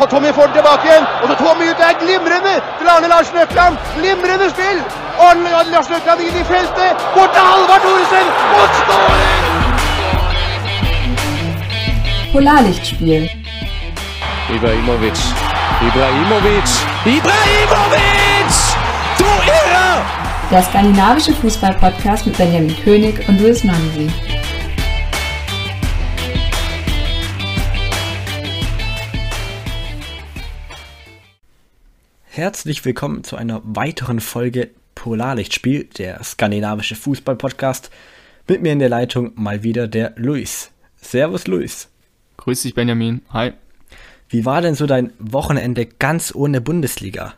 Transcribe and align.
Og 0.00 0.06
Tommy 0.10 0.30
får 0.36 0.44
den 0.48 0.54
tilbake 0.58 0.82
igjen. 0.88 1.04
Og 1.22 1.26
så 1.28 1.34
Tommy 1.44 1.64
ut 1.70 1.80
er 1.88 1.92
glimrende 2.04 2.54
til 2.78 2.86
Arne 2.94 3.08
Larsen 3.12 3.36
Økland. 3.44 3.74
Glimrende 3.98 4.46
spill. 4.54 4.78
Arne 5.26 5.50
Larsen 5.72 5.94
Økland 5.98 6.20
inn 6.26 6.36
i 6.42 6.44
feltet. 6.52 6.92
Bort 7.14 7.30
til 7.34 7.42
Halvard 7.50 7.82
Thoresen. 7.84 8.26
Og 8.58 8.66
skåring! 8.78 9.44
Polarlichtspiel. 12.32 13.24
Ibrahimovic. 14.56 15.18
Ibrahimovic. 15.88 16.70
Ibrahimovic! 17.16 18.54
Du 19.18 19.28
Irrer! 19.58 19.96
Der 20.50 20.62
skandinavische 20.62 21.32
Fußball-Podcast 21.40 22.26
mit 22.26 22.36
Benjamin 22.36 22.76
König 22.84 23.14
und 23.28 23.40
Louis 23.40 23.64
Mansi. 23.64 24.27
Herzlich 32.38 32.84
willkommen 32.84 33.24
zu 33.24 33.34
einer 33.34 33.62
weiteren 33.64 34.20
Folge 34.20 34.70
Polarlichtspiel, 34.94 35.88
der 35.98 36.22
skandinavische 36.22 36.94
Fußball-Podcast. 36.94 37.90
Mit 38.46 38.62
mir 38.62 38.70
in 38.70 38.78
der 38.78 38.88
Leitung 38.88 39.32
mal 39.34 39.64
wieder 39.64 39.88
der 39.88 40.12
Luis. 40.14 40.70
Servus 40.98 41.48
Luis. 41.48 41.90
Grüß 42.36 42.62
dich, 42.62 42.74
Benjamin. 42.74 43.22
Hi. 43.30 43.54
Wie 44.28 44.44
war 44.44 44.60
denn 44.60 44.76
so 44.76 44.86
dein 44.86 45.12
Wochenende 45.18 45.84
ganz 45.84 46.32
ohne 46.32 46.60
Bundesliga? 46.60 47.34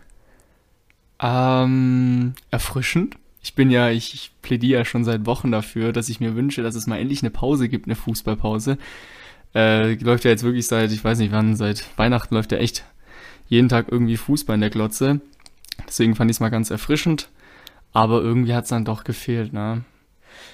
Ähm, 1.19 2.34
erfrischend. 2.50 3.16
Ich 3.42 3.55
bin 3.55 3.70
ja, 3.70 3.88
ich, 3.88 4.12
ich 4.12 4.32
plädiere 4.42 4.80
ja 4.80 4.84
schon 4.84 5.05
seit 5.05 5.24
Wochen 5.24 5.50
dafür, 5.50 5.94
dass 5.94 6.10
ich 6.10 6.20
mir 6.20 6.36
wünsche, 6.36 6.62
dass 6.62 6.74
es 6.74 6.86
mal 6.86 6.98
endlich 6.98 7.22
eine 7.22 7.30
Pause 7.30 7.70
gibt, 7.70 7.86
eine 7.86 7.96
Fußballpause. 7.96 8.77
Äh, 9.55 9.94
läuft 9.94 10.27
ja 10.27 10.30
jetzt 10.30 10.42
wirklich 10.42 10.66
seit, 10.66 10.92
ich 10.92 11.02
weiß 11.02 11.20
nicht 11.20 11.32
wann, 11.32 11.56
seit 11.56 11.86
Weihnachten 11.96 12.34
läuft 12.34 12.52
ja 12.52 12.58
echt 12.58 12.84
jeden 13.50 13.68
Tag 13.68 13.88
irgendwie 13.90 14.16
Fußball 14.16 14.54
in 14.54 14.62
der 14.62 14.70
Glotze. 14.70 15.20
Deswegen 15.86 16.14
fand 16.14 16.30
ich 16.30 16.36
es 16.36 16.41
mal 16.41 16.48
ganz 16.48 16.70
erfrischend. 16.70 17.28
Aber 17.92 18.22
irgendwie 18.22 18.55
hat 18.55 18.64
es 18.64 18.70
dann 18.70 18.84
doch 18.84 19.05
gefehlt, 19.05 19.52
ne? 19.52 19.84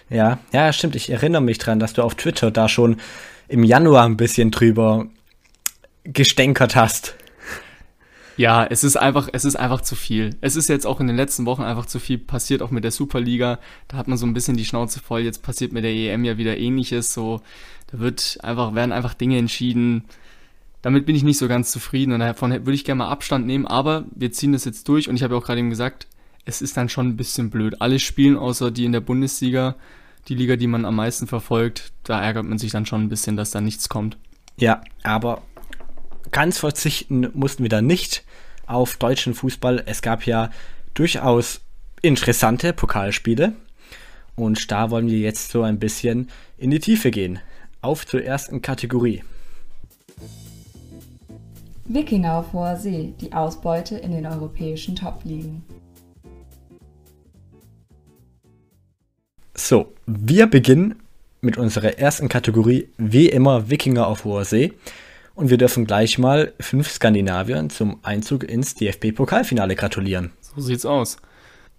Ja, 0.09 0.39
ja, 0.53 0.73
stimmt. 0.73 0.97
Ich 0.97 1.11
erinnere 1.11 1.43
mich 1.43 1.59
dran, 1.59 1.79
dass 1.79 1.93
du 1.93 2.03
auf 2.03 2.15
Twitter 2.15 2.51
da 2.51 2.69
schon 2.69 2.97
im 3.49 3.63
Januar 3.63 4.05
ein 4.07 4.17
bisschen 4.17 4.51
drüber 4.51 5.07
gestänkert 6.05 6.75
hast. 6.75 7.15
Ja, 8.39 8.65
es 8.65 8.85
ist 8.85 8.97
einfach, 8.97 9.29
es 9.33 9.45
ist 9.45 9.57
einfach 9.57 9.83
zu 9.83 9.95
viel. 9.95 10.37
Es 10.41 10.57
ist 10.57 10.69
jetzt 10.69 10.87
auch 10.87 11.01
in 11.01 11.07
den 11.07 11.17
letzten 11.17 11.47
Wochen 11.47 11.63
einfach 11.63 11.87
zu 11.87 11.99
viel 11.99 12.19
passiert, 12.19 12.63
auch 12.63 12.71
mit 12.71 12.85
der 12.85 12.91
Superliga. 12.91 13.59
Da 13.89 13.97
hat 13.97 14.09
man 14.09 14.19
so 14.19 14.27
ein 14.27 14.35
bisschen 14.35 14.57
die 14.57 14.65
Schnauze 14.65 15.01
voll. 15.01 15.21
Jetzt 15.21 15.43
passiert 15.43 15.73
mit 15.73 15.85
der 15.85 15.93
EM 15.93 16.25
ja 16.25 16.39
wieder 16.39 16.57
ähnliches. 16.57 17.13
So, 17.13 17.41
da 17.91 17.99
wird 17.99 18.39
einfach, 18.43 18.75
werden 18.75 18.93
einfach 18.93 19.15
Dinge 19.15 19.39
entschieden. 19.39 20.05
Damit 20.87 21.05
bin 21.05 21.17
ich 21.17 21.25
nicht 21.25 21.39
so 21.39 21.49
ganz 21.49 21.73
zufrieden 21.73 22.13
und 22.13 22.21
davon 22.21 22.53
würde 22.53 22.75
ich 22.75 22.85
gerne 22.85 23.01
mal 23.01 23.09
Abstand 23.09 23.45
nehmen, 23.45 23.67
aber 23.67 24.05
wir 24.15 24.31
ziehen 24.31 24.53
das 24.53 24.65
jetzt 24.65 24.87
durch 24.87 25.09
und 25.09 25.17
ich 25.17 25.25
habe 25.25 25.35
ja 25.35 25.41
auch 25.41 25.45
gerade 25.45 25.59
eben 25.59 25.69
gesagt, 25.69 26.07
es 26.45 26.63
ist 26.63 26.77
dann 26.77 26.89
schon 26.89 27.09
ein 27.09 27.17
bisschen 27.17 27.51
blöd. 27.51 27.81
Alle 27.81 27.99
spielen 27.99 28.37
außer 28.37 28.71
die 28.71 28.85
in 28.85 28.93
der 28.93 29.01
Bundesliga, 29.01 29.75
die 30.29 30.37
Liga, 30.37 30.55
die 30.55 30.69
man 30.69 30.85
am 30.85 30.95
meisten 30.95 31.27
verfolgt, 31.27 31.91
da 32.05 32.23
ärgert 32.23 32.45
man 32.45 32.59
sich 32.59 32.71
dann 32.71 32.87
schon 32.87 33.03
ein 33.03 33.09
bisschen, 33.09 33.37
dass 33.37 33.51
da 33.51 33.61
nichts 33.61 33.89
kommt. 33.89 34.17
Ja, 34.59 34.81
aber 35.03 35.43
ganz 36.31 36.59
verzichten 36.59 37.31
mussten 37.35 37.65
wir 37.65 37.69
da 37.69 37.83
nicht 37.83 38.23
auf 38.67 38.97
deutschen 38.97 39.35
Fußball. 39.35 39.83
Es 39.87 40.03
gab 40.03 40.25
ja 40.25 40.53
durchaus 40.95 41.63
interessante 42.01 42.73
Pokalspiele 42.73 43.55
und 44.37 44.71
da 44.71 44.93
wollen 44.93 45.09
wir 45.09 45.19
jetzt 45.19 45.51
so 45.51 45.63
ein 45.63 45.81
bisschen 45.81 46.31
in 46.57 46.71
die 46.71 46.79
Tiefe 46.79 47.11
gehen. 47.11 47.41
Auf 47.81 48.07
zur 48.07 48.23
ersten 48.23 48.63
Kategorie. 48.63 49.25
Wikinger 51.89 52.35
auf 52.35 52.53
hoher 52.53 52.77
See, 52.77 53.15
die 53.21 53.33
Ausbeute 53.33 53.97
in 53.97 54.11
den 54.11 54.27
europäischen 54.27 54.97
Top-Ligen. 54.97 55.65
So, 59.55 59.93
wir 60.07 60.49
beginnen 60.49 60.97
mit 61.41 61.57
unserer 61.57 61.99
ersten 61.99 62.29
Kategorie, 62.29 62.89
wie 62.99 63.29
immer 63.29 63.71
Wikinger 63.71 64.07
auf 64.09 64.25
hoher 64.25 64.45
See. 64.45 64.73
Und 65.35 65.51
wir 65.51 65.59
dürfen 65.59 65.87
gleich 65.87 66.19
mal 66.19 66.53
fünf 66.59 66.91
Skandinaviern 66.91 67.71
zum 67.71 68.01
Einzug 68.03 68.43
ins 68.45 68.75
DFB-Pokalfinale 68.75 69.77
gratulieren. 69.77 70.33
So 70.41 70.61
sieht's 70.61 70.87
aus. 70.87 71.19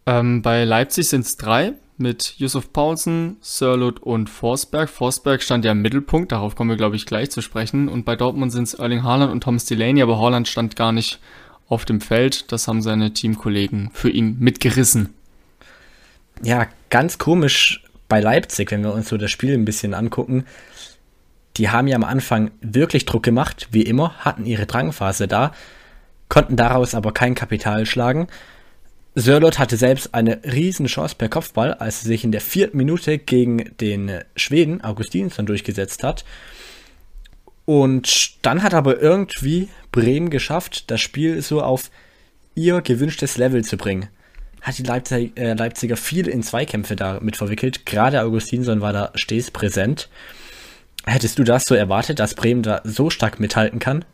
Ähm, 0.06 0.42
bei 0.42 0.64
Leipzig 0.64 1.10
sind 1.10 1.26
es 1.26 1.36
drei 1.38 1.74
mit 1.98 2.36
Yusuf 2.38 2.72
Paulsen, 2.74 3.38
Sörlot 3.42 4.00
und 4.00 4.30
Forsberg. 4.30 4.90
Forsberg 4.90 5.42
stand 5.42 5.66
ja 5.66 5.72
im 5.72 5.82
Mittelpunkt, 5.82 6.32
darauf 6.32 6.56
kommen 6.56 6.70
wir, 6.70 6.78
glaube 6.78 6.96
ich, 6.96 7.06
gleich 7.06 7.32
zu 7.32 7.42
sprechen. 7.42 7.90
Und 7.90 8.06
bei 8.06 8.16
Dortmund 8.16 8.52
sind 8.52 8.64
es 8.64 8.74
Erling 8.76 9.04
Haaland 9.04 9.32
und 9.32 9.44
Thomas 9.44 9.66
Delaney, 9.66 10.02
aber 10.02 10.20
Haaland 10.20 10.48
stand 10.48 10.76
gar 10.76 10.92
nicht 10.92 11.20
auf 11.68 11.86
dem 11.86 12.02
Feld. 12.02 12.52
Das 12.52 12.68
haben 12.68 12.82
seine 12.82 13.14
Teamkollegen 13.14 13.90
für 13.94 14.10
ihn 14.10 14.38
mitgerissen. 14.40 15.14
Ja, 16.44 16.68
ganz 16.90 17.18
komisch 17.18 17.84
bei 18.08 18.20
Leipzig, 18.20 18.72
wenn 18.72 18.84
wir 18.84 18.94
uns 18.94 19.10
so 19.10 19.18
das 19.18 19.32
Spiel 19.32 19.54
ein 19.54 19.66
bisschen 19.66 19.94
angucken. 19.94 20.46
Die 21.58 21.70
haben 21.70 21.88
ja 21.88 21.96
am 21.96 22.04
Anfang 22.04 22.52
wirklich 22.62 23.06
Druck 23.06 23.24
gemacht, 23.24 23.68
wie 23.72 23.82
immer, 23.82 24.14
hatten 24.20 24.46
ihre 24.46 24.68
Drangphase 24.68 25.28
da, 25.28 25.54
konnten 26.30 26.56
daraus 26.56 26.94
aber 26.94 27.12
kein 27.12 27.36
Kapital 27.36 27.86
schlagen. 27.86 28.28
Sörlot 29.20 29.58
hatte 29.58 29.78
selbst 29.78 30.14
eine 30.14 30.42
riesen 30.44 30.86
Chance 30.86 31.16
per 31.18 31.28
Kopfball, 31.28 31.74
als 31.74 32.04
er 32.04 32.10
sich 32.10 32.24
in 32.24 32.32
der 32.32 32.40
vierten 32.40 32.78
Minute 32.78 33.18
gegen 33.18 33.76
den 33.82 34.22
Schweden 34.36 34.84
Augustinsson 34.84 35.48
durchgesetzt 35.48 36.04
hat. 36.04 36.24
Und 37.66 38.46
dann 38.46 38.62
hat 38.62 38.76
aber 38.76 39.02
irgendwie 39.02 39.70
Bremen 39.92 40.30
geschafft, 40.30 40.92
das 40.92 41.02
Spiel 41.02 41.42
so 41.42 41.64
auf 41.64 41.90
ihr 42.54 42.82
gewünschtes 42.82 43.38
Level 43.38 43.64
zu 43.64 43.76
bringen. 43.76 44.08
Hat 44.62 44.78
die 44.78 44.84
Leipzig, 44.84 45.32
äh, 45.36 45.54
Leipziger 45.54 45.98
viel 45.98 46.28
in 46.28 46.44
Zweikämpfe 46.44 46.96
damit 46.96 47.38
verwickelt. 47.38 47.88
Gerade 47.88 48.22
Augustinsson 48.22 48.82
war 48.82 48.94
da 48.94 49.12
stets 49.16 49.50
präsent. 49.50 50.10
Hättest 51.08 51.40
du 51.40 51.44
das 51.44 51.64
so 51.64 51.74
erwartet, 51.74 52.20
dass 52.20 52.36
Bremen 52.36 52.62
da 52.62 52.82
so 52.84 53.10
stark 53.10 53.40
mithalten 53.40 53.80
kann? 53.80 54.06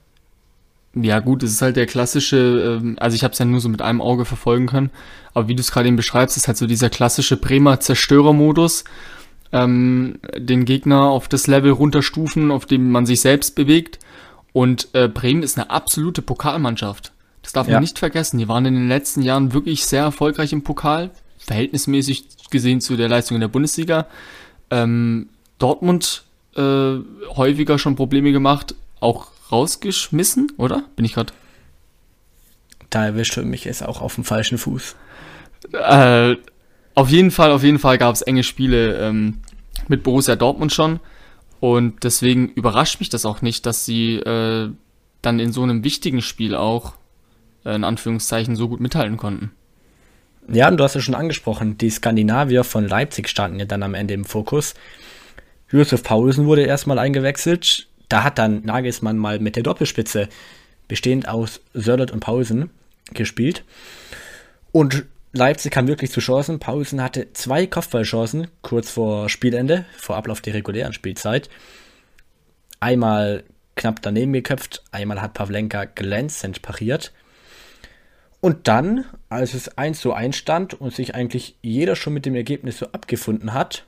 Ja, 0.96 1.20
gut, 1.20 1.42
es 1.42 1.52
ist 1.52 1.62
halt 1.62 1.76
der 1.76 1.88
klassische, 1.88 2.80
ähm, 2.82 2.98
also 3.00 3.16
ich 3.16 3.24
habe 3.24 3.32
es 3.32 3.40
ja 3.40 3.46
nur 3.46 3.60
so 3.60 3.70
mit 3.70 3.82
einem 3.82 4.02
Auge 4.02 4.26
verfolgen 4.26 4.68
können, 4.68 4.92
aber 5.34 5.48
wie 5.48 5.56
du 5.56 5.62
es 5.62 5.72
gerade 5.72 5.88
eben 5.88 5.98
beschreibst, 5.98 6.38
ist 6.38 6.48
halt 6.48 6.58
so 6.58 6.68
dieser 6.68 6.90
klassische 6.90 7.36
Bremer 7.36 7.80
Zerstörermodus, 7.80 8.84
ähm, 9.52 10.20
den 10.36 10.66
Gegner 10.66 11.04
auf 11.04 11.28
das 11.28 11.48
Level 11.48 11.72
runterstufen, 11.72 12.52
auf 12.52 12.66
dem 12.66 12.92
man 12.92 13.06
sich 13.06 13.22
selbst 13.22 13.56
bewegt. 13.56 14.00
Und 14.52 14.90
äh, 14.94 15.08
Bremen 15.08 15.42
ist 15.42 15.58
eine 15.58 15.72
absolute 15.72 16.22
Pokalmannschaft. 16.22 17.12
Das 17.42 17.54
darf 17.54 17.68
man 17.68 17.82
nicht 17.82 18.00
vergessen. 18.00 18.38
Die 18.38 18.48
waren 18.48 18.66
in 18.66 18.76
den 18.76 18.88
letzten 18.88 19.22
Jahren 19.22 19.54
wirklich 19.54 19.86
sehr 19.86 20.04
erfolgreich 20.04 20.54
im 20.54 20.64
Pokal, 20.64 21.10
verhältnismäßig 21.40 22.26
gesehen 22.52 22.82
zu 22.82 22.96
der 22.96 23.10
Leistung 23.10 23.36
in 23.36 23.42
der 23.42 23.48
Bundesliga. 23.48 24.08
Ähm, 24.70 25.28
Dortmund 25.58 26.24
äh, 26.56 26.96
häufiger 27.36 27.80
schon 27.80 27.96
Probleme 27.96 28.32
gemacht, 28.32 28.76
auch 29.00 29.33
rausgeschmissen, 29.54 30.52
oder? 30.58 30.84
Bin 30.96 31.06
ich 31.06 31.14
gerade? 31.14 31.32
Da 32.90 33.06
erwischt 33.06 33.38
mich 33.38 33.64
jetzt 33.64 33.84
auch 33.84 34.02
auf 34.02 34.16
dem 34.16 34.24
falschen 34.24 34.58
Fuß. 34.58 34.96
Äh, 35.72 36.36
auf 36.96 37.10
jeden 37.10 37.32
Fall, 37.32 37.52
auf 37.52 37.64
jeden 37.64 37.80
Fall 37.80 37.98
gab 37.98 38.14
es 38.14 38.22
enge 38.22 38.44
Spiele 38.44 38.98
ähm, 38.98 39.40
mit 39.88 40.04
Borussia 40.04 40.36
Dortmund 40.36 40.74
schon. 40.74 41.00
Und 41.60 42.04
deswegen 42.04 42.50
überrascht 42.50 43.00
mich 43.00 43.10
das 43.10 43.26
auch 43.26 43.42
nicht, 43.42 43.66
dass 43.66 43.86
sie 43.86 44.16
äh, 44.16 44.70
dann 45.22 45.40
in 45.40 45.54
so 45.54 45.64
einem 45.64 45.84
wichtigen 45.84 46.22
Spiel 46.22 46.56
auch 46.56 46.96
äh, 47.64 47.76
in 47.76 47.84
Anführungszeichen 47.84 48.56
so 48.56 48.68
gut 48.68 48.82
mithalten 48.82 49.18
konnten. 49.18 49.52
Ja, 50.52 50.68
und 50.68 50.78
du 50.78 50.84
hast 50.84 50.96
es 50.96 51.04
schon 51.04 51.16
angesprochen, 51.16 51.78
die 51.78 51.90
Skandinavier 51.90 52.66
von 52.66 52.86
Leipzig 52.86 53.30
standen 53.30 53.60
ja 53.60 53.66
dann 53.66 53.82
am 53.82 53.94
Ende 53.94 54.14
im 54.14 54.26
Fokus. 54.26 54.74
Josef 55.72 56.04
Paulsen 56.04 56.46
wurde 56.46 56.64
erstmal 56.64 57.00
eingewechselt. 57.00 57.88
Da 58.14 58.24
hat 58.24 58.38
dann 58.38 58.62
Nagelsmann 58.64 59.18
mal 59.18 59.40
mit 59.40 59.56
der 59.56 59.64
Doppelspitze, 59.64 60.30
bestehend 60.88 61.28
aus 61.28 61.62
Sörlot 61.74 62.12
und 62.12 62.20
Paulsen, 62.20 62.70
gespielt. 63.12 63.64
Und 64.72 65.06
Leipzig 65.32 65.72
kam 65.72 65.88
wirklich 65.88 66.12
zu 66.12 66.20
Chancen. 66.20 66.60
Paulsen 66.60 67.02
hatte 67.02 67.34
zwei 67.34 67.66
Kopfballchancen 67.66 68.50
kurz 68.62 68.92
vor 68.92 69.30
Spielende, 69.30 69.86
vor 69.98 70.16
Ablauf 70.16 70.42
der 70.42 70.54
regulären 70.54 70.94
Spielzeit. 70.94 71.50
Einmal 72.80 73.46
knapp 73.76 74.00
daneben 74.04 74.32
geköpft, 74.32 74.84
einmal 74.92 75.20
hat 75.20 75.34
Pavlenka 75.34 75.86
glänzend 75.86 76.62
pariert. 76.62 77.14
Und 78.42 78.68
dann, 78.68 79.06
als 79.28 79.56
es 79.56 79.76
1 79.76 80.00
zu 80.00 80.14
1 80.14 80.36
stand 80.36 80.80
und 80.80 80.94
sich 80.94 81.16
eigentlich 81.16 81.56
jeder 81.64 81.96
schon 81.96 82.14
mit 82.14 82.28
dem 82.28 82.36
Ergebnis 82.36 82.78
so 82.78 82.86
abgefunden 82.92 83.56
hat, 83.56 83.86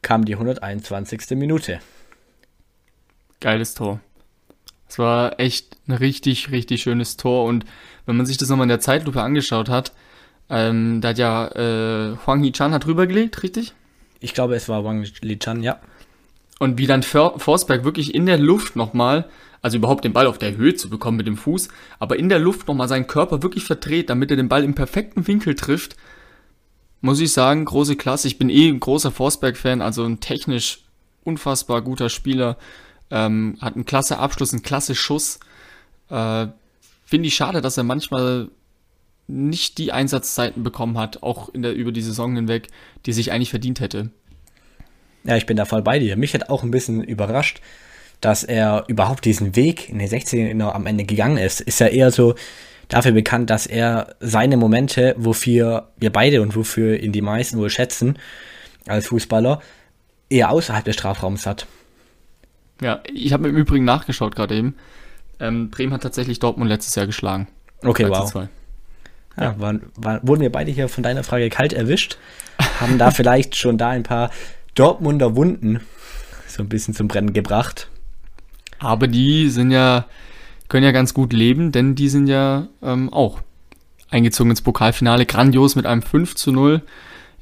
kam 0.00 0.24
die 0.24 0.32
121. 0.32 1.36
Minute. 1.36 1.80
Geiles 3.42 3.74
Tor. 3.74 4.00
Es 4.88 4.98
war 4.98 5.38
echt 5.38 5.76
ein 5.86 5.92
richtig, 5.92 6.50
richtig 6.50 6.82
schönes 6.82 7.16
Tor. 7.18 7.44
Und 7.44 7.64
wenn 8.06 8.16
man 8.16 8.24
sich 8.24 8.38
das 8.38 8.48
nochmal 8.48 8.64
in 8.64 8.70
der 8.70 8.80
Zeitlupe 8.80 9.20
angeschaut 9.20 9.68
hat, 9.68 9.92
ähm, 10.48 11.00
da 11.00 11.08
hat 11.08 11.18
ja 11.18 11.48
äh, 11.48 12.16
Huang 12.26 12.44
Yi-Chan 12.44 12.72
hat 12.72 12.86
rübergelegt, 12.86 13.42
richtig? 13.42 13.74
Ich 14.20 14.34
glaube, 14.34 14.54
es 14.54 14.68
war 14.68 14.84
Wang 14.84 15.04
Li-Chan, 15.20 15.62
ja. 15.62 15.80
Und 16.58 16.78
wie 16.78 16.86
dann 16.86 17.02
Forsberg 17.02 17.84
wirklich 17.84 18.14
in 18.14 18.26
der 18.26 18.38
Luft 18.38 18.76
nochmal, 18.76 19.28
also 19.62 19.78
überhaupt 19.78 20.04
den 20.04 20.12
Ball 20.12 20.26
auf 20.26 20.38
der 20.38 20.56
Höhe 20.56 20.74
zu 20.74 20.88
bekommen 20.88 21.16
mit 21.16 21.26
dem 21.26 21.36
Fuß, 21.36 21.68
aber 21.98 22.18
in 22.18 22.28
der 22.28 22.38
Luft 22.38 22.68
nochmal 22.68 22.88
seinen 22.88 23.08
Körper 23.08 23.42
wirklich 23.42 23.64
verdreht, 23.64 24.10
damit 24.10 24.30
er 24.30 24.36
den 24.36 24.48
Ball 24.48 24.62
im 24.62 24.74
perfekten 24.74 25.26
Winkel 25.26 25.54
trifft, 25.54 25.96
muss 27.00 27.18
ich 27.18 27.32
sagen, 27.32 27.64
große 27.64 27.96
Klasse. 27.96 28.28
Ich 28.28 28.38
bin 28.38 28.48
eh 28.48 28.68
ein 28.68 28.78
großer 28.78 29.10
Forsberg-Fan, 29.10 29.82
also 29.82 30.04
ein 30.04 30.20
technisch 30.20 30.84
unfassbar 31.24 31.82
guter 31.82 32.08
Spieler. 32.08 32.56
Ähm, 33.12 33.58
hat 33.60 33.74
einen 33.74 33.84
klasse 33.84 34.18
Abschluss, 34.18 34.52
einen 34.52 34.62
klasse 34.62 34.94
Schuss. 34.94 35.38
Äh, 36.08 36.46
Finde 37.04 37.28
ich 37.28 37.34
schade, 37.34 37.60
dass 37.60 37.76
er 37.76 37.84
manchmal 37.84 38.48
nicht 39.28 39.76
die 39.76 39.92
Einsatzzeiten 39.92 40.62
bekommen 40.62 40.96
hat, 40.96 41.22
auch 41.22 41.50
in 41.50 41.62
der, 41.62 41.74
über 41.74 41.92
die 41.92 42.00
Saison 42.00 42.34
hinweg, 42.34 42.68
die 43.04 43.12
sich 43.12 43.30
eigentlich 43.30 43.50
verdient 43.50 43.80
hätte. 43.80 44.10
Ja, 45.24 45.36
ich 45.36 45.44
bin 45.44 45.58
da 45.58 45.66
voll 45.66 45.82
bei 45.82 45.98
dir. 45.98 46.16
Mich 46.16 46.32
hat 46.32 46.48
auch 46.48 46.62
ein 46.62 46.70
bisschen 46.70 47.04
überrascht, 47.04 47.60
dass 48.22 48.44
er 48.44 48.84
überhaupt 48.88 49.26
diesen 49.26 49.56
Weg 49.56 49.90
in 49.90 49.98
den 49.98 50.08
16 50.08 50.60
am 50.62 50.86
Ende 50.86 51.04
gegangen 51.04 51.36
ist. 51.36 51.60
Ist 51.60 51.80
ja 51.80 51.88
eher 51.88 52.10
so 52.10 52.34
dafür 52.88 53.12
bekannt, 53.12 53.50
dass 53.50 53.66
er 53.66 54.16
seine 54.20 54.56
Momente, 54.56 55.14
wofür 55.18 55.92
wir 55.98 56.10
beide 56.10 56.40
und 56.40 56.56
wofür 56.56 56.98
ihn 56.98 57.12
die 57.12 57.20
meisten 57.20 57.58
wohl 57.58 57.70
schätzen, 57.70 58.18
als 58.86 59.08
Fußballer, 59.08 59.60
eher 60.30 60.50
außerhalb 60.50 60.84
des 60.84 60.94
Strafraums 60.94 61.46
hat. 61.46 61.66
Ja, 62.82 63.00
ich 63.12 63.32
habe 63.32 63.48
im 63.48 63.56
Übrigen 63.56 63.84
nachgeschaut 63.84 64.34
gerade 64.34 64.56
eben. 64.56 64.74
Ähm, 65.38 65.70
Bremen 65.70 65.92
hat 65.92 66.02
tatsächlich 66.02 66.40
Dortmund 66.40 66.68
letztes 66.68 66.94
Jahr 66.94 67.06
geschlagen. 67.06 67.48
Okay, 67.82 68.08
wow. 68.08 68.32
Ja, 69.36 69.44
ja. 69.44 69.60
Waren, 69.60 69.82
waren, 69.96 70.20
wurden 70.22 70.40
wir 70.42 70.52
beide 70.52 70.70
hier 70.70 70.88
von 70.88 71.02
deiner 71.02 71.24
Frage 71.24 71.48
kalt 71.48 71.72
erwischt? 71.72 72.18
Haben 72.80 72.98
da 72.98 73.10
vielleicht 73.12 73.56
schon 73.56 73.78
da 73.78 73.90
ein 73.90 74.02
paar 74.02 74.30
Dortmunder 74.74 75.36
Wunden 75.36 75.80
so 76.46 76.62
ein 76.62 76.68
bisschen 76.68 76.94
zum 76.94 77.08
Brennen 77.08 77.32
gebracht? 77.32 77.88
Aber 78.78 79.06
die 79.06 79.48
sind 79.48 79.70
ja, 79.70 80.06
können 80.68 80.84
ja 80.84 80.92
ganz 80.92 81.14
gut 81.14 81.32
leben, 81.32 81.72
denn 81.72 81.94
die 81.94 82.08
sind 82.08 82.26
ja 82.26 82.66
ähm, 82.82 83.12
auch 83.12 83.40
eingezogen 84.10 84.50
ins 84.50 84.60
Pokalfinale. 84.60 85.24
Grandios 85.24 85.76
mit 85.76 85.86
einem 85.86 86.02
5 86.02 86.34
zu 86.34 86.50
0. 86.50 86.82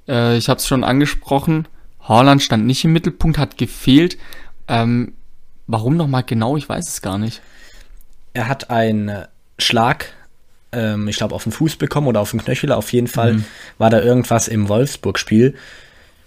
Äh, 0.06 0.36
ich 0.36 0.48
habe 0.48 0.58
es 0.58 0.66
schon 0.66 0.84
angesprochen. 0.84 1.66
Haaland 2.00 2.42
stand 2.42 2.66
nicht 2.66 2.84
im 2.84 2.92
Mittelpunkt, 2.92 3.38
hat 3.38 3.56
gefehlt. 3.58 4.18
Ähm, 4.68 5.14
warum 5.70 5.96
nochmal 5.96 6.24
genau? 6.24 6.56
Ich 6.56 6.68
weiß 6.68 6.88
es 6.88 7.02
gar 7.02 7.18
nicht. 7.18 7.40
Er 8.32 8.48
hat 8.48 8.70
einen 8.70 9.24
Schlag, 9.58 10.12
ähm, 10.72 11.08
ich 11.08 11.16
glaube, 11.16 11.34
auf 11.34 11.44
den 11.44 11.52
Fuß 11.52 11.76
bekommen 11.76 12.08
oder 12.08 12.20
auf 12.20 12.30
den 12.30 12.42
Knöchel. 12.42 12.72
Auf 12.72 12.92
jeden 12.92 13.06
Fall 13.06 13.34
mhm. 13.34 13.44
war 13.78 13.90
da 13.90 14.00
irgendwas 14.00 14.48
im 14.48 14.68
Wolfsburg-Spiel. 14.68 15.54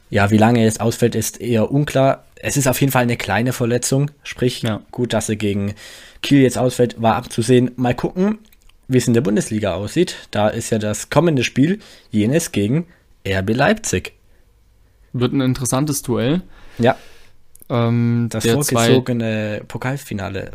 Ja, 0.10 0.32
wie 0.32 0.38
lange 0.38 0.60
er 0.60 0.66
jetzt 0.66 0.82
ausfällt, 0.82 1.16
ist 1.16 1.42
eher 1.42 1.72
unklar. 1.72 2.26
Es 2.36 2.58
ist 2.58 2.68
auf 2.68 2.80
jeden 2.80 2.92
Fall 2.92 3.04
eine 3.04 3.18
kleine 3.18 3.54
Verletzung. 3.54 4.12
Sprich, 4.24 4.62
ja. 4.62 4.82
gut, 4.92 5.14
dass 5.14 5.30
er 5.30 5.36
gegen 5.36 5.76
Kiel 6.22 6.42
jetzt 6.42 6.58
ausfällt, 6.58 7.02
war 7.02 7.16
abzusehen. 7.16 7.72
Mal 7.76 7.96
gucken, 7.96 8.40
wie 8.88 8.98
es 8.98 9.08
in 9.08 9.14
der 9.14 9.22
Bundesliga 9.22 9.74
aussieht. 9.74 10.28
Da 10.32 10.50
ist 10.50 10.70
ja 10.70 10.78
das 10.78 11.10
kommende 11.10 11.44
Spiel 11.44 11.80
jenes 12.12 12.52
gegen 12.52 12.86
RB 13.28 13.56
Leipzig. 13.56 14.14
Wird 15.14 15.34
ein 15.34 15.42
interessantes 15.42 16.02
Duell. 16.02 16.42
Ja. 16.78 16.98
Ähm, 17.74 18.28
das 18.30 18.46
vorgezogene 18.46 19.58
zwei... 19.58 19.66
Pokalfinale. 19.68 20.52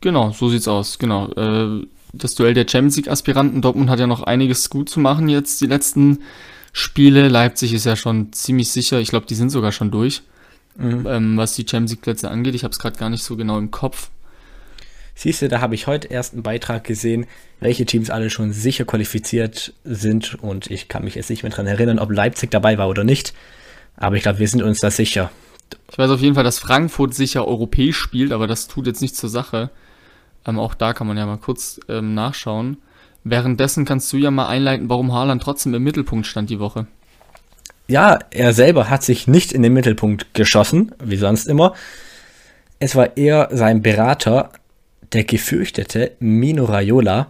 Genau, 0.00 0.30
so 0.30 0.48
sieht's 0.48 0.68
aus. 0.68 0.98
Genau. 0.98 1.28
Äh, 1.32 1.86
das 2.12 2.34
Duell 2.34 2.54
der 2.54 2.66
Champions 2.68 2.96
League-Aspiranten. 2.96 3.60
Dortmund 3.60 3.90
hat 3.90 3.98
ja 3.98 4.06
noch 4.06 4.22
einiges 4.22 4.70
gut 4.70 4.88
zu 4.88 5.00
machen 5.00 5.28
jetzt, 5.28 5.60
die 5.60 5.66
letzten 5.66 6.20
Spiele. 6.72 7.28
Leipzig 7.28 7.74
ist 7.74 7.84
ja 7.84 7.96
schon 7.96 8.32
ziemlich 8.32 8.70
sicher. 8.70 9.00
Ich 9.00 9.08
glaube, 9.08 9.26
die 9.26 9.34
sind 9.34 9.50
sogar 9.50 9.72
schon 9.72 9.90
durch, 9.90 10.22
mhm. 10.76 11.06
ähm, 11.06 11.36
was 11.36 11.54
die 11.54 11.66
Champions 11.68 11.92
League-Plätze 11.92 12.30
angeht. 12.30 12.54
Ich 12.54 12.64
habe 12.64 12.72
es 12.72 12.78
gerade 12.78 12.96
gar 12.96 13.10
nicht 13.10 13.24
so 13.24 13.36
genau 13.36 13.58
im 13.58 13.70
Kopf. 13.70 14.10
Siehst 15.14 15.42
du, 15.42 15.48
da 15.48 15.60
habe 15.60 15.74
ich 15.74 15.88
heute 15.88 16.06
erst 16.06 16.34
einen 16.34 16.44
Beitrag 16.44 16.84
gesehen, 16.84 17.26
welche 17.58 17.84
Teams 17.84 18.08
alle 18.08 18.30
schon 18.30 18.52
sicher 18.52 18.84
qualifiziert 18.84 19.72
sind 19.82 20.36
und 20.40 20.70
ich 20.70 20.86
kann 20.86 21.02
mich 21.02 21.16
jetzt 21.16 21.28
nicht 21.28 21.42
mehr 21.42 21.50
daran 21.50 21.66
erinnern, 21.66 21.98
ob 21.98 22.12
Leipzig 22.12 22.52
dabei 22.52 22.78
war 22.78 22.88
oder 22.88 23.02
nicht. 23.02 23.34
Aber 23.96 24.14
ich 24.14 24.22
glaube, 24.22 24.38
wir 24.38 24.46
sind 24.46 24.62
uns 24.62 24.78
da 24.78 24.92
sicher. 24.92 25.32
Ich 25.90 25.98
weiß 25.98 26.10
auf 26.10 26.20
jeden 26.20 26.34
Fall, 26.34 26.44
dass 26.44 26.58
Frankfurt 26.58 27.14
sicher 27.14 27.46
europäisch 27.46 27.96
spielt, 27.96 28.32
aber 28.32 28.46
das 28.46 28.68
tut 28.68 28.86
jetzt 28.86 29.02
nichts 29.02 29.18
zur 29.18 29.30
Sache. 29.30 29.70
Ähm, 30.46 30.58
auch 30.58 30.74
da 30.74 30.92
kann 30.92 31.06
man 31.06 31.16
ja 31.16 31.26
mal 31.26 31.38
kurz 31.38 31.80
ähm, 31.88 32.14
nachschauen. 32.14 32.78
Währenddessen 33.24 33.84
kannst 33.84 34.12
du 34.12 34.16
ja 34.16 34.30
mal 34.30 34.48
einleiten, 34.48 34.88
warum 34.88 35.12
Haaland 35.12 35.42
trotzdem 35.42 35.74
im 35.74 35.82
Mittelpunkt 35.82 36.26
stand 36.26 36.50
die 36.50 36.60
Woche. 36.60 36.86
Ja, 37.88 38.18
er 38.30 38.52
selber 38.52 38.90
hat 38.90 39.02
sich 39.02 39.26
nicht 39.26 39.52
in 39.52 39.62
den 39.62 39.72
Mittelpunkt 39.72 40.34
geschossen, 40.34 40.94
wie 41.02 41.16
sonst 41.16 41.46
immer. 41.46 41.74
Es 42.78 42.94
war 42.94 43.16
eher 43.16 43.48
sein 43.50 43.82
Berater, 43.82 44.52
der 45.12 45.24
gefürchtete 45.24 46.12
Mino 46.20 46.66
Raiola, 46.66 47.28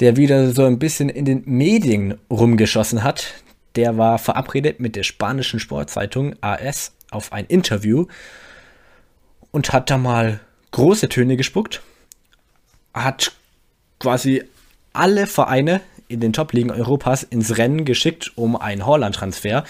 der 0.00 0.16
wieder 0.16 0.52
so 0.52 0.64
ein 0.64 0.78
bisschen 0.78 1.08
in 1.08 1.24
den 1.24 1.42
Medien 1.44 2.18
rumgeschossen 2.30 3.02
hat, 3.02 3.34
der 3.76 3.96
war 3.96 4.18
verabredet 4.18 4.80
mit 4.80 4.96
der 4.96 5.02
spanischen 5.02 5.60
Sportzeitung 5.60 6.34
AS 6.40 6.92
auf 7.12 7.32
ein 7.32 7.46
Interview 7.46 8.06
und 9.50 9.72
hat 9.72 9.90
da 9.90 9.98
mal 9.98 10.40
große 10.70 11.08
Töne 11.08 11.36
gespuckt, 11.36 11.82
hat 12.94 13.32
quasi 13.98 14.44
alle 14.92 15.26
Vereine 15.26 15.80
in 16.08 16.20
den 16.20 16.32
Top-Ligen 16.32 16.70
Europas 16.70 17.22
ins 17.22 17.56
Rennen 17.56 17.84
geschickt 17.84 18.32
um 18.36 18.56
einen 18.56 18.84
Holland-Transfer, 18.84 19.64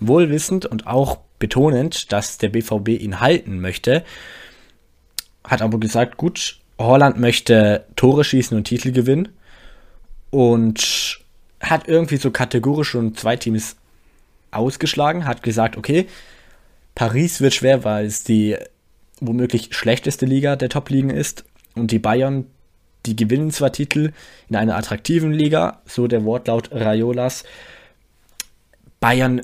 wohlwissend 0.00 0.66
und 0.66 0.86
auch 0.86 1.18
betonend, 1.38 2.12
dass 2.12 2.38
der 2.38 2.48
BVB 2.48 2.88
ihn 2.88 3.20
halten 3.20 3.60
möchte, 3.60 4.04
hat 5.44 5.62
aber 5.62 5.78
gesagt, 5.78 6.16
gut, 6.16 6.58
Holland 6.78 7.18
möchte 7.18 7.86
Tore 7.96 8.24
schießen 8.24 8.56
und 8.56 8.64
Titel 8.64 8.92
gewinnen 8.92 9.28
und 10.30 11.20
hat 11.60 11.88
irgendwie 11.88 12.16
so 12.16 12.30
kategorisch 12.30 12.90
schon 12.90 13.14
zwei 13.14 13.36
Teams 13.36 13.76
ausgeschlagen, 14.50 15.24
hat 15.24 15.42
gesagt, 15.42 15.76
okay, 15.76 16.06
Paris 16.96 17.42
wird 17.42 17.54
schwer, 17.54 17.84
weil 17.84 18.06
es 18.06 18.24
die 18.24 18.56
womöglich 19.20 19.68
schlechteste 19.76 20.26
Liga 20.26 20.56
der 20.56 20.70
Top-Ligen 20.70 21.10
ist 21.10 21.44
und 21.74 21.90
die 21.90 21.98
Bayern, 21.98 22.46
die 23.04 23.14
gewinnen 23.14 23.52
zwar 23.52 23.70
Titel 23.70 24.12
in 24.48 24.56
einer 24.56 24.76
attraktiven 24.76 25.30
Liga, 25.30 25.82
so 25.84 26.08
der 26.08 26.24
Wortlaut 26.24 26.72
Raiolas. 26.72 27.44
Bayern 28.98 29.42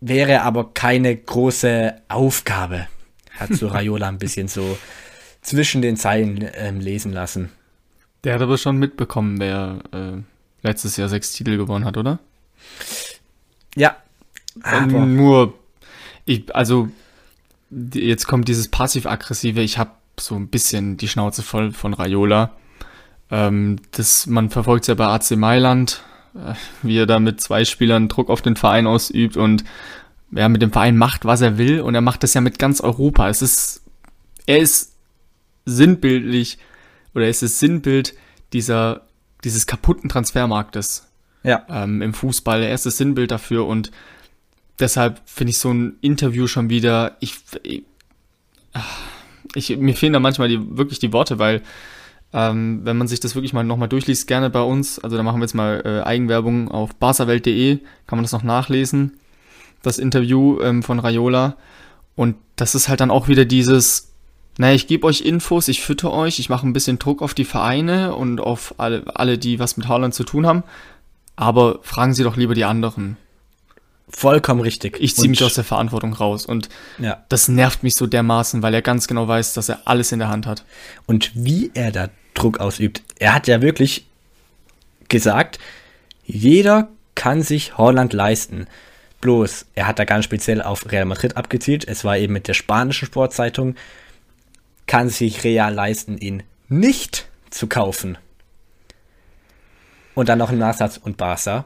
wäre 0.00 0.42
aber 0.42 0.72
keine 0.74 1.16
große 1.16 1.94
Aufgabe, 2.08 2.86
hat 3.30 3.54
so 3.54 3.68
Raiola 3.68 4.06
ein 4.06 4.18
bisschen 4.18 4.48
so 4.48 4.78
zwischen 5.40 5.80
den 5.80 5.96
Zeilen 5.96 6.46
ähm, 6.54 6.80
lesen 6.80 7.12
lassen. 7.12 7.50
Der 8.24 8.34
hat 8.34 8.42
aber 8.42 8.58
schon 8.58 8.76
mitbekommen, 8.76 9.40
wer 9.40 9.78
äh, 9.92 10.18
letztes 10.62 10.98
Jahr 10.98 11.08
sechs 11.08 11.32
Titel 11.32 11.56
gewonnen 11.56 11.86
hat, 11.86 11.96
oder? 11.96 12.18
Ja. 13.74 13.96
Aber 14.62 15.06
nur, 15.06 15.59
ich, 16.30 16.54
also, 16.54 16.88
jetzt 17.70 18.26
kommt 18.26 18.48
dieses 18.48 18.68
passiv-aggressive, 18.68 19.60
ich 19.60 19.78
habe 19.78 19.90
so 20.18 20.36
ein 20.36 20.48
bisschen 20.48 20.96
die 20.96 21.08
Schnauze 21.08 21.42
voll 21.42 21.72
von 21.72 21.94
Raiola. 21.94 22.52
Ähm, 23.30 23.80
das, 23.92 24.26
man 24.26 24.50
verfolgt 24.50 24.84
es 24.84 24.88
ja 24.88 24.94
bei 24.94 25.06
AC 25.06 25.32
Mailand, 25.32 26.02
äh, 26.34 26.54
wie 26.82 26.98
er 26.98 27.06
da 27.06 27.18
mit 27.18 27.40
zwei 27.40 27.64
Spielern 27.64 28.08
Druck 28.08 28.28
auf 28.28 28.42
den 28.42 28.56
Verein 28.56 28.86
ausübt 28.86 29.36
und 29.36 29.64
ja, 30.32 30.48
mit 30.48 30.62
dem 30.62 30.72
Verein 30.72 30.96
macht, 30.96 31.24
was 31.24 31.40
er 31.40 31.58
will 31.58 31.80
und 31.80 31.94
er 31.94 32.00
macht 32.00 32.22
das 32.22 32.34
ja 32.34 32.40
mit 32.40 32.58
ganz 32.58 32.80
Europa. 32.80 33.28
Es 33.28 33.42
ist, 33.42 33.82
er 34.46 34.58
ist 34.58 34.94
sinnbildlich 35.64 36.58
oder 37.14 37.26
es 37.26 37.42
ist 37.42 37.58
Sinnbild 37.58 38.14
dieser 38.52 39.02
dieses 39.42 39.66
kaputten 39.66 40.08
Transfermarktes 40.08 41.08
ja. 41.42 41.64
ähm, 41.68 42.02
im 42.02 42.14
Fußball. 42.14 42.62
Er 42.62 42.74
ist 42.74 42.86
das 42.86 42.96
Sinnbild 42.96 43.30
dafür 43.30 43.66
und 43.66 43.90
deshalb 44.80 45.20
finde 45.26 45.50
ich 45.50 45.58
so 45.58 45.72
ein 45.72 45.96
Interview 46.00 46.46
schon 46.46 46.70
wieder, 46.70 47.16
ich, 47.20 47.36
ich, 47.62 47.84
ich, 49.54 49.76
mir 49.78 49.94
fehlen 49.94 50.12
da 50.12 50.20
manchmal 50.20 50.48
die, 50.48 50.76
wirklich 50.76 50.98
die 50.98 51.12
Worte, 51.12 51.38
weil 51.38 51.62
ähm, 52.32 52.80
wenn 52.84 52.96
man 52.96 53.08
sich 53.08 53.20
das 53.20 53.34
wirklich 53.34 53.52
mal 53.52 53.64
nochmal 53.64 53.88
durchliest, 53.88 54.28
gerne 54.28 54.50
bei 54.50 54.62
uns, 54.62 54.98
also 54.98 55.16
da 55.16 55.22
machen 55.22 55.38
wir 55.40 55.44
jetzt 55.44 55.54
mal 55.54 55.82
äh, 55.84 56.06
Eigenwerbung 56.06 56.70
auf 56.70 56.94
barsawelt.de, 56.94 57.78
kann 58.06 58.16
man 58.16 58.24
das 58.24 58.32
noch 58.32 58.42
nachlesen, 58.42 59.18
das 59.82 59.98
Interview 59.98 60.60
ähm, 60.60 60.82
von 60.82 60.98
Raiola 60.98 61.56
und 62.16 62.36
das 62.56 62.74
ist 62.74 62.88
halt 62.88 63.00
dann 63.00 63.10
auch 63.10 63.28
wieder 63.28 63.44
dieses, 63.44 64.12
naja, 64.58 64.74
ich 64.74 64.86
gebe 64.86 65.06
euch 65.06 65.22
Infos, 65.22 65.68
ich 65.68 65.80
fütter 65.80 66.12
euch, 66.12 66.38
ich 66.38 66.50
mache 66.50 66.66
ein 66.66 66.72
bisschen 66.72 66.98
Druck 66.98 67.22
auf 67.22 67.34
die 67.34 67.44
Vereine 67.44 68.14
und 68.14 68.40
auf 68.40 68.74
alle, 68.78 69.04
alle, 69.16 69.38
die 69.38 69.58
was 69.58 69.76
mit 69.76 69.88
Haaland 69.88 70.14
zu 70.14 70.24
tun 70.24 70.46
haben. 70.46 70.62
Aber 71.34 71.78
fragen 71.82 72.12
Sie 72.12 72.24
doch 72.24 72.36
lieber 72.36 72.54
die 72.54 72.64
anderen. 72.64 73.16
Vollkommen 74.10 74.60
richtig. 74.60 74.98
Ich 75.00 75.14
ziehe 75.14 75.28
mich 75.28 75.42
aus 75.44 75.54
der 75.54 75.64
Verantwortung 75.64 76.12
raus. 76.12 76.44
Und 76.46 76.68
ja. 76.98 77.24
das 77.28 77.48
nervt 77.48 77.82
mich 77.82 77.94
so 77.94 78.06
dermaßen, 78.06 78.62
weil 78.62 78.74
er 78.74 78.82
ganz 78.82 79.06
genau 79.06 79.28
weiß, 79.28 79.54
dass 79.54 79.68
er 79.68 79.80
alles 79.86 80.12
in 80.12 80.18
der 80.18 80.28
Hand 80.28 80.46
hat. 80.46 80.64
Und 81.06 81.30
wie 81.34 81.70
er 81.74 81.92
da 81.92 82.08
Druck 82.34 82.58
ausübt. 82.58 83.02
Er 83.18 83.34
hat 83.34 83.46
ja 83.46 83.60
wirklich 83.62 84.06
gesagt, 85.08 85.58
jeder 86.24 86.88
kann 87.14 87.42
sich 87.42 87.76
Holland 87.76 88.12
leisten. 88.12 88.66
Bloß, 89.20 89.66
er 89.74 89.86
hat 89.86 89.98
da 89.98 90.04
ganz 90.04 90.24
speziell 90.24 90.62
auf 90.62 90.90
Real 90.90 91.04
Madrid 91.04 91.36
abgezielt. 91.36 91.86
Es 91.86 92.04
war 92.04 92.16
eben 92.16 92.32
mit 92.32 92.48
der 92.48 92.54
spanischen 92.54 93.06
Sportzeitung. 93.06 93.74
Kann 94.86 95.10
sich 95.10 95.44
Real 95.44 95.74
leisten, 95.74 96.16
ihn 96.18 96.42
nicht 96.68 97.28
zu 97.50 97.66
kaufen. 97.66 98.16
Und 100.14 100.28
dann 100.28 100.38
noch 100.38 100.50
ein 100.50 100.58
Nachsatz 100.58 100.96
und 100.96 101.16
Barca. 101.16 101.64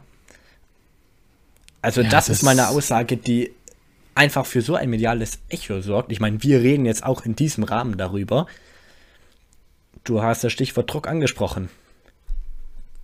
Also 1.85 2.00
Ja, 2.03 2.09
das, 2.09 2.26
das- 2.26 2.37
ist 2.38 2.43
mal 2.43 2.50
eine 2.53 2.69
Aussage, 2.69 3.17
die 3.17 3.50
einfach 4.14 4.47
für 4.47 4.62
so 4.62 4.75
ein 4.75 4.91
mediales 4.91 5.38
Echo 5.49 5.81
sorgt. 5.81 6.11
Ich 6.12 6.21
meine, 6.21 6.43
wir 6.43 6.61
reden 6.61 6.87
jetzt 6.87 7.05
auch 7.05 7.25
in 7.25 7.37
diesem 7.37 7.64
Rahmen 7.64 7.97
darüber. 7.99 8.47
Du 10.05 10.23
hast 10.23 10.45
das 10.45 10.53
Stichwort 10.53 10.93
Druck 10.93 11.09
angesprochen. 11.09 11.69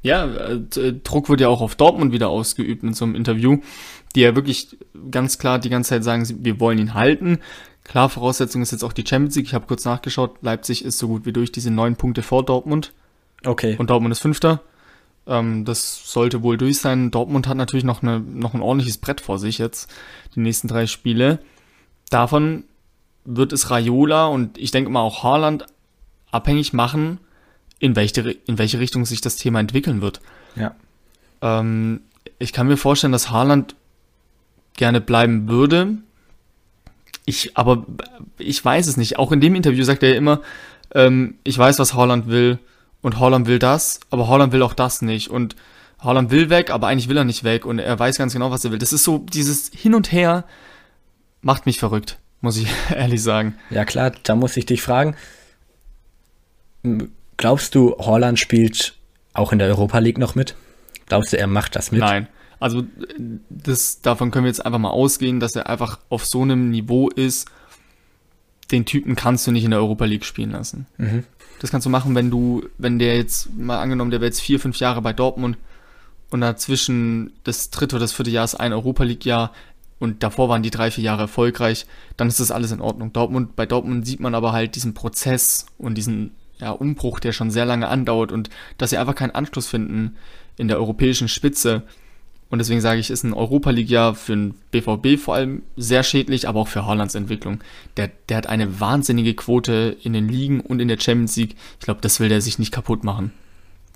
Ja, 0.02 0.24
äh, 0.26 0.92
Druck 1.04 1.28
wird 1.28 1.40
ja 1.42 1.48
auch 1.48 1.60
auf 1.60 1.74
Dortmund 1.74 2.12
wieder 2.12 2.28
ausgeübt 2.30 2.82
in 2.82 2.94
so 2.94 3.04
einem 3.04 3.14
Interview, 3.14 3.58
die 4.14 4.20
ja 4.20 4.34
wirklich 4.34 4.76
ganz 5.10 5.38
klar 5.38 5.58
die 5.58 5.68
ganze 5.68 5.90
Zeit 5.90 6.04
sagen, 6.04 6.26
wir 6.44 6.58
wollen 6.58 6.78
ihn 6.78 6.94
halten. 6.94 7.38
Klar, 7.84 8.08
Voraussetzung 8.08 8.62
ist 8.62 8.70
jetzt 8.72 8.82
auch 8.84 8.92
die 8.94 9.04
Champions 9.06 9.36
League. 9.36 9.46
Ich 9.46 9.54
habe 9.54 9.66
kurz 9.66 9.84
nachgeschaut, 9.84 10.36
Leipzig 10.42 10.84
ist 10.84 10.98
so 10.98 11.08
gut 11.08 11.26
wie 11.26 11.32
durch 11.32 11.52
diese 11.52 11.70
neun 11.70 11.96
Punkte 11.96 12.22
vor 12.22 12.44
Dortmund 12.44 12.92
Okay. 13.44 13.76
und 13.78 13.90
Dortmund 13.90 14.12
ist 14.12 14.20
Fünfter. 14.20 14.62
Ähm, 15.26 15.64
das 15.64 16.10
sollte 16.10 16.42
wohl 16.42 16.56
durch 16.56 16.78
sein. 16.78 17.10
Dortmund 17.10 17.46
hat 17.46 17.56
natürlich 17.56 17.84
noch, 17.84 18.02
eine, 18.02 18.20
noch 18.20 18.54
ein 18.54 18.62
ordentliches 18.62 18.98
Brett 18.98 19.20
vor 19.20 19.38
sich 19.38 19.58
jetzt, 19.58 19.90
die 20.34 20.40
nächsten 20.40 20.68
drei 20.68 20.86
Spiele. 20.86 21.38
Davon 22.10 22.64
wird 23.24 23.52
es 23.52 23.70
Raiola 23.70 24.26
und 24.26 24.58
ich 24.58 24.70
denke 24.70 24.90
mal 24.90 25.00
auch 25.00 25.22
Haaland 25.22 25.66
abhängig 26.30 26.72
machen, 26.72 27.18
in 27.78 27.96
welche, 27.96 28.30
in 28.46 28.58
welche 28.58 28.78
Richtung 28.78 29.04
sich 29.04 29.20
das 29.20 29.36
Thema 29.36 29.60
entwickeln 29.60 30.00
wird. 30.00 30.20
ja. 30.56 30.74
Ähm, 31.42 32.02
ich 32.38 32.52
kann 32.52 32.66
mir 32.66 32.76
vorstellen, 32.76 33.12
dass 33.12 33.30
Haaland 33.30 33.76
gerne 34.74 35.00
bleiben 35.00 35.48
würde. 35.48 35.98
Ich, 37.26 37.56
aber 37.56 37.86
ich 38.38 38.64
weiß 38.64 38.86
es 38.86 38.96
nicht. 38.96 39.18
Auch 39.18 39.30
in 39.30 39.40
dem 39.40 39.54
Interview 39.54 39.84
sagt 39.84 40.02
er 40.02 40.10
ja 40.10 40.16
immer, 40.16 40.40
ähm, 40.94 41.34
ich 41.44 41.56
weiß, 41.56 41.78
was 41.78 41.94
Haaland 41.94 42.28
will 42.28 42.58
und 43.02 43.18
Haaland 43.18 43.46
will 43.46 43.58
das, 43.58 44.00
aber 44.10 44.28
Haaland 44.28 44.52
will 44.52 44.62
auch 44.62 44.74
das 44.74 45.02
nicht. 45.02 45.28
Und 45.28 45.56
Haaland 45.98 46.30
will 46.30 46.50
weg, 46.50 46.70
aber 46.70 46.88
eigentlich 46.88 47.08
will 47.08 47.16
er 47.16 47.24
nicht 47.24 47.44
weg 47.44 47.64
und 47.64 47.78
er 47.78 47.98
weiß 47.98 48.18
ganz 48.18 48.32
genau, 48.32 48.50
was 48.50 48.64
er 48.64 48.70
will. 48.70 48.78
Das 48.78 48.92
ist 48.92 49.04
so, 49.04 49.18
dieses 49.18 49.70
Hin 49.74 49.94
und 49.94 50.12
Her 50.12 50.44
macht 51.42 51.66
mich 51.66 51.78
verrückt, 51.78 52.18
muss 52.40 52.56
ich 52.56 52.68
ehrlich 52.90 53.22
sagen. 53.22 53.54
Ja 53.70 53.84
klar, 53.84 54.12
da 54.22 54.34
muss 54.34 54.56
ich 54.56 54.66
dich 54.66 54.82
fragen. 54.82 55.14
Glaubst 57.36 57.74
du, 57.74 57.96
Holland 57.98 58.38
spielt 58.38 58.94
auch 59.32 59.52
in 59.52 59.58
der 59.58 59.68
Europa 59.68 59.98
League 59.98 60.18
noch 60.18 60.34
mit? 60.34 60.54
Glaubst 61.06 61.32
du, 61.32 61.38
er 61.38 61.46
macht 61.46 61.76
das 61.76 61.92
mit? 61.92 62.00
Nein. 62.00 62.28
Also 62.58 62.84
das, 63.48 64.02
davon 64.02 64.30
können 64.30 64.44
wir 64.44 64.50
jetzt 64.50 64.64
einfach 64.64 64.78
mal 64.78 64.90
ausgehen, 64.90 65.40
dass 65.40 65.56
er 65.56 65.68
einfach 65.68 65.98
auf 66.10 66.26
so 66.26 66.42
einem 66.42 66.70
Niveau 66.70 67.08
ist, 67.08 67.48
den 68.70 68.84
Typen 68.84 69.16
kannst 69.16 69.46
du 69.46 69.50
nicht 69.50 69.64
in 69.64 69.70
der 69.70 69.80
Europa 69.80 70.04
League 70.04 70.24
spielen 70.24 70.50
lassen. 70.50 70.86
Das 71.60 71.70
kannst 71.70 71.84
du 71.84 71.90
machen, 71.90 72.14
wenn 72.14 72.30
du, 72.30 72.64
wenn 72.78 72.98
der 72.98 73.16
jetzt, 73.16 73.54
mal 73.56 73.78
angenommen, 73.78 74.10
der 74.10 74.20
wäre 74.20 74.28
jetzt 74.28 74.40
vier, 74.40 74.58
fünf 74.58 74.78
Jahre 74.78 75.02
bei 75.02 75.12
Dortmund 75.12 75.58
und 76.30 76.40
dazwischen 76.40 77.34
das 77.44 77.70
dritte 77.70 77.96
oder 77.96 78.04
das 78.04 78.12
vierte 78.12 78.30
Jahr 78.30 78.44
ist 78.44 78.54
ein 78.54 78.72
Europa 78.72 79.04
League-Jahr 79.04 79.52
und 79.98 80.22
davor 80.22 80.48
waren 80.48 80.62
die 80.62 80.70
drei, 80.70 80.90
vier 80.90 81.04
Jahre 81.04 81.22
erfolgreich, 81.22 81.86
dann 82.16 82.28
ist 82.28 82.40
das 82.40 82.50
alles 82.50 82.72
in 82.72 82.80
Ordnung. 82.80 83.12
Dortmund, 83.12 83.56
bei 83.56 83.66
Dortmund 83.66 84.06
sieht 84.06 84.20
man 84.20 84.34
aber 84.34 84.52
halt 84.52 84.74
diesen 84.74 84.94
Prozess 84.94 85.66
und 85.76 85.96
diesen 85.96 86.32
ja, 86.58 86.70
Umbruch, 86.70 87.20
der 87.20 87.32
schon 87.32 87.50
sehr 87.50 87.66
lange 87.66 87.88
andauert 87.88 88.32
und 88.32 88.48
dass 88.78 88.90
sie 88.90 88.96
einfach 88.96 89.14
keinen 89.14 89.32
Anschluss 89.32 89.66
finden 89.66 90.16
in 90.56 90.68
der 90.68 90.78
europäischen 90.78 91.28
Spitze. 91.28 91.82
Und 92.50 92.58
deswegen 92.58 92.80
sage 92.80 92.98
ich, 92.98 93.10
ist 93.10 93.22
ein 93.22 93.32
Europa 93.32 93.70
League-Jahr 93.70 94.16
für 94.16 94.32
den 94.32 94.54
BVB 94.72 95.20
vor 95.22 95.36
allem 95.36 95.62
sehr 95.76 96.02
schädlich, 96.02 96.48
aber 96.48 96.60
auch 96.60 96.68
für 96.68 96.84
Haalands 96.84 97.14
Entwicklung. 97.14 97.60
Der, 97.96 98.10
der 98.28 98.38
hat 98.38 98.48
eine 98.48 98.80
wahnsinnige 98.80 99.34
Quote 99.34 99.96
in 100.02 100.12
den 100.12 100.28
Ligen 100.28 100.60
und 100.60 100.80
in 100.80 100.88
der 100.88 100.98
Champions 100.98 101.36
League. 101.36 101.54
Ich 101.78 101.84
glaube, 101.84 102.00
das 102.00 102.18
will 102.18 102.28
der 102.28 102.40
sich 102.40 102.58
nicht 102.58 102.72
kaputt 102.72 103.04
machen. 103.04 103.32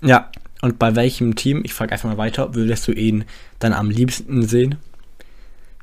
Ja. 0.01 0.29
Und 0.61 0.79
bei 0.79 0.95
welchem 0.95 1.35
Team, 1.35 1.61
ich 1.65 1.73
frage 1.73 1.91
einfach 1.91 2.09
mal 2.09 2.17
weiter, 2.17 2.55
würdest 2.55 2.87
du 2.87 2.93
ihn 2.93 3.25
dann 3.59 3.73
am 3.73 3.89
liebsten 3.89 4.43
sehen? 4.43 4.75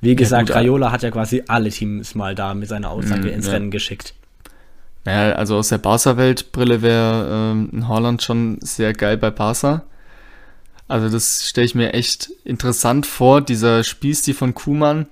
Wie 0.00 0.16
gesagt, 0.16 0.48
gut, 0.48 0.56
Raiola 0.56 0.90
hat 0.90 1.02
ja 1.02 1.10
quasi 1.10 1.44
alle 1.46 1.68
Teams 1.68 2.14
mal 2.14 2.34
da 2.34 2.54
mit 2.54 2.68
seiner 2.68 2.90
Aussage 2.90 3.28
Mm, 3.28 3.34
ins 3.34 3.46
ja. 3.46 3.52
Rennen 3.52 3.70
geschickt. 3.70 4.14
Naja, 5.04 5.34
also 5.34 5.56
aus 5.56 5.68
der 5.68 5.78
Barca-Welt-Brille 5.78 6.80
wäre 6.82 7.28
ähm, 7.52 7.70
ein 7.72 7.88
Haaland 7.88 8.22
schon 8.22 8.58
sehr 8.62 8.92
geil 8.94 9.16
bei 9.18 9.30
Barca. 9.30 9.84
Also 10.92 11.08
das 11.08 11.48
stelle 11.48 11.64
ich 11.64 11.74
mir 11.74 11.94
echt 11.94 12.30
interessant 12.44 13.06
vor, 13.06 13.40
dieser 13.40 13.82
Spielstil 13.82 14.34
von 14.34 14.52
Kuman, 14.52 15.06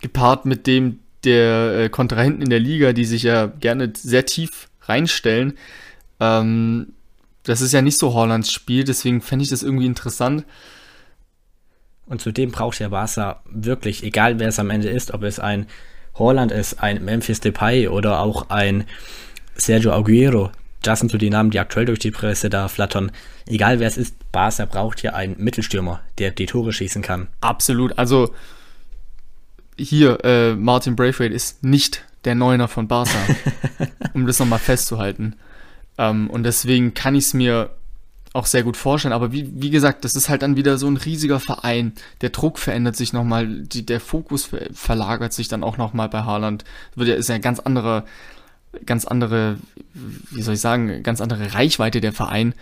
gepaart 0.00 0.46
mit 0.46 0.68
dem 0.68 1.00
der 1.24 1.76
äh, 1.76 1.88
Kontrahenten 1.88 2.42
in 2.42 2.48
der 2.48 2.60
Liga, 2.60 2.92
die 2.92 3.04
sich 3.04 3.24
ja 3.24 3.46
gerne 3.46 3.92
sehr 3.96 4.24
tief 4.24 4.68
reinstellen. 4.82 5.58
Ähm, 6.20 6.92
das 7.42 7.60
ist 7.60 7.72
ja 7.72 7.82
nicht 7.82 7.98
so 7.98 8.14
Haalands 8.14 8.52
Spiel, 8.52 8.84
deswegen 8.84 9.20
fände 9.20 9.42
ich 9.42 9.48
das 9.48 9.64
irgendwie 9.64 9.86
interessant. 9.86 10.44
Und 12.06 12.20
zudem 12.20 12.52
braucht 12.52 12.78
der 12.78 12.90
Barca 12.90 13.42
wirklich, 13.50 14.04
egal 14.04 14.38
wer 14.38 14.46
es 14.46 14.60
am 14.60 14.70
Ende 14.70 14.90
ist, 14.90 15.12
ob 15.12 15.24
es 15.24 15.40
ein 15.40 15.66
Holland 16.14 16.52
ist, 16.52 16.80
ein 16.80 17.04
Memphis 17.04 17.40
Depay 17.40 17.88
oder 17.88 18.20
auch 18.20 18.48
ein 18.48 18.84
Sergio 19.56 19.92
Aguero, 19.92 20.52
das 20.86 21.00
sind 21.00 21.10
so 21.10 21.18
die 21.18 21.30
Namen, 21.30 21.50
die 21.50 21.58
aktuell 21.58 21.86
durch 21.86 21.98
die 21.98 22.10
Presse 22.10 22.50
da 22.50 22.68
flattern. 22.68 23.12
Egal 23.46 23.80
wer 23.80 23.88
es 23.88 23.96
ist, 23.96 24.16
Barca 24.32 24.64
braucht 24.64 25.00
hier 25.00 25.14
einen 25.14 25.36
Mittelstürmer, 25.38 26.00
der 26.18 26.30
die 26.30 26.46
Tore 26.46 26.72
schießen 26.72 27.02
kann. 27.02 27.28
Absolut. 27.40 27.98
Also 27.98 28.34
hier, 29.76 30.24
äh, 30.24 30.54
Martin 30.54 30.96
Braithwaite 30.96 31.34
ist 31.34 31.64
nicht 31.64 32.04
der 32.24 32.34
Neuner 32.34 32.68
von 32.68 32.88
Barca, 32.88 33.18
um 34.14 34.26
das 34.26 34.38
nochmal 34.38 34.58
festzuhalten. 34.58 35.36
Ähm, 35.98 36.30
und 36.30 36.44
deswegen 36.44 36.94
kann 36.94 37.14
ich 37.14 37.24
es 37.24 37.34
mir 37.34 37.70
auch 38.32 38.46
sehr 38.46 38.64
gut 38.64 38.76
vorstellen. 38.76 39.14
Aber 39.14 39.32
wie, 39.32 39.48
wie 39.62 39.70
gesagt, 39.70 40.04
das 40.04 40.14
ist 40.14 40.28
halt 40.28 40.42
dann 40.42 40.56
wieder 40.56 40.76
so 40.76 40.88
ein 40.88 40.96
riesiger 40.96 41.38
Verein. 41.40 41.92
Der 42.20 42.30
Druck 42.30 42.58
verändert 42.58 42.96
sich 42.96 43.12
nochmal, 43.12 43.46
die, 43.46 43.86
der 43.86 44.00
Fokus 44.00 44.46
ver 44.46 44.66
verlagert 44.72 45.32
sich 45.32 45.48
dann 45.48 45.62
auch 45.62 45.76
nochmal 45.76 46.08
bei 46.08 46.22
Haaland. 46.22 46.64
Wird 46.96 47.08
ja, 47.08 47.14
ist 47.14 47.28
ja 47.28 47.36
ein 47.36 47.42
ganz 47.42 47.60
anderer, 47.60 48.04
ganz 48.86 49.04
andere, 49.04 49.58
wie 50.30 50.42
soll 50.42 50.54
ich 50.54 50.60
sagen, 50.60 51.02
ganz 51.02 51.20
andere 51.20 51.54
Reichweite 51.54 52.00
der 52.00 52.12
Verein. 52.12 52.54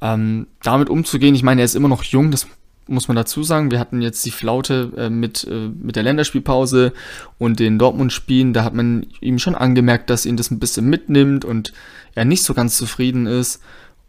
Ähm, 0.00 0.46
damit 0.62 0.88
umzugehen, 0.88 1.34
ich 1.34 1.42
meine, 1.42 1.62
er 1.62 1.64
ist 1.64 1.74
immer 1.74 1.88
noch 1.88 2.04
jung, 2.04 2.30
das 2.30 2.46
muss 2.88 3.08
man 3.08 3.16
dazu 3.16 3.42
sagen. 3.42 3.70
Wir 3.70 3.78
hatten 3.78 4.02
jetzt 4.02 4.24
die 4.24 4.30
Flaute 4.30 4.92
äh, 4.96 5.10
mit, 5.10 5.44
äh, 5.44 5.68
mit 5.68 5.96
der 5.96 6.02
Länderspielpause 6.02 6.92
und 7.38 7.60
den 7.60 7.78
Dortmund-Spielen. 7.78 8.52
Da 8.52 8.64
hat 8.64 8.74
man 8.74 9.06
ihm 9.20 9.38
schon 9.38 9.54
angemerkt, 9.54 10.10
dass 10.10 10.26
ihn 10.26 10.36
das 10.36 10.50
ein 10.50 10.58
bisschen 10.58 10.88
mitnimmt 10.88 11.44
und 11.44 11.72
er 12.14 12.24
nicht 12.24 12.44
so 12.44 12.54
ganz 12.54 12.76
zufrieden 12.76 13.26
ist. 13.26 13.60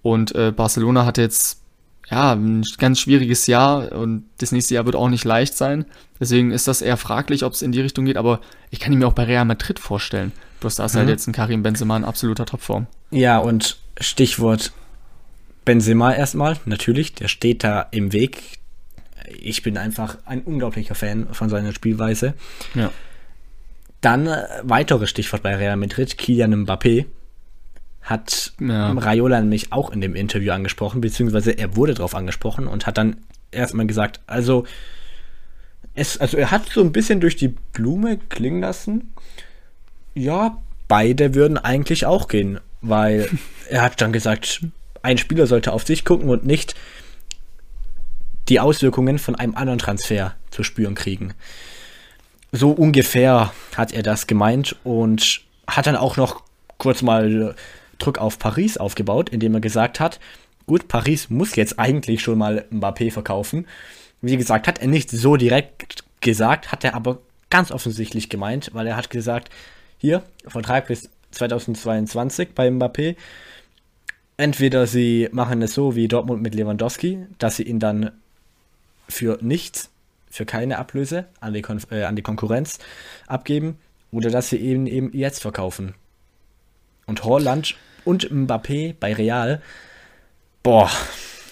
Und 0.02 0.34
äh, 0.36 0.52
Barcelona 0.56 1.06
hat 1.06 1.18
jetzt 1.18 1.62
ja 2.10 2.34
ein 2.34 2.64
ganz 2.78 3.00
schwieriges 3.00 3.48
Jahr 3.48 3.92
und 3.92 4.24
das 4.40 4.52
nächste 4.52 4.74
Jahr 4.74 4.86
wird 4.86 4.96
auch 4.96 5.10
nicht 5.10 5.26
leicht 5.26 5.56
sein. 5.56 5.86
Deswegen 6.20 6.52
ist 6.52 6.68
das 6.68 6.82
eher 6.82 6.98
fraglich, 6.98 7.44
ob 7.44 7.54
es 7.54 7.62
in 7.62 7.72
die 7.72 7.82
Richtung 7.82 8.06
geht. 8.06 8.18
Aber 8.18 8.40
ich 8.72 8.80
kann 8.80 8.94
ihn 8.94 9.00
mir 9.00 9.08
auch 9.08 9.14
bei 9.14 9.26
Real 9.26 9.46
Madrid 9.46 9.80
vorstellen. 9.80 10.32
Bloß 10.60 10.76
da 10.76 10.86
ist 10.86 10.96
halt 10.96 11.10
jetzt 11.10 11.28
ein 11.28 11.34
Karim 11.34 11.64
Benzema 11.64 11.96
in 11.98 12.04
absoluter 12.04 12.46
Topform. 12.46 12.88
Ja, 13.12 13.38
und 13.40 13.78
Stichwort 14.00 14.72
Benzema 15.66 16.14
erstmal, 16.14 16.58
natürlich, 16.66 17.14
der 17.14 17.28
steht 17.28 17.64
da 17.64 17.88
im 17.92 18.12
Weg. 18.12 18.60
Ich 19.40 19.62
bin 19.64 19.78
einfach 19.78 20.18
ein 20.26 20.42
unglaublicher 20.42 20.96
Fan 20.96 21.28
von 21.32 21.50
seiner 21.50 21.74
Spielweise. 21.74 22.34
Ja. 22.74 22.92
Dann 24.02 24.28
äh, 24.28 24.48
weiteres 24.64 25.10
Stichwort 25.10 25.44
bei 25.44 25.56
Real 25.56 25.78
Madrid, 25.78 26.18
Kylian 26.18 26.66
Mbappé 26.66 27.06
hat 28.02 28.54
Ja. 28.60 28.92
Raiola 28.92 29.40
nämlich 29.42 29.72
auch 29.72 29.92
in 29.92 30.02
dem 30.02 30.16
Interview 30.16 30.52
angesprochen, 30.52 31.02
beziehungsweise 31.02 31.52
er 31.52 31.76
wurde 31.76 31.94
darauf 31.94 32.16
angesprochen 32.16 32.68
und 32.68 32.88
hat 32.88 32.98
dann 32.98 33.18
erstmal 33.52 33.86
gesagt, 33.88 34.22
also 34.26 34.66
es, 35.94 36.18
also 36.18 36.38
er 36.38 36.52
hat 36.52 36.70
so 36.70 36.82
ein 36.82 36.92
bisschen 36.92 37.20
durch 37.20 37.36
die 37.36 37.50
Blume 37.50 38.18
klingen 38.18 38.62
lassen, 38.62 39.14
ja, 40.14 40.58
beide 40.88 41.36
würden 41.36 41.58
eigentlich 41.58 42.06
auch 42.06 42.28
gehen, 42.28 42.60
weil 42.82 43.30
er 43.70 43.82
hat 43.82 44.02
dann 44.02 44.14
gesagt, 44.14 44.62
ein 45.02 45.18
Spieler 45.18 45.48
sollte 45.48 45.74
auf 45.74 45.86
sich 45.86 46.06
gucken 46.06 46.30
und 46.30 46.46
nicht 46.46 46.76
die 48.50 48.60
Auswirkungen 48.60 49.20
von 49.20 49.36
einem 49.36 49.56
anderen 49.56 49.80
Transfer 49.80 50.36
zu 50.50 50.64
spüren 50.64 50.96
kriegen. 50.96 51.34
So 52.52 52.72
ungefähr 52.72 53.54
hat 53.76 53.94
er 53.94 54.02
das 54.02 54.26
gemeint 54.26 54.76
und 54.84 55.42
hat 55.68 55.86
dann 55.86 55.96
auch 55.96 56.18
noch 56.18 56.42
kurz 56.80 57.04
mal 57.04 57.56
Druck 58.00 58.18
auf 58.18 58.40
Paris 58.40 58.78
aufgebaut, 58.78 59.30
indem 59.30 59.54
er 59.54 59.60
gesagt 59.60 60.00
hat, 60.00 60.20
gut, 60.66 60.88
Paris 60.88 61.30
muss 61.30 61.56
jetzt 61.56 61.78
eigentlich 61.78 62.22
schon 62.22 62.38
mal 62.38 62.66
Mbappé 62.72 63.12
verkaufen. 63.12 63.68
Wie 64.22 64.38
gesagt, 64.38 64.68
hat 64.68 64.80
er 64.80 64.88
nicht 64.88 65.12
so 65.12 65.36
direkt 65.36 66.04
gesagt, 66.22 66.72
hat 66.72 66.84
er 66.84 66.96
aber 66.96 67.20
ganz 67.50 67.72
offensichtlich 67.72 68.30
gemeint, 68.30 68.72
weil 68.74 68.88
er 68.88 68.96
hat 68.96 69.10
gesagt, 69.10 69.50
hier, 70.00 70.24
Vertrag 70.48 70.88
bis 70.88 71.10
2022 71.32 72.56
bei 72.56 72.68
Mbappé. 72.70 73.16
Entweder 74.38 74.88
sie 74.88 75.30
machen 75.32 75.62
es 75.62 75.74
so 75.74 75.96
wie 75.96 76.08
Dortmund 76.08 76.42
mit 76.42 76.56
Lewandowski, 76.56 77.28
dass 77.38 77.58
sie 77.58 77.64
ihn 77.64 77.80
dann 77.80 78.12
für 79.08 79.38
nichts 79.42 79.92
für 80.32 80.46
keine 80.46 80.78
Ablöse 80.78 81.26
an 81.40 81.54
die, 81.54 81.62
Kon 81.62 81.82
äh, 81.92 82.04
an 82.04 82.16
die 82.16 82.22
Konkurrenz 82.22 82.80
abgeben 83.28 83.78
oder 84.12 84.30
dass 84.30 84.50
sie 84.50 84.58
eben, 84.58 84.88
eben 84.88 85.12
jetzt 85.14 85.42
verkaufen. 85.42 85.96
Und 87.06 87.24
Holland 87.24 87.76
und 88.06 88.30
Mbappé 88.32 88.96
bei 89.00 89.14
Real, 89.14 89.62
boah, 90.64 90.90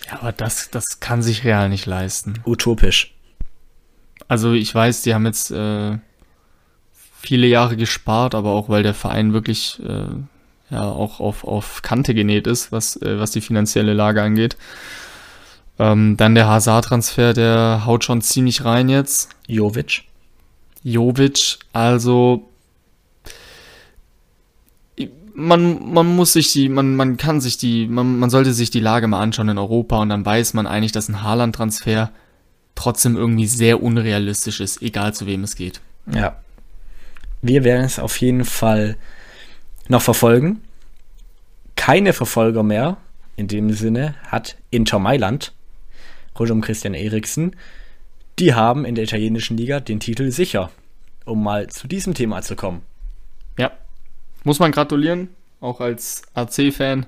Ja, 0.08 0.20
aber 0.20 0.32
das, 0.32 0.70
das 0.70 1.00
kann 1.00 1.22
sich 1.22 1.44
Real 1.44 1.70
nicht 1.70 1.86
leisten. 1.88 2.42
utopisch. 2.46 3.14
Also 4.28 4.54
ich 4.54 4.74
weiß, 4.74 5.02
die 5.02 5.14
haben 5.14 5.26
jetzt 5.26 5.52
äh, 5.52 5.98
viele 7.28 7.48
Jahre 7.48 7.76
gespart, 7.76 8.36
aber 8.36 8.52
auch 8.52 8.70
weil 8.70 8.84
der 8.84 8.94
Verein 8.94 9.34
wirklich 9.34 9.82
äh, 9.86 10.74
ja 10.74 10.84
auch 10.84 11.20
auf, 11.20 11.44
auf 11.44 11.82
Kante 11.82 12.14
genäht 12.14 12.48
ist, 12.48 12.72
was, 12.72 12.96
äh, 13.02 13.20
was 13.20 13.32
die 13.32 13.42
finanzielle 13.42 13.94
Lage 13.94 14.22
angeht. 14.22 14.56
Ähm, 15.78 16.16
dann 16.16 16.36
der 16.36 16.48
Hazard-Transfer, 16.48 17.34
der 17.34 17.84
haut 17.86 18.06
schon 18.06 18.22
ziemlich 18.22 18.64
rein 18.64 18.88
jetzt. 18.88 19.30
Jovic. 19.46 20.04
Jovic, 20.84 21.60
also 21.74 22.50
man, 25.36 25.94
man 25.94 26.16
muss 26.16 26.34
sich 26.34 26.52
die, 26.54 26.70
man, 26.70 26.96
man 26.96 27.18
kann 27.18 27.42
sich 27.42 27.58
die, 27.58 27.88
man, 27.88 28.18
man 28.18 28.30
sollte 28.30 28.54
sich 28.54 28.72
die 28.72 28.80
Lage 28.80 29.08
mal 29.08 29.20
anschauen 29.20 29.50
in 29.50 29.58
Europa 29.58 29.98
und 29.98 30.10
dann 30.10 30.26
weiß 30.26 30.54
man 30.54 30.66
eigentlich, 30.66 30.94
dass 30.94 31.10
ein 31.10 31.22
Haaland-Transfer 31.24 32.10
trotzdem 32.74 33.18
irgendwie 33.18 33.48
sehr 33.48 33.84
unrealistisch 33.84 34.62
ist, 34.62 34.82
egal 34.82 35.14
zu 35.14 35.26
wem 35.26 35.44
es 35.44 35.56
geht. 35.56 35.82
Ja. 36.12 36.38
Wir 37.42 37.64
werden 37.64 37.86
es 37.86 38.00
auf 38.00 38.20
jeden 38.20 38.46
Fall 38.46 38.98
noch 39.88 40.02
verfolgen. 40.02 40.62
Keine 41.76 42.14
Verfolger 42.14 42.64
mehr, 42.64 42.98
in 43.36 43.48
dem 43.48 43.72
Sinne, 43.72 44.16
hat 44.28 44.58
Inter 44.72 45.00
Mailand, 45.00 45.54
rund 46.38 46.52
um 46.52 46.62
Christian 46.62 46.94
Eriksen. 46.94 47.56
Die 48.40 48.54
haben 48.54 48.86
in 48.86 48.96
der 48.96 49.04
italienischen 49.04 49.58
Liga 49.58 49.80
den 49.80 50.00
Titel 50.00 50.32
sicher, 50.32 50.72
um 51.26 51.44
mal 51.44 51.68
zu 51.68 51.88
diesem 51.88 52.14
Thema 52.14 52.42
zu 52.42 52.56
kommen. 52.56 52.82
Ja, 53.58 53.72
muss 54.44 54.60
man 54.60 54.72
gratulieren, 54.72 55.30
auch 55.62 55.82
als 55.82 56.24
AC-Fan, 56.34 57.06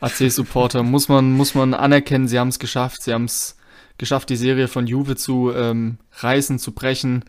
AC-Supporter, 0.00 0.82
muss 0.82 1.08
man, 1.08 1.32
muss 1.32 1.54
man 1.54 1.74
anerkennen, 1.74 2.28
sie 2.28 2.38
haben 2.38 2.48
es 2.48 2.58
geschafft, 2.58 3.02
sie 3.02 3.12
haben 3.12 3.24
es 3.24 3.56
geschafft, 3.98 4.30
die 4.30 4.36
Serie 4.36 4.68
von 4.68 4.86
Juve 4.86 5.16
zu 5.16 5.52
ähm, 5.52 5.98
reißen, 6.12 6.58
zu 6.58 6.72
brechen. 6.72 7.24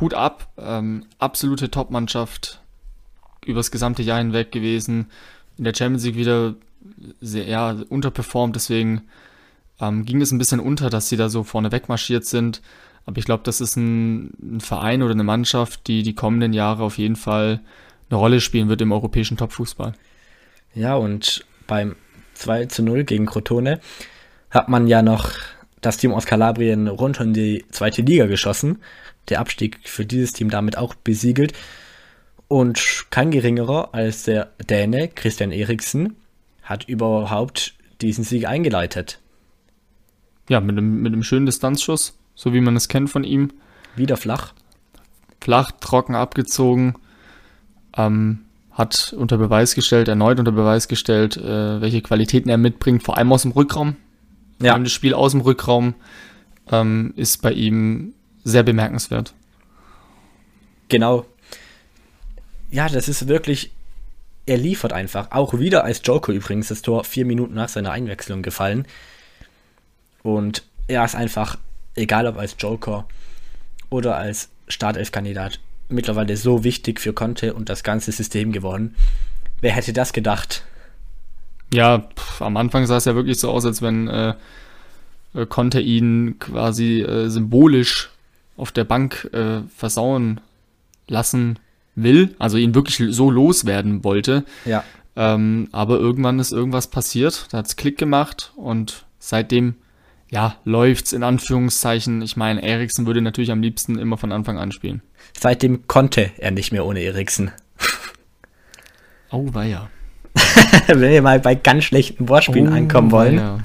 Hut 0.00 0.14
ab, 0.14 0.48
ähm, 0.58 1.06
absolute 1.18 1.70
Top-Mannschaft 1.70 2.60
übers 3.44 3.70
gesamte 3.70 4.02
Jahr 4.02 4.18
hinweg 4.18 4.52
gewesen. 4.52 5.06
In 5.56 5.64
der 5.64 5.74
Champions 5.74 6.04
League 6.04 6.16
wieder 6.16 6.54
sehr 7.20 7.46
ja, 7.46 7.76
unterperformt, 7.88 8.56
deswegen 8.56 9.02
ähm, 9.80 10.04
ging 10.04 10.20
es 10.20 10.32
ein 10.32 10.38
bisschen 10.38 10.60
unter, 10.60 10.90
dass 10.90 11.08
sie 11.08 11.16
da 11.16 11.28
so 11.28 11.44
vorne 11.44 11.72
wegmarschiert 11.72 12.24
sind. 12.24 12.62
Aber 13.06 13.18
ich 13.18 13.24
glaube, 13.24 13.42
das 13.44 13.60
ist 13.60 13.76
ein, 13.76 14.30
ein 14.40 14.60
Verein 14.60 15.02
oder 15.02 15.12
eine 15.12 15.24
Mannschaft, 15.24 15.86
die 15.86 16.02
die 16.02 16.14
kommenden 16.14 16.52
Jahre 16.52 16.82
auf 16.82 16.98
jeden 16.98 17.16
Fall 17.16 17.60
eine 18.08 18.18
Rolle 18.18 18.40
spielen 18.40 18.68
wird 18.68 18.80
im 18.80 18.92
europäischen 18.92 19.36
Topfußball. 19.36 19.94
Ja, 20.74 20.96
und 20.96 21.44
beim 21.66 21.96
2 22.34 22.66
zu 22.66 22.82
0 22.82 23.04
gegen 23.04 23.26
Crotone 23.26 23.80
hat 24.50 24.68
man 24.68 24.86
ja 24.86 25.02
noch 25.02 25.30
das 25.80 25.98
Team 25.98 26.12
aus 26.12 26.26
Kalabrien 26.26 26.88
rund 26.88 27.20
um 27.20 27.32
die 27.32 27.64
zweite 27.70 28.02
Liga 28.02 28.26
geschossen. 28.26 28.78
Der 29.28 29.40
Abstieg 29.40 29.80
für 29.84 30.04
dieses 30.04 30.32
Team 30.32 30.50
damit 30.50 30.76
auch 30.78 30.94
besiegelt. 30.94 31.52
Und 32.48 33.06
kein 33.10 33.30
geringerer 33.30 33.90
als 33.94 34.24
der 34.24 34.52
Däne 34.68 35.08
Christian 35.08 35.50
Eriksen 35.50 36.16
hat 36.62 36.88
überhaupt 36.88 37.74
diesen 38.00 38.24
Sieg 38.24 38.46
eingeleitet. 38.46 39.18
Ja, 40.48 40.60
mit 40.60 40.76
einem, 40.76 41.00
mit 41.00 41.12
einem 41.12 41.22
schönen 41.22 41.46
Distanzschuss, 41.46 42.18
so 42.34 42.52
wie 42.52 42.60
man 42.60 42.76
es 42.76 42.88
kennt 42.88 43.08
von 43.10 43.24
ihm. 43.24 43.50
Wieder 43.96 44.16
flach. 44.16 44.52
Flach, 45.40 45.72
trocken 45.80 46.14
abgezogen. 46.14 46.94
Ähm, 47.96 48.40
hat 48.72 49.14
unter 49.16 49.38
Beweis 49.38 49.74
gestellt, 49.74 50.08
erneut 50.08 50.38
unter 50.38 50.52
Beweis 50.52 50.88
gestellt, 50.88 51.36
äh, 51.36 51.80
welche 51.80 52.02
Qualitäten 52.02 52.48
er 52.48 52.58
mitbringt, 52.58 53.02
vor 53.04 53.16
allem 53.16 53.32
aus 53.32 53.42
dem 53.42 53.52
Rückraum. 53.52 53.96
Vor 54.58 54.66
Ja. 54.66 54.74
allem 54.74 54.84
das 54.84 54.92
Spiel 54.92 55.14
aus 55.14 55.32
dem 55.32 55.40
Rückraum 55.42 55.94
ähm, 56.70 57.12
ist 57.16 57.40
bei 57.40 57.52
ihm 57.52 58.14
sehr 58.44 58.62
bemerkenswert. 58.62 59.34
Genau. 60.88 61.26
Ja, 62.70 62.88
das 62.88 63.08
ist 63.08 63.26
wirklich. 63.26 63.72
Er 64.46 64.58
liefert 64.58 64.92
einfach. 64.92 65.30
Auch 65.30 65.58
wieder 65.58 65.84
als 65.84 66.02
Joker 66.04 66.32
übrigens 66.32 66.68
das 66.68 66.82
Tor 66.82 67.04
vier 67.04 67.24
Minuten 67.24 67.54
nach 67.54 67.70
seiner 67.70 67.92
Einwechslung 67.92 68.42
gefallen. 68.42 68.86
Und 70.22 70.64
er 70.86 71.04
ist 71.04 71.14
einfach, 71.14 71.58
egal 71.94 72.26
ob 72.26 72.36
als 72.36 72.56
Joker 72.58 73.06
oder 73.88 74.16
als 74.16 74.50
Startelf-Kandidat, 74.68 75.60
mittlerweile 75.88 76.36
so 76.36 76.64
wichtig 76.64 77.00
für 77.00 77.12
Conte 77.12 77.54
und 77.54 77.68
das 77.68 77.82
ganze 77.82 78.12
System 78.12 78.52
geworden. 78.52 78.94
Wer 79.60 79.72
hätte 79.72 79.92
das 79.92 80.12
gedacht? 80.12 80.64
Ja, 81.72 82.00
pff, 82.16 82.42
am 82.42 82.56
Anfang 82.56 82.86
sah 82.86 82.98
es 82.98 83.06
ja 83.06 83.14
wirklich 83.14 83.38
so 83.38 83.50
aus, 83.50 83.64
als 83.64 83.80
wenn 83.82 84.08
äh, 84.08 84.34
äh, 85.34 85.46
Conte 85.46 85.80
ihn 85.80 86.38
quasi 86.38 87.00
äh, 87.00 87.28
symbolisch 87.28 88.10
auf 88.56 88.72
der 88.72 88.84
Bank 88.84 89.28
äh, 89.32 89.60
versauen 89.74 90.40
lassen 91.06 91.58
will, 91.94 92.34
also 92.38 92.56
ihn 92.56 92.74
wirklich 92.74 93.14
so 93.14 93.30
loswerden 93.30 94.04
wollte. 94.04 94.44
Ja. 94.64 94.84
Ähm, 95.16 95.68
aber 95.72 95.98
irgendwann 95.98 96.38
ist 96.40 96.52
irgendwas 96.52 96.88
passiert, 96.88 97.46
da 97.50 97.58
hat's 97.58 97.76
Klick 97.76 97.98
gemacht 97.98 98.52
und 98.56 99.04
seitdem, 99.20 99.74
ja, 100.30 100.56
läuft's 100.64 101.12
in 101.12 101.22
Anführungszeichen. 101.22 102.20
Ich 102.22 102.36
meine, 102.36 102.62
Eriksen 102.62 103.06
würde 103.06 103.20
natürlich 103.22 103.52
am 103.52 103.62
liebsten 103.62 103.96
immer 103.98 104.16
von 104.18 104.32
Anfang 104.32 104.58
an 104.58 104.72
spielen. 104.72 105.02
Seitdem 105.38 105.86
konnte 105.86 106.30
er 106.38 106.50
nicht 106.50 106.72
mehr 106.72 106.84
ohne 106.84 107.00
Eriksen. 107.00 107.52
Oh, 109.30 109.46
weia. 109.52 109.88
Wenn 110.88 111.00
wir 111.00 111.22
mal 111.22 111.38
bei 111.40 111.54
ganz 111.54 111.84
schlechten 111.84 112.28
Wortspielen 112.28 112.72
Oh, 112.72 112.76
ankommen 112.76 113.10
wollen. 113.12 113.38
weia. 113.38 113.58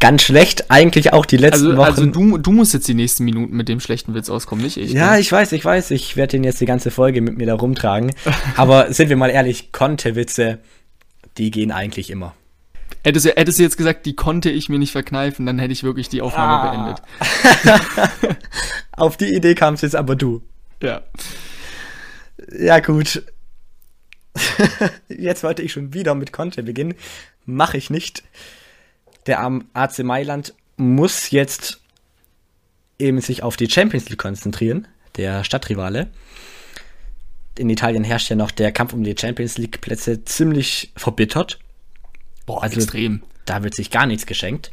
Ganz 0.00 0.22
schlecht, 0.22 0.70
eigentlich 0.70 1.12
auch 1.12 1.26
die 1.26 1.36
letzten 1.36 1.66
Also, 1.66 1.76
Wochen. 1.76 1.86
also 1.86 2.06
du, 2.06 2.38
du 2.38 2.50
musst 2.52 2.72
jetzt 2.74 2.88
die 2.88 2.94
nächsten 2.94 3.24
Minuten 3.24 3.54
mit 3.54 3.68
dem 3.68 3.80
schlechten 3.80 4.14
Witz 4.14 4.28
auskommen, 4.30 4.64
nicht 4.64 4.76
ich. 4.78 4.92
Ja, 4.92 5.12
ne? 5.12 5.20
ich 5.20 5.30
weiß, 5.30 5.52
ich 5.52 5.64
weiß. 5.64 5.90
Ich 5.92 6.16
werde 6.16 6.32
den 6.32 6.44
jetzt 6.44 6.60
die 6.60 6.66
ganze 6.66 6.90
Folge 6.90 7.20
mit 7.20 7.36
mir 7.36 7.46
da 7.46 7.54
rumtragen. 7.54 8.12
Aber 8.56 8.92
sind 8.92 9.10
wir 9.10 9.16
mal 9.16 9.30
ehrlich, 9.30 9.72
Konte-Witze, 9.72 10.58
die 11.38 11.50
gehen 11.50 11.70
eigentlich 11.70 12.10
immer. 12.10 12.34
Hättest 13.04 13.26
du, 13.26 13.30
hättest 13.30 13.58
du 13.58 13.62
jetzt 13.62 13.76
gesagt, 13.76 14.04
die 14.06 14.14
konnte 14.16 14.50
ich 14.50 14.68
mir 14.68 14.78
nicht 14.78 14.92
verkneifen, 14.92 15.46
dann 15.46 15.58
hätte 15.58 15.72
ich 15.72 15.84
wirklich 15.84 16.08
die 16.08 16.22
Aufnahme 16.22 16.70
Ah. 16.70 16.70
beendet. 16.70 18.36
Auf 18.92 19.16
die 19.16 19.34
Idee 19.34 19.54
kamst 19.54 19.82
jetzt 19.82 19.96
aber 19.96 20.16
du. 20.16 20.42
Ja. 20.82 21.02
Ja, 22.58 22.80
gut. 22.80 23.22
jetzt 25.08 25.42
wollte 25.42 25.62
ich 25.62 25.72
schon 25.72 25.92
wieder 25.94 26.14
mit 26.14 26.32
Conte 26.32 26.62
beginnen. 26.62 26.94
Mache 27.46 27.76
ich 27.76 27.90
nicht. 27.90 28.22
Der 29.30 29.38
am 29.38 29.66
AC 29.74 30.00
Mailand 30.00 30.54
muss 30.76 31.30
jetzt 31.30 31.78
eben 32.98 33.20
sich 33.20 33.44
auf 33.44 33.56
die 33.56 33.70
Champions 33.70 34.08
League 34.08 34.18
konzentrieren, 34.18 34.88
der 35.16 35.44
Stadtrivale. 35.44 36.08
In 37.56 37.70
Italien 37.70 38.02
herrscht 38.02 38.28
ja 38.28 38.34
noch 38.34 38.50
der 38.50 38.72
Kampf 38.72 38.92
um 38.92 39.04
die 39.04 39.14
Champions 39.16 39.56
League 39.56 39.80
Plätze 39.80 40.24
ziemlich 40.24 40.90
verbittert. 40.96 41.60
Boah, 42.44 42.64
Also- 42.64 42.80
extrem. 42.80 43.22
Da 43.44 43.62
wird 43.62 43.76
sich 43.76 43.92
gar 43.92 44.04
nichts 44.06 44.26
geschenkt. 44.26 44.72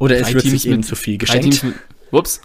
Oder 0.00 0.16
es 0.16 0.22
Drei 0.26 0.34
wird 0.34 0.42
Teams 0.46 0.62
sich 0.62 0.72
eben 0.72 0.82
zu 0.82 0.96
viel 0.96 1.16
geschenkt. 1.16 1.62
Mit, 1.62 1.74
Ups. 2.10 2.40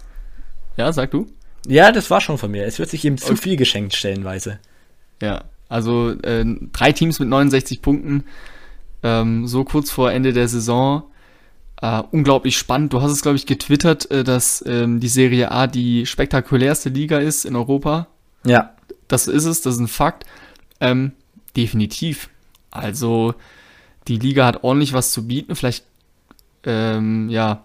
Ja, 0.76 0.92
sag 0.92 1.10
du. 1.10 1.26
Ja, 1.66 1.90
das 1.90 2.08
war 2.08 2.20
schon 2.20 2.38
von 2.38 2.52
mir. 2.52 2.66
Es 2.66 2.78
wird 2.78 2.88
sich 2.88 3.04
eben 3.04 3.18
zu 3.18 3.32
Okay. 3.32 3.42
viel 3.42 3.56
geschenkt 3.56 3.96
stellenweise. 3.96 4.60
Ja, 5.20 5.42
also 5.68 6.12
äh, 6.22 6.44
drei 6.72 6.92
Teams 6.92 7.18
mit 7.18 7.28
69 7.28 7.82
Punkten, 7.82 8.26
ähm, 9.02 9.48
so 9.48 9.64
kurz 9.64 9.90
vor 9.90 10.12
Ende 10.12 10.32
der 10.32 10.46
Saison. 10.46 11.02
Äh, 11.80 12.02
unglaublich 12.10 12.58
spannend. 12.58 12.92
Du 12.92 13.02
hast 13.02 13.12
es, 13.12 13.22
glaube 13.22 13.36
ich, 13.36 13.46
getwittert, 13.46 14.10
äh, 14.10 14.24
dass 14.24 14.64
ähm, 14.66 15.00
die 15.00 15.08
Serie 15.08 15.52
A 15.52 15.66
die 15.66 16.06
spektakulärste 16.06 16.88
Liga 16.88 17.18
ist 17.18 17.44
in 17.44 17.54
Europa. 17.54 18.08
Ja, 18.44 18.74
Das 19.06 19.28
ist 19.28 19.44
es, 19.44 19.62
das 19.62 19.74
ist 19.74 19.80
ein 19.80 19.88
Fakt. 19.88 20.24
Ähm, 20.80 21.12
definitiv. 21.56 22.28
Also 22.70 23.34
die 24.08 24.18
Liga 24.18 24.46
hat 24.46 24.64
ordentlich 24.64 24.92
was 24.92 25.12
zu 25.12 25.26
bieten. 25.26 25.54
Vielleicht, 25.54 25.84
ähm, 26.64 27.28
ja, 27.28 27.64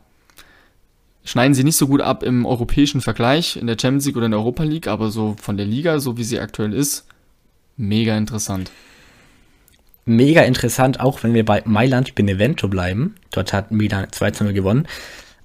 schneiden 1.24 1.54
sie 1.54 1.64
nicht 1.64 1.78
so 1.78 1.88
gut 1.88 2.02
ab 2.02 2.22
im 2.24 2.46
europäischen 2.46 3.02
Vergleich, 3.02 3.56
in 3.56 3.68
der 3.68 3.78
Champions 3.80 4.06
League 4.06 4.18
oder 4.18 4.26
in 4.26 4.32
der 4.32 4.40
Europa 4.40 4.64
League, 4.64 4.88
aber 4.88 5.10
so 5.10 5.36
von 5.42 5.58
der 5.58 5.66
Liga, 5.66 6.00
so 6.00 6.18
wie 6.18 6.24
sie 6.24 6.40
aktuell 6.40 6.74
ist, 6.74 7.08
mega 7.78 8.16
interessant. 8.18 8.72
Mega 10.06 10.42
interessant, 10.42 11.00
auch 11.00 11.24
wenn 11.24 11.34
wir 11.34 11.46
bei 11.46 11.62
Mailand 11.66 12.16
Benevento 12.16 12.68
bleiben. 12.68 13.16
Dort 13.32 13.54
hat 13.54 13.72
Milan 13.72 14.08
2 14.12 14.32
zu 14.32 14.44
0 14.44 14.54
gewonnen. 14.54 14.88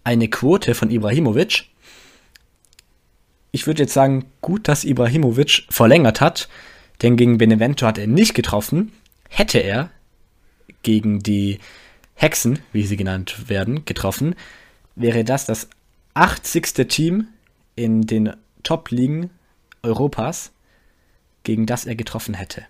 Eine 0.05 0.29
Quote 0.29 0.75
von 0.75 0.91
Ibrahimovic. 0.91 1.65
Ich 3.51 3.67
würde 3.67 3.83
jetzt 3.83 3.95
sagen, 3.95 4.27
gut, 4.41 4.69
dass 4.69 4.85
Ibrahimovic 4.85 5.67
verlängert 5.71 6.21
hat, 6.21 6.49
denn 7.03 7.17
gegen 7.17 7.39
Benevento 7.39 7.87
hat 7.87 7.99
er 7.99 8.07
nicht 8.07 8.35
getroffen. 8.35 8.93
Hätte 9.29 9.59
er 9.59 9.91
gegen 10.83 11.21
die 11.21 11.59
Hexen, 12.15 12.59
wie 12.73 12.85
sie 12.85 12.97
genannt 12.97 13.49
werden, 13.49 13.85
getroffen, 13.85 14.35
wäre 14.97 15.25
das 15.25 15.47
das 15.47 15.69
80. 16.15 16.89
Team 16.89 17.29
in 17.77 18.03
den 18.03 18.35
Top-Ligen 18.65 19.31
Europas, 19.83 20.51
gegen 21.45 21.67
das 21.67 21.87
er 21.87 21.95
getroffen 21.95 22.35
hätte. 22.35 22.65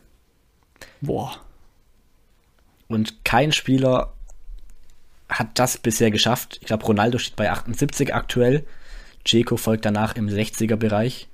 Boah. 1.01 1.48
Und 2.89 3.25
kein 3.25 3.53
Spieler 3.53 4.13
hat 5.29 5.59
das 5.59 5.77
bisher 5.79 6.11
geschafft. 6.11 6.59
Ich 6.61 6.67
glaube, 6.69 6.85
Ronaldo 6.87 7.19
steht 7.19 7.37
bei 7.37 7.51
78 7.51 8.15
aktuell. 8.15 8.65
Dzeko 9.25 9.57
folgt 9.59 9.85
danach 9.85 10.17
im 10.17 10.27
60er-Bereich. 10.29 11.29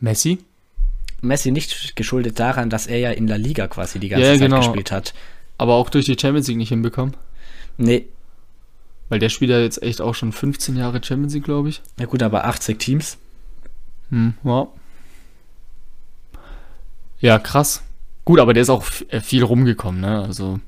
Messi? 0.00 0.38
Messi 1.20 1.50
nicht 1.50 1.94
geschuldet 1.96 2.38
daran, 2.40 2.70
dass 2.70 2.86
er 2.86 2.98
ja 2.98 3.10
in 3.10 3.28
La 3.28 3.36
Liga 3.36 3.66
quasi 3.68 3.98
die 3.98 4.08
ganze 4.08 4.26
Ja, 4.26 4.32
Zeit 4.32 4.40
genau. 4.40 4.58
gespielt 4.58 4.90
hat. 4.92 5.14
Aber 5.56 5.74
auch 5.74 5.90
durch 5.90 6.04
die 6.06 6.16
Champions 6.18 6.48
League 6.48 6.56
nicht 6.58 6.68
hinbekommen. 6.70 7.16
Nee, 7.76 8.06
Weil 9.08 9.18
der 9.20 9.28
spielt 9.28 9.50
ja 9.50 9.60
jetzt 9.60 9.82
echt 9.82 10.00
auch 10.00 10.14
schon 10.14 10.32
15 10.32 10.76
Jahre 10.76 11.02
Champions 11.02 11.34
League, 11.34 11.44
glaube 11.44 11.68
ich. 11.68 11.80
na 11.96 12.06
gut, 12.06 12.22
aber 12.22 12.44
80 12.44 12.78
Teams. 12.78 13.18
Hm, 14.10 14.34
ja. 14.44 14.66
Ja, 17.20 17.38
krass. 17.38 17.82
Gut, 18.28 18.40
aber 18.40 18.52
der 18.52 18.60
ist 18.60 18.68
auch 18.68 18.84
äh, 19.08 19.20
viel 19.20 19.42
rumgekommen, 19.42 20.02
ne? 20.02 20.20
Also 20.20 20.60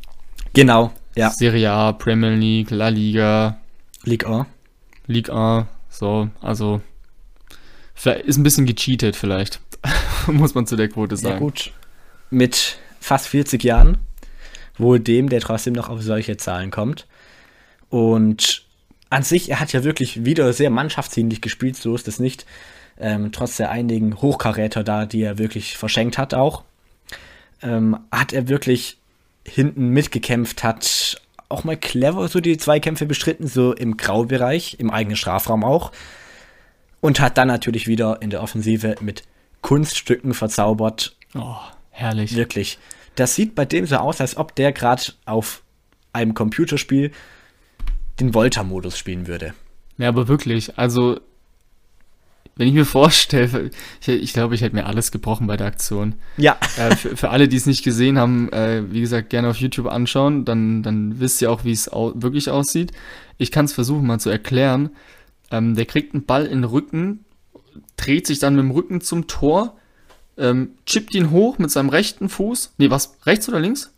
Genau, 0.55 0.95
ja. 1.15 1.29
Serie 1.29 1.71
A, 1.71 1.93
Premier 1.93 2.31
League, 2.31 2.71
La 2.71 2.89
Liga, 2.89 3.59
Ligue 4.03 4.27
1. 4.27 4.47
Ligue 5.07 5.31
A, 5.31 5.69
so, 5.91 6.31
also 6.41 6.81
ist 8.25 8.39
ein 8.39 8.45
bisschen 8.45 8.65
gecheatet 8.65 9.15
vielleicht. 9.15 9.61
Muss 10.27 10.55
man 10.55 10.67
zu 10.67 10.75
der 10.75 10.89
Quote 10.89 11.17
Ja 11.17 11.21
sagen. 11.21 11.39
gut, 11.39 11.73
mit 12.31 12.79
fast 12.99 13.29
40 13.29 13.63
Jahren, 13.63 13.99
wohl 14.79 14.99
dem, 14.99 15.29
der 15.29 15.41
trotzdem 15.43 15.75
noch 15.75 15.91
auf 15.91 16.01
solche 16.01 16.39
Zahlen 16.39 16.71
kommt. 16.71 17.07
Und 17.91 18.65
an 19.11 19.23
sich, 19.23 19.51
er 19.51 19.61
hat 19.61 19.75
ja 19.75 19.85
wirklich 19.85 20.25
wieder 20.25 20.55
sehr 20.55 20.71
mannschaftsdienlich 20.71 21.43
gespielt, 21.43 21.77
so 21.77 21.95
ist 21.95 22.09
es 22.09 22.21
nicht. 22.21 22.47
Ähm, 22.99 23.33
trotz 23.33 23.59
der 23.59 23.71
einigen 23.71 24.23
Hochkaräter 24.23 24.83
da, 24.83 25.05
die 25.05 25.21
er 25.21 25.37
wirklich 25.37 25.77
verschenkt 25.77 26.17
hat 26.17 26.33
auch, 26.33 26.65
ähm, 27.63 27.99
hat 28.11 28.33
er 28.33 28.49
wirklich 28.49 28.99
hinten 29.47 29.89
mitgekämpft, 29.89 30.63
hat 30.63 31.21
auch 31.49 31.65
mal 31.65 31.77
clever 31.77 32.29
so 32.29 32.41
die 32.41 32.59
Zweikämpfe 32.59 33.07
bestritten, 33.07 33.47
so 33.47 33.73
im 33.73 33.97
Graubereich, 33.97 34.77
im 34.79 34.91
eigenen 34.91 35.17
Strafraum 35.17 35.65
auch. 35.65 35.93
Und 37.01 37.19
hat 37.21 37.39
dann 37.39 37.49
natürlich 37.49 37.87
wieder 37.87 38.21
in 38.21 38.31
der 38.31 38.43
Offensive 38.43 38.97
mit 39.01 39.23
Kunststücken 39.63 40.35
verzaubert, 40.35 41.17
Oh, 41.35 41.57
herrlich. 41.91 42.35
Wirklich. 42.35 42.79
Das 43.15 43.35
sieht 43.35 43.55
bei 43.55 43.65
dem 43.65 43.87
so 43.87 43.97
aus, 43.97 44.21
als 44.21 44.37
ob 44.37 44.55
der 44.55 44.73
gerade 44.73 45.03
auf 45.27 45.63
einem 46.13 46.35
Computerspiel 46.35 47.13
den 48.19 48.35
Volta-Modus 48.35 48.99
spielen 48.99 49.27
würde. 49.27 49.55
Ja, 49.97 50.09
aber 50.09 50.29
wirklich, 50.29 50.79
also 50.79 51.21
wenn 52.61 52.69
ich 52.69 52.75
mir 52.75 52.85
vorstelle, 52.85 53.71
ich, 54.03 54.09
ich 54.09 54.33
glaube, 54.35 54.55
ich 54.55 54.61
hätte 54.61 54.77
mir 54.77 54.85
alles 54.85 55.11
gebrochen 55.11 55.47
bei 55.47 55.57
der 55.57 55.67
Aktion. 55.67 56.17
Ja. 56.37 56.59
Äh, 56.77 56.95
für, 56.95 57.17
für 57.17 57.31
alle, 57.31 57.49
die 57.49 57.57
es 57.57 57.65
nicht 57.65 57.83
gesehen 57.83 58.19
haben, 58.19 58.53
äh, 58.53 58.83
wie 58.93 59.01
gesagt, 59.01 59.31
gerne 59.31 59.49
auf 59.49 59.57
YouTube 59.57 59.87
anschauen, 59.87 60.45
dann, 60.45 60.83
dann 60.83 61.21
wisst 61.21 61.41
ihr 61.41 61.51
auch, 61.51 61.65
wie 61.65 61.73
es 61.73 61.91
au 61.91 62.13
wirklich 62.17 62.51
aussieht. 62.51 62.93
Ich 63.39 63.51
kann 63.51 63.65
es 63.65 63.73
versuchen 63.73 64.07
mal 64.07 64.21
zu 64.21 64.29
erklären. 64.29 64.91
Ähm, 65.51 65.75
der 65.75 65.87
kriegt 65.87 66.13
einen 66.13 66.27
Ball 66.27 66.45
in 66.45 66.61
den 66.61 66.65
Rücken, 66.65 67.25
dreht 67.97 68.27
sich 68.27 68.41
dann 68.41 68.57
mit 68.57 68.63
dem 68.63 68.73
Rücken 68.73 69.01
zum 69.01 69.27
Tor, 69.27 69.79
ähm, 70.37 70.73
chippt 70.85 71.15
ihn 71.15 71.31
hoch 71.31 71.57
mit 71.57 71.71
seinem 71.71 71.89
rechten 71.89 72.29
Fuß. 72.29 72.75
Nee, 72.77 72.91
was? 72.91 73.17
Rechts 73.25 73.49
oder 73.49 73.59
links? 73.59 73.91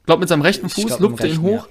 Ich 0.00 0.04
glaube, 0.04 0.20
mit 0.20 0.28
seinem 0.28 0.42
rechten 0.42 0.68
Fuß 0.68 0.98
lupft 0.98 1.24
er 1.24 1.30
ihn 1.30 1.40
hoch 1.40 1.68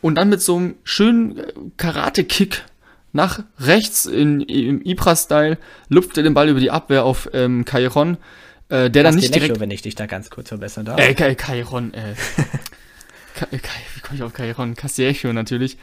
und 0.00 0.16
dann 0.16 0.30
mit 0.30 0.42
so 0.42 0.56
einem 0.56 0.74
schönen 0.82 1.38
äh, 1.38 1.52
Karate-Kick 1.76 2.64
nach 3.12 3.42
rechts 3.58 4.06
in, 4.06 4.40
im 4.40 4.80
Ibra-Style 4.82 5.58
lupft 5.88 6.16
er 6.16 6.22
den 6.22 6.34
Ball 6.34 6.48
über 6.48 6.60
die 6.60 6.70
Abwehr 6.70 7.04
auf 7.04 7.28
ähm, 7.32 7.64
Kairon, 7.64 8.16
äh, 8.68 8.90
der 8.90 9.02
dann 9.02 9.14
nicht 9.14 9.34
direkt 9.34 9.60
wenn 9.60 9.70
ich 9.70 9.82
dich 9.82 9.94
da 9.94 10.06
ganz 10.06 10.30
kurz 10.30 10.48
verbessern 10.48 10.86
darf. 10.86 10.98
äh, 10.98 11.14
Kai, 11.14 11.34
Kairon, 11.34 11.92
äh. 11.94 12.14
Kai, 13.34 13.58
Kai, 13.58 13.80
wie 13.94 14.00
komme 14.00 14.16
ich 14.16 14.22
auf 14.22 14.32
Kairon? 14.32 14.74
Castillejo 14.74 15.32
natürlich. 15.32 15.76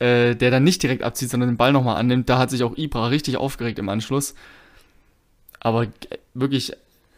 Äh, 0.00 0.36
der 0.36 0.52
dann 0.52 0.62
nicht 0.62 0.80
direkt 0.84 1.02
abzieht, 1.02 1.28
sondern 1.28 1.50
den 1.50 1.56
Ball 1.56 1.72
nochmal 1.72 1.96
annimmt. 1.96 2.28
Da 2.28 2.38
hat 2.38 2.50
sich 2.50 2.62
auch 2.62 2.76
Ibra 2.76 3.08
richtig 3.08 3.36
aufgeregt 3.36 3.80
im 3.80 3.88
Anschluss. 3.88 4.34
Aber 5.58 5.82
äh, 5.82 5.88
wirklich 6.34 6.72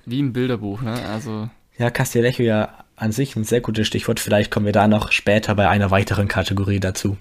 wie 0.07 0.21
im 0.21 0.33
Bilderbuch, 0.33 0.81
ne? 0.81 0.95
Also, 1.07 1.51
Ja, 1.77 1.91
Castelletto 1.91 2.43
ja 2.43 2.85
an 2.97 3.13
sich 3.13 3.37
ein 3.37 3.45
sehr 3.45 3.61
gutes 3.61 3.87
Stichwort. 3.87 4.19
Vielleicht 4.19 4.51
kommen 4.51 4.65
wir 4.65 4.73
da 4.73 4.89
noch 4.89 5.13
später 5.13 5.55
bei 5.55 5.69
einer 5.69 5.91
weiteren 5.91 6.27
Kategorie 6.27 6.81
dazu. 6.81 7.19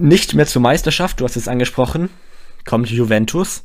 Nicht 0.00 0.34
mehr 0.34 0.46
zur 0.46 0.62
Meisterschaft, 0.62 1.18
du 1.18 1.24
hast 1.24 1.34
es 1.34 1.48
angesprochen, 1.48 2.08
kommt 2.64 2.88
Juventus. 2.88 3.64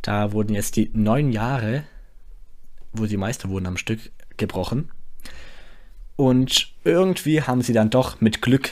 Da 0.00 0.32
wurden 0.32 0.54
jetzt 0.54 0.76
die 0.76 0.90
neun 0.94 1.32
Jahre, 1.32 1.84
wo 2.94 3.04
sie 3.04 3.18
Meister 3.18 3.50
wurden, 3.50 3.66
am 3.66 3.76
Stück 3.76 4.00
gebrochen. 4.38 4.90
Und 6.16 6.72
irgendwie 6.82 7.42
haben 7.42 7.60
sie 7.60 7.74
dann 7.74 7.90
doch 7.90 8.22
mit 8.22 8.40
Glück 8.40 8.70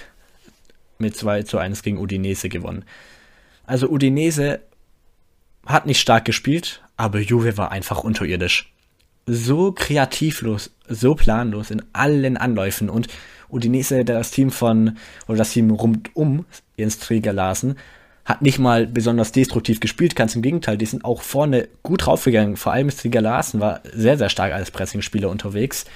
mit 0.96 1.14
2 1.14 1.42
zu 1.42 1.58
1 1.58 1.82
gegen 1.82 1.98
Udinese 1.98 2.48
gewonnen. 2.48 2.86
Also 3.66 3.90
Udinese 3.90 4.60
hat 5.66 5.84
nicht 5.84 6.00
stark 6.00 6.24
gespielt, 6.24 6.82
aber 6.96 7.20
Juve 7.20 7.58
war 7.58 7.70
einfach 7.70 8.02
unterirdisch. 8.02 8.72
So 9.26 9.72
kreativlos, 9.72 10.70
so 10.88 11.14
planlos 11.14 11.70
in 11.70 11.82
allen 11.92 12.38
Anläufen 12.38 12.88
und 12.88 13.08
Udinese, 13.50 14.04
das 14.04 14.30
Team 14.30 14.50
von, 14.50 14.96
oder 15.26 15.38
das 15.38 15.50
Team 15.50 15.70
rund 15.70 16.14
um 16.14 16.44
Jens 16.76 16.98
Träger 16.98 17.32
Larsen, 17.32 17.76
hat 18.24 18.42
nicht 18.42 18.58
mal 18.58 18.86
besonders 18.86 19.32
destruktiv 19.32 19.80
gespielt, 19.80 20.14
ganz 20.14 20.34
im 20.36 20.42
Gegenteil, 20.42 20.76
die 20.76 20.84
sind 20.84 21.04
auch 21.04 21.22
vorne 21.22 21.68
gut 21.82 22.04
draufgegangen. 22.04 22.58
Vor 22.58 22.72
allem 22.72 22.90
Striga 22.90 23.20
Larsen 23.20 23.58
war 23.58 23.80
sehr, 23.90 24.18
sehr 24.18 24.28
stark 24.28 24.52
als 24.52 24.70
Pressingspieler 24.70 25.30
unterwegs. 25.30 25.86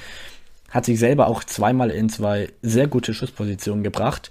Hat 0.71 0.87
sich 0.87 0.99
selber 0.99 1.27
auch 1.27 1.45
zweimal 1.45 1.91
in 1.91 2.09
zwei 2.09 2.49
sehr 2.63 2.87
gute 2.87 3.13
Schusspositionen 3.13 3.85
gebracht. 3.85 4.31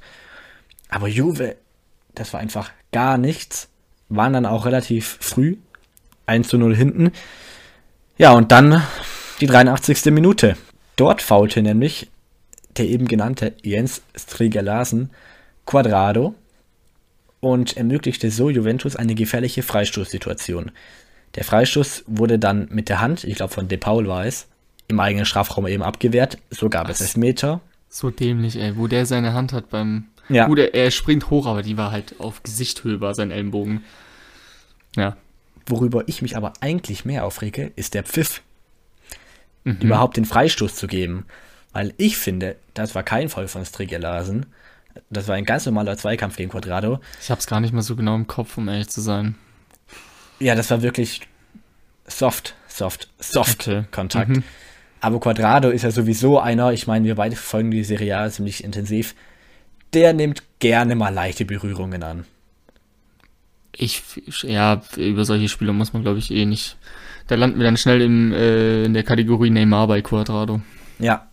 Aber 0.90 1.08
Juve, 1.08 1.58
das 2.16 2.34
war 2.34 2.40
einfach 2.40 2.72
gar 2.92 3.20
nichts. 3.20 3.70
Waren 4.10 4.34
dann 4.34 4.46
auch 4.48 4.66
relativ 4.66 5.20
früh 5.22 5.58
1 6.26 6.48
zu 6.48 6.58
0 6.58 6.76
hinten. 6.76 7.12
Ja, 8.18 8.32
und 8.32 8.52
dann 8.52 8.82
die 9.42 9.48
83. 9.48 10.06
Minute. 10.06 10.58
Dort 10.96 11.22
faulte 11.22 11.62
nämlich 11.62 12.11
der 12.78 12.86
eben 12.86 13.08
genannte 13.08 13.54
Jens 13.64 14.02
Striga 14.16 14.62
Larsen 14.62 15.10
Quadrado 15.66 16.36
und 17.40 17.78
ermöglichte 17.78 18.32
so 18.32 18.50
Juventus 18.50 18.96
eine 18.96 19.16
gefährliche 19.16 19.64
Freistoßsituation. 19.64 20.72
Der 21.36 21.44
Freistoß 21.44 22.04
wurde 22.08 22.40
dann 22.40 22.68
mit 22.72 22.90
der 22.90 23.02
Hand, 23.02 23.24
ich 23.24 23.36
glaube 23.36 23.54
von 23.54 23.68
De 23.68 23.78
Paul 23.78 24.08
war 24.08 24.26
es, 24.26 24.48
im 24.88 25.00
eigenen 25.00 25.26
Strafraum 25.26 25.68
eben 25.68 25.84
abgewehrt. 25.84 26.38
So 26.50 26.70
gab 26.70 26.90
es 26.90 27.02
Elfmeter. 27.02 27.62
so 27.90 28.10
dämlich, 28.10 28.58
ey. 28.58 28.78
Wo 28.78 28.88
der 28.88 29.06
seine 29.06 29.34
Hand 29.34 29.54
hat 29.54 29.70
beim. 29.70 30.06
Ja. 30.30 30.48
Gut, 30.48 30.60
er, 30.60 30.74
er 30.74 30.92
springt 30.92 31.30
hoch, 31.30 31.46
aber 31.46 31.62
die 31.62 31.78
war 31.78 31.92
halt 31.92 32.20
auf 32.20 32.44
Gesichthöhe, 32.44 33.02
war 33.02 33.16
sein 33.16 33.32
Ellenbogen. 33.32 33.84
Ja. 34.96 35.18
Worüber 35.66 36.04
ich 36.08 36.22
mich 36.22 36.36
aber 36.36 36.54
eigentlich 36.60 37.06
mehr 37.06 37.26
aufrege, 37.26 37.72
ist 37.76 37.94
der 37.94 38.04
Pfiff. 38.04 38.42
Überhaupt 39.64 40.18
den 40.18 40.26
Freistoß 40.26 40.76
zu 40.76 40.88
geben. 40.88 41.26
Weil 41.74 41.94
ich 41.98 42.18
finde, 42.18 42.58
das 42.74 42.96
war 42.96 43.04
kein 43.04 43.30
Fall 43.30 43.48
von 43.48 43.66
Striga 43.66 43.98
Larsen. 43.98 44.48
Das 45.10 45.28
war 45.28 45.36
ein 45.36 45.46
ganz 45.46 45.66
normaler 45.66 45.98
Zweikampf 45.98 46.36
gegen 46.36 46.52
Quadrado. 46.52 47.00
Ich 47.22 47.32
hab's 47.32 47.48
gar 47.48 47.62
nicht 47.62 47.74
mehr 47.74 47.82
so 47.82 47.96
genau 47.96 48.16
im 48.16 48.28
Kopf, 48.28 48.58
um 48.58 48.68
ehrlich 48.68 48.90
zu 48.90 49.00
sein. 49.02 49.36
Ja, 50.40 50.56
das 50.56 50.70
war 50.70 50.82
wirklich 50.82 51.22
soft, 52.08 52.56
soft, 52.68 53.10
soft 53.20 53.68
Okay. 53.68 53.84
Kontakt. 53.92 54.30
Mhm. 54.30 54.44
Aber 55.00 55.20
Quadrado 55.20 55.70
ist 55.70 55.84
ja 55.84 55.92
sowieso 55.92 56.40
einer, 56.40 56.74
ich 56.74 56.88
meine, 56.88 57.06
wir 57.06 57.16
beide 57.16 57.36
verfolgen 57.36 57.72
die 57.72 57.84
Serie 57.84 58.18
A 58.18 58.30
ziemlich 58.30 58.64
intensiv. 58.64 59.16
Der 59.94 60.14
nimmt 60.14 60.44
gerne 60.60 60.96
mal 60.96 61.14
leichte 61.14 61.46
Berührungen 61.46 62.04
an. 62.04 62.26
Ich, 63.76 64.04
ja, 64.44 64.82
über 64.98 65.26
solche 65.26 65.48
Spiele 65.48 65.74
muss 65.74 65.94
man, 65.94 66.04
glaube 66.04 66.20
ich, 66.20 66.32
eh 66.32 66.46
nicht. 66.46 66.78
Da 67.28 67.36
landen 67.36 67.58
wir 67.58 67.64
dann 67.64 67.78
schnell 67.78 68.02
im, 68.02 68.34
äh, 68.34 68.84
in 68.84 68.94
der 68.94 69.04
Kategorie 69.04 69.50
Neymar 69.50 69.88
bei 69.88 70.02
Quadrado. 70.02 70.62
Ja. 71.00 71.28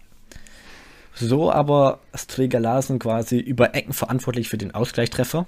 So 1.20 1.50
aber 1.50 2.00
Striga 2.14 2.58
Larsen 2.58 2.98
quasi 2.98 3.38
über 3.38 3.74
Ecken 3.74 3.92
verantwortlich 3.92 4.48
für 4.48 4.58
den 4.58 4.74
Ausgleichstreffer. 4.74 5.46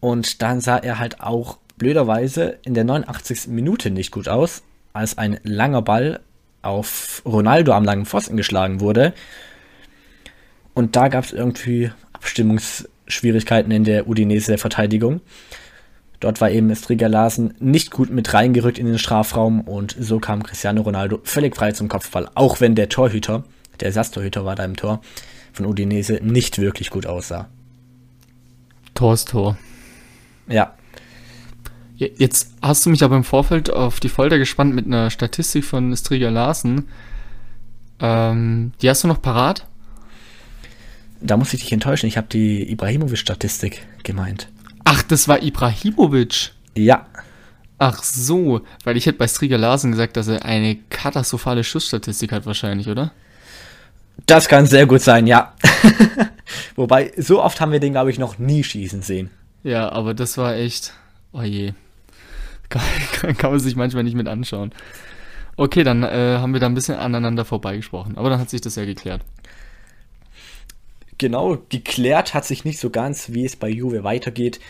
Und 0.00 0.42
dann 0.42 0.60
sah 0.60 0.76
er 0.76 0.98
halt 0.98 1.20
auch 1.20 1.58
blöderweise 1.76 2.58
in 2.64 2.74
der 2.74 2.84
89. 2.84 3.48
Minute 3.48 3.90
nicht 3.90 4.10
gut 4.10 4.28
aus, 4.28 4.62
als 4.92 5.16
ein 5.16 5.40
langer 5.44 5.82
Ball 5.82 6.20
auf 6.62 7.22
Ronaldo 7.24 7.72
am 7.72 7.84
langen 7.84 8.04
Pfosten 8.04 8.36
geschlagen 8.36 8.80
wurde. 8.80 9.14
Und 10.74 10.94
da 10.96 11.08
gab 11.08 11.24
es 11.24 11.32
irgendwie 11.32 11.90
Abstimmungsschwierigkeiten 12.12 13.72
in 13.72 13.84
der 13.84 14.08
Udinese-Verteidigung. 14.08 15.20
Dort 16.20 16.40
war 16.40 16.50
eben 16.50 16.74
Striga 16.74 17.06
Larsen 17.06 17.54
nicht 17.60 17.92
gut 17.92 18.10
mit 18.10 18.34
reingerückt 18.34 18.78
in 18.78 18.86
den 18.86 18.98
Strafraum 18.98 19.60
und 19.60 19.96
so 19.98 20.18
kam 20.18 20.42
Cristiano 20.42 20.82
Ronaldo 20.82 21.20
völlig 21.22 21.56
frei 21.56 21.72
zum 21.72 21.88
Kopfball, 21.88 22.28
auch 22.34 22.60
wenn 22.60 22.74
der 22.74 22.88
Torhüter 22.88 23.44
der 23.80 23.86
Ersatztorhüter 23.88 24.44
war 24.44 24.54
da 24.54 24.64
im 24.64 24.76
Tor 24.76 25.00
von 25.52 25.66
Udinese, 25.66 26.20
nicht 26.22 26.58
wirklich 26.58 26.90
gut 26.90 27.06
aussah. 27.06 27.48
Tor 28.94 29.14
ist 29.14 29.28
Tor. 29.28 29.58
Ja. 30.48 30.74
Jetzt 31.96 32.52
hast 32.62 32.86
du 32.86 32.90
mich 32.90 33.02
aber 33.02 33.16
im 33.16 33.24
Vorfeld 33.24 33.70
auf 33.72 33.98
die 33.98 34.08
Folter 34.08 34.38
gespannt 34.38 34.74
mit 34.74 34.86
einer 34.86 35.10
Statistik 35.10 35.64
von 35.64 35.96
Striga 35.96 36.28
Larsen. 36.28 36.88
Ähm, 37.98 38.72
die 38.80 38.88
hast 38.88 39.02
du 39.02 39.08
noch 39.08 39.20
parat? 39.20 39.66
Da 41.20 41.36
muss 41.36 41.52
ich 41.52 41.60
dich 41.60 41.72
enttäuschen. 41.72 42.06
Ich 42.06 42.16
habe 42.16 42.28
die 42.28 42.70
Ibrahimovic-Statistik 42.70 43.84
gemeint. 44.04 44.48
Ach, 44.84 45.02
das 45.02 45.26
war 45.26 45.42
Ibrahimovic. 45.42 46.52
Ja. 46.76 47.06
Ach 47.78 48.02
so, 48.02 48.62
weil 48.84 48.96
ich 48.96 49.06
hätte 49.06 49.18
bei 49.18 49.28
Striga 49.28 49.56
Larsen 49.56 49.90
gesagt, 49.90 50.16
dass 50.16 50.28
er 50.28 50.44
eine 50.44 50.76
katastrophale 50.90 51.64
Schussstatistik 51.64 52.32
hat 52.32 52.46
wahrscheinlich, 52.46 52.88
oder? 52.88 53.12
Das 54.28 54.46
kann 54.46 54.66
sehr 54.66 54.84
gut 54.84 55.00
sein, 55.00 55.26
ja. 55.26 55.54
Wobei, 56.76 57.12
so 57.16 57.42
oft 57.42 57.62
haben 57.62 57.72
wir 57.72 57.80
den, 57.80 57.92
glaube 57.92 58.10
ich, 58.10 58.18
noch 58.18 58.38
nie 58.38 58.62
schießen 58.62 59.00
sehen. 59.00 59.30
Ja, 59.62 59.90
aber 59.90 60.12
das 60.12 60.36
war 60.36 60.54
echt. 60.54 60.92
Oh 61.32 61.42
je. 61.42 61.72
Kann, 62.68 63.34
kann 63.38 63.50
man 63.50 63.60
sich 63.60 63.74
manchmal 63.74 64.04
nicht 64.04 64.14
mit 64.14 64.28
anschauen. 64.28 64.74
Okay, 65.56 65.82
dann 65.82 66.02
äh, 66.02 66.36
haben 66.38 66.52
wir 66.52 66.60
da 66.60 66.66
ein 66.66 66.74
bisschen 66.74 66.96
aneinander 66.96 67.46
vorbeigesprochen. 67.46 68.18
Aber 68.18 68.28
dann 68.28 68.38
hat 68.38 68.50
sich 68.50 68.60
das 68.60 68.76
ja 68.76 68.84
geklärt. 68.84 69.22
Genau, 71.16 71.56
geklärt 71.70 72.34
hat 72.34 72.44
sich 72.44 72.66
nicht 72.66 72.78
so 72.78 72.90
ganz, 72.90 73.32
wie 73.32 73.46
es 73.46 73.56
bei 73.56 73.70
Juve 73.70 74.04
weitergeht. 74.04 74.60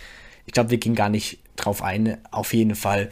Ich 0.47 0.53
glaube, 0.53 0.71
wir 0.71 0.79
gehen 0.79 0.94
gar 0.94 1.09
nicht 1.09 1.40
drauf 1.57 1.83
ein. 1.83 2.18
Auf 2.31 2.55
jeden 2.55 2.77
Fall, 2.77 3.11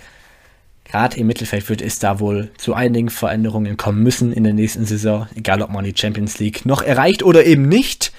gerade 0.88 1.18
im 1.18 1.26
Mittelfeld 1.26 1.68
wird 1.68 1.82
es 1.82 1.98
da 1.98 2.20
wohl 2.20 2.50
zu 2.58 2.74
einigen 2.74 3.10
Veränderungen 3.10 3.76
kommen 3.76 4.02
müssen 4.02 4.32
in 4.32 4.44
der 4.44 4.54
nächsten 4.54 4.86
Saison. 4.86 5.26
Egal, 5.34 5.62
ob 5.62 5.70
man 5.70 5.84
die 5.84 5.94
Champions 5.96 6.38
League 6.38 6.64
noch 6.64 6.82
erreicht 6.82 7.22
oder 7.22 7.44
eben 7.44 7.68
nicht. 7.68 8.12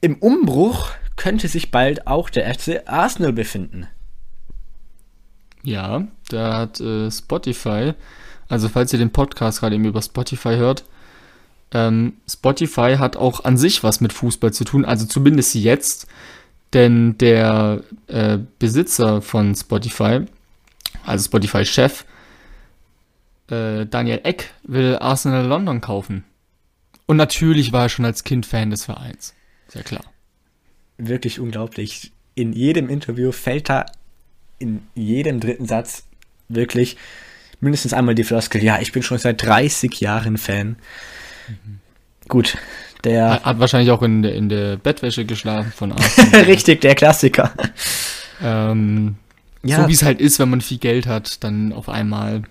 Im 0.00 0.16
Umbruch 0.16 0.90
könnte 1.16 1.48
sich 1.48 1.70
bald 1.70 2.06
auch 2.06 2.30
der 2.30 2.52
FC 2.54 2.82
Arsenal 2.86 3.32
befinden. 3.32 3.88
Ja, 5.64 6.06
da 6.28 6.56
hat 6.56 6.80
äh, 6.80 7.10
Spotify, 7.10 7.94
also 8.48 8.68
falls 8.68 8.92
ihr 8.92 8.98
den 8.98 9.10
Podcast 9.10 9.60
gerade 9.60 9.74
eben 9.74 9.84
über 9.84 10.00
Spotify 10.00 10.54
hört, 10.56 10.84
ähm, 11.72 12.14
Spotify 12.28 12.96
hat 12.98 13.16
auch 13.16 13.44
an 13.44 13.58
sich 13.58 13.82
was 13.82 14.00
mit 14.00 14.12
Fußball 14.12 14.52
zu 14.52 14.64
tun, 14.64 14.84
also 14.84 15.04
zumindest 15.04 15.54
jetzt, 15.54 16.06
denn 16.72 17.18
der 17.18 17.82
äh, 18.06 18.38
Besitzer 18.58 19.20
von 19.20 19.54
Spotify, 19.54 20.20
also 21.04 21.24
Spotify-Chef, 21.24 22.04
äh, 23.50 23.86
Daniel 23.86 24.20
Eck, 24.24 24.52
will 24.62 24.96
Arsenal 25.00 25.46
London 25.46 25.80
kaufen. 25.80 26.24
Und 27.06 27.16
natürlich 27.16 27.72
war 27.72 27.84
er 27.84 27.88
schon 27.88 28.04
als 28.04 28.24
Kind 28.24 28.44
Fan 28.46 28.70
des 28.70 28.84
Vereins. 28.84 29.34
Sehr 29.68 29.82
klar. 29.82 30.04
Wirklich 30.98 31.40
unglaublich. 31.40 32.12
In 32.34 32.52
jedem 32.52 32.88
Interview 32.88 33.32
fällt 33.32 33.68
da 33.68 33.86
in 34.58 34.82
jedem 34.94 35.40
dritten 35.40 35.66
Satz 35.66 36.04
wirklich 36.48 36.96
mindestens 37.60 37.92
einmal 37.92 38.14
die 38.14 38.24
Floskel, 38.24 38.62
ja, 38.62 38.80
ich 38.80 38.92
bin 38.92 39.02
schon 39.02 39.18
seit 39.18 39.42
30 39.42 40.00
Jahren 40.00 40.38
Fan. 40.38 40.76
Mhm. 41.48 41.80
Gut, 42.28 42.58
der... 43.04 43.30
Hat, 43.30 43.44
hat, 43.44 43.58
wahrscheinlich 43.58 43.90
auch 43.90 44.02
in 44.02 44.22
der, 44.22 44.34
in 44.34 44.48
der 44.48 44.76
Bettwäsche 44.76 45.24
geschlafen 45.24 45.72
von 45.72 45.92
Arsenal. 45.92 46.42
Richtig, 46.42 46.80
der 46.82 46.94
Klassiker. 46.94 47.52
Ähm, 48.42 49.16
ja. 49.62 49.82
So 49.82 49.88
wie 49.88 49.92
es 49.92 50.02
halt 50.02 50.20
ist, 50.20 50.38
wenn 50.38 50.50
man 50.50 50.60
viel 50.60 50.78
Geld 50.78 51.06
hat, 51.06 51.42
dann 51.44 51.72
auf 51.72 51.88
einmal 51.88 52.42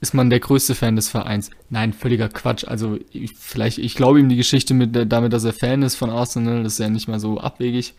ist 0.00 0.14
man 0.14 0.30
der 0.30 0.40
größte 0.40 0.74
Fan 0.74 0.96
des 0.96 1.08
Vereins. 1.08 1.50
Nein, 1.70 1.92
völliger 1.92 2.28
Quatsch. 2.28 2.64
Also 2.66 2.98
ich, 3.12 3.34
vielleicht, 3.34 3.78
ich 3.78 3.94
glaube 3.94 4.20
ihm 4.20 4.28
die 4.28 4.36
Geschichte 4.36 4.74
mit 4.74 5.10
damit, 5.10 5.32
dass 5.32 5.44
er 5.44 5.52
Fan 5.52 5.82
ist 5.82 5.96
von 5.96 6.10
Arsenal, 6.10 6.62
das 6.62 6.74
ist 6.74 6.78
ja 6.80 6.88
nicht 6.88 7.08
mal 7.08 7.18
so 7.18 7.40
abwegig. 7.40 7.94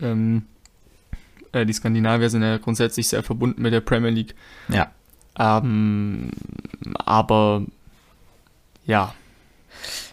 Ähm, 0.00 0.42
äh, 1.52 1.64
die 1.64 1.72
Skandinavier 1.72 2.28
sind 2.28 2.42
ja 2.42 2.58
grundsätzlich 2.58 3.08
sehr 3.08 3.22
verbunden 3.22 3.62
mit 3.62 3.72
der 3.72 3.80
Premier 3.80 4.10
League. 4.10 4.34
Ja. 4.68 4.90
Ähm, 5.38 6.30
aber 6.94 7.62
ja. 8.86 9.14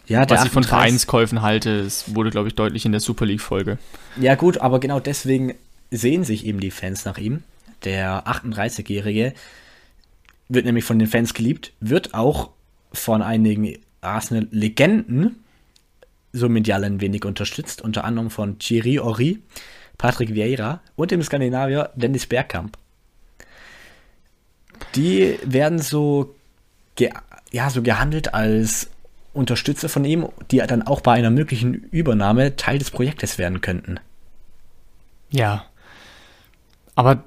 Ja, 0.06 0.28
Was 0.28 0.44
ich 0.44 0.50
von 0.50 0.64
Vereinskäufen 0.64 1.42
halte, 1.42 1.70
es 1.70 2.14
wurde, 2.14 2.30
glaube 2.30 2.48
ich, 2.48 2.54
deutlich 2.54 2.84
in 2.84 2.90
der 2.90 3.00
Super 3.00 3.26
League-Folge. 3.26 3.78
Ja, 4.16 4.34
gut, 4.34 4.58
aber 4.58 4.80
genau 4.80 4.98
deswegen 4.98 5.54
sehen 5.90 6.24
sich 6.24 6.46
eben 6.46 6.60
die 6.60 6.70
Fans 6.70 7.04
nach 7.04 7.18
ihm. 7.18 7.42
Der 7.84 8.26
38-Jährige 8.26 9.32
wird 10.48 10.64
nämlich 10.66 10.84
von 10.84 10.98
den 10.98 11.08
Fans 11.08 11.34
geliebt, 11.34 11.72
wird 11.80 12.14
auch 12.14 12.50
von 12.92 13.22
einigen 13.22 13.78
Arsenal-Legenden 14.00 15.36
so 16.32 16.48
medial 16.48 16.84
ein 16.84 17.00
wenig 17.00 17.24
unterstützt, 17.24 17.82
unter 17.82 18.04
anderem 18.04 18.30
von 18.30 18.58
Thierry 18.58 18.98
Ori, 18.98 19.40
Patrick 19.98 20.34
Vieira 20.34 20.80
und 20.96 21.10
dem 21.10 21.22
Skandinavier 21.22 21.90
Dennis 21.94 22.26
Bergkamp. 22.26 22.76
Die 24.94 25.38
werden 25.44 25.78
so, 25.78 26.34
ja, 26.98 27.70
so 27.70 27.82
gehandelt 27.82 28.32
als 28.34 28.88
Unterstützer 29.32 29.88
von 29.88 30.04
ihm, 30.04 30.28
die 30.50 30.58
dann 30.58 30.82
auch 30.82 31.00
bei 31.00 31.12
einer 31.12 31.30
möglichen 31.30 31.74
Übernahme 31.74 32.56
Teil 32.56 32.78
des 32.78 32.90
Projektes 32.90 33.38
werden 33.38 33.60
könnten. 33.60 34.00
Ja. 35.30 35.66
Aber 36.94 37.24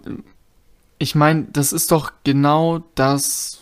ich 0.98 1.16
meine, 1.16 1.48
das 1.52 1.74
ist 1.74 1.92
doch 1.92 2.12
genau 2.24 2.84
das 2.96 3.60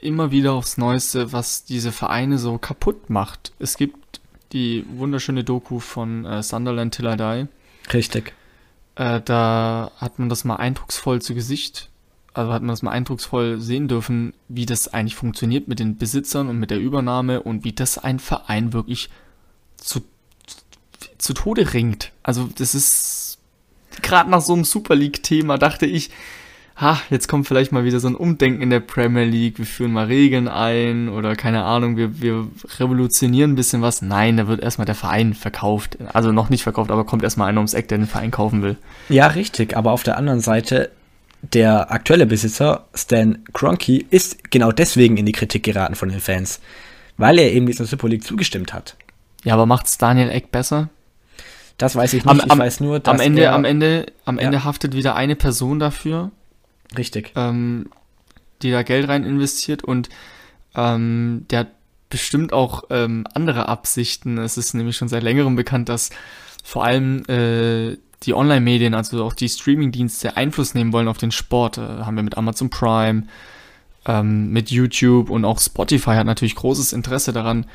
immer 0.00 0.30
wieder 0.30 0.52
aufs 0.52 0.78
Neueste, 0.78 1.32
was 1.32 1.64
diese 1.64 1.92
Vereine 1.92 2.38
so 2.38 2.58
kaputt 2.58 3.10
macht. 3.10 3.52
Es 3.58 3.76
gibt 3.76 4.20
die 4.52 4.84
wunderschöne 4.96 5.44
Doku 5.44 5.78
von 5.78 6.24
äh, 6.24 6.42
Sunderland 6.42 6.94
Till 6.94 7.06
I 7.06 7.16
Die. 7.16 7.92
Richtig. 7.92 8.32
Äh, 8.96 9.20
da 9.20 9.92
hat 9.96 10.18
man 10.18 10.28
das 10.28 10.44
mal 10.44 10.56
eindrucksvoll 10.56 11.22
zu 11.22 11.34
Gesicht, 11.34 11.90
also 12.34 12.52
hat 12.52 12.62
man 12.62 12.68
das 12.70 12.82
mal 12.82 12.90
eindrucksvoll 12.90 13.60
sehen 13.60 13.88
dürfen, 13.88 14.34
wie 14.48 14.66
das 14.66 14.88
eigentlich 14.88 15.16
funktioniert 15.16 15.68
mit 15.68 15.78
den 15.78 15.96
Besitzern 15.96 16.48
und 16.48 16.58
mit 16.58 16.70
der 16.70 16.80
Übernahme 16.80 17.42
und 17.42 17.64
wie 17.64 17.72
das 17.72 17.98
ein 17.98 18.18
Verein 18.18 18.72
wirklich 18.72 19.10
zu, 19.76 20.00
zu 21.18 21.34
Tode 21.34 21.72
ringt. 21.72 22.12
Also 22.22 22.48
das 22.56 22.74
ist 22.74 23.29
gerade 24.02 24.30
nach 24.30 24.40
so 24.40 24.52
einem 24.52 24.64
Super 24.64 24.94
League-Thema 24.94 25.58
dachte 25.58 25.86
ich, 25.86 26.10
ha, 26.80 26.98
jetzt 27.10 27.28
kommt 27.28 27.46
vielleicht 27.46 27.72
mal 27.72 27.84
wieder 27.84 28.00
so 28.00 28.08
ein 28.08 28.14
Umdenken 28.14 28.62
in 28.62 28.70
der 28.70 28.80
Premier 28.80 29.24
League, 29.24 29.58
wir 29.58 29.66
führen 29.66 29.92
mal 29.92 30.06
Regeln 30.06 30.48
ein 30.48 31.08
oder 31.08 31.36
keine 31.36 31.64
Ahnung, 31.64 31.96
wir, 31.96 32.20
wir 32.20 32.48
revolutionieren 32.78 33.52
ein 33.52 33.56
bisschen 33.56 33.82
was. 33.82 34.02
Nein, 34.02 34.38
da 34.38 34.48
wird 34.48 34.60
erstmal 34.60 34.86
der 34.86 34.94
Verein 34.94 35.34
verkauft. 35.34 35.98
Also 36.12 36.32
noch 36.32 36.48
nicht 36.48 36.62
verkauft, 36.62 36.90
aber 36.90 37.04
kommt 37.04 37.22
erstmal 37.22 37.48
einer 37.48 37.58
ums 37.58 37.74
Eck, 37.74 37.88
der 37.88 37.98
den 37.98 38.06
Verein 38.06 38.30
kaufen 38.30 38.62
will. 38.62 38.76
Ja, 39.08 39.26
richtig, 39.28 39.76
aber 39.76 39.92
auf 39.92 40.02
der 40.02 40.16
anderen 40.16 40.40
Seite, 40.40 40.90
der 41.42 41.90
aktuelle 41.92 42.26
Besitzer, 42.26 42.86
Stan 42.94 43.38
Kroenke, 43.52 44.04
ist 44.10 44.50
genau 44.50 44.72
deswegen 44.72 45.16
in 45.16 45.26
die 45.26 45.32
Kritik 45.32 45.62
geraten 45.62 45.94
von 45.94 46.08
den 46.08 46.20
Fans, 46.20 46.60
weil 47.18 47.38
er 47.38 47.52
eben 47.52 47.66
dieser 47.66 47.84
Super 47.84 48.08
League 48.08 48.24
zugestimmt 48.24 48.72
hat. 48.72 48.96
Ja, 49.44 49.54
aber 49.54 49.66
macht's 49.66 49.98
Daniel 49.98 50.30
Eck 50.30 50.50
besser? 50.50 50.88
Das 51.80 51.96
weiß 51.96 52.12
ich 52.12 52.24
nicht. 52.24 52.30
Am, 52.30 52.40
ich 52.46 52.58
weiß 52.58 52.80
nur, 52.80 53.00
dass 53.00 53.14
am 53.14 53.20
Ende, 53.20 53.42
er, 53.42 53.54
am 53.54 53.64
Ende, 53.64 54.06
am 54.24 54.38
Ende 54.38 54.58
ja. 54.58 54.64
haftet 54.64 54.94
wieder 54.94 55.16
eine 55.16 55.34
Person 55.34 55.78
dafür 55.78 56.30
Richtig. 56.96 57.32
Ähm, 57.36 57.86
die 58.62 58.70
da 58.70 58.82
Geld 58.82 59.08
rein 59.08 59.24
investiert 59.24 59.84
und 59.84 60.08
ähm, 60.74 61.46
der 61.50 61.60
hat 61.60 61.68
bestimmt 62.10 62.52
auch 62.52 62.84
ähm, 62.90 63.26
andere 63.34 63.68
Absichten. 63.68 64.38
Es 64.38 64.58
ist 64.58 64.74
nämlich 64.74 64.96
schon 64.96 65.08
seit 65.08 65.22
längerem 65.22 65.56
bekannt, 65.56 65.88
dass 65.88 66.10
vor 66.62 66.84
allem 66.84 67.24
äh, 67.28 67.96
die 68.24 68.34
Online-Medien, 68.34 68.92
also 68.92 69.24
auch 69.24 69.32
die 69.32 69.48
Streaming-Dienste 69.48 70.36
Einfluss 70.36 70.74
nehmen 70.74 70.92
wollen 70.92 71.08
auf 71.08 71.16
den 71.16 71.30
Sport. 71.30 71.78
Äh, 71.78 71.80
haben 71.80 72.16
wir 72.16 72.22
mit 72.22 72.36
Amazon 72.36 72.68
Prime, 72.68 73.24
ähm, 74.04 74.50
mit 74.50 74.70
YouTube 74.70 75.30
und 75.30 75.44
auch 75.44 75.60
Spotify 75.60 76.16
hat 76.16 76.26
natürlich 76.26 76.56
großes 76.56 76.92
Interesse 76.92 77.32
daran, 77.32 77.66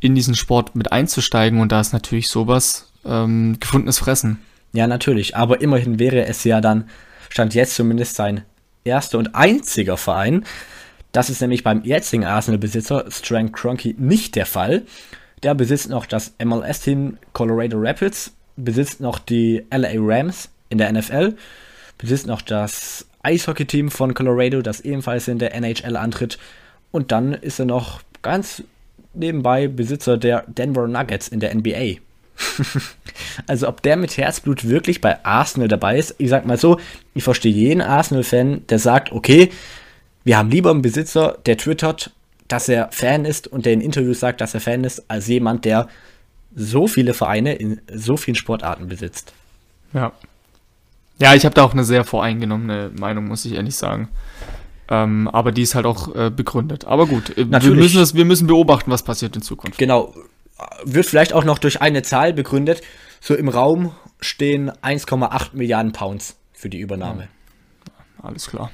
in 0.00 0.14
diesen 0.14 0.34
Sport 0.34 0.74
mit 0.74 0.90
einzusteigen 0.90 1.60
und 1.60 1.70
da 1.70 1.80
ist 1.80 1.92
natürlich 1.92 2.28
sowas 2.28 2.90
ähm, 3.04 3.56
gefundenes 3.60 3.98
Fressen. 3.98 4.40
Ja, 4.72 4.86
natürlich, 4.86 5.36
aber 5.36 5.60
immerhin 5.60 5.98
wäre 5.98 6.26
es 6.26 6.44
ja 6.44 6.60
dann, 6.60 6.88
stand 7.30 7.54
jetzt 7.54 7.76
zumindest 7.76 8.16
sein 8.16 8.44
erster 8.84 9.18
und 9.18 9.34
einziger 9.34 9.96
Verein. 9.96 10.44
Das 11.12 11.30
ist 11.30 11.40
nämlich 11.40 11.62
beim 11.62 11.84
jetzigen 11.84 12.24
Arsenal-Besitzer 12.24 13.04
Strang 13.08 13.52
Kroenke 13.52 13.94
nicht 13.98 14.34
der 14.34 14.46
Fall. 14.46 14.82
Der 15.42 15.54
besitzt 15.54 15.88
noch 15.88 16.06
das 16.06 16.34
MLS-Team 16.42 17.18
Colorado 17.32 17.78
Rapids, 17.78 18.32
besitzt 18.56 19.00
noch 19.00 19.18
die 19.18 19.64
LA 19.70 19.92
Rams 19.96 20.48
in 20.70 20.78
der 20.78 20.92
NFL, 20.92 21.36
besitzt 21.98 22.26
noch 22.26 22.42
das 22.42 23.06
Eishockey-Team 23.22 23.90
von 23.90 24.14
Colorado, 24.14 24.60
das 24.60 24.80
ebenfalls 24.80 25.28
in 25.28 25.38
der 25.38 25.54
NHL 25.54 25.96
antritt. 25.96 26.38
Und 26.90 27.12
dann 27.12 27.32
ist 27.32 27.58
er 27.58 27.66
noch 27.66 28.02
ganz 28.22 28.62
nebenbei 29.14 29.68
Besitzer 29.68 30.18
der 30.18 30.44
Denver 30.48 30.88
Nuggets 30.88 31.28
in 31.28 31.40
der 31.40 31.54
NBA. 31.54 32.00
also 33.46 33.68
ob 33.68 33.82
der 33.82 33.96
mit 33.96 34.16
Herzblut 34.16 34.68
wirklich 34.68 35.00
bei 35.00 35.24
Arsenal 35.24 35.68
dabei 35.68 35.98
ist, 35.98 36.14
ich 36.18 36.30
sag 36.30 36.46
mal 36.46 36.58
so, 36.58 36.78
ich 37.14 37.24
verstehe 37.24 37.52
jeden 37.52 37.80
Arsenal-Fan, 37.80 38.66
der 38.68 38.78
sagt, 38.78 39.12
okay, 39.12 39.50
wir 40.24 40.38
haben 40.38 40.50
lieber 40.50 40.70
einen 40.70 40.82
Besitzer, 40.82 41.38
der 41.46 41.56
twittert, 41.58 42.10
dass 42.48 42.68
er 42.68 42.88
Fan 42.92 43.24
ist 43.24 43.46
und 43.46 43.66
der 43.66 43.72
in 43.72 43.80
Interviews 43.80 44.20
sagt, 44.20 44.40
dass 44.40 44.54
er 44.54 44.60
Fan 44.60 44.84
ist, 44.84 45.04
als 45.08 45.28
jemand, 45.28 45.64
der 45.64 45.88
so 46.54 46.86
viele 46.86 47.14
Vereine 47.14 47.54
in 47.54 47.80
so 47.92 48.16
vielen 48.16 48.34
Sportarten 48.34 48.88
besitzt. 48.88 49.32
Ja. 49.92 50.12
Ja, 51.20 51.34
ich 51.34 51.44
habe 51.44 51.54
da 51.54 51.62
auch 51.62 51.72
eine 51.72 51.84
sehr 51.84 52.04
voreingenommene 52.04 52.90
Meinung, 52.98 53.26
muss 53.26 53.44
ich 53.44 53.52
ehrlich 53.54 53.76
sagen. 53.76 54.08
Ähm, 54.88 55.28
aber 55.28 55.52
die 55.52 55.62
ist 55.62 55.74
halt 55.74 55.86
auch 55.86 56.14
äh, 56.14 56.30
begründet. 56.30 56.84
Aber 56.84 57.06
gut, 57.06 57.30
äh, 57.30 57.36
wir 57.36 57.46
Natürlich. 57.46 57.78
müssen, 57.78 57.98
das, 57.98 58.14
wir 58.14 58.24
müssen 58.24 58.46
beobachten, 58.46 58.90
was 58.90 59.02
passiert 59.02 59.34
in 59.36 59.42
Zukunft. 59.42 59.78
Genau. 59.78 60.12
Wird 60.84 61.06
vielleicht 61.06 61.32
auch 61.32 61.44
noch 61.44 61.58
durch 61.58 61.80
eine 61.80 62.02
Zahl 62.02 62.32
begründet. 62.32 62.82
So 63.20 63.34
im 63.34 63.48
Raum 63.48 63.94
stehen 64.20 64.70
1,8 64.70 65.50
Milliarden 65.54 65.92
Pounds 65.92 66.36
für 66.52 66.68
die 66.68 66.78
Übernahme. 66.78 67.28
Alles 68.22 68.46
klar. 68.46 68.70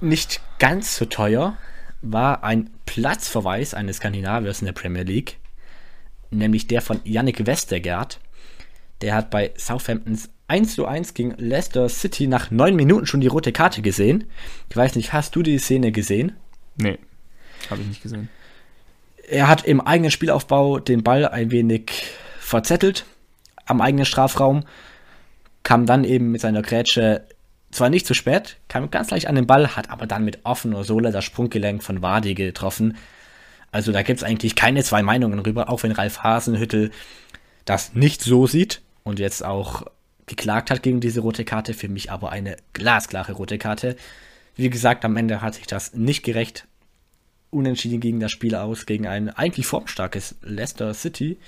Nicht 0.00 0.40
ganz 0.58 0.96
so 0.96 1.06
teuer 1.06 1.56
war 2.02 2.44
ein 2.44 2.70
Platzverweis 2.86 3.74
eines 3.74 3.96
Skandinaviers 3.96 4.60
in 4.60 4.66
der 4.66 4.72
Premier 4.72 5.02
League, 5.02 5.38
nämlich 6.30 6.68
der 6.68 6.80
von 6.80 7.00
Yannick 7.04 7.46
Westergaard. 7.46 8.20
Der 9.00 9.14
hat 9.14 9.30
bei 9.30 9.52
Southamptons 9.56 10.30
1 10.48 10.74
zu 10.74 10.86
1 10.86 11.14
gegen 11.14 11.34
Leicester 11.36 11.88
City 11.88 12.26
nach 12.26 12.50
9 12.50 12.74
Minuten 12.74 13.06
schon 13.06 13.20
die 13.20 13.26
rote 13.26 13.52
Karte 13.52 13.82
gesehen. 13.82 14.24
Ich 14.70 14.76
weiß 14.76 14.96
nicht, 14.96 15.12
hast 15.12 15.34
du 15.36 15.42
die 15.42 15.58
Szene 15.58 15.92
gesehen? 15.92 16.36
Nee, 16.76 16.98
habe 17.70 17.82
ich 17.82 17.88
nicht 17.88 18.02
gesehen. 18.02 18.28
Er 19.30 19.48
hat 19.48 19.64
im 19.64 19.80
eigenen 19.80 20.10
Spielaufbau 20.10 20.78
den 20.78 21.02
Ball 21.02 21.26
ein 21.26 21.50
wenig 21.50 21.90
verzettelt 22.40 23.04
am 23.66 23.80
eigenen 23.80 24.06
Strafraum, 24.06 24.64
kam 25.62 25.84
dann 25.84 26.04
eben 26.04 26.32
mit 26.32 26.40
seiner 26.40 26.62
Grätsche 26.62 27.26
zwar 27.70 27.90
nicht 27.90 28.06
zu 28.06 28.14
spät, 28.14 28.56
kam 28.68 28.90
ganz 28.90 29.10
leicht 29.10 29.26
an 29.26 29.34
den 29.34 29.46
Ball, 29.46 29.76
hat 29.76 29.90
aber 29.90 30.06
dann 30.06 30.24
mit 30.24 30.44
offener 30.44 30.84
Sohle 30.84 31.12
das 31.12 31.24
Sprunggelenk 31.24 31.82
von 31.82 32.00
Wadi 32.00 32.34
getroffen. 32.34 32.96
Also 33.70 33.92
da 33.92 34.02
gibt 34.02 34.20
es 34.20 34.24
eigentlich 34.24 34.54
keine 34.54 34.82
zwei 34.82 35.02
Meinungen 35.02 35.40
rüber, 35.40 35.68
auch 35.68 35.82
wenn 35.82 35.92
Ralf 35.92 36.22
Hasenhüttel 36.22 36.90
das 37.66 37.94
nicht 37.94 38.22
so 38.22 38.46
sieht 38.46 38.80
und 39.04 39.18
jetzt 39.18 39.44
auch 39.44 39.84
geklagt 40.26 40.70
hat 40.70 40.82
gegen 40.82 41.00
diese 41.00 41.20
rote 41.20 41.44
Karte, 41.44 41.74
für 41.74 41.88
mich 41.88 42.10
aber 42.10 42.30
eine 42.30 42.56
glasklare 42.72 43.32
rote 43.32 43.58
Karte. 43.58 43.96
Wie 44.56 44.70
gesagt, 44.70 45.04
am 45.04 45.16
Ende 45.16 45.42
hat 45.42 45.54
sich 45.54 45.66
das 45.66 45.92
nicht 45.94 46.22
gerecht. 46.22 46.66
Unentschieden 47.50 48.00
gegen 48.00 48.20
das 48.20 48.32
Spiel 48.32 48.54
aus, 48.54 48.86
gegen 48.86 49.06
ein 49.06 49.30
eigentlich 49.30 49.66
formstarkes 49.66 50.36
Leicester 50.42 50.92
City. 50.94 51.38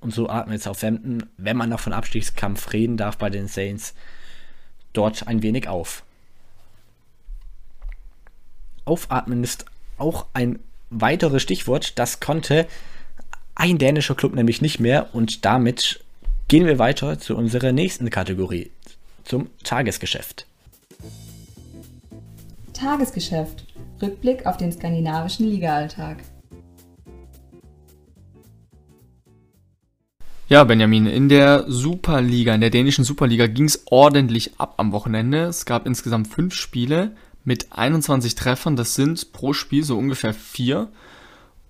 Und 0.00 0.12
so 0.12 0.28
atmet 0.28 0.62
Southampton, 0.62 1.24
wenn 1.36 1.56
man 1.56 1.70
noch 1.70 1.80
von 1.80 1.92
Abstiegskampf 1.92 2.72
reden 2.72 2.96
darf 2.96 3.16
bei 3.16 3.30
den 3.30 3.48
Saints, 3.48 3.94
dort 4.92 5.26
ein 5.26 5.42
wenig 5.42 5.68
auf. 5.68 6.04
Aufatmen 8.84 9.42
ist 9.42 9.64
auch 9.98 10.26
ein 10.34 10.58
weiteres 10.90 11.42
Stichwort. 11.42 11.98
Das 11.98 12.20
konnte 12.20 12.66
ein 13.54 13.78
dänischer 13.78 14.14
Club 14.14 14.34
nämlich 14.34 14.60
nicht 14.60 14.80
mehr. 14.80 15.14
Und 15.14 15.44
damit 15.44 16.04
gehen 16.48 16.66
wir 16.66 16.78
weiter 16.78 17.18
zu 17.18 17.36
unserer 17.36 17.72
nächsten 17.72 18.10
Kategorie, 18.10 18.70
zum 19.24 19.50
Tagesgeschäft. 19.62 20.46
Tagesgeschäft. 22.74 23.64
Rückblick 24.02 24.44
auf 24.46 24.56
den 24.56 24.72
skandinavischen 24.72 25.46
Ligaalltag. 25.48 26.18
Ja, 30.48 30.62
Benjamin, 30.64 31.06
in 31.06 31.28
der 31.30 31.64
Superliga, 31.68 32.54
in 32.54 32.60
der 32.60 32.70
dänischen 32.70 33.02
Superliga 33.04 33.46
ging 33.46 33.64
es 33.64 33.84
ordentlich 33.86 34.52
ab 34.60 34.74
am 34.76 34.92
Wochenende. 34.92 35.44
Es 35.44 35.64
gab 35.64 35.86
insgesamt 35.86 36.28
fünf 36.28 36.54
Spiele 36.54 37.12
mit 37.44 37.68
21 37.72 38.34
Treffern. 38.34 38.76
Das 38.76 38.94
sind 38.94 39.32
pro 39.32 39.54
Spiel 39.54 39.84
so 39.84 39.96
ungefähr 39.96 40.34
vier. 40.34 40.88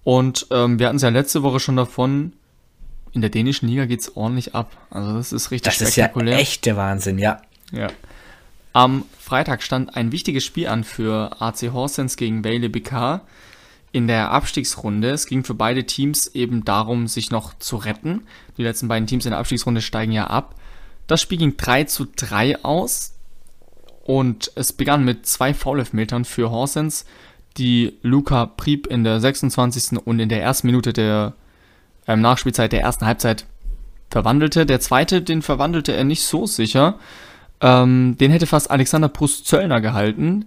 Und 0.02 0.48
ähm, 0.50 0.78
wir 0.78 0.88
hatten 0.88 0.96
es 0.96 1.02
ja 1.02 1.08
letzte 1.10 1.42
Woche 1.42 1.60
schon 1.60 1.76
davon, 1.76 2.32
in 3.12 3.20
der 3.20 3.30
dänischen 3.30 3.68
Liga 3.68 3.86
geht 3.86 4.00
es 4.00 4.16
ordentlich 4.16 4.54
ab. 4.56 4.72
Also 4.90 5.14
das 5.14 5.32
ist 5.32 5.52
richtig 5.52 5.72
Das 5.72 5.80
ist 5.80 5.92
spektakulär. 5.92 6.34
ja 6.34 6.40
echt 6.40 6.66
der 6.66 6.76
Wahnsinn, 6.76 7.18
ja. 7.18 7.40
Ja. 7.70 7.88
Am 8.74 9.04
Freitag 9.20 9.62
stand 9.62 9.96
ein 9.96 10.10
wichtiges 10.10 10.44
Spiel 10.44 10.66
an 10.66 10.82
für 10.82 11.40
AC 11.40 11.72
Horsens 11.72 12.16
gegen 12.16 12.42
Vejle 12.42 12.68
BK 12.68 13.20
in 13.92 14.08
der 14.08 14.32
Abstiegsrunde. 14.32 15.10
Es 15.10 15.26
ging 15.26 15.44
für 15.44 15.54
beide 15.54 15.84
Teams 15.84 16.26
eben 16.26 16.64
darum, 16.64 17.06
sich 17.06 17.30
noch 17.30 17.56
zu 17.60 17.76
retten. 17.76 18.26
Die 18.58 18.64
letzten 18.64 18.88
beiden 18.88 19.06
Teams 19.06 19.26
in 19.26 19.30
der 19.30 19.38
Abstiegsrunde 19.38 19.80
steigen 19.80 20.10
ja 20.10 20.26
ab. 20.26 20.56
Das 21.06 21.22
Spiel 21.22 21.38
ging 21.38 21.56
3 21.56 21.84
zu 21.84 22.04
3 22.16 22.64
aus 22.64 23.14
und 24.02 24.50
es 24.56 24.72
begann 24.72 25.04
mit 25.04 25.24
zwei 25.24 25.54
Foulelfmetern 25.54 26.24
für 26.24 26.50
Horsens, 26.50 27.04
die 27.56 27.96
Luca 28.02 28.44
Prieb 28.46 28.88
in 28.88 29.04
der 29.04 29.20
26. 29.20 30.00
und 30.04 30.18
in 30.18 30.28
der 30.28 30.42
ersten 30.42 30.66
Minute 30.66 30.92
der 30.92 31.34
ähm, 32.08 32.20
Nachspielzeit 32.20 32.72
der 32.72 32.80
ersten 32.80 33.06
Halbzeit 33.06 33.46
verwandelte. 34.10 34.66
Der 34.66 34.80
zweite, 34.80 35.22
den 35.22 35.42
verwandelte 35.42 35.92
er 35.92 36.02
nicht 36.02 36.24
so 36.24 36.46
sicher. 36.46 36.98
Ähm, 37.60 38.16
den 38.18 38.30
hätte 38.30 38.46
fast 38.46 38.70
Alexander 38.70 39.08
Brust-Zöllner 39.08 39.80
gehalten. 39.80 40.46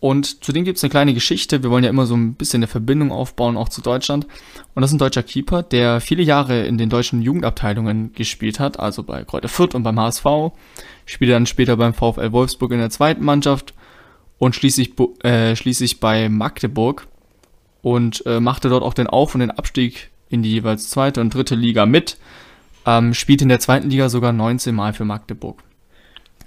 Und 0.00 0.44
zu 0.44 0.52
dem 0.52 0.64
gibt 0.64 0.78
es 0.78 0.84
eine 0.84 0.90
kleine 0.90 1.14
Geschichte. 1.14 1.62
Wir 1.62 1.70
wollen 1.70 1.82
ja 1.82 1.90
immer 1.90 2.06
so 2.06 2.16
ein 2.16 2.34
bisschen 2.34 2.60
eine 2.60 2.68
Verbindung 2.68 3.10
aufbauen, 3.10 3.56
auch 3.56 3.68
zu 3.68 3.80
Deutschland. 3.80 4.26
Und 4.74 4.82
das 4.82 4.90
ist 4.90 4.94
ein 4.94 4.98
deutscher 4.98 5.24
Keeper, 5.24 5.64
der 5.64 6.00
viele 6.00 6.22
Jahre 6.22 6.66
in 6.66 6.78
den 6.78 6.88
deutschen 6.88 7.20
Jugendabteilungen 7.20 8.12
gespielt 8.12 8.60
hat, 8.60 8.78
also 8.78 9.02
bei 9.02 9.24
Kräuter 9.24 9.48
Fürth 9.48 9.74
und 9.74 9.82
beim 9.82 9.98
HSV. 9.98 10.24
Spielte 11.04 11.32
dann 11.32 11.46
später 11.46 11.76
beim 11.76 11.94
VfL 11.94 12.30
Wolfsburg 12.30 12.72
in 12.72 12.78
der 12.78 12.90
zweiten 12.90 13.24
Mannschaft 13.24 13.74
und 14.38 14.54
schließlich, 14.54 14.92
äh, 15.24 15.56
schließlich 15.56 15.98
bei 15.98 16.28
Magdeburg 16.28 17.08
und 17.82 18.24
äh, 18.24 18.38
machte 18.38 18.68
dort 18.68 18.84
auch 18.84 18.94
den 18.94 19.08
Auf- 19.08 19.34
und 19.34 19.40
den 19.40 19.50
Abstieg 19.50 20.10
in 20.28 20.42
die 20.42 20.52
jeweils 20.52 20.90
zweite 20.90 21.20
und 21.20 21.34
dritte 21.34 21.56
Liga 21.56 21.86
mit. 21.86 22.18
Ähm, 22.86 23.14
spielt 23.14 23.42
in 23.42 23.48
der 23.48 23.60
zweiten 23.60 23.90
Liga 23.90 24.08
sogar 24.08 24.32
19 24.32 24.74
Mal 24.74 24.92
für 24.92 25.04
Magdeburg. 25.04 25.62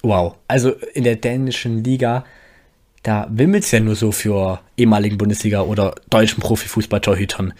Wow. 0.03 0.35
Also 0.47 0.71
in 0.93 1.03
der 1.03 1.15
dänischen 1.15 1.83
Liga, 1.83 2.25
da 3.03 3.27
wimmelt 3.31 3.63
es 3.63 3.71
ja 3.71 3.79
nur 3.79 3.95
so 3.95 4.11
für 4.11 4.59
ehemaligen 4.77 5.17
Bundesliga- 5.17 5.61
oder 5.61 5.95
deutschen 6.09 6.41
Profifußballtorhütern. 6.41 7.53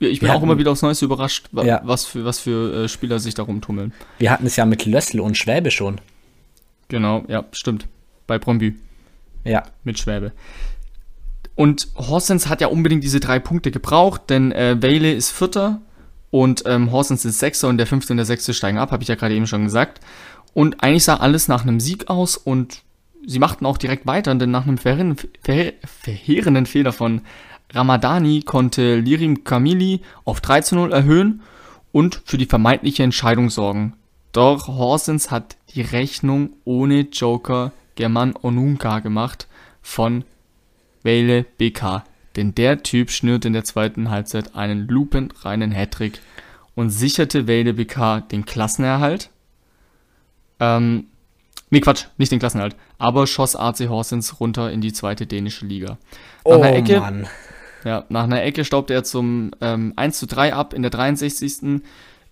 Ja, 0.00 0.08
Ich 0.08 0.20
bin 0.20 0.28
Wir 0.28 0.34
auch 0.34 0.42
immer 0.42 0.50
hatten- 0.52 0.60
wieder 0.60 0.72
aufs 0.72 0.82
Neueste 0.82 1.06
überrascht, 1.06 1.48
wa- 1.52 1.64
Ja. 1.64 1.80
was 1.84 2.04
für, 2.04 2.24
was 2.24 2.38
für 2.38 2.84
äh, 2.84 2.88
Spieler 2.88 3.18
sich 3.18 3.34
da 3.34 3.42
rumtummeln. 3.44 3.92
Wir 4.18 4.30
hatten 4.30 4.46
es 4.46 4.56
ja 4.56 4.66
mit 4.66 4.84
Lössl 4.84 5.20
und 5.20 5.36
Schwäbe 5.38 5.70
schon. 5.70 6.00
Genau, 6.88 7.24
ja, 7.28 7.44
stimmt. 7.52 7.88
Bei 8.26 8.38
Bromby 8.38 8.74
Ja. 9.44 9.62
mit 9.84 9.98
Schwäbe. 9.98 10.32
Und 11.54 11.88
Horsens 11.96 12.48
hat 12.48 12.60
ja 12.60 12.66
unbedingt 12.66 13.02
diese 13.02 13.20
drei 13.20 13.38
Punkte 13.38 13.70
gebraucht, 13.70 14.22
denn 14.28 14.52
äh, 14.52 14.76
Vejle 14.80 15.12
ist 15.14 15.30
Vierter 15.30 15.80
und 16.30 16.64
ähm, 16.66 16.92
Horsens 16.92 17.24
ist 17.24 17.38
Sechster 17.38 17.68
und 17.68 17.78
der 17.78 17.86
Fünfte 17.86 18.12
und 18.12 18.18
der 18.18 18.26
Sechste 18.26 18.52
steigen 18.52 18.76
ab, 18.78 18.90
habe 18.92 19.02
ich 19.02 19.08
ja 19.08 19.14
gerade 19.14 19.34
eben 19.34 19.46
schon 19.46 19.64
gesagt. 19.64 20.00
Und 20.56 20.82
eigentlich 20.82 21.04
sah 21.04 21.18
alles 21.18 21.48
nach 21.48 21.64
einem 21.64 21.80
Sieg 21.80 22.08
aus 22.08 22.38
und 22.38 22.82
sie 23.26 23.38
machten 23.38 23.66
auch 23.66 23.76
direkt 23.76 24.06
weiter, 24.06 24.34
denn 24.34 24.50
nach 24.50 24.66
einem 24.66 24.78
verheerenden, 24.78 25.28
verhe- 25.44 25.74
verheerenden 25.84 26.64
Fehler 26.64 26.94
von 26.94 27.20
Ramadani 27.74 28.40
konnte 28.40 28.96
Lirim 28.98 29.44
Kamili 29.44 30.00
auf 30.24 30.40
3 30.40 30.62
zu 30.62 30.76
0 30.76 30.94
erhöhen 30.94 31.42
und 31.92 32.22
für 32.24 32.38
die 32.38 32.46
vermeintliche 32.46 33.02
Entscheidung 33.02 33.50
sorgen. 33.50 33.98
Doch 34.32 34.66
Horsens 34.66 35.30
hat 35.30 35.58
die 35.74 35.82
Rechnung 35.82 36.54
ohne 36.64 37.00
Joker 37.00 37.72
German 37.96 38.32
Onunka 38.40 39.00
gemacht 39.00 39.48
von 39.82 40.24
Vejle 41.02 41.44
BK. 41.58 42.02
Denn 42.34 42.54
der 42.54 42.82
Typ 42.82 43.10
schnürt 43.10 43.44
in 43.44 43.52
der 43.52 43.64
zweiten 43.64 44.08
Halbzeit 44.08 44.54
einen 44.54 44.88
lupenreinen 44.88 45.72
Hattrick 45.72 46.18
und 46.74 46.88
sicherte 46.88 47.46
Vejle 47.46 47.74
BK 47.74 48.20
den 48.20 48.46
Klassenerhalt. 48.46 49.28
Ähm, 50.60 51.06
nee, 51.70 51.80
Quatsch, 51.80 52.06
nicht 52.16 52.32
den 52.32 52.38
Klassenerhalt, 52.38 52.76
aber 52.98 53.26
schoss 53.26 53.56
AC 53.56 53.88
Horsens 53.88 54.40
runter 54.40 54.70
in 54.70 54.80
die 54.80 54.92
zweite 54.92 55.26
dänische 55.26 55.66
Liga. 55.66 55.90
Nach 55.92 55.98
Oh 56.44 56.52
einer 56.62 56.74
Ecke, 56.76 57.00
Mann. 57.00 57.26
ja, 57.84 58.04
nach 58.08 58.24
einer 58.24 58.42
Ecke 58.42 58.64
staubte 58.64 58.94
er 58.94 59.04
zum 59.04 59.50
ähm, 59.60 59.92
1 59.96 60.18
zu 60.18 60.26
3 60.26 60.54
ab 60.54 60.72
in 60.74 60.82
der 60.82 60.90
63. 60.90 61.82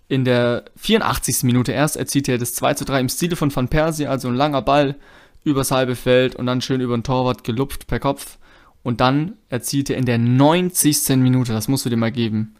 In 0.08 0.24
der 0.24 0.64
84. 0.76 1.44
Minute 1.44 1.72
erst 1.72 1.96
erzielte 1.96 2.32
er 2.32 2.38
das 2.38 2.54
2 2.54 2.74
zu 2.74 2.84
3 2.84 3.00
im 3.00 3.08
Stile 3.08 3.36
von 3.36 3.54
Van 3.54 3.68
Persie, 3.68 4.06
also 4.06 4.28
ein 4.28 4.34
langer 4.34 4.62
Ball 4.62 4.96
übers 5.44 5.70
halbe 5.70 5.96
Feld 5.96 6.36
und 6.36 6.46
dann 6.46 6.60
schön 6.62 6.80
über 6.80 6.96
den 6.96 7.02
Torwart 7.04 7.44
gelupft 7.44 7.86
per 7.86 8.00
Kopf. 8.00 8.38
Und 8.82 9.00
dann 9.00 9.34
erzielte 9.48 9.94
er 9.94 9.98
in 9.98 10.04
der 10.04 10.18
90. 10.18 11.16
Minute, 11.16 11.52
das 11.52 11.68
musst 11.68 11.86
du 11.86 11.90
dir 11.90 11.96
mal 11.96 12.12
geben, 12.12 12.54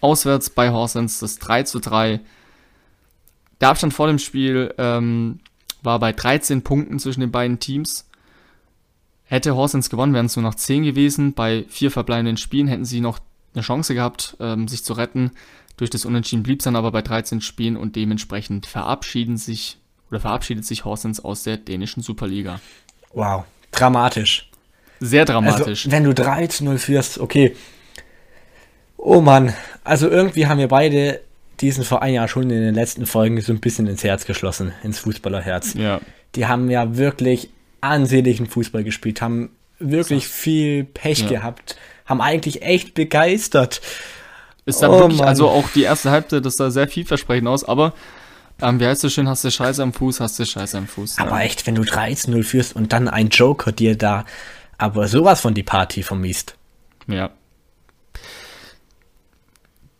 auswärts 0.00 0.48
bei 0.50 0.70
Horsens 0.70 1.18
das 1.20 1.38
3 1.38 1.64
zu 1.64 1.78
3. 1.78 2.20
Der 3.60 3.70
Abstand 3.70 3.94
vor 3.94 4.06
dem 4.06 4.18
Spiel 4.18 4.74
ähm, 4.78 5.40
war 5.82 5.98
bei 5.98 6.12
13 6.12 6.62
Punkten 6.62 6.98
zwischen 6.98 7.20
den 7.20 7.30
beiden 7.30 7.58
Teams. 7.58 8.08
Hätte 9.24 9.54
Horsens 9.54 9.90
gewonnen, 9.90 10.14
wären 10.14 10.26
es 10.26 10.36
nur 10.36 10.42
noch 10.44 10.54
10 10.54 10.84
gewesen. 10.84 11.34
Bei 11.34 11.64
vier 11.68 11.90
verbleibenden 11.90 12.36
Spielen 12.36 12.68
hätten 12.68 12.84
sie 12.84 13.00
noch 13.00 13.18
eine 13.54 13.62
Chance 13.62 13.94
gehabt, 13.94 14.36
ähm, 14.40 14.68
sich 14.68 14.84
zu 14.84 14.94
retten. 14.94 15.32
Durch 15.76 15.90
das 15.90 16.04
Unentschieden 16.04 16.42
blieb 16.42 16.60
es 16.60 16.64
dann 16.64 16.76
aber 16.76 16.90
bei 16.92 17.02
13 17.02 17.40
Spielen 17.40 17.76
und 17.76 17.94
dementsprechend 17.94 18.66
verabschieden 18.66 19.36
sich 19.36 19.78
oder 20.10 20.20
verabschiedet 20.20 20.64
sich 20.64 20.84
Horsens 20.84 21.20
aus 21.22 21.42
der 21.42 21.56
dänischen 21.56 22.02
Superliga. 22.02 22.60
Wow. 23.12 23.44
Dramatisch. 23.70 24.50
Sehr 25.00 25.24
dramatisch. 25.24 25.86
Also, 25.86 25.90
wenn 25.92 26.04
du 26.04 26.14
3 26.14 26.46
zu 26.48 26.64
0 26.64 26.78
führst, 26.78 27.18
okay. 27.18 27.54
Oh 28.96 29.20
Mann, 29.20 29.54
also 29.84 30.08
irgendwie 30.08 30.46
haben 30.46 30.58
wir 30.58 30.68
beide 30.68 31.20
diesen 31.60 31.84
Verein 31.84 32.14
ja 32.14 32.28
schon 32.28 32.44
in 32.44 32.62
den 32.62 32.74
letzten 32.74 33.06
Folgen 33.06 33.40
so 33.40 33.52
ein 33.52 33.60
bisschen 33.60 33.86
ins 33.86 34.04
Herz 34.04 34.24
geschlossen, 34.24 34.72
ins 34.82 34.98
Fußballerherz. 35.00 35.74
ja. 35.74 36.00
Die 36.34 36.46
haben 36.46 36.68
ja 36.70 36.96
wirklich 36.96 37.48
ansehnlichen 37.80 38.46
Fußball 38.46 38.84
gespielt, 38.84 39.22
haben 39.22 39.50
wirklich 39.78 40.28
viel 40.28 40.84
Pech 40.84 41.20
Ja. 41.20 41.28
gehabt, 41.28 41.76
haben 42.04 42.20
eigentlich 42.20 42.60
echt 42.62 42.92
begeistert. 42.94 43.80
Ist 44.66 44.82
da 44.82 44.88
Oh, 44.90 44.98
wirklich, 45.00 45.20
Mann. 45.20 45.28
also 45.28 45.48
auch 45.48 45.68
die 45.74 45.84
erste 45.84 46.10
Halbzeit, 46.10 46.44
das 46.44 46.56
sah 46.56 46.70
sehr 46.70 46.86
vielversprechend 46.88 47.48
aus, 47.48 47.64
aber 47.64 47.94
ähm, 48.60 48.78
wie 48.78 48.86
heißt 48.86 49.04
das 49.04 49.12
schön, 49.14 49.26
hast 49.28 49.44
du 49.44 49.50
Scheiße 49.50 49.82
am 49.82 49.92
Fuß, 49.94 50.20
hast 50.20 50.38
du 50.38 50.44
Scheiße 50.44 50.76
am 50.76 50.86
Fuß. 50.86 51.18
Aber 51.18 51.38
ja. 51.38 51.44
echt, 51.46 51.66
wenn 51.66 51.76
du 51.76 51.82
3 51.84 52.12
zu 52.14 52.30
0 52.32 52.42
führst 52.42 52.76
und 52.76 52.92
dann 52.92 53.08
ein 53.08 53.28
Joker 53.28 53.72
dir 53.72 53.96
da 53.96 54.24
aber 54.76 55.08
sowas 55.08 55.40
von 55.40 55.54
die 55.54 55.62
Party 55.62 56.02
vermiest. 56.02 56.56
Ja. 57.06 57.30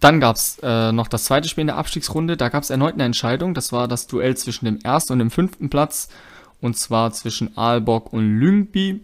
Dann 0.01 0.20
gab 0.20 0.36
es 0.36 0.59
äh, 0.62 0.92
noch 0.92 1.09
das 1.09 1.24
zweite 1.24 1.49
Spiel 1.49 1.62
in 1.62 1.68
der 1.68 1.76
Abstiegsrunde. 1.76 2.36
Da 2.36 2.49
gab 2.49 2.62
es 2.62 2.70
erneut 2.70 2.94
eine 2.94 3.05
Entscheidung. 3.05 3.55
Das 3.55 3.72
war 3.72 3.88
das 3.88 4.07
Duell 4.07 4.36
zwischen 4.36 4.64
dem 4.64 4.78
ersten 4.80 5.14
und 5.14 5.18
dem 5.18 5.30
fünften 5.30 5.70
Platz. 5.70 6.09
Und 6.61 6.76
zwar 6.76 7.12
zwischen 7.12 7.57
Aalborg 7.57 8.12
und 8.12 8.38
Lyngby. 8.38 9.01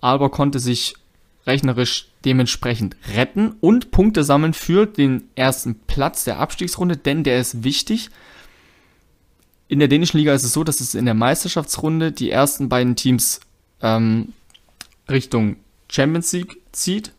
Aalborg 0.00 0.32
konnte 0.32 0.58
sich 0.58 0.94
rechnerisch 1.46 2.08
dementsprechend 2.24 2.96
retten 3.14 3.54
und 3.60 3.90
Punkte 3.90 4.24
sammeln 4.24 4.54
für 4.54 4.86
den 4.86 5.24
ersten 5.34 5.78
Platz 5.86 6.24
der 6.24 6.38
Abstiegsrunde, 6.38 6.96
denn 6.96 7.24
der 7.24 7.40
ist 7.40 7.64
wichtig. 7.64 8.10
In 9.68 9.78
der 9.78 9.88
dänischen 9.88 10.18
Liga 10.18 10.34
ist 10.34 10.44
es 10.44 10.52
so, 10.52 10.64
dass 10.64 10.80
es 10.80 10.94
in 10.94 11.06
der 11.06 11.14
Meisterschaftsrunde 11.14 12.12
die 12.12 12.30
ersten 12.30 12.68
beiden 12.68 12.96
Teams 12.96 13.40
ähm, 13.80 14.32
Richtung 15.08 15.56
Champions 15.88 16.32
League 16.32 16.58
zieht 16.72 17.12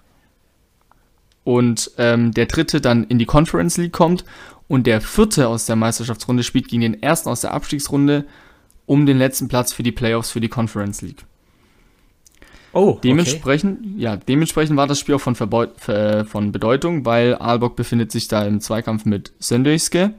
und 1.43 1.91
ähm, 1.97 2.31
der 2.33 2.45
dritte 2.45 2.81
dann 2.81 3.03
in 3.05 3.19
die 3.19 3.25
Conference 3.25 3.77
League 3.77 3.93
kommt 3.93 4.25
und 4.67 4.87
der 4.87 5.01
vierte 5.01 5.47
aus 5.47 5.65
der 5.65 5.75
Meisterschaftsrunde 5.75 6.43
spielt 6.43 6.67
gegen 6.67 6.81
den 6.81 7.01
ersten 7.01 7.29
aus 7.29 7.41
der 7.41 7.53
Abstiegsrunde 7.53 8.25
um 8.85 9.05
den 9.05 9.17
letzten 9.17 9.47
Platz 9.47 9.73
für 9.73 9.83
die 9.83 9.91
Playoffs 9.91 10.31
für 10.31 10.41
die 10.41 10.49
Conference 10.49 11.01
League. 11.01 11.25
Oh, 12.73 12.99
Dementsprechend, 13.03 13.99
ja, 13.99 14.15
dementsprechend 14.15 14.77
war 14.77 14.87
das 14.87 14.99
Spiel 14.99 15.15
auch 15.15 15.21
von, 15.21 15.35
Verbeu 15.35 15.65
äh, 15.87 16.23
von 16.23 16.53
Bedeutung, 16.53 17.05
weil 17.05 17.35
Aalborg 17.35 17.75
befindet 17.75 18.11
sich 18.11 18.29
da 18.29 18.45
im 18.45 18.61
Zweikampf 18.61 19.03
mit 19.03 19.33
Sönderjyske. 19.39 20.13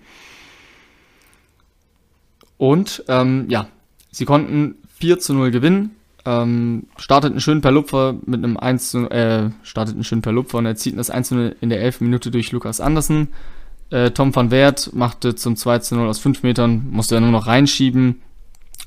Und 2.58 3.04
ähm, 3.08 3.46
ja, 3.48 3.68
sie 4.10 4.26
konnten 4.26 4.76
4 4.98 5.18
zu 5.18 5.32
0 5.32 5.50
gewinnen, 5.50 5.96
ähm, 6.24 6.86
starteten 6.96 7.40
schön 7.40 7.60
per 7.60 7.72
Lupfer 7.72 8.14
mit 8.24 8.42
einem 8.42 8.56
1 8.56 8.90
zu, 8.90 9.10
äh, 9.10 9.50
starteten 9.62 10.04
schön 10.04 10.22
per 10.22 10.32
Lupfer 10.32 10.58
und 10.58 10.66
erzielten 10.66 10.98
das 10.98 11.10
1 11.10 11.28
zu 11.28 11.34
0 11.34 11.56
in 11.60 11.70
der 11.70 11.80
11. 11.80 12.00
Minute 12.02 12.30
durch 12.30 12.52
Lukas 12.52 12.80
Andersen. 12.80 13.28
Äh, 13.90 14.12
Tom 14.12 14.34
van 14.34 14.50
Wert 14.50 14.90
machte 14.94 15.34
zum 15.34 15.56
2 15.56 15.78
zu 15.80 15.96
0 15.96 16.08
aus 16.08 16.18
5 16.18 16.42
Metern, 16.42 16.86
musste 16.90 17.16
er 17.16 17.20
nur 17.20 17.30
noch 17.30 17.46
reinschieben. 17.46 18.22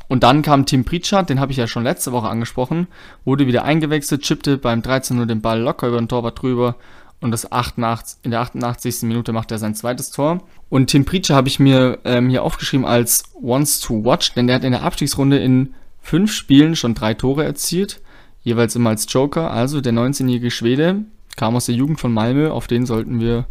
Und 0.08 0.24
dann 0.24 0.42
kam 0.42 0.66
Tim 0.66 0.86
Pritchard, 0.86 1.30
den 1.30 1.40
habe 1.40 1.52
ich 1.52 1.58
ja 1.58 1.68
schon 1.68 1.84
letzte 1.84 2.12
Woche 2.12 2.30
angesprochen, 2.30 2.88
wurde 3.24 3.48
wieder 3.48 3.64
eingewechselt, 3.64 4.22
chippte 4.22 4.58
beim 4.58 4.82
13 4.82 5.18
0 5.18 5.28
den 5.28 5.42
Ball 5.42 5.60
locker 5.60 5.88
über 5.88 5.98
den 5.98 6.08
Torwart 6.08 6.42
drüber 6.42 6.76
und 7.22 7.32
das 7.32 7.52
88, 7.52 8.20
in 8.24 8.32
der 8.32 8.42
88. 8.42 9.04
Minute 9.04 9.34
macht 9.34 9.52
er 9.52 9.58
sein 9.58 9.74
zweites 9.74 10.12
Tor. 10.12 10.44
Und 10.70 10.88
Tim 10.88 11.06
Pritchard 11.06 11.36
habe 11.36 11.48
ich 11.48 11.60
mir 11.60 12.00
ähm, 12.06 12.30
hier 12.30 12.44
aufgeschrieben 12.44 12.86
als 12.86 13.24
Wants 13.42 13.80
to 13.80 14.06
Watch, 14.06 14.34
denn 14.34 14.48
der 14.48 14.58
hat 14.58 14.64
in 14.64 14.72
der 14.72 14.84
Abstiegsrunde 14.84 15.38
in 15.38 15.74
fünf 16.06 16.32
Spielen 16.32 16.76
schon 16.76 16.94
drei 16.94 17.16
Tore 17.16 17.44
erzielt, 17.44 18.00
jeweils 18.44 18.76
immer 18.76 18.92
als 18.92 19.12
Joker. 19.12 19.50
Also 19.50 19.82
der 19.82 19.92
19-jährige 19.92 20.52
Schwede 20.52 21.04
kam 21.36 21.56
aus 21.56 21.66
der 21.66 21.76
Jugend 21.76 22.00
von 22.00 22.14
Malmö, 22.14 22.52
auf 22.52 22.68
den 22.68 22.86
sollten 22.86 23.20
wir 23.20 23.48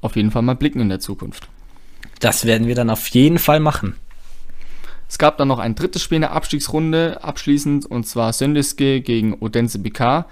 auf 0.00 0.14
jeden 0.14 0.30
Fall 0.30 0.42
mal 0.42 0.54
blicken 0.54 0.80
in 0.80 0.88
der 0.88 1.00
Zukunft. 1.00 1.48
Das 2.20 2.44
werden 2.44 2.68
wir 2.68 2.76
dann 2.76 2.88
auf 2.88 3.08
jeden 3.08 3.38
Fall 3.38 3.58
machen. 3.58 3.96
Es 5.08 5.18
gab 5.18 5.38
dann 5.38 5.48
noch 5.48 5.58
ein 5.58 5.74
drittes 5.74 6.02
Spiel 6.02 6.16
in 6.16 6.22
der 6.22 6.32
Abstiegsrunde 6.32 7.24
abschließend 7.24 7.86
und 7.86 8.06
zwar 8.06 8.32
Söndeske 8.32 9.00
gegen 9.00 9.34
Odense 9.34 9.80
BK. 9.80 10.26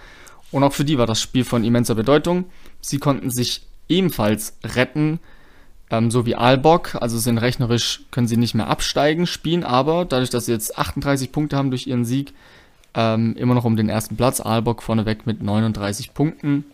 Und 0.52 0.62
auch 0.62 0.72
für 0.72 0.84
die 0.84 0.98
war 0.98 1.06
das 1.06 1.20
Spiel 1.20 1.44
von 1.44 1.64
immenser 1.64 1.96
Bedeutung. 1.96 2.44
Sie 2.80 2.98
konnten 2.98 3.30
sich 3.30 3.66
ebenfalls 3.88 4.56
retten, 4.62 5.18
ähm, 5.90 6.10
so 6.10 6.26
wie 6.26 6.36
Aalborg. 6.36 6.96
Also 7.00 7.18
sind 7.18 7.38
rechnerisch, 7.38 8.02
können 8.10 8.26
sie 8.26 8.36
nicht 8.36 8.54
mehr 8.54 8.68
absteigen, 8.68 9.26
spielen 9.26 9.64
aber 9.64 10.04
dadurch, 10.04 10.30
dass 10.30 10.46
sie 10.46 10.52
jetzt 10.52 10.78
38 10.78 11.32
Punkte 11.32 11.56
haben 11.56 11.70
durch 11.70 11.86
ihren 11.86 12.04
Sieg, 12.04 12.32
ähm, 12.94 13.36
immer 13.36 13.54
noch 13.54 13.64
um 13.64 13.76
den 13.76 13.88
ersten 13.88 14.16
Platz. 14.16 14.40
Aalborg 14.40 14.82
vorneweg 14.82 15.26
mit 15.26 15.42
39 15.42 16.14
Punkten. 16.14 16.64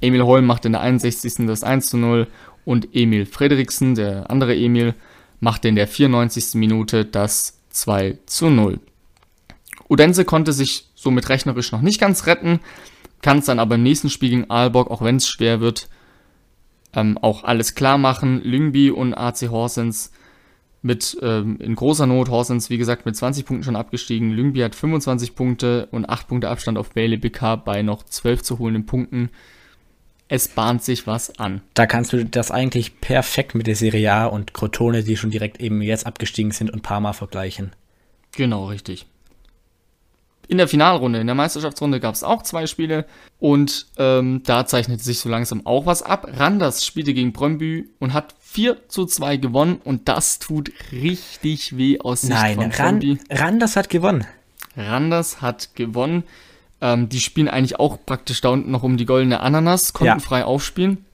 Emil 0.00 0.22
Holm 0.22 0.46
macht 0.46 0.64
in 0.64 0.72
der 0.72 0.80
61. 0.80 1.46
das 1.46 1.62
1 1.62 1.88
zu 1.88 1.96
0 1.96 2.26
und 2.64 2.94
Emil 2.94 3.26
Frederiksen, 3.26 3.94
der 3.94 4.30
andere 4.30 4.56
Emil, 4.56 4.94
machte 5.40 5.68
in 5.68 5.76
der 5.76 5.86
94. 5.86 6.54
Minute 6.54 7.04
das 7.04 7.58
2 7.70 8.18
zu 8.26 8.50
0. 8.50 8.80
Udense 9.88 10.24
konnte 10.24 10.52
sich 10.52 10.88
somit 10.94 11.28
rechnerisch 11.28 11.72
noch 11.72 11.82
nicht 11.82 12.00
ganz 12.00 12.26
retten, 12.26 12.60
kann 13.22 13.38
es 13.38 13.46
dann 13.46 13.58
aber 13.58 13.76
im 13.76 13.82
nächsten 13.82 14.10
Spiel 14.10 14.30
gegen 14.30 14.50
Aalborg, 14.50 14.90
auch 14.90 15.02
wenn 15.02 15.16
es 15.16 15.28
schwer 15.28 15.60
wird, 15.60 15.88
ähm, 16.96 17.18
auch 17.18 17.44
alles 17.44 17.76
klar 17.76 17.98
machen. 17.98 18.42
Lyngby 18.42 18.90
und 18.90 19.14
AC 19.14 19.42
Horsens 19.50 20.10
mit 20.82 21.16
ähm, 21.22 21.58
in 21.60 21.74
großer 21.74 22.06
Not, 22.06 22.28
Horsens 22.28 22.70
wie 22.70 22.78
gesagt 22.78 23.06
mit 23.06 23.14
20 23.14 23.44
Punkten 23.44 23.64
schon 23.64 23.76
abgestiegen. 23.76 24.30
Lyngby 24.30 24.60
hat 24.60 24.74
25 24.74 25.34
Punkte 25.34 25.86
und 25.90 26.08
8 26.08 26.26
Punkte 26.26 26.48
Abstand 26.48 26.78
auf 26.78 26.90
Bailey 26.90 27.18
BK 27.18 27.56
bei 27.56 27.82
noch 27.82 28.02
12 28.02 28.42
zu 28.42 28.58
holenden 28.58 28.86
Punkten. 28.86 29.30
Es 30.28 30.48
bahnt 30.48 30.82
sich 30.82 31.06
was 31.06 31.38
an. 31.38 31.60
Da 31.74 31.86
kannst 31.86 32.12
du 32.12 32.24
das 32.24 32.50
eigentlich 32.50 33.00
perfekt 33.00 33.54
mit 33.54 33.68
der 33.68 33.76
Serie 33.76 34.12
A 34.12 34.26
und 34.26 34.54
Crotone, 34.54 35.04
die 35.04 35.16
schon 35.16 35.30
direkt 35.30 35.60
eben 35.60 35.82
jetzt 35.82 36.06
abgestiegen 36.06 36.50
sind, 36.50 36.70
und 36.70 36.82
Parma 36.82 37.12
vergleichen. 37.12 37.72
Genau, 38.32 38.66
richtig. 38.66 39.06
In 40.48 40.58
der 40.58 40.68
Finalrunde, 40.68 41.18
in 41.20 41.26
der 41.26 41.34
Meisterschaftsrunde 41.34 41.98
gab 41.98 42.14
es 42.14 42.22
auch 42.22 42.42
zwei 42.42 42.66
Spiele 42.66 43.04
und 43.38 43.86
ähm, 43.98 44.42
da 44.44 44.64
zeichnete 44.66 45.02
sich 45.02 45.18
so 45.18 45.28
langsam 45.28 45.66
auch 45.66 45.86
was 45.86 46.02
ab. 46.02 46.28
Randers 46.36 46.84
spielte 46.86 47.14
gegen 47.14 47.32
Brøndby 47.32 47.88
und 47.98 48.12
hat 48.12 48.34
4 48.40 48.88
zu 48.88 49.06
2 49.06 49.38
gewonnen 49.38 49.80
und 49.82 50.08
das 50.08 50.38
tut 50.38 50.70
richtig 50.92 51.76
weh 51.76 51.98
aus 52.00 52.20
Sicht 52.22 52.32
Nein, 52.32 52.54
von 52.56 52.70
Ran. 52.70 53.18
Randers 53.30 53.76
hat 53.76 53.90
gewonnen. 53.90 54.24
Randers 54.76 55.42
hat 55.42 55.74
gewonnen. 55.74 56.22
Ähm, 56.80 57.08
die 57.08 57.20
spielen 57.20 57.48
eigentlich 57.48 57.80
auch 57.80 57.98
praktisch 58.06 58.40
da 58.40 58.50
unten 58.50 58.70
noch 58.70 58.82
um 58.82 58.96
die 58.96 59.06
goldene 59.06 59.40
Ananas, 59.40 59.92
konnten 59.94 60.18
Ja. 60.18 60.18
frei 60.20 60.44
aufspielen. 60.44 61.04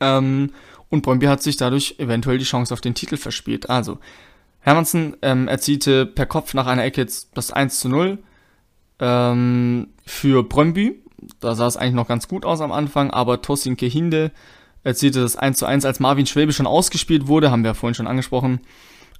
Ähm, 0.00 0.50
und 0.88 1.02
Brøndby 1.02 1.26
hat 1.26 1.42
sich 1.42 1.56
dadurch 1.56 1.96
eventuell 1.98 2.38
die 2.38 2.44
Chance 2.44 2.74
auf 2.74 2.80
den 2.80 2.94
Titel 2.94 3.16
verspielt. 3.16 3.70
Also, 3.70 3.98
Hermansen 4.60 5.16
ähm, 5.22 5.48
erzielte 5.48 6.06
per 6.06 6.26
Kopf 6.26 6.54
nach 6.54 6.66
einer 6.66 6.84
Ecke 6.84 7.00
jetzt 7.00 7.30
das 7.34 7.52
1 7.52 7.80
zu 7.80 7.88
0 7.88 8.18
ähm, 8.98 9.88
für 10.04 10.42
Brøndby. 10.42 11.02
Da 11.40 11.54
sah 11.54 11.66
es 11.66 11.76
eigentlich 11.76 11.94
noch 11.94 12.08
ganz 12.08 12.28
gut 12.28 12.44
aus 12.44 12.60
am 12.60 12.72
Anfang, 12.72 13.10
aber 13.10 13.42
Tosin 13.42 13.76
Kehinde 13.76 14.32
erzielte 14.84 15.20
das 15.20 15.36
1 15.36 15.58
zu 15.58 15.66
1, 15.66 15.84
als 15.84 16.00
Marvin 16.00 16.26
Schwäbe 16.26 16.52
schon 16.52 16.66
ausgespielt 16.66 17.26
wurde, 17.26 17.50
haben 17.50 17.62
wir 17.62 17.70
ja 17.70 17.74
vorhin 17.74 17.94
schon 17.94 18.06
angesprochen. 18.06 18.60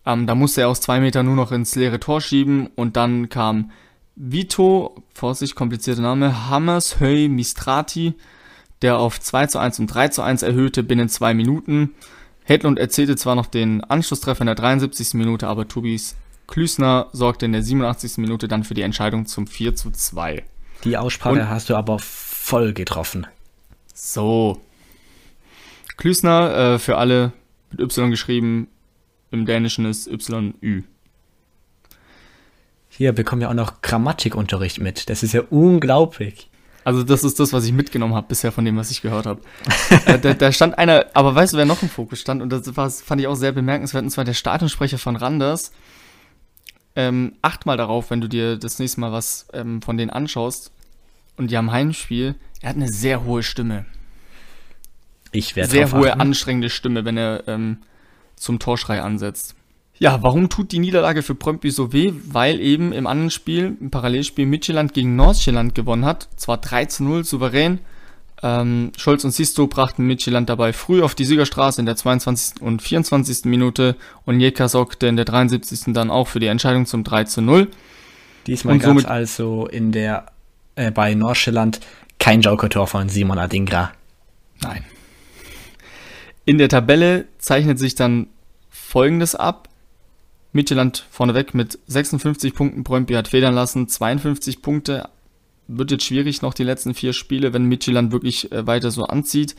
Ähm, 0.07 0.27
da 0.27 0.35
musste 0.35 0.63
er 0.63 0.69
aus 0.69 0.81
zwei 0.81 1.01
Metern 1.01 1.27
nur 1.27 1.37
noch 1.37 1.53
ins 1.53 1.75
leere 1.75 2.01
Tor 2.01 2.21
schieben 2.21 2.69
und 2.75 2.97
dann 2.97 3.29
kam 3.29 3.71
Vito, 4.17 5.03
Vorsicht, 5.15 5.55
komplizierter 5.55 6.03
Name, 6.03 6.49
Hammershöy 6.49 7.29
Mistrati, 7.29 8.15
der 8.83 8.99
auf 8.99 9.21
2 9.21 9.47
zu 9.47 9.59
1 9.59 9.79
und 9.79 9.87
3 9.87 10.09
zu 10.09 10.23
1 10.23 10.43
erhöhte 10.43 10.83
binnen 10.83 11.09
zwei 11.09 11.35
Minuten. 11.35 11.95
Hedlund 12.51 12.81
erzielte 12.81 13.15
zwar 13.15 13.37
noch 13.37 13.47
den 13.47 13.85
Anschlusstreffer 13.85 14.41
in 14.41 14.47
der 14.47 14.57
73. 14.57 15.15
Minute, 15.15 15.47
aber 15.47 15.69
Tobis 15.69 16.17
Klüsner 16.49 17.07
sorgte 17.13 17.47
in 17.47 17.53
der 17.53 17.63
87. 17.63 18.19
Minute 18.19 18.49
dann 18.49 18.65
für 18.65 18.75
die 18.75 18.83
Entscheidung 18.83 19.27
zum 19.27 19.47
4 19.47 19.77
zu 19.77 19.93
2. 19.93 20.43
Die 20.83 20.97
Aussprache 20.97 21.35
Und- 21.35 21.49
hast 21.49 21.71
du 21.71 21.77
aber 21.77 22.01
voll 22.01 22.73
getroffen. 22.73 23.29
So. 23.95 24.61
Klüsner, 25.97 26.75
äh, 26.75 26.79
für 26.81 26.97
alle 26.99 27.31
mit 27.71 27.79
Y 27.81 28.11
geschrieben, 28.11 28.67
im 29.31 29.47
Dänischen 29.47 29.85
ist 29.85 30.09
YÜ. 30.09 30.83
Hier 32.89 33.13
bekommen 33.13 33.43
wir 33.43 33.51
auch 33.51 33.55
noch 33.55 33.81
Grammatikunterricht 33.81 34.81
mit. 34.81 35.09
Das 35.09 35.23
ist 35.23 35.35
ja 35.35 35.43
unglaublich. 35.51 36.50
Also 36.85 37.03
das 37.03 37.25
ist 37.25 37.39
das, 37.39 37.53
was 37.53 37.65
ich 37.65 37.73
mitgenommen 37.73 38.15
habe 38.15 38.29
bisher 38.29 38.53
von 38.53 38.65
dem, 38.65 38.77
was 38.77 38.91
ich 38.91 39.03
gehört 39.03 39.27
habe. 39.27 39.41
äh, 40.07 40.19
da, 40.19 40.35
da 40.35 40.53
stand 40.53 40.79
einer, 40.79 41.07
aber 41.15 41.35
weißt 41.35 41.53
du, 41.53 41.57
wer 41.59 41.67
noch 41.67 41.83
im 41.83 41.89
Fokus 41.89 42.21
stand? 42.21 42.43
Und 42.43 42.51
das 42.51 42.77
war, 42.77 42.91
fand 42.91 43.21
ich 43.21 43.27
auch 43.27 43.35
sehr 43.35 43.53
bemerkenswert, 43.53 44.05
und 44.05 44.11
zwar 44.11 44.25
der 44.25 44.35
Stadionsprecher 44.35 44.99
von 44.99 45.17
Randers. 45.17 45.73
Ähm, 46.97 47.35
acht 47.43 47.67
mal 47.67 47.77
darauf, 47.77 48.11
wenn 48.11 48.21
du 48.21 48.29
dir 48.29 48.57
das 48.57 48.79
nächste 48.79 49.01
Mal 49.01 49.13
was 49.13 49.47
ähm, 49.53 49.83
von 49.83 49.97
denen 49.97 50.11
anschaust. 50.11 50.73
Und 51.37 51.51
die 51.51 51.57
haben 51.57 51.71
Heimspiel. 51.71 52.35
Er 52.61 52.71
hat 52.71 52.77
eine 52.77 52.89
sehr 52.89 53.25
hohe 53.25 53.43
Stimme. 53.43 53.87
Ich 55.33 55.57
werde 55.57 55.71
Sehr 55.71 55.93
hohe, 55.93 56.11
achten. 56.11 56.21
anstrengende 56.21 56.71
Stimme, 56.71 57.05
wenn 57.05 57.17
er 57.17 57.47
ähm, 57.47 57.79
zum 58.37 58.59
Torschrei 58.59 59.01
ansetzt. 59.01 59.55
Ja, 60.01 60.23
warum 60.23 60.49
tut 60.49 60.73
die 60.73 60.79
Niederlage 60.79 61.23
für 61.23 61.35
Brøndby 61.35 61.71
so 61.71 61.93
weh? 61.93 62.15
Weil 62.25 62.59
eben 62.59 62.93
im 62.93 63.07
anderen 63.07 63.31
Spiel, 63.31 63.77
im 63.79 63.91
Parallelspiel 63.91 64.47
Midtjylland 64.47 64.95
gegen 64.95 65.15
Nordsjælland 65.15 65.75
gewonnen 65.75 66.07
hat. 66.07 66.27
Zwar 66.37 66.57
3 66.57 66.87
zu 66.87 67.05
0 67.05 67.25
souverän. 67.25 67.81
Ähm, 68.43 68.93
Scholz 68.97 69.25
und 69.25 69.33
Sisto 69.33 69.67
brachten 69.67 70.07
Midtjylland 70.07 70.49
dabei 70.49 70.73
früh 70.73 71.03
auf 71.03 71.15
die 71.15 71.27
Siegerstraße 71.27 71.83
in 71.83 71.87
der 71.87 71.97
22. 71.97 72.63
und 72.63 72.81
24. 72.81 73.45
Minute 73.45 73.95
und 74.25 74.41
Jeka 74.41 74.69
sorgte 74.69 75.07
in 75.07 75.17
der 75.17 75.27
73. 75.27 75.93
dann 75.93 76.11
auch 76.11 76.29
für 76.29 76.41
die 76.41 76.47
Entscheidung 76.47 76.87
zum 76.87 77.05
3 77.05 77.25
zu 77.25 77.43
0. 77.43 77.69
Diesmal 78.47 78.79
gab 78.79 78.97
es 78.97 79.05
also 79.05 79.67
in 79.67 79.93
der, 79.93 80.33
äh, 80.77 80.91
bei 80.91 81.13
Nordsjælland 81.13 81.81
kein 82.19 82.41
Joker-Tor 82.41 82.87
von 82.87 83.11
Simon 83.11 83.39
Adingra. 83.39 83.93
Nein. 84.63 84.83
In 86.47 86.57
der 86.57 86.71
Tabelle 86.71 87.27
zeichnet 87.39 87.79
sich 87.79 87.97
dann 87.97 88.29
folgendes 88.71 89.35
ab. 89.35 89.69
Midtjylland 90.53 91.07
vorneweg 91.11 91.55
mit 91.55 91.79
56 91.87 92.55
Punkten. 92.55 92.83
Brøndby 92.83 93.15
hat 93.15 93.29
federn 93.29 93.55
lassen. 93.55 93.89
52 93.89 94.63
Punkte. 94.63 95.09
Wird 95.69 95.91
jetzt 95.93 96.05
schwierig 96.05 96.43
noch 96.43 96.55
die 96.55 96.65
letzten 96.65 96.95
vier 96.95 97.13
Spiele, 97.13 97.53
wenn 97.53 97.65
Midtjylland 97.65 98.11
wirklich 98.11 98.51
äh, 98.51 98.67
weiter 98.67 98.91
so 98.91 99.05
anzieht. 99.05 99.55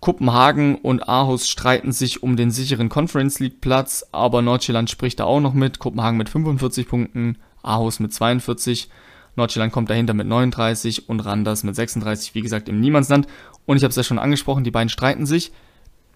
Kopenhagen 0.00 0.76
und 0.76 1.08
Aarhus 1.08 1.48
streiten 1.48 1.90
sich 1.90 2.22
um 2.22 2.36
den 2.36 2.50
sicheren 2.50 2.90
Conference 2.90 3.40
League 3.40 3.62
Platz, 3.62 4.04
aber 4.12 4.42
Nordjylland 4.42 4.90
spricht 4.90 5.20
da 5.20 5.24
auch 5.24 5.40
noch 5.40 5.54
mit. 5.54 5.78
Kopenhagen 5.78 6.18
mit 6.18 6.28
45 6.28 6.86
Punkten, 6.86 7.38
Aarhus 7.62 8.00
mit 8.00 8.12
42. 8.12 8.90
Nordjylland 9.36 9.72
kommt 9.72 9.90
dahinter 9.90 10.12
mit 10.14 10.26
39 10.26 11.08
und 11.08 11.20
Randers 11.20 11.64
mit 11.64 11.74
36, 11.74 12.34
wie 12.34 12.42
gesagt, 12.42 12.68
im 12.68 12.80
Niemandsland. 12.80 13.26
Und 13.66 13.78
ich 13.78 13.82
habe 13.82 13.90
es 13.90 13.96
ja 13.96 14.02
schon 14.02 14.18
angesprochen, 14.18 14.64
die 14.64 14.70
beiden 14.70 14.90
streiten 14.90 15.26
sich. 15.26 15.52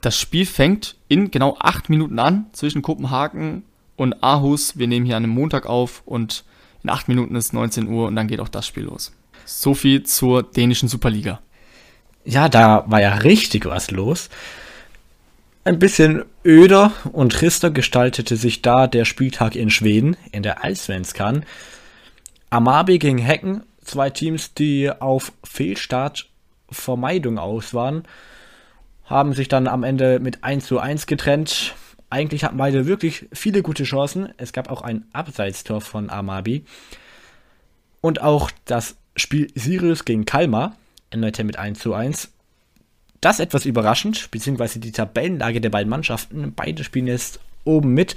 Das 0.00 0.18
Spiel 0.18 0.46
fängt 0.46 0.96
in 1.08 1.30
genau 1.30 1.56
acht 1.58 1.90
Minuten 1.90 2.18
an 2.18 2.46
zwischen 2.52 2.82
Kopenhagen 2.82 3.64
und 3.96 4.22
Aarhus. 4.22 4.78
Wir 4.78 4.86
nehmen 4.86 5.06
hier 5.06 5.16
an 5.16 5.24
einem 5.24 5.32
Montag 5.32 5.66
auf 5.66 6.02
und 6.04 6.44
in 6.84 6.90
acht 6.90 7.08
Minuten 7.08 7.34
ist 7.34 7.52
19 7.52 7.88
Uhr 7.88 8.06
und 8.06 8.16
dann 8.16 8.28
geht 8.28 8.40
auch 8.40 8.48
das 8.48 8.66
Spiel 8.66 8.84
los. 8.84 9.12
So 9.44 9.74
zur 9.74 10.42
dänischen 10.42 10.88
Superliga. 10.88 11.40
Ja, 12.24 12.48
da 12.48 12.84
war 12.86 13.00
ja 13.00 13.14
richtig 13.14 13.64
was 13.66 13.90
los. 13.90 14.28
Ein 15.64 15.78
bisschen 15.78 16.24
öder 16.44 16.92
und 17.12 17.32
trister 17.32 17.70
gestaltete 17.70 18.36
sich 18.36 18.62
da 18.62 18.86
der 18.86 19.04
Spieltag 19.04 19.56
in 19.56 19.70
Schweden, 19.70 20.16
in 20.30 20.42
der 20.42 20.62
Allsvenskan. 20.62 21.44
Amabi 22.50 22.98
gegen 22.98 23.18
Hecken, 23.18 23.64
zwei 23.82 24.10
Teams, 24.10 24.54
die 24.54 24.90
auf 24.90 25.32
Fehlstartvermeidung 25.44 27.38
aus 27.38 27.74
waren 27.74 28.04
haben 29.08 29.32
sich 29.32 29.48
dann 29.48 29.66
am 29.66 29.84
Ende 29.84 30.20
mit 30.20 30.44
1 30.44 30.66
zu 30.66 30.78
1 30.78 31.06
getrennt. 31.06 31.74
Eigentlich 32.10 32.44
hatten 32.44 32.56
beide 32.56 32.86
wirklich 32.86 33.26
viele 33.32 33.62
gute 33.62 33.84
Chancen. 33.84 34.32
Es 34.36 34.52
gab 34.52 34.70
auch 34.70 34.82
ein 34.82 35.06
Abseitstor 35.12 35.80
von 35.80 36.10
Amabi. 36.10 36.64
Und 38.00 38.22
auch 38.22 38.50
das 38.64 38.96
Spiel 39.16 39.48
Sirius 39.54 40.04
gegen 40.04 40.24
Kalmar 40.24 40.76
endete 41.10 41.44
mit 41.44 41.58
1 41.58 41.78
zu 41.78 41.94
1. 41.94 42.32
Das 43.20 43.40
etwas 43.40 43.64
überraschend, 43.64 44.30
beziehungsweise 44.30 44.78
die 44.78 44.92
Tabellenlage 44.92 45.60
der 45.60 45.70
beiden 45.70 45.90
Mannschaften. 45.90 46.52
Beide 46.54 46.84
spielen 46.84 47.08
jetzt 47.08 47.40
oben 47.64 47.94
mit. 47.94 48.14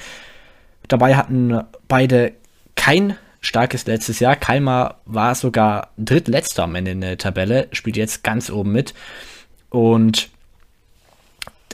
Dabei 0.88 1.16
hatten 1.16 1.62
beide 1.88 2.34
kein 2.76 3.16
starkes 3.39 3.86
letztes 3.88 4.20
Jahr. 4.20 4.36
Kalmar 4.36 5.02
war 5.06 5.36
sogar 5.36 5.89
drittletzter 5.98 6.64
am 6.64 6.76
Ende 6.76 6.92
in 6.92 7.02
der 7.02 7.18
Tabelle, 7.18 7.68
spielt 7.72 7.98
jetzt 7.98 8.24
ganz 8.24 8.50
oben 8.50 8.72
mit. 8.72 8.94
Und 9.70 10.31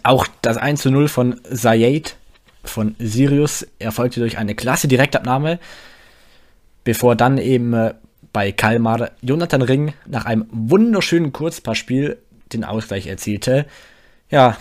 auch 0.06 0.28
das 0.42 0.58
1 0.58 0.82
zu 0.82 0.92
0 0.92 1.08
von 1.08 1.42
Zayed 1.44 2.16
von 2.64 2.96
Sirius 3.00 3.66
erfolgte 3.80 4.20
durch 4.20 4.38
eine 4.38 4.56
klasse 4.56 4.88
Direktabnahme, 4.88 5.60
bevor 6.84 7.16
dann 7.16 7.38
eben 7.38 7.74
äh, 7.74 7.94
bei 8.34 8.52
Kalmar 8.52 9.12
Jonathan 9.22 9.62
Ring 9.62 9.94
nach 10.06 10.26
einem 10.26 10.46
wunderschönen 10.52 11.32
Kurzpassspiel 11.32 12.18
den 12.54 12.64
Ausgleich 12.64 13.08
erzielte. 13.08 13.66
Ja, 14.30 14.58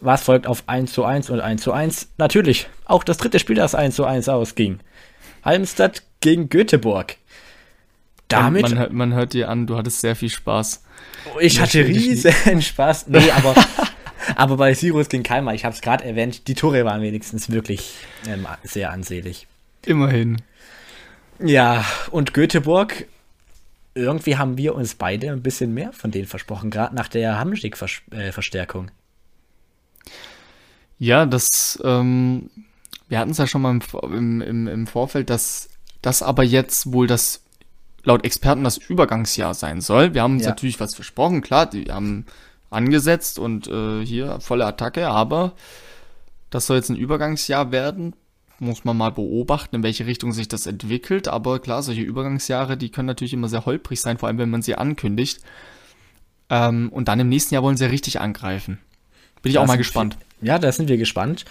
was 0.00 0.22
folgt 0.24 0.46
auf 0.46 0.64
1 0.66 0.92
zu 0.92 1.04
1 1.04 1.30
und 1.30 1.40
1 1.40 1.62
zu 1.62 1.72
1? 1.72 2.08
Natürlich, 2.18 2.68
auch 2.84 3.04
das 3.04 3.16
dritte 3.16 3.38
Spiel, 3.38 3.56
das 3.56 3.74
1 3.74 3.94
zu 3.94 4.04
1 4.04 4.28
ausging. 4.28 4.80
Halmstad 5.44 6.02
gegen 6.20 6.48
Göteborg. 6.48 7.16
Damit. 8.28 8.62
Man, 8.62 8.74
man, 8.74 8.94
man 8.94 9.14
hört 9.14 9.32
dir 9.32 9.48
an, 9.48 9.66
du 9.66 9.76
hattest 9.76 10.00
sehr 10.00 10.16
viel 10.16 10.30
Spaß. 10.30 10.82
Ich 11.40 11.60
hatte 11.60 11.86
riesen 11.86 12.62
Spaß. 12.62 13.06
Nee, 13.08 13.30
aber 13.30 13.54
Aber 14.34 14.56
bei 14.56 14.74
Sirius 14.74 15.08
gegen 15.08 15.22
Kalmar, 15.22 15.54
ich 15.54 15.64
habe 15.64 15.74
es 15.74 15.80
gerade 15.80 16.04
erwähnt, 16.04 16.48
die 16.48 16.54
Tore 16.54 16.84
waren 16.84 17.02
wenigstens 17.02 17.50
wirklich 17.50 17.94
ähm, 18.26 18.46
sehr 18.64 18.90
ansehlich. 18.90 19.46
Immerhin. 19.84 20.42
Ja, 21.38 21.84
und 22.10 22.34
Göteborg, 22.34 23.06
irgendwie 23.94 24.36
haben 24.36 24.58
wir 24.58 24.74
uns 24.74 24.94
beide 24.94 25.30
ein 25.30 25.42
bisschen 25.42 25.72
mehr 25.74 25.92
von 25.92 26.10
denen 26.10 26.26
versprochen, 26.26 26.70
gerade 26.70 26.94
nach 26.94 27.08
der 27.08 27.38
Hamschick-Verstärkung. 27.38 28.88
Äh, 28.88 28.92
ja, 30.98 31.26
das, 31.26 31.78
ähm, 31.84 32.50
wir 33.08 33.18
hatten 33.18 33.30
es 33.30 33.38
ja 33.38 33.46
schon 33.46 33.62
mal 33.62 33.78
im, 34.02 34.40
im, 34.40 34.66
im 34.66 34.86
Vorfeld, 34.86 35.30
dass 35.30 35.68
das 36.02 36.22
aber 36.22 36.42
jetzt 36.42 36.92
wohl 36.92 37.06
das 37.06 37.42
laut 38.02 38.24
Experten 38.24 38.64
das 38.64 38.78
Übergangsjahr 38.78 39.52
sein 39.54 39.80
soll. 39.80 40.14
Wir 40.14 40.22
haben 40.22 40.34
uns 40.34 40.44
ja. 40.44 40.50
natürlich 40.50 40.80
was 40.80 40.94
versprochen, 40.94 41.42
klar, 41.42 41.66
die 41.66 41.90
haben 41.90 42.24
angesetzt 42.70 43.38
und 43.38 43.68
äh, 43.68 44.04
hier 44.04 44.40
volle 44.40 44.66
Attacke, 44.66 45.08
aber 45.08 45.52
das 46.50 46.66
soll 46.66 46.76
jetzt 46.76 46.90
ein 46.90 46.96
Übergangsjahr 46.96 47.72
werden. 47.72 48.14
Muss 48.58 48.84
man 48.84 48.96
mal 48.96 49.10
beobachten, 49.10 49.76
in 49.76 49.82
welche 49.82 50.06
Richtung 50.06 50.32
sich 50.32 50.48
das 50.48 50.66
entwickelt. 50.66 51.28
Aber 51.28 51.58
klar, 51.58 51.82
solche 51.82 52.00
Übergangsjahre, 52.00 52.78
die 52.78 52.88
können 52.88 53.06
natürlich 53.06 53.34
immer 53.34 53.48
sehr 53.48 53.66
holprig 53.66 54.00
sein, 54.00 54.16
vor 54.16 54.28
allem 54.28 54.38
wenn 54.38 54.48
man 54.48 54.62
sie 54.62 54.74
ankündigt. 54.74 55.40
Ähm, 56.48 56.88
und 56.90 57.08
dann 57.08 57.20
im 57.20 57.28
nächsten 57.28 57.52
Jahr 57.52 57.62
wollen 57.62 57.76
sie 57.76 57.84
richtig 57.84 58.20
angreifen. 58.20 58.78
Bin 59.42 59.50
ich 59.50 59.54
da 59.56 59.62
auch 59.62 59.66
mal 59.66 59.76
gespannt. 59.76 60.16
ja, 60.40 60.58
da 60.58 60.72
sind 60.72 60.88
wir 60.88 60.96
gespannt. 60.96 61.44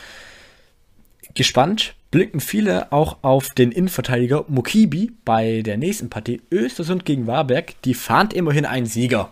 Gespannt 1.35 1.95
blicken 2.11 2.39
viele 2.39 2.91
auch 2.91 3.17
auf 3.23 3.49
den 3.49 3.71
Innenverteidiger 3.71 4.45
Mukibi 4.47 5.11
bei 5.25 5.61
der 5.61 5.77
nächsten 5.77 6.09
Partie 6.09 6.41
Östersund 6.49 7.05
gegen 7.05 7.27
Warberg. 7.27 7.79
Die 7.83 7.93
fand 7.93 8.33
immerhin 8.33 8.65
einen 8.65 8.85
Sieger. 8.85 9.31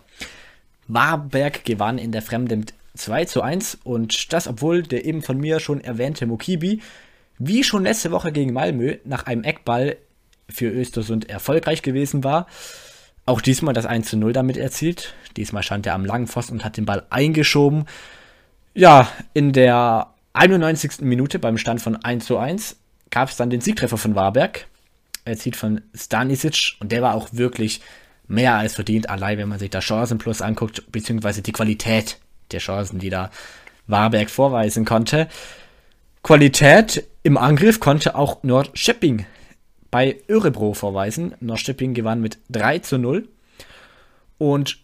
Warberg 0.88 1.65
gewann 1.65 1.97
in 1.97 2.11
der 2.11 2.21
Fremde 2.21 2.55
mit 2.55 2.73
2 2.95 3.25
zu 3.25 3.41
1 3.41 3.79
und 3.84 4.34
das, 4.34 4.47
obwohl 4.47 4.84
der 4.84 5.05
eben 5.05 5.21
von 5.21 5.39
mir 5.39 5.59
schon 5.59 5.81
erwähnte 5.81 6.25
Mokibi, 6.25 6.81
wie 7.39 7.63
schon 7.63 7.84
letzte 7.84 8.11
Woche 8.11 8.31
gegen 8.31 8.53
Malmö, 8.53 8.97
nach 9.03 9.25
einem 9.25 9.43
Eckball 9.43 9.97
für 10.49 10.69
Östersund 10.69 11.29
erfolgreich 11.29 11.81
gewesen 11.81 12.23
war. 12.23 12.47
Auch 13.25 13.41
diesmal 13.41 13.73
das 13.73 13.86
1 13.86 14.09
zu 14.09 14.17
0 14.17 14.34
damit 14.34 14.57
erzielt. 14.57 15.13
Diesmal 15.38 15.63
stand 15.63 15.88
er 15.88 15.95
am 15.95 16.05
langen 16.05 16.27
Pfosten 16.27 16.55
und 16.55 16.65
hat 16.65 16.77
den 16.77 16.86
Ball 16.86 17.05
eingeschoben. 17.09 17.86
Ja, 18.73 19.07
in 19.34 19.53
der 19.53 20.07
91. 20.34 21.01
Minute 21.01 21.39
beim 21.39 21.57
Stand 21.57 21.81
von 21.81 21.95
1 21.95 22.25
zu 22.25 22.38
1 22.38 22.75
gab 23.09 23.29
es 23.29 23.38
dann 23.38 23.49
den 23.49 23.61
Siegtreffer 23.61 23.97
von 23.97 24.15
Warberg. 24.15 24.67
Erzielt 25.25 25.55
von 25.55 25.81
Stanisic 25.95 26.73
und 26.79 26.91
der 26.91 27.01
war 27.01 27.15
auch 27.15 27.29
wirklich 27.31 27.81
mehr 28.34 28.55
als 28.55 28.75
verdient, 28.75 29.09
allein 29.09 29.38
wenn 29.38 29.49
man 29.49 29.59
sich 29.59 29.69
da 29.69 29.79
Chancen 29.79 30.17
plus 30.17 30.41
anguckt, 30.41 30.91
beziehungsweise 30.91 31.41
die 31.41 31.51
Qualität 31.51 32.17
der 32.51 32.59
Chancen, 32.59 32.99
die 32.99 33.09
da 33.09 33.31
Warberg 33.88 34.29
vorweisen 34.29 34.86
konnte. 34.86 35.27
Qualität 36.23 37.07
im 37.23 37.38
Angriff 37.38 37.79
konnte 37.79 38.15
auch 38.15 38.43
Nordschipping 38.43 39.25
bei 39.91 40.17
Örebro 40.27 40.73
vorweisen. 40.73 41.36
Nordschipping 41.39 41.93
gewann 41.93 42.21
mit 42.21 42.39
3 42.49 42.79
zu 42.79 42.97
0. 42.97 43.27
Und 44.38 44.79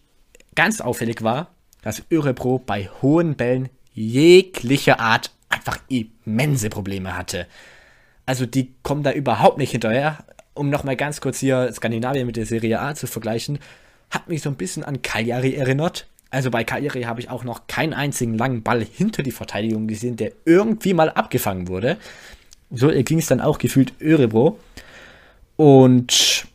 ganz 0.54 0.80
auffällig 0.80 1.22
war, 1.22 1.48
dass 1.82 2.02
Örebro 2.10 2.58
bei 2.58 2.88
hohen 3.02 3.34
Bällen 3.34 3.70
jeglicher 3.92 5.00
Art 5.00 5.32
einfach 5.48 5.78
immense 5.88 6.70
Probleme 6.70 7.16
hatte. 7.16 7.46
Also 8.26 8.46
die 8.46 8.74
kommen 8.82 9.02
da 9.02 9.12
überhaupt 9.12 9.58
nicht 9.58 9.72
hinterher 9.72 10.18
um 10.60 10.68
nochmal 10.68 10.94
ganz 10.94 11.22
kurz 11.22 11.38
hier 11.38 11.72
Skandinavien 11.72 12.26
mit 12.26 12.36
der 12.36 12.44
Serie 12.44 12.80
A 12.80 12.94
zu 12.94 13.06
vergleichen, 13.06 13.58
hat 14.10 14.28
mich 14.28 14.42
so 14.42 14.50
ein 14.50 14.56
bisschen 14.56 14.84
an 14.84 15.00
Cagliari 15.00 15.54
erinnert. 15.54 16.06
Also 16.28 16.50
bei 16.50 16.64
Cagliari 16.64 17.04
habe 17.04 17.18
ich 17.18 17.30
auch 17.30 17.44
noch 17.44 17.66
keinen 17.66 17.94
einzigen 17.94 18.36
langen 18.36 18.62
Ball 18.62 18.84
hinter 18.84 19.22
die 19.22 19.30
Verteidigung 19.30 19.88
gesehen, 19.88 20.16
der 20.16 20.32
irgendwie 20.44 20.92
mal 20.92 21.08
abgefangen 21.08 21.68
wurde. 21.68 21.96
So 22.70 22.88
ging 22.88 23.18
es 23.18 23.26
dann 23.26 23.40
auch 23.40 23.56
gefühlt 23.56 23.94
Örebro. 24.02 24.58
Und 25.56 26.46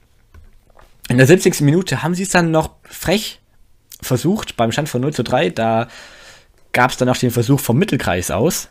in 1.10 1.18
der 1.18 1.26
70. 1.26 1.62
Minute 1.62 2.04
haben 2.04 2.14
sie 2.14 2.24
es 2.24 2.30
dann 2.30 2.52
noch 2.52 2.76
frech 2.84 3.42
versucht, 4.04 4.56
beim 4.56 4.72
Stand 4.72 4.88
von 4.88 5.02
0 5.02 5.14
zu 5.14 5.24
3. 5.24 5.50
Da 5.50 5.88
gab 6.74 6.92
es 6.92 6.98
dann 6.98 7.08
noch 7.08 7.18
den 7.18 7.32
Versuch 7.32 7.60
vom 7.60 7.80
Mittelkreis 7.80 8.30
aus. 8.30 8.70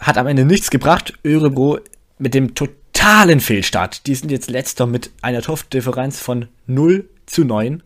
Hat 0.00 0.16
am 0.16 0.26
Ende 0.26 0.46
nichts 0.46 0.70
gebracht. 0.70 1.12
Örebro 1.22 1.80
mit 2.18 2.32
dem 2.32 2.54
total 2.54 2.76
totalen 3.04 3.40
Fehlstart. 3.40 4.06
Die 4.06 4.14
sind 4.14 4.30
jetzt 4.30 4.48
letzter 4.48 4.86
mit 4.86 5.10
einer 5.20 5.42
Torfdifferenz 5.42 6.20
von 6.20 6.48
0 6.66 7.06
zu 7.26 7.44
9. 7.44 7.82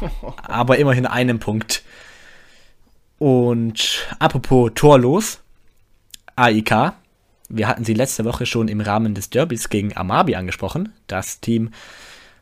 Aber 0.36 0.78
immerhin 0.78 1.06
einem 1.06 1.40
Punkt. 1.40 1.82
Und 3.18 4.06
apropos 4.20 4.70
torlos. 4.76 5.40
AIK. 6.36 6.92
Wir 7.48 7.66
hatten 7.66 7.84
sie 7.84 7.94
letzte 7.94 8.24
Woche 8.24 8.46
schon 8.46 8.68
im 8.68 8.80
Rahmen 8.80 9.14
des 9.14 9.28
Derbys 9.28 9.68
gegen 9.70 9.96
Amabi 9.96 10.36
angesprochen, 10.36 10.92
das 11.08 11.40
Team 11.40 11.72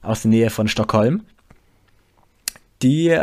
aus 0.03 0.22
der 0.22 0.33
Nähe 0.33 0.51
von 0.51 0.68
Stockholm. 0.68 1.24
Die 2.83 3.18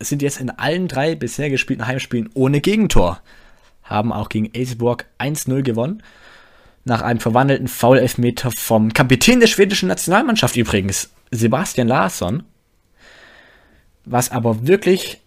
sind 0.00 0.22
jetzt 0.22 0.40
in 0.40 0.50
allen 0.50 0.88
drei 0.88 1.14
bisher 1.14 1.50
gespielten 1.50 1.86
Heimspielen 1.86 2.30
ohne 2.34 2.60
Gegentor. 2.60 3.20
Haben 3.84 4.12
auch 4.12 4.28
gegen 4.28 4.50
Aceborg 4.56 5.06
1-0 5.20 5.62
gewonnen. 5.62 6.02
Nach 6.88 7.02
einem 7.02 7.20
verwandelten 7.20 7.68
Foul-Elfmeter 7.68 8.50
vom 8.50 8.94
Kapitän 8.94 9.40
der 9.40 9.46
schwedischen 9.46 9.88
Nationalmannschaft 9.88 10.56
übrigens, 10.56 11.10
Sebastian 11.30 11.86
Larsson. 11.86 12.44
Was 14.06 14.30
aber 14.30 14.66
wirklich 14.66 15.20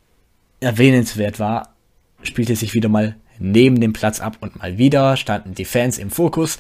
erwähnenswert 0.60 1.40
war, 1.40 1.76
spielte 2.24 2.56
sich 2.56 2.74
wieder 2.74 2.90
mal 2.90 3.16
neben 3.38 3.80
dem 3.80 3.94
Platz 3.94 4.22
ab 4.22 4.38
und 4.42 4.58
mal 4.58 4.80
wieder 4.80 5.16
standen 5.18 5.54
die 5.54 5.66
Fans 5.66 6.00
im 6.00 6.10
Fokus. 6.10 6.58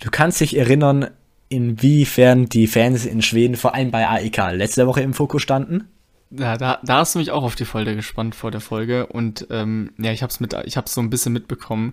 Du 0.00 0.10
kannst 0.10 0.40
dich 0.40 0.56
erinnern, 0.56 1.10
inwiefern 1.48 2.46
die 2.46 2.66
Fans 2.66 3.06
in 3.06 3.22
Schweden 3.22 3.54
vor 3.54 3.76
allem 3.76 3.92
bei 3.92 4.08
AEK 4.08 4.50
letzte 4.54 4.88
Woche 4.88 5.02
im 5.02 5.14
Fokus 5.14 5.42
standen. 5.42 5.84
Ja, 6.32 6.56
da, 6.56 6.80
da 6.82 6.98
hast 6.98 7.14
du 7.14 7.20
mich 7.20 7.30
auch 7.30 7.44
auf 7.44 7.54
die 7.54 7.64
Folge 7.64 7.94
gespannt 7.94 8.34
vor 8.34 8.50
der 8.50 8.60
Folge 8.60 9.06
und 9.06 9.46
ähm, 9.50 9.92
ja, 9.96 10.10
ich 10.10 10.22
ich 10.22 10.76
hab's 10.76 10.94
so 10.94 11.00
ein 11.00 11.10
bisschen 11.10 11.32
mitbekommen. 11.32 11.92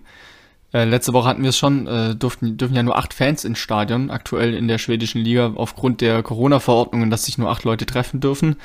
Äh, 0.72 0.84
letzte 0.84 1.12
Woche 1.14 1.28
hatten 1.28 1.42
wir 1.42 1.48
es 1.50 1.58
schon, 1.58 1.86
äh, 1.86 2.14
durften, 2.14 2.56
dürfen 2.58 2.74
ja 2.74 2.82
nur 2.82 2.98
acht 2.98 3.14
Fans 3.14 3.44
ins 3.44 3.58
Stadion, 3.58 4.10
aktuell 4.10 4.54
in 4.54 4.68
der 4.68 4.78
schwedischen 4.78 5.22
Liga, 5.22 5.52
aufgrund 5.56 6.00
der 6.00 6.22
Corona-Verordnungen, 6.22 7.10
dass 7.10 7.24
sich 7.24 7.38
nur 7.38 7.50
acht 7.50 7.64
Leute 7.64 7.86
treffen 7.86 8.20
dürfen. 8.20 8.56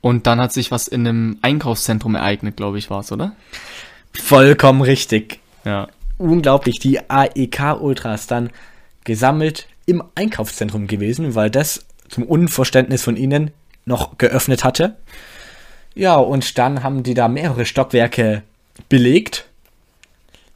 Und 0.00 0.26
dann 0.26 0.40
hat 0.40 0.52
sich 0.52 0.70
was 0.70 0.88
in 0.88 1.06
einem 1.06 1.38
Einkaufszentrum 1.42 2.14
ereignet, 2.14 2.56
glaube 2.56 2.78
ich, 2.78 2.90
war's, 2.90 3.12
oder? 3.12 3.32
Vollkommen 4.12 4.80
richtig. 4.80 5.40
Ja. 5.64 5.88
Unglaublich, 6.18 6.78
die 6.78 6.98
AEK-Ultras 7.08 8.26
dann 8.26 8.50
gesammelt 9.04 9.68
im 9.86 10.02
Einkaufszentrum 10.14 10.86
gewesen, 10.86 11.34
weil 11.34 11.50
das 11.50 11.86
zum 12.08 12.24
Unverständnis 12.24 13.02
von 13.02 13.16
ihnen 13.16 13.52
noch 13.84 14.18
geöffnet 14.18 14.64
hatte. 14.64 14.96
Ja, 15.94 16.16
und 16.16 16.58
dann 16.58 16.82
haben 16.82 17.02
die 17.02 17.14
da 17.14 17.28
mehrere 17.28 17.66
Stockwerke 17.66 18.42
belegt, 18.88 19.49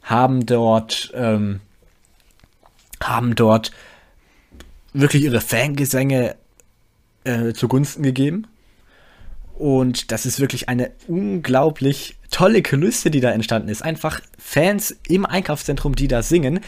haben 0.05 0.47
dort, 0.47 1.13
ähm, 1.15 1.61
haben 3.03 3.35
dort 3.35 3.73
wirklich 4.93 5.25
ihre 5.25 5.41
Fangesänge 5.41 6.37
äh, 7.25 7.53
zugunsten 7.53 8.03
gegeben. 8.03 8.47
Und 9.55 10.11
das 10.11 10.27
ist 10.27 10.41
wirklich 10.41 10.69
eine 10.69 10.91
unglaublich 11.07 12.17
tolle 12.31 12.63
Kulisse, 12.63 13.11
die 13.11 13.21
da 13.21 13.31
entstanden 13.31 13.69
ist. 13.69 13.83
Einfach 13.83 14.21
Fans 14.39 14.97
im 15.09 15.25
Einkaufszentrum, 15.25 15.95
die 15.95 16.09
da 16.09 16.23
singen, 16.23 16.61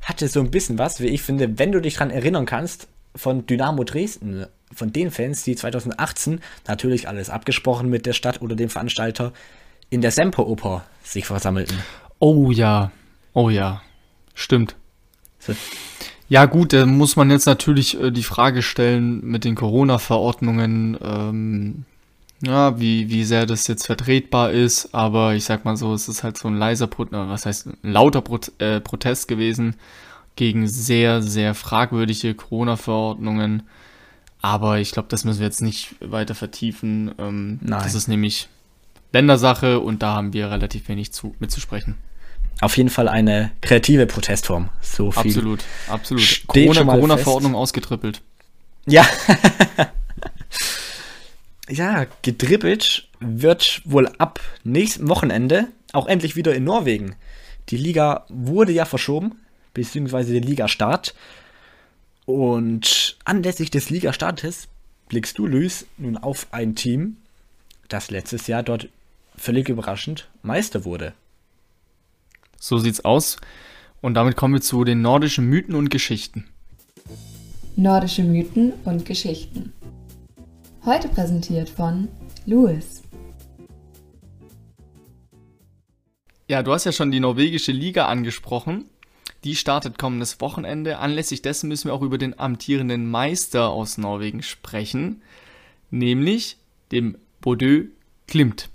hatte 0.00 0.28
so 0.28 0.40
ein 0.40 0.50
bisschen 0.50 0.78
was, 0.78 1.00
wie 1.00 1.06
ich 1.06 1.22
finde, 1.22 1.58
wenn 1.58 1.72
du 1.72 1.80
dich 1.80 1.94
dran 1.94 2.10
erinnern 2.10 2.46
kannst, 2.46 2.88
von 3.14 3.46
Dynamo 3.46 3.84
Dresden, 3.84 4.46
von 4.74 4.92
den 4.92 5.10
Fans, 5.10 5.42
die 5.44 5.56
2018 5.56 6.40
natürlich 6.66 7.08
alles 7.08 7.30
abgesprochen 7.30 7.88
mit 7.88 8.04
der 8.06 8.12
Stadt 8.12 8.42
oder 8.42 8.56
dem 8.56 8.68
Veranstalter 8.68 9.32
in 9.88 10.00
der 10.00 10.10
Semperoper 10.10 10.84
sich 11.02 11.26
versammelten. 11.26 11.78
Oh 12.18 12.50
ja, 12.50 12.90
oh 13.32 13.50
ja, 13.50 13.82
stimmt. 14.34 14.76
Ja 16.28 16.46
gut, 16.46 16.72
da 16.72 16.86
muss 16.86 17.16
man 17.16 17.30
jetzt 17.30 17.46
natürlich 17.46 18.00
äh, 18.00 18.10
die 18.10 18.24
Frage 18.24 18.62
stellen 18.62 19.24
mit 19.24 19.44
den 19.44 19.54
Corona-Verordnungen, 19.54 20.98
ähm, 21.00 21.84
ja, 22.42 22.78
wie, 22.80 23.08
wie 23.10 23.24
sehr 23.24 23.46
das 23.46 23.66
jetzt 23.68 23.86
vertretbar 23.86 24.50
ist, 24.50 24.92
aber 24.94 25.34
ich 25.34 25.44
sag 25.44 25.64
mal 25.64 25.76
so, 25.76 25.94
es 25.94 26.08
ist 26.08 26.24
halt 26.24 26.36
so 26.36 26.48
ein 26.48 26.56
leiser, 26.56 26.88
Pro 26.88 27.04
äh, 27.04 27.08
was 27.10 27.46
heißt, 27.46 27.66
ein 27.66 27.92
lauter 27.92 28.22
Pro 28.22 28.40
äh, 28.58 28.80
Protest 28.80 29.28
gewesen 29.28 29.76
gegen 30.34 30.66
sehr, 30.66 31.22
sehr 31.22 31.54
fragwürdige 31.54 32.34
Corona-Verordnungen. 32.34 33.62
Aber 34.42 34.78
ich 34.78 34.92
glaube, 34.92 35.08
das 35.08 35.24
müssen 35.24 35.40
wir 35.40 35.46
jetzt 35.46 35.62
nicht 35.62 35.96
weiter 36.00 36.34
vertiefen. 36.34 37.12
Ähm, 37.18 37.58
Nein. 37.62 37.82
Das 37.82 37.94
ist 37.94 38.06
nämlich 38.06 38.48
Ländersache 39.12 39.80
und 39.80 40.02
da 40.02 40.14
haben 40.14 40.34
wir 40.34 40.50
relativ 40.50 40.88
wenig 40.88 41.12
zu, 41.12 41.34
mitzusprechen. 41.38 41.96
Auf 42.60 42.76
jeden 42.76 42.88
Fall 42.88 43.08
eine 43.08 43.50
kreative 43.60 44.06
Protestform. 44.06 44.70
So 44.80 45.10
viel. 45.10 45.32
Absolut, 45.32 45.64
absolut. 45.88 46.22
Steht 46.22 46.68
Corona, 46.68 46.84
Corona-Verordnung 46.84 47.54
ausgetrippelt. 47.54 48.22
Ja. 48.86 49.06
ja, 51.68 52.06
gedribbelt 52.22 53.08
wird 53.20 53.82
wohl 53.84 54.08
ab 54.18 54.40
nächstem 54.64 55.08
Wochenende 55.08 55.68
auch 55.92 56.06
endlich 56.06 56.36
wieder 56.36 56.54
in 56.54 56.64
Norwegen. 56.64 57.16
Die 57.68 57.76
Liga 57.76 58.24
wurde 58.28 58.72
ja 58.72 58.84
verschoben, 58.84 59.40
beziehungsweise 59.74 60.32
der 60.32 60.42
Ligastart. 60.42 61.14
Und 62.24 63.16
anlässlich 63.24 63.70
des 63.70 63.90
Ligastartes 63.90 64.68
blickst 65.08 65.38
du, 65.38 65.46
Luis, 65.46 65.86
nun 65.96 66.16
auf 66.16 66.46
ein 66.50 66.74
Team, 66.74 67.18
das 67.88 68.10
letztes 68.10 68.46
Jahr 68.46 68.62
dort 68.62 68.88
völlig 69.36 69.68
überraschend 69.68 70.28
Meister 70.42 70.84
wurde. 70.84 71.12
So 72.58 72.78
sieht's 72.78 73.04
aus. 73.04 73.36
Und 74.00 74.14
damit 74.14 74.36
kommen 74.36 74.54
wir 74.54 74.60
zu 74.60 74.84
den 74.84 75.02
nordischen 75.02 75.46
Mythen 75.46 75.74
und 75.74 75.90
Geschichten. 75.90 76.46
Nordische 77.76 78.22
Mythen 78.24 78.72
und 78.84 79.04
Geschichten. 79.04 79.72
Heute 80.84 81.08
präsentiert 81.08 81.68
von 81.68 82.08
Louis. 82.46 83.02
Ja, 86.48 86.62
du 86.62 86.72
hast 86.72 86.84
ja 86.84 86.92
schon 86.92 87.10
die 87.10 87.20
norwegische 87.20 87.72
Liga 87.72 88.06
angesprochen. 88.06 88.88
Die 89.42 89.56
startet 89.56 89.98
kommendes 89.98 90.40
Wochenende. 90.40 90.98
Anlässlich 90.98 91.42
dessen 91.42 91.68
müssen 91.68 91.88
wir 91.88 91.94
auch 91.94 92.02
über 92.02 92.18
den 92.18 92.38
amtierenden 92.38 93.10
Meister 93.10 93.70
aus 93.70 93.98
Norwegen 93.98 94.42
sprechen, 94.42 95.22
nämlich 95.90 96.56
dem 96.92 97.18
Bodø 97.40 97.86
Klimt. 98.26 98.70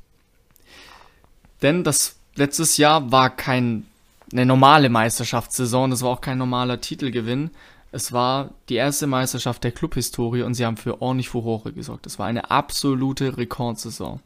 Denn 1.61 1.84
das 1.84 2.20
letztes 2.36 2.77
Jahr 2.77 3.11
war 3.11 3.29
kein 3.29 3.86
eine 4.32 4.45
normale 4.45 4.89
Meisterschaftssaison, 4.89 5.91
das 5.91 6.03
war 6.03 6.09
auch 6.09 6.21
kein 6.21 6.38
normaler 6.38 6.79
Titelgewinn. 6.79 7.51
Es 7.91 8.13
war 8.13 8.51
die 8.69 8.75
erste 8.75 9.05
Meisterschaft 9.05 9.63
der 9.63 9.73
Clubhistorie 9.73 10.43
und 10.43 10.53
sie 10.53 10.65
haben 10.65 10.77
für 10.77 11.01
ordentlich 11.01 11.27
Furore 11.29 11.73
gesorgt. 11.73 12.05
Es 12.05 12.17
war 12.17 12.27
eine 12.27 12.49
absolute 12.49 13.38
Rekordsaison. 13.38 14.21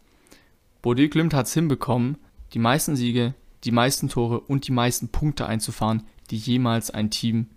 Bodø 0.84 1.10
Klimt 1.10 1.34
hat 1.34 1.48
es 1.48 1.54
hinbekommen, 1.54 2.18
die 2.54 2.60
meisten 2.60 2.96
Siege, 2.96 3.34
die 3.64 3.72
meisten 3.72 4.08
Tore 4.08 4.40
und 4.40 4.68
die 4.68 4.72
meisten 4.72 5.10
Punkte 5.10 5.48
einzufahren, 5.48 6.04
die 6.30 6.38
jemals 6.38 6.92
ein 6.92 7.10
Team, 7.10 7.48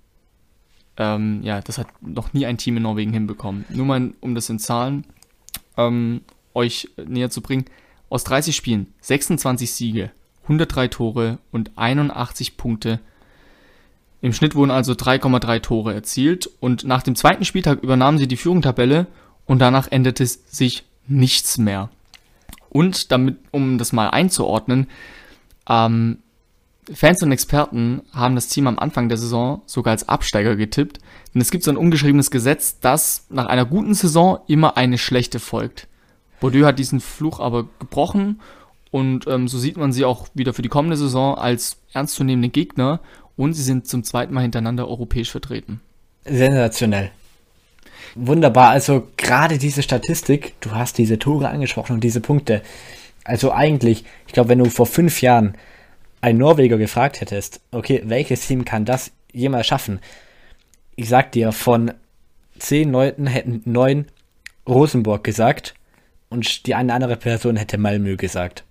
ähm, 0.96 1.42
ja, 1.42 1.60
das 1.60 1.76
hat 1.76 1.88
noch 2.00 2.32
nie 2.32 2.46
ein 2.46 2.56
Team 2.56 2.78
in 2.78 2.84
Norwegen 2.84 3.12
hinbekommen. 3.12 3.66
Nur 3.68 3.84
mal, 3.84 4.14
um 4.20 4.34
das 4.34 4.48
in 4.48 4.58
Zahlen 4.58 5.04
ähm, 5.76 6.22
euch 6.54 6.88
näher 6.96 7.28
zu 7.28 7.42
bringen. 7.42 7.66
Aus 8.08 8.24
30 8.24 8.56
Spielen 8.56 8.94
26 9.02 9.70
Siege, 9.70 10.10
103 10.48 10.88
Tore 10.88 11.38
und 11.52 11.72
81 11.76 12.56
Punkte. 12.56 13.00
Im 14.20 14.32
Schnitt 14.32 14.54
wurden 14.54 14.70
also 14.70 14.92
3,3 14.92 15.60
Tore 15.60 15.94
erzielt 15.94 16.50
und 16.58 16.84
nach 16.84 17.02
dem 17.02 17.14
zweiten 17.14 17.44
Spieltag 17.44 17.82
übernahmen 17.82 18.18
sie 18.18 18.26
die 18.26 18.36
Führungstabelle 18.36 19.06
und 19.46 19.60
danach 19.60 19.88
änderte 19.90 20.26
sich 20.26 20.84
nichts 21.06 21.58
mehr. 21.58 21.90
Und 22.70 23.12
damit, 23.12 23.36
um 23.50 23.78
das 23.78 23.92
mal 23.92 24.08
einzuordnen, 24.08 24.88
ähm, 25.68 26.18
Fans 26.92 27.22
und 27.22 27.32
Experten 27.32 28.02
haben 28.12 28.34
das 28.34 28.48
Team 28.48 28.66
am 28.66 28.78
Anfang 28.78 29.08
der 29.08 29.18
Saison 29.18 29.62
sogar 29.66 29.92
als 29.92 30.08
Absteiger 30.08 30.56
getippt, 30.56 30.98
denn 31.34 31.42
es 31.42 31.50
gibt 31.50 31.64
so 31.64 31.70
ein 31.70 31.76
ungeschriebenes 31.76 32.30
Gesetz, 32.30 32.80
dass 32.80 33.26
nach 33.28 33.46
einer 33.46 33.66
guten 33.66 33.94
Saison 33.94 34.38
immer 34.46 34.78
eine 34.78 34.96
schlechte 34.96 35.38
folgt. 35.38 35.86
Bordeaux 36.40 36.64
hat 36.64 36.78
diesen 36.78 37.00
Fluch 37.00 37.40
aber 37.40 37.68
gebrochen 37.78 38.40
und 38.90 39.26
ähm, 39.26 39.48
so 39.48 39.58
sieht 39.58 39.76
man 39.76 39.92
sie 39.92 40.04
auch 40.04 40.28
wieder 40.34 40.54
für 40.54 40.62
die 40.62 40.68
kommende 40.68 40.96
Saison 40.96 41.36
als 41.36 41.78
ernstzunehmende 41.92 42.48
Gegner 42.48 43.00
und 43.36 43.52
sie 43.52 43.62
sind 43.62 43.86
zum 43.86 44.04
zweiten 44.04 44.34
Mal 44.34 44.42
hintereinander 44.42 44.88
europäisch 44.88 45.30
vertreten. 45.30 45.80
Sensationell. 46.24 47.10
Wunderbar, 48.14 48.70
also 48.70 49.08
gerade 49.16 49.58
diese 49.58 49.82
Statistik, 49.82 50.54
du 50.60 50.72
hast 50.72 50.98
diese 50.98 51.18
Tore 51.18 51.48
angesprochen 51.48 51.92
und 51.94 52.04
diese 52.04 52.20
Punkte. 52.20 52.62
Also 53.24 53.52
eigentlich, 53.52 54.04
ich 54.26 54.32
glaube, 54.32 54.48
wenn 54.48 54.58
du 54.58 54.70
vor 54.70 54.86
fünf 54.86 55.20
Jahren 55.20 55.56
einen 56.20 56.38
Norweger 56.38 56.78
gefragt 56.78 57.20
hättest, 57.20 57.60
okay, 57.70 58.02
welches 58.04 58.46
Team 58.46 58.64
kann 58.64 58.84
das 58.84 59.12
jemals 59.32 59.66
schaffen? 59.66 60.00
Ich 60.96 61.08
sag 61.08 61.32
dir, 61.32 61.52
von 61.52 61.92
zehn 62.58 62.90
Leuten 62.90 63.26
hätten 63.26 63.62
neun 63.64 64.06
Rosenborg 64.66 65.22
gesagt 65.22 65.74
und 66.28 66.66
die 66.66 66.74
eine 66.74 66.92
andere 66.92 67.16
Person 67.16 67.56
hätte 67.56 67.78
Malmö 67.78 68.16
gesagt. 68.16 68.64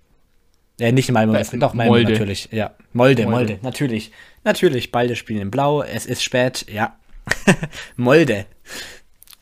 Äh, 0.79 0.91
nicht 0.91 1.11
Malmö, 1.11 1.35
Äh, 1.35 1.57
doch 1.57 1.73
Malmö 1.73 1.91
Molde. 1.91 2.11
natürlich. 2.11 2.49
Ja, 2.51 2.71
Molde, 2.93 3.23
Molde. 3.23 3.53
Molde, 3.53 3.59
natürlich. 3.63 4.11
Natürlich, 4.43 4.91
beide 4.91 5.15
spielen 5.15 5.41
in 5.41 5.51
Blau, 5.51 5.81
es 5.81 6.05
ist 6.05 6.23
spät, 6.23 6.65
ja. 6.71 6.95
Molde. 7.95 8.45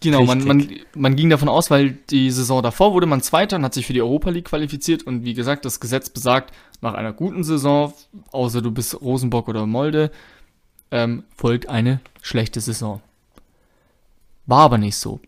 Genau, 0.01 0.23
man, 0.23 0.43
man, 0.43 0.69
man 0.95 1.15
ging 1.15 1.29
davon 1.29 1.49
aus, 1.49 1.71
weil 1.71 1.91
die 2.09 2.29
Saison 2.29 2.61
davor 2.61 2.93
wurde 2.93 3.07
man 3.07 3.21
Zweiter 3.21 3.55
und 3.55 3.63
hat 3.63 3.73
sich 3.73 3.87
für 3.87 3.93
die 3.93 4.01
Europa 4.01 4.29
League 4.29 4.45
qualifiziert. 4.45 5.03
Und 5.03 5.23
wie 5.23 5.33
gesagt, 5.33 5.65
das 5.65 5.79
Gesetz 5.79 6.09
besagt, 6.09 6.53
nach 6.81 6.93
einer 6.93 7.11
guten 7.13 7.43
Saison, 7.43 7.93
außer 8.31 8.61
du 8.61 8.71
bist 8.71 9.01
Rosenbock 9.01 9.47
oder 9.47 9.65
Molde, 9.65 10.11
ähm, 10.91 11.23
folgt 11.35 11.69
eine 11.69 12.01
schlechte 12.21 12.61
Saison. 12.61 13.01
War 14.45 14.61
aber 14.61 14.77
nicht 14.77 14.97
so. 14.97 15.19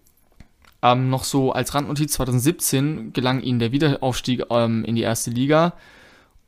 Ähm, 0.83 1.09
noch 1.09 1.23
so 1.23 1.51
als 1.53 1.73
Randnotiz 1.73 2.13
2017 2.13 3.13
gelang 3.13 3.41
ihnen 3.41 3.59
der 3.59 3.71
Wiederaufstieg 3.71 4.43
ähm, 4.51 4.85
in 4.85 4.95
die 4.95 5.01
erste 5.01 5.31
Liga. 5.31 5.73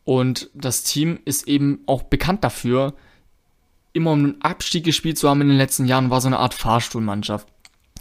Und 0.10 0.50
das 0.56 0.82
Team 0.82 1.20
ist 1.26 1.48
eben 1.48 1.82
auch 1.86 2.02
bekannt 2.02 2.44
dafür, 2.44 2.96
immer 3.94 4.12
um 4.14 4.18
einen 4.18 4.42
Abstieg 4.42 4.84
gespielt 4.84 5.20
zu 5.20 5.30
haben 5.30 5.42
in 5.42 5.50
den 5.50 5.58
letzten 5.58 5.86
Jahren, 5.86 6.10
war 6.10 6.20
so 6.20 6.26
eine 6.26 6.40
Art 6.40 6.56
Fahrstuhlmannschaft. 6.56 7.48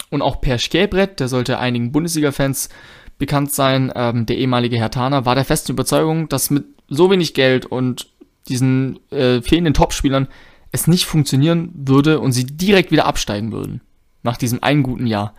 Und 0.08 0.22
auch 0.22 0.40
Per 0.40 0.56
Schkelbrett, 0.56 1.20
der 1.20 1.28
sollte 1.28 1.58
einigen 1.58 1.92
Bundesliga-Fans 1.92 2.70
bekannt 3.18 3.52
sein, 3.52 3.92
ähm, 3.94 4.24
der 4.24 4.38
ehemalige 4.38 4.78
Hertaner, 4.78 5.26
war 5.26 5.34
der 5.34 5.44
festen 5.44 5.72
Überzeugung, 5.72 6.30
dass 6.30 6.48
mit 6.48 6.64
so 6.88 7.10
wenig 7.10 7.34
Geld 7.34 7.66
und 7.66 8.08
diesen 8.48 9.00
äh, 9.10 9.42
fehlenden 9.42 9.74
Topspielern 9.74 10.28
es 10.72 10.86
nicht 10.86 11.04
funktionieren 11.04 11.72
würde 11.74 12.20
und 12.20 12.32
sie 12.32 12.46
direkt 12.46 12.90
wieder 12.90 13.04
absteigen 13.04 13.52
würden. 13.52 13.82
Nach 14.22 14.38
diesem 14.38 14.62
einen 14.62 14.82
guten 14.82 15.06
Jahr. 15.06 15.34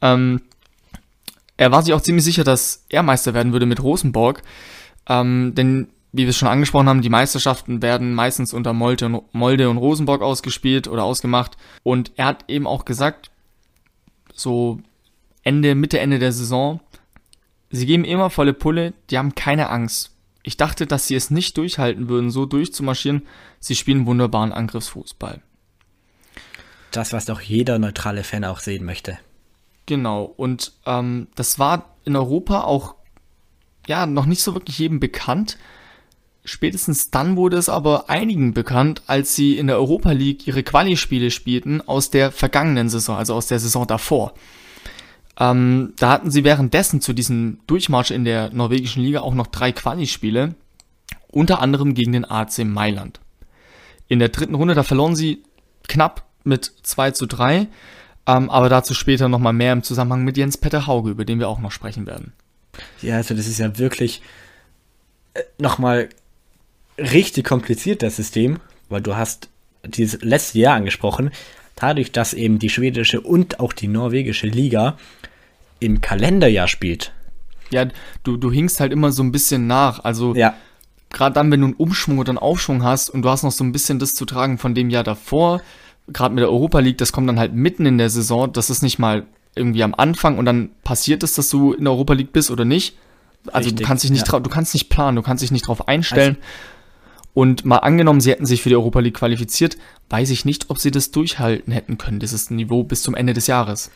Ähm, 0.00 0.42
er 1.56 1.70
war 1.70 1.84
sich 1.84 1.94
auch 1.94 2.00
ziemlich 2.00 2.24
sicher, 2.24 2.42
dass 2.42 2.86
er 2.88 3.04
Meister 3.04 3.34
werden 3.34 3.52
würde 3.52 3.66
mit 3.66 3.80
Rosenborg. 3.80 4.42
Ähm, 5.10 5.56
denn, 5.56 5.88
wie 6.12 6.22
wir 6.22 6.28
es 6.28 6.36
schon 6.36 6.48
angesprochen 6.48 6.88
haben, 6.88 7.02
die 7.02 7.08
Meisterschaften 7.10 7.82
werden 7.82 8.14
meistens 8.14 8.54
unter 8.54 8.72
Molde 8.72 9.06
und, 9.06 9.34
Molde 9.34 9.68
und 9.68 9.76
Rosenborg 9.76 10.22
ausgespielt 10.22 10.86
oder 10.86 11.02
ausgemacht. 11.02 11.56
Und 11.82 12.12
er 12.14 12.26
hat 12.26 12.44
eben 12.48 12.66
auch 12.66 12.84
gesagt, 12.84 13.32
so 14.32 14.80
Ende, 15.42 15.74
Mitte, 15.74 15.98
Ende 15.98 16.20
der 16.20 16.32
Saison, 16.32 16.80
sie 17.70 17.86
geben 17.86 18.04
immer 18.04 18.30
volle 18.30 18.54
Pulle, 18.54 18.94
die 19.10 19.18
haben 19.18 19.34
keine 19.34 19.68
Angst. 19.68 20.12
Ich 20.44 20.56
dachte, 20.56 20.86
dass 20.86 21.08
sie 21.08 21.16
es 21.16 21.30
nicht 21.30 21.56
durchhalten 21.58 22.08
würden, 22.08 22.30
so 22.30 22.46
durchzumarschieren. 22.46 23.26
Sie 23.58 23.74
spielen 23.74 24.06
wunderbaren 24.06 24.52
Angriffsfußball. 24.52 25.42
Das, 26.92 27.12
was 27.12 27.24
doch 27.24 27.40
jeder 27.40 27.78
neutrale 27.78 28.22
Fan 28.22 28.44
auch 28.44 28.60
sehen 28.60 28.84
möchte. 28.84 29.18
Genau, 29.86 30.22
und 30.24 30.72
ähm, 30.86 31.26
das 31.34 31.58
war 31.58 31.96
in 32.04 32.16
Europa 32.16 32.62
auch 32.62 32.94
ja 33.86 34.06
noch 34.06 34.26
nicht 34.26 34.42
so 34.42 34.54
wirklich 34.54 34.78
jedem 34.78 35.00
bekannt. 35.00 35.56
Spätestens 36.44 37.10
dann 37.10 37.36
wurde 37.36 37.58
es 37.58 37.68
aber 37.68 38.08
einigen 38.08 38.54
bekannt, 38.54 39.02
als 39.06 39.34
sie 39.34 39.58
in 39.58 39.66
der 39.66 39.76
Europa 39.76 40.12
League 40.12 40.46
ihre 40.46 40.62
Quali-Spiele 40.62 41.30
spielten 41.30 41.80
aus 41.82 42.10
der 42.10 42.32
vergangenen 42.32 42.88
Saison, 42.88 43.16
also 43.16 43.34
aus 43.34 43.46
der 43.46 43.58
Saison 43.58 43.86
davor. 43.86 44.32
Ähm, 45.38 45.94
da 45.98 46.10
hatten 46.10 46.30
sie 46.30 46.44
währenddessen 46.44 47.00
zu 47.00 47.12
diesem 47.12 47.60
Durchmarsch 47.66 48.10
in 48.10 48.24
der 48.24 48.52
norwegischen 48.52 49.02
Liga 49.02 49.20
auch 49.20 49.34
noch 49.34 49.48
drei 49.48 49.72
Quali-Spiele, 49.72 50.54
unter 51.28 51.60
anderem 51.60 51.94
gegen 51.94 52.12
den 52.12 52.24
AC 52.24 52.64
Mailand. 52.64 53.20
In 54.08 54.18
der 54.18 54.30
dritten 54.30 54.54
Runde, 54.54 54.74
da 54.74 54.82
verloren 54.82 55.14
sie 55.14 55.42
knapp 55.88 56.24
mit 56.44 56.72
2 56.82 57.12
zu 57.12 57.26
3, 57.26 57.68
ähm, 58.26 58.50
aber 58.50 58.68
dazu 58.68 58.94
später 58.94 59.28
nochmal 59.28 59.52
mehr 59.52 59.72
im 59.72 59.82
Zusammenhang 59.82 60.24
mit 60.24 60.36
Jens 60.36 60.58
Petter 60.58 60.86
Hauge, 60.86 61.10
über 61.10 61.24
den 61.24 61.38
wir 61.38 61.48
auch 61.48 61.60
noch 61.60 61.72
sprechen 61.72 62.06
werden. 62.06 62.32
Ja, 63.02 63.16
also 63.16 63.34
das 63.34 63.46
ist 63.46 63.58
ja 63.58 63.78
wirklich 63.78 64.22
äh, 65.34 65.42
nochmal 65.58 66.08
richtig 66.98 67.44
kompliziert, 67.44 68.02
das 68.02 68.16
System, 68.16 68.60
weil 68.88 69.00
du 69.00 69.16
hast 69.16 69.48
dieses 69.84 70.20
letzte 70.22 70.58
Jahr 70.58 70.76
angesprochen, 70.76 71.30
dadurch, 71.76 72.12
dass 72.12 72.34
eben 72.34 72.58
die 72.58 72.68
schwedische 72.68 73.20
und 73.20 73.60
auch 73.60 73.72
die 73.72 73.88
norwegische 73.88 74.46
Liga 74.46 74.98
im 75.78 76.00
Kalenderjahr 76.00 76.68
spielt. 76.68 77.12
Ja, 77.70 77.86
du, 78.24 78.36
du 78.36 78.50
hinkst 78.52 78.80
halt 78.80 78.92
immer 78.92 79.12
so 79.12 79.22
ein 79.22 79.32
bisschen 79.32 79.66
nach. 79.66 80.04
Also 80.04 80.34
Ja, 80.34 80.54
gerade 81.10 81.34
dann, 81.34 81.50
wenn 81.50 81.60
du 81.60 81.66
einen 81.68 81.76
Umschwung 81.76 82.18
oder 82.18 82.30
einen 82.30 82.38
Aufschwung 82.38 82.82
hast 82.82 83.10
und 83.10 83.22
du 83.22 83.28
hast 83.28 83.42
noch 83.42 83.52
so 83.52 83.64
ein 83.64 83.72
bisschen 83.72 83.98
das 83.98 84.14
zu 84.14 84.24
tragen 84.24 84.58
von 84.58 84.74
dem 84.74 84.90
Jahr 84.90 85.04
davor, 85.04 85.62
gerade 86.08 86.34
mit 86.34 86.42
der 86.42 86.50
Europa 86.50 86.78
League, 86.80 86.98
das 86.98 87.12
kommt 87.12 87.28
dann 87.28 87.38
halt 87.38 87.52
mitten 87.52 87.86
in 87.86 87.98
der 87.98 88.10
Saison, 88.10 88.52
das 88.52 88.70
ist 88.70 88.82
nicht 88.82 88.98
mal 88.98 89.26
irgendwie 89.54 89.82
am 89.82 89.94
Anfang 89.94 90.38
und 90.38 90.44
dann 90.44 90.70
passiert 90.84 91.22
es, 91.22 91.34
dass 91.34 91.48
du 91.50 91.72
in 91.72 91.84
der 91.84 91.92
Europa 91.92 92.14
League 92.14 92.32
bist 92.32 92.50
oder 92.50 92.64
nicht. 92.64 92.96
Also 93.46 93.68
du 93.68 93.74
Richtig, 93.74 93.86
kannst 93.86 94.04
dich 94.04 94.10
nicht 94.10 94.30
ja. 94.30 94.40
du 94.40 94.50
kannst 94.50 94.74
nicht 94.74 94.88
planen, 94.90 95.16
du 95.16 95.22
kannst 95.22 95.42
dich 95.42 95.50
nicht 95.50 95.66
drauf 95.66 95.88
einstellen. 95.88 96.36
und 97.32 97.64
mal 97.64 97.78
angenommen, 97.78 98.20
sie 98.20 98.30
hätten 98.30 98.46
sich 98.46 98.62
für 98.62 98.68
die 98.68 98.76
Europa 98.76 99.00
League 99.00 99.14
qualifiziert, 99.14 99.78
weiß 100.10 100.30
ich 100.30 100.44
nicht, 100.44 100.68
ob 100.68 100.78
sie 100.78 100.90
das 100.90 101.10
durchhalten 101.10 101.72
hätten 101.72 101.96
können, 101.96 102.20
dieses 102.20 102.50
Niveau 102.50 102.82
bis 102.84 103.02
zum 103.02 103.14
Ende 103.14 103.32
des 103.32 103.46
Jahres. 103.46 103.90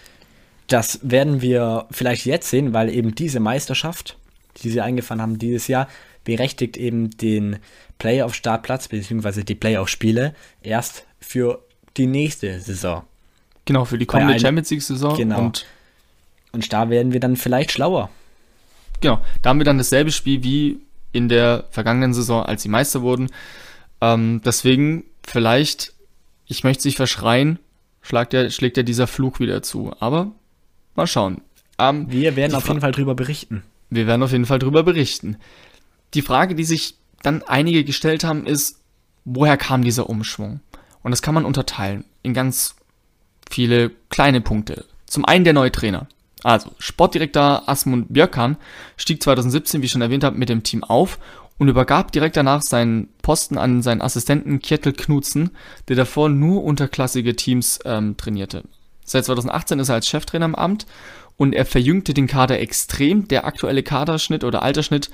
das 0.68 1.00
werden 1.02 1.42
wir 1.42 1.86
vielleicht 1.90 2.24
jetzt 2.24 2.48
sehen, 2.48 2.72
weil 2.72 2.88
eben 2.88 3.14
diese 3.14 3.40
Meisterschaft, 3.40 4.16
die 4.62 4.70
sie 4.70 4.80
eingefahren 4.80 5.20
haben 5.20 5.38
dieses 5.38 5.68
Jahr, 5.68 5.88
berechtigt 6.24 6.76
eben 6.76 7.10
den 7.10 7.58
Playoff-Startplatz 7.98 8.88
bzw. 8.88 9.42
die 9.42 9.54
Playoff-Spiele 9.54 10.34
erst 10.62 11.04
für 11.20 11.62
die 11.96 12.06
nächste 12.06 12.60
Saison. 12.60 13.04
Genau, 13.64 13.84
für 13.84 13.98
die 13.98 14.06
kommende 14.06 14.38
Champions 14.38 14.70
League-Saison. 14.70 15.16
Genau. 15.16 15.38
Und 15.38 15.66
Und 16.52 16.72
da 16.72 16.90
werden 16.90 17.12
wir 17.12 17.20
dann 17.20 17.36
vielleicht 17.36 17.72
schlauer. 17.72 18.10
Genau, 19.00 19.20
da 19.42 19.50
haben 19.50 19.58
wir 19.58 19.64
dann 19.64 19.78
dasselbe 19.78 20.12
Spiel 20.12 20.42
wie 20.44 20.78
in 21.12 21.28
der 21.28 21.64
vergangenen 21.70 22.14
Saison, 22.14 22.42
als 22.44 22.62
sie 22.62 22.68
Meister 22.68 23.02
wurden. 23.02 23.30
Ähm, 24.00 24.40
deswegen 24.44 25.04
vielleicht, 25.26 25.92
ich 26.46 26.64
möchte 26.64 26.82
sich 26.82 26.96
verschreien, 26.96 27.58
schlägt 28.02 28.32
ja, 28.32 28.50
schlägt 28.50 28.76
ja 28.76 28.82
dieser 28.82 29.06
Fluch 29.06 29.40
wieder 29.40 29.62
zu. 29.62 29.92
Aber 30.00 30.32
mal 30.94 31.06
schauen. 31.06 31.40
Ähm, 31.78 32.10
Wir 32.10 32.36
werden 32.36 32.54
auf 32.54 32.68
jeden 32.68 32.80
Fall 32.80 32.92
drüber 32.92 33.14
berichten. 33.14 33.62
wir 33.90 34.06
werden 34.06 34.22
auf 34.22 34.32
jeden 34.32 34.46
Fall 34.46 34.58
drüber 34.58 34.82
berichten. 34.82 35.36
Die 36.14 36.22
Frage, 36.22 36.54
die 36.54 36.64
sich 36.64 36.96
dann 37.22 37.42
einige 37.42 37.84
gestellt 37.84 38.22
haben, 38.24 38.46
ist, 38.46 38.78
woher 39.24 39.56
kam 39.56 39.82
dieser 39.82 40.08
Umschwung? 40.08 40.60
Und 41.02 41.10
das 41.10 41.22
kann 41.22 41.34
man 41.34 41.44
unterteilen 41.44 42.04
in 42.22 42.34
ganz 42.34 42.76
viele 43.50 43.90
kleine 44.10 44.40
Punkte. 44.40 44.84
Zum 45.06 45.24
einen 45.24 45.44
der 45.44 45.52
neue 45.52 45.72
Trainer. 45.72 46.08
Also, 46.42 46.70
Sportdirektor 46.78 47.68
Asmund 47.68 48.12
Björkan 48.12 48.56
stieg 48.96 49.22
2017, 49.22 49.80
wie 49.80 49.88
schon 49.88 50.02
erwähnt 50.02 50.24
habe, 50.24 50.36
mit 50.36 50.50
dem 50.50 50.62
Team 50.62 50.84
auf 50.84 51.18
und 51.58 51.68
übergab 51.68 52.12
direkt 52.12 52.36
danach 52.36 52.62
seinen 52.62 53.08
Posten 53.22 53.58
an 53.58 53.82
seinen 53.82 54.02
Assistenten 54.02 54.60
Kjetil 54.60 54.92
Knudsen, 54.92 55.50
der 55.88 55.96
davor 55.96 56.28
nur 56.28 56.64
unterklassige 56.64 57.36
Teams 57.36 57.78
ähm, 57.84 58.16
trainierte. 58.16 58.64
Seit 59.04 59.24
2018 59.24 59.78
ist 59.78 59.88
er 59.88 59.96
als 59.96 60.08
Cheftrainer 60.08 60.46
im 60.46 60.54
Amt 60.54 60.86
und 61.36 61.54
er 61.54 61.66
verjüngte 61.66 62.14
den 62.14 62.26
Kader 62.26 62.58
extrem. 62.58 63.28
Der 63.28 63.46
aktuelle 63.46 63.82
Kaderschnitt 63.82 64.44
oder 64.44 64.62
Altersschnitt, 64.62 65.10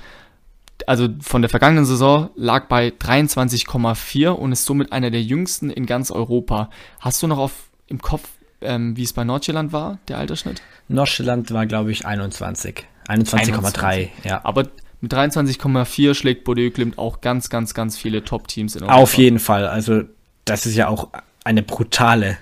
also 0.87 1.09
von 1.21 1.41
der 1.41 1.49
vergangenen 1.49 1.85
Saison, 1.85 2.29
lag 2.35 2.67
bei 2.67 2.89
23,4 2.89 4.29
und 4.29 4.51
ist 4.51 4.65
somit 4.65 4.91
einer 4.91 5.11
der 5.11 5.21
jüngsten 5.21 5.69
in 5.69 5.85
ganz 5.85 6.09
Europa. 6.09 6.69
Hast 6.99 7.21
du 7.21 7.27
noch 7.27 7.37
auf, 7.37 7.69
im 7.91 8.01
Kopf, 8.01 8.27
ähm, 8.61 8.95
wie 8.97 9.03
es 9.03 9.13
bei 9.13 9.23
Nordjylland 9.23 9.73
war, 9.73 9.99
der 10.07 10.17
Altersschnitt? 10.17 10.61
Nordsjælland 10.87 11.51
war, 11.51 11.65
glaube 11.65 11.91
ich, 11.91 12.05
21. 12.05 12.85
21,3, 13.07 14.09
ja. 14.23 14.41
Aber 14.43 14.67
mit 15.01 15.13
23,4 15.13 16.13
schlägt 16.13 16.43
Bordeaux 16.43 16.73
Klimt 16.73 16.97
auch 16.97 17.21
ganz, 17.21 17.49
ganz, 17.49 17.73
ganz 17.73 17.97
viele 17.97 18.23
Top-Teams 18.23 18.75
in 18.75 18.83
Europa. 18.83 18.95
Auf 18.97 19.17
jeden 19.17 19.39
Fall. 19.39 19.67
Also, 19.67 20.03
das 20.45 20.65
ist 20.65 20.75
ja 20.75 20.87
auch 20.87 21.09
eine 21.43 21.63
brutale, 21.63 22.37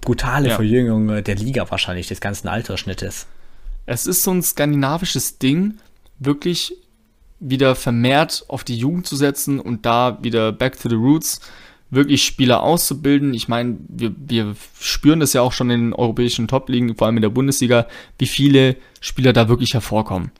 brutale 0.00 0.50
Ja. 0.50 0.56
Verjüngung 0.56 1.22
der 1.22 1.34
Liga 1.34 1.70
wahrscheinlich, 1.70 2.08
des 2.08 2.20
ganzen 2.20 2.48
Altersschnittes. 2.48 3.26
Es 3.86 4.06
ist 4.06 4.22
so 4.22 4.32
ein 4.32 4.42
skandinavisches 4.42 5.38
Ding, 5.38 5.78
wirklich 6.18 6.76
wieder 7.40 7.74
vermehrt 7.74 8.44
auf 8.48 8.62
die 8.62 8.76
Jugend 8.76 9.06
zu 9.06 9.16
setzen 9.16 9.58
und 9.58 9.86
da 9.86 10.18
wieder 10.22 10.52
back 10.52 10.80
to 10.80 10.88
the 10.88 10.94
roots, 10.94 11.40
wirklich 11.92 12.24
Spieler 12.24 12.62
auszubilden. 12.62 13.34
Ich 13.34 13.48
meine, 13.48 13.76
wir, 13.86 14.14
wir 14.16 14.56
spüren 14.80 15.20
das 15.20 15.34
ja 15.34 15.42
auch 15.42 15.52
schon 15.52 15.70
in 15.70 15.80
den 15.80 15.92
europäischen 15.92 16.48
Top-Ligen, 16.48 16.96
vor 16.96 17.06
allem 17.06 17.18
in 17.18 17.22
der 17.22 17.28
Bundesliga, 17.28 17.86
wie 18.18 18.26
viele 18.26 18.76
Spieler 19.00 19.32
da 19.34 19.48
wirklich 19.48 19.74
hervorkommen. 19.74 20.32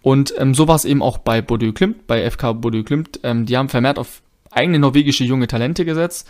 Und 0.00 0.32
ähm, 0.38 0.54
so 0.54 0.68
war 0.68 0.76
es 0.76 0.84
eben 0.84 1.02
auch 1.02 1.18
bei 1.18 1.42
Bordeaux 1.42 1.72
Klimt, 1.72 2.06
bei 2.06 2.30
FK 2.30 2.52
Bordeaux 2.52 2.84
Klimt. 2.84 3.20
Ähm, 3.24 3.46
die 3.46 3.56
haben 3.56 3.68
vermehrt 3.68 3.98
auf 3.98 4.22
eigene 4.52 4.78
norwegische 4.78 5.24
junge 5.24 5.48
Talente 5.48 5.84
gesetzt 5.84 6.28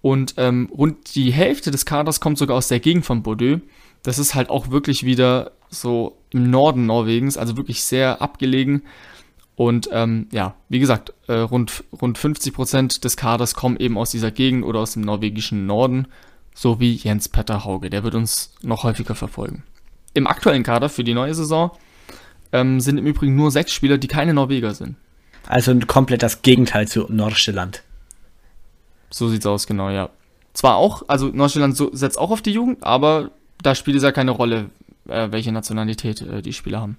und 0.00 0.34
ähm, 0.38 0.70
rund 0.72 1.14
die 1.14 1.32
Hälfte 1.32 1.70
des 1.70 1.84
Kaders 1.84 2.20
kommt 2.20 2.38
sogar 2.38 2.56
aus 2.56 2.68
der 2.68 2.80
Gegend 2.80 3.04
von 3.04 3.22
Bordeaux. 3.22 3.60
Das 4.02 4.18
ist 4.18 4.34
halt 4.34 4.48
auch 4.48 4.70
wirklich 4.70 5.04
wieder 5.04 5.52
so 5.68 6.16
im 6.30 6.50
Norden 6.50 6.86
Norwegens, 6.86 7.36
also 7.36 7.56
wirklich 7.58 7.82
sehr 7.82 8.22
abgelegen. 8.22 8.82
Und 9.56 9.88
ähm, 9.90 10.28
ja, 10.32 10.54
wie 10.68 10.78
gesagt, 10.78 11.14
äh, 11.28 11.32
rund, 11.32 11.82
rund 12.00 12.18
50 12.18 12.52
Prozent 12.52 13.04
des 13.04 13.16
Kaders 13.16 13.54
kommen 13.54 13.78
eben 13.78 13.96
aus 13.96 14.10
dieser 14.10 14.30
Gegend 14.30 14.64
oder 14.64 14.80
aus 14.80 14.92
dem 14.92 15.02
norwegischen 15.02 15.66
Norden, 15.66 16.08
so 16.54 16.78
wie 16.78 16.94
Jens 16.94 17.28
Petter 17.28 17.64
Hauge. 17.64 17.88
Der 17.88 18.04
wird 18.04 18.14
uns 18.14 18.52
noch 18.62 18.84
häufiger 18.84 19.14
verfolgen. 19.14 19.62
Im 20.12 20.26
aktuellen 20.26 20.62
Kader 20.62 20.90
für 20.90 21.04
die 21.04 21.14
neue 21.14 21.34
Saison 21.34 21.70
ähm, 22.52 22.80
sind 22.80 22.98
im 22.98 23.06
Übrigen 23.06 23.34
nur 23.34 23.50
sechs 23.50 23.72
Spieler, 23.72 23.96
die 23.96 24.08
keine 24.08 24.34
Norweger 24.34 24.74
sind. 24.74 24.96
Also 25.46 25.74
komplett 25.86 26.22
das 26.22 26.42
Gegenteil 26.42 26.86
zu 26.86 27.06
Nordsjælland. 27.08 27.82
So 29.10 29.28
sieht's 29.28 29.46
aus, 29.46 29.66
genau, 29.66 29.90
ja. 29.90 30.10
Zwar 30.52 30.76
auch, 30.76 31.02
also 31.08 31.28
Neuseeland 31.28 31.76
so, 31.76 31.90
setzt 31.92 32.18
auch 32.18 32.30
auf 32.30 32.42
die 32.42 32.52
Jugend, 32.52 32.82
aber 32.82 33.30
da 33.62 33.74
spielt 33.74 33.96
es 33.96 34.02
ja 34.02 34.12
keine 34.12 34.32
Rolle, 34.32 34.70
äh, 35.08 35.30
welche 35.30 35.52
Nationalität 35.52 36.20
äh, 36.22 36.42
die 36.42 36.52
Spieler 36.52 36.80
haben. 36.80 36.96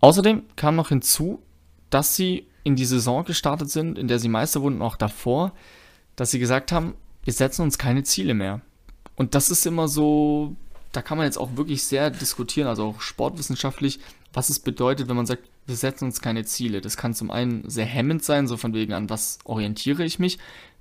Außerdem 0.00 0.42
kam 0.56 0.76
noch 0.76 0.88
hinzu, 0.88 1.42
dass 1.90 2.16
sie 2.16 2.46
in 2.64 2.76
die 2.76 2.84
Saison 2.84 3.24
gestartet 3.24 3.70
sind, 3.70 3.98
in 3.98 4.08
der 4.08 4.18
sie 4.18 4.28
Meister 4.28 4.62
wurden 4.62 4.76
und 4.76 4.82
auch 4.82 4.96
davor, 4.96 5.52
dass 6.16 6.30
sie 6.30 6.38
gesagt 6.38 6.72
haben, 6.72 6.94
wir 7.24 7.32
setzen 7.32 7.62
uns 7.62 7.78
keine 7.78 8.02
Ziele 8.02 8.34
mehr. 8.34 8.60
Und 9.16 9.34
das 9.34 9.50
ist 9.50 9.66
immer 9.66 9.88
so, 9.88 10.56
da 10.92 11.02
kann 11.02 11.18
man 11.18 11.26
jetzt 11.26 11.38
auch 11.38 11.56
wirklich 11.56 11.84
sehr 11.84 12.10
diskutieren, 12.10 12.68
also 12.68 12.84
auch 12.84 13.00
sportwissenschaftlich, 13.00 14.00
was 14.32 14.48
es 14.48 14.58
bedeutet, 14.58 15.08
wenn 15.08 15.16
man 15.16 15.26
sagt, 15.26 15.42
wir 15.66 15.76
setzen 15.76 16.06
uns 16.06 16.20
keine 16.20 16.44
Ziele. 16.44 16.80
Das 16.80 16.96
kann 16.96 17.14
zum 17.14 17.30
einen 17.30 17.68
sehr 17.68 17.84
hemmend 17.84 18.24
sein, 18.24 18.46
so 18.46 18.56
von 18.56 18.74
wegen 18.74 18.92
an 18.92 19.10
was 19.10 19.38
orientiere 19.44 20.04
ich 20.04 20.18
mich. 20.18 20.38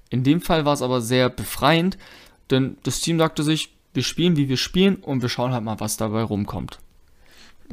In 0.10 0.24
dem 0.24 0.42
Fall 0.42 0.66
war 0.66 0.74
es 0.74 0.82
aber 0.82 1.02
sehr 1.02 1.30
befreiend, 1.30 1.98
denn 2.50 2.78
das 2.84 3.02
Team 3.02 3.20
sagte 3.20 3.44
sich, 3.44 3.74
wir 3.94 4.04
spielen, 4.04 4.36
wie 4.38 4.50
wir 4.50 4.58
spielen 4.58 4.96
und 4.98 5.22
wir 5.22 5.30
schauen 5.30 5.52
halt 5.52 5.64
mal, 5.64 5.80
was 5.80 5.98
dabei 5.98 6.24
rumkommt. 6.24 6.80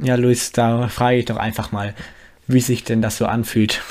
Ja, 0.01 0.15
Luis, 0.15 0.51
da 0.51 0.87
frage 0.89 1.17
ich 1.17 1.25
doch 1.25 1.37
einfach 1.37 1.71
mal, 1.71 1.95
wie 2.47 2.61
sich 2.61 2.83
denn 2.83 3.01
das 3.01 3.17
so 3.17 3.25
anfühlt. 3.25 3.81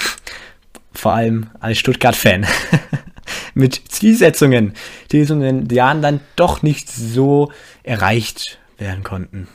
Vor 0.93 1.13
allem 1.13 1.51
als 1.61 1.79
Stuttgart-Fan. 1.79 2.47
Mit 3.55 3.83
Zielsetzungen, 3.89 4.75
die 5.13 5.21
in 5.21 5.41
den 5.41 5.69
Jahren 5.69 6.03
dann 6.03 6.21
doch 6.37 6.63
nicht 6.63 6.91
so 6.91 7.51
erreicht 7.83 8.59
werden 8.79 9.03
konnten. 9.03 9.49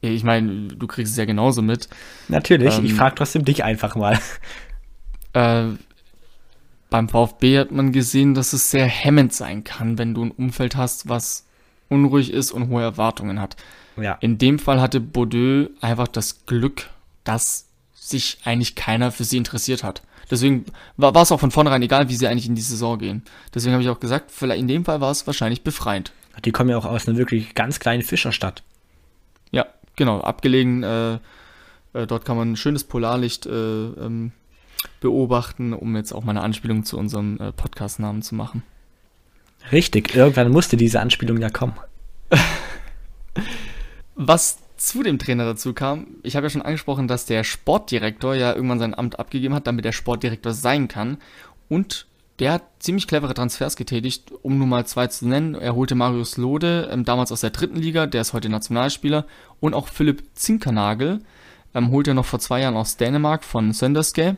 Ich 0.00 0.24
meine, 0.24 0.68
du 0.68 0.86
kriegst 0.86 1.12
es 1.12 1.18
ja 1.18 1.24
genauso 1.24 1.62
mit. 1.62 1.88
Natürlich, 2.28 2.76
ähm, 2.78 2.84
ich 2.84 2.94
frage 2.94 3.14
trotzdem 3.14 3.44
dich 3.44 3.62
einfach 3.62 3.94
mal. 3.94 4.18
Äh, 5.34 5.68
beim 6.90 7.08
VfB 7.08 7.58
hat 7.58 7.70
man 7.70 7.92
gesehen, 7.92 8.34
dass 8.34 8.52
es 8.52 8.70
sehr 8.70 8.86
hemmend 8.86 9.32
sein 9.32 9.64
kann, 9.64 9.96
wenn 9.96 10.12
du 10.12 10.24
ein 10.24 10.30
Umfeld 10.30 10.76
hast, 10.76 11.08
was 11.08 11.46
unruhig 11.88 12.32
ist 12.32 12.52
und 12.52 12.68
hohe 12.68 12.82
Erwartungen 12.82 13.40
hat. 13.40 13.56
Ja. 13.96 14.14
In 14.20 14.38
dem 14.38 14.58
Fall 14.58 14.80
hatte 14.80 15.00
Bordeaux 15.00 15.70
einfach 15.80 16.08
das 16.08 16.44
Glück, 16.46 16.90
dass 17.24 17.68
sich 18.02 18.38
eigentlich 18.44 18.74
keiner 18.74 19.12
für 19.12 19.24
sie 19.24 19.36
interessiert 19.36 19.84
hat. 19.84 20.02
Deswegen 20.30 20.64
war, 20.96 21.14
war 21.14 21.22
es 21.22 21.30
auch 21.30 21.40
von 21.40 21.50
vornherein 21.50 21.82
egal, 21.82 22.08
wie 22.08 22.16
sie 22.16 22.26
eigentlich 22.26 22.48
in 22.48 22.54
die 22.54 22.62
Saison 22.62 22.98
gehen. 22.98 23.22
Deswegen 23.54 23.74
habe 23.74 23.82
ich 23.82 23.88
auch 23.88 24.00
gesagt, 24.00 24.30
vielleicht 24.30 24.60
in 24.60 24.68
dem 24.68 24.84
Fall 24.84 25.00
war 25.00 25.10
es 25.10 25.26
wahrscheinlich 25.26 25.62
befreiend. 25.62 26.12
Die 26.44 26.52
kommen 26.52 26.70
ja 26.70 26.78
auch 26.78 26.84
aus 26.84 27.06
einer 27.06 27.16
wirklich 27.16 27.54
ganz 27.54 27.78
kleinen 27.78 28.02
Fischerstadt. 28.02 28.62
Ja, 29.50 29.66
genau, 29.94 30.20
abgelegen. 30.20 30.82
Äh, 30.82 31.14
äh, 31.92 32.06
dort 32.06 32.24
kann 32.24 32.36
man 32.36 32.52
ein 32.52 32.56
schönes 32.56 32.84
Polarlicht 32.84 33.46
äh, 33.46 33.50
ähm, 33.50 34.32
beobachten, 35.00 35.72
um 35.72 35.94
jetzt 35.94 36.12
auch 36.12 36.24
mal 36.24 36.30
eine 36.30 36.42
Anspielung 36.42 36.84
zu 36.84 36.98
unserem 36.98 37.38
äh, 37.38 37.52
Podcast-Namen 37.52 38.22
zu 38.22 38.34
machen. 38.34 38.62
Richtig, 39.70 40.16
irgendwann 40.16 40.50
musste 40.50 40.76
diese 40.76 41.00
Anspielung 41.00 41.38
ja 41.38 41.50
kommen. 41.50 41.74
Was 44.16 44.58
zu 44.82 45.04
dem 45.04 45.20
Trainer 45.20 45.44
dazu 45.44 45.74
kam, 45.74 46.08
ich 46.24 46.34
habe 46.34 46.46
ja 46.46 46.50
schon 46.50 46.62
angesprochen, 46.62 47.06
dass 47.06 47.24
der 47.24 47.44
Sportdirektor 47.44 48.34
ja 48.34 48.52
irgendwann 48.52 48.80
sein 48.80 48.98
Amt 48.98 49.20
abgegeben 49.20 49.54
hat, 49.54 49.68
damit 49.68 49.86
er 49.86 49.92
Sportdirektor 49.92 50.52
sein 50.52 50.88
kann. 50.88 51.18
Und 51.68 52.06
der 52.40 52.54
hat 52.54 52.64
ziemlich 52.80 53.06
clevere 53.06 53.32
Transfers 53.32 53.76
getätigt, 53.76 54.32
um 54.42 54.58
nur 54.58 54.66
mal 54.66 54.84
zwei 54.84 55.06
zu 55.06 55.28
nennen. 55.28 55.54
Er 55.54 55.76
holte 55.76 55.94
Marius 55.94 56.36
Lode, 56.36 56.88
ähm, 56.90 57.04
damals 57.04 57.30
aus 57.30 57.42
der 57.42 57.50
dritten 57.50 57.76
Liga, 57.76 58.06
der 58.06 58.22
ist 58.22 58.32
heute 58.32 58.48
Nationalspieler. 58.48 59.24
Und 59.60 59.74
auch 59.74 59.86
Philipp 59.86 60.24
Zinkernagel, 60.34 61.20
ähm, 61.74 61.92
holte 61.92 62.10
er 62.10 62.14
noch 62.14 62.26
vor 62.26 62.40
zwei 62.40 62.62
Jahren 62.62 62.76
aus 62.76 62.96
Dänemark 62.96 63.44
von 63.44 63.72
Sönderske 63.72 64.36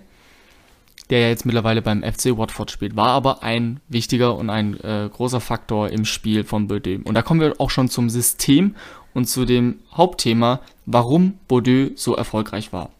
der 1.11 1.21
ja 1.21 1.29
jetzt 1.29 1.45
mittlerweile 1.45 1.83
beim 1.83 2.03
FC 2.03 2.37
Watford 2.37 2.71
spielt, 2.71 2.97
war 2.97 3.11
aber 3.11 3.43
ein 3.43 3.81
wichtiger 3.89 4.37
und 4.37 4.49
ein 4.49 4.81
äh, 4.81 5.09
großer 5.13 5.41
Faktor 5.41 5.91
im 5.91 6.05
Spiel 6.05 6.45
von 6.45 6.67
Bordeaux. 6.67 7.03
Und 7.05 7.15
da 7.15 7.23
kommen 7.23 7.41
wir 7.41 7.55
auch 7.59 7.71
schon 7.71 7.89
zum 7.89 8.09
System 8.09 8.75
und 9.15 9.27
zu 9.27 9.45
dem 9.45 9.81
Hauptthema, 9.93 10.61
warum 10.87 11.39
Bordeaux 11.49 11.93
so 11.97 12.15
erfolgreich 12.15 12.73
war. 12.73 12.91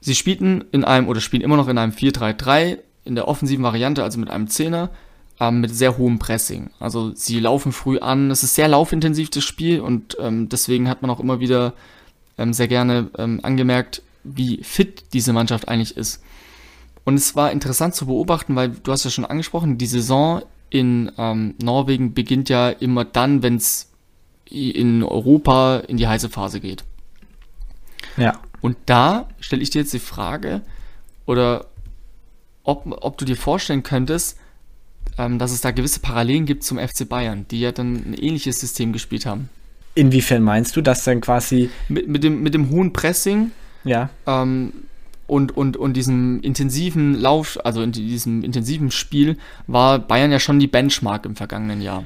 Sie 0.00 0.14
spielten 0.14 0.64
in 0.72 0.84
einem 0.84 1.08
oder 1.08 1.20
spielen 1.20 1.42
immer 1.42 1.56
noch 1.56 1.68
in 1.68 1.78
einem 1.78 1.92
4-3-3 1.92 2.78
in 3.04 3.14
der 3.14 3.28
offensiven 3.28 3.64
Variante, 3.64 4.02
also 4.02 4.18
mit 4.18 4.30
einem 4.30 4.48
Zehner, 4.48 4.90
ähm, 5.40 5.60
mit 5.60 5.74
sehr 5.74 5.98
hohem 5.98 6.18
Pressing. 6.18 6.70
Also 6.78 7.14
sie 7.14 7.40
laufen 7.40 7.72
früh 7.72 7.98
an, 7.98 8.30
es 8.30 8.42
ist 8.42 8.54
sehr 8.54 8.68
laufintensiv 8.68 9.30
das 9.30 9.44
Spiel 9.44 9.80
und 9.80 10.16
ähm, 10.20 10.48
deswegen 10.48 10.88
hat 10.88 11.02
man 11.02 11.10
auch 11.10 11.20
immer 11.20 11.40
wieder 11.40 11.72
ähm, 12.38 12.52
sehr 12.52 12.68
gerne 12.68 13.10
ähm, 13.18 13.40
angemerkt, 13.42 14.02
wie 14.22 14.62
fit 14.62 15.04
diese 15.12 15.32
Mannschaft 15.32 15.68
eigentlich 15.68 15.96
ist. 15.96 16.22
Und 17.04 17.14
es 17.14 17.34
war 17.34 17.50
interessant 17.50 17.94
zu 17.94 18.06
beobachten, 18.06 18.54
weil 18.54 18.70
du 18.70 18.92
hast 18.92 19.04
ja 19.04 19.10
schon 19.10 19.24
angesprochen, 19.24 19.78
die 19.78 19.86
Saison 19.86 20.42
in 20.68 21.10
ähm, 21.18 21.54
Norwegen 21.62 22.14
beginnt 22.14 22.48
ja 22.48 22.68
immer 22.68 23.04
dann, 23.04 23.42
wenn 23.42 23.56
es 23.56 23.89
in 24.50 25.02
Europa 25.02 25.78
in 25.78 25.96
die 25.96 26.08
heiße 26.08 26.28
Phase 26.28 26.60
geht. 26.60 26.84
Ja. 28.16 28.40
Und 28.60 28.76
da 28.86 29.28
stelle 29.40 29.62
ich 29.62 29.70
dir 29.70 29.80
jetzt 29.80 29.94
die 29.94 29.98
Frage, 29.98 30.62
oder 31.26 31.66
ob, 32.64 32.84
ob 33.02 33.18
du 33.18 33.24
dir 33.24 33.36
vorstellen 33.36 33.82
könntest, 33.82 34.38
ähm, 35.16 35.38
dass 35.38 35.52
es 35.52 35.60
da 35.60 35.70
gewisse 35.70 36.00
Parallelen 36.00 36.46
gibt 36.46 36.64
zum 36.64 36.78
FC 36.78 37.08
Bayern, 37.08 37.46
die 37.50 37.60
ja 37.60 37.72
dann 37.72 37.94
ein 37.94 38.14
ähnliches 38.14 38.60
System 38.60 38.92
gespielt 38.92 39.26
haben. 39.26 39.48
Inwiefern 39.94 40.42
meinst 40.42 40.76
du, 40.76 40.82
dass 40.82 41.04
dann 41.04 41.20
quasi. 41.20 41.70
Mit, 41.88 42.08
mit, 42.08 42.22
dem, 42.22 42.42
mit 42.42 42.54
dem 42.54 42.70
hohen 42.70 42.92
Pressing 42.92 43.50
ja. 43.84 44.10
Ähm, 44.26 44.72
und, 45.26 45.56
und, 45.56 45.76
und 45.76 45.92
diesem 45.94 46.40
intensiven 46.40 47.14
Lauf, 47.14 47.58
also 47.64 47.82
in 47.82 47.92
diesem 47.92 48.42
intensiven 48.42 48.90
Spiel, 48.90 49.38
war 49.66 49.98
Bayern 49.98 50.32
ja 50.32 50.40
schon 50.40 50.58
die 50.58 50.66
Benchmark 50.66 51.24
im 51.24 51.36
vergangenen 51.36 51.80
Jahr. 51.80 52.04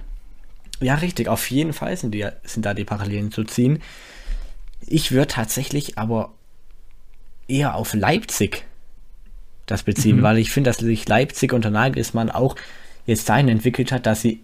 Ja, 0.81 0.97
richtig. 0.97 1.29
Auf 1.29 1.51
jeden 1.51 1.73
Fall 1.73 1.97
sind, 1.97 2.13
die, 2.13 2.27
sind 2.45 2.67
da 2.67 2.75
die 2.75 2.85
Parallelen 2.85 3.31
zu 3.33 3.45
ziehen. 3.45 3.81
Ich 4.87 5.13
würde 5.13 5.29
tatsächlich 5.29 5.99
aber 5.99 6.33
eher 7.49 7.75
auf 7.75 7.95
Leipzig 7.95 8.65
das 9.67 9.83
beziehen, 9.83 10.19
mhm. 10.19 10.23
weil 10.23 10.39
ich 10.39 10.51
finde, 10.51 10.71
dass 10.71 10.79
sich 10.79 11.09
Leipzig 11.09 11.53
unter 11.53 11.71
Nagelsmann 11.71 12.31
auch 12.31 12.57
jetzt 13.07 13.29
dahin 13.29 13.49
entwickelt 13.49 13.93
hat, 13.93 14.07
dass 14.07 14.21
sie 14.21 14.41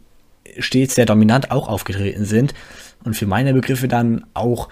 stets 0.59 0.95
sehr 0.95 1.07
dominant 1.07 1.51
auch 1.51 1.68
aufgetreten 1.68 2.24
sind 2.24 2.55
und 3.05 3.14
für 3.14 3.26
meine 3.26 3.53
Begriffe 3.53 3.89
dann 3.89 4.24
auch 4.35 4.68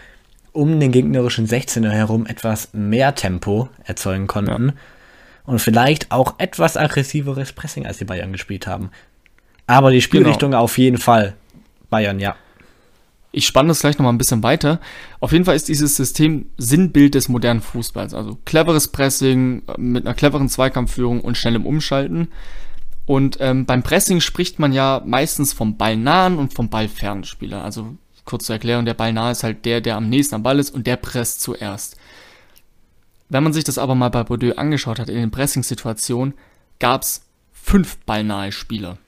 um 0.52 0.80
den 0.80 0.90
gegnerischen 0.90 1.46
16er 1.46 1.90
herum 1.90 2.26
etwas 2.26 2.70
mehr 2.72 3.14
Tempo 3.14 3.68
erzeugen 3.84 4.26
konnten. 4.26 4.68
Ja. 4.68 4.74
Und 5.44 5.61
vielleicht 5.61 6.11
auch 6.12 6.34
etwas 6.38 6.76
aggressiveres 6.76 7.52
Pressing, 7.52 7.86
als 7.86 7.98
die 7.98 8.04
Bayern 8.04 8.32
gespielt 8.32 8.66
haben. 8.66 8.90
Aber 9.66 9.90
die 9.90 10.02
Spielrichtung 10.02 10.50
genau. 10.50 10.62
auf 10.62 10.76
jeden 10.76 10.98
Fall 10.98 11.34
Bayern, 11.91 12.20
ja. 12.20 12.36
Ich 13.30 13.47
spanne 13.47 13.68
das 13.68 13.80
gleich 13.80 13.99
nochmal 13.99 14.12
ein 14.12 14.18
bisschen 14.18 14.43
weiter. 14.43 14.80
Auf 15.20 15.32
jeden 15.32 15.45
Fall 15.45 15.57
ist 15.57 15.68
dieses 15.68 15.97
System 15.97 16.47
Sinnbild 16.57 17.14
des 17.14 17.28
modernen 17.28 17.61
Fußballs. 17.61 18.14
Also 18.14 18.39
cleveres 18.45 18.89
Pressing 18.89 19.62
äh, 19.68 19.80
mit 19.80 20.07
einer 20.07 20.14
cleveren 20.14 20.49
Zweikampfführung 20.49 21.20
und 21.20 21.36
schnellem 21.36 21.66
Umschalten. 21.66 22.28
Und 23.05 23.39
ähm, 23.41 23.64
beim 23.64 23.82
Pressing 23.82 24.20
spricht 24.20 24.59
man 24.59 24.72
ja 24.72 25.03
meistens 25.05 25.53
vom 25.53 25.76
ballnahen 25.76 26.39
und 26.39 26.55
vom 26.55 26.68
ballfernen 26.68 27.24
Spieler. 27.24 27.64
Also 27.64 27.97
kurz 28.24 28.47
zur 28.47 28.55
Erklärung, 28.55 28.84
der 28.84 28.95
Ball 28.95 29.12
nah 29.12 29.30
ist 29.30 29.45
halt 29.45 29.64
der, 29.64 29.80
der 29.80 29.97
am 29.97 30.09
nächsten 30.09 30.34
am 30.34 30.43
Ball 30.43 30.59
ist 30.59 30.70
und 30.70 30.86
der 30.86 30.97
presst 30.97 31.41
zuerst. 31.41 31.97
Wenn 33.30 33.43
man 33.43 33.53
sich 33.53 33.64
das 33.64 33.78
aber 33.78 33.95
mal 33.95 34.11
bei 34.11 34.24
Bordeaux 34.24 34.57
angeschaut 34.57 34.99
hat, 34.99 35.09
in 35.09 35.16
den 35.16 35.30
Pressing-Situationen, 35.30 36.34
gab 36.78 37.03
es 37.03 37.22
fünf 37.53 37.99
ballnahe 37.99 38.53
Spieler. 38.53 38.99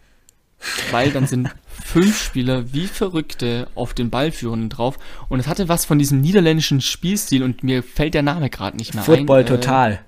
Weil 0.91 1.11
dann 1.11 1.27
sind 1.27 1.51
fünf 1.85 2.21
Spieler 2.21 2.73
wie 2.73 2.87
Verrückte 2.87 3.69
auf 3.75 3.95
den 3.95 4.11
Ballführenden 4.11 4.69
drauf. 4.69 4.99
Und 5.29 5.41
es 5.41 5.49
hatte 5.49 5.69
was 5.69 5.85
von 5.85 5.99
diesem 5.99 6.21
niederländischen 6.21 6.81
Spielstil 6.81 7.43
und 7.43 7.63
mir 7.63 7.83
fällt 7.83 8.15
der 8.15 8.23
Name 8.23 8.51
gerade 8.51 8.77
nicht 8.77 8.95
mehr 8.95 9.03
Football 9.03 9.41
ein. 9.41 9.47
Football 9.47 9.59
total. 9.59 9.93
Äh, 9.93 9.99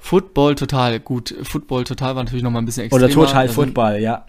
Football 0.00 0.54
total, 0.54 1.00
gut. 1.00 1.34
Football 1.42 1.84
total 1.84 2.14
war 2.14 2.22
natürlich 2.22 2.44
nochmal 2.44 2.62
ein 2.62 2.66
bisschen 2.66 2.84
extremer. 2.84 3.04
Oder 3.04 3.12
total 3.12 3.48
Football, 3.48 3.98
ja. 3.98 4.26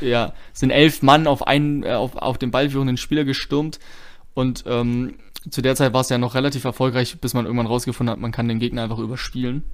Ja, 0.00 0.32
sind 0.52 0.70
elf 0.70 1.02
Mann 1.02 1.26
auf 1.26 1.46
einen, 1.46 1.84
äh, 1.84 1.92
auf, 1.92 2.16
auf 2.16 2.38
den 2.38 2.50
ballführenden 2.50 2.96
Spieler 2.96 3.24
gestürmt. 3.24 3.78
Und 4.34 4.64
ähm, 4.66 5.14
zu 5.48 5.62
der 5.62 5.76
Zeit 5.76 5.92
war 5.92 6.00
es 6.00 6.08
ja 6.08 6.18
noch 6.18 6.34
relativ 6.34 6.64
erfolgreich, 6.64 7.18
bis 7.20 7.34
man 7.34 7.46
irgendwann 7.46 7.66
rausgefunden 7.66 8.12
hat, 8.12 8.20
man 8.20 8.32
kann 8.32 8.48
den 8.48 8.58
Gegner 8.58 8.82
einfach 8.82 8.98
überspielen. 8.98 9.64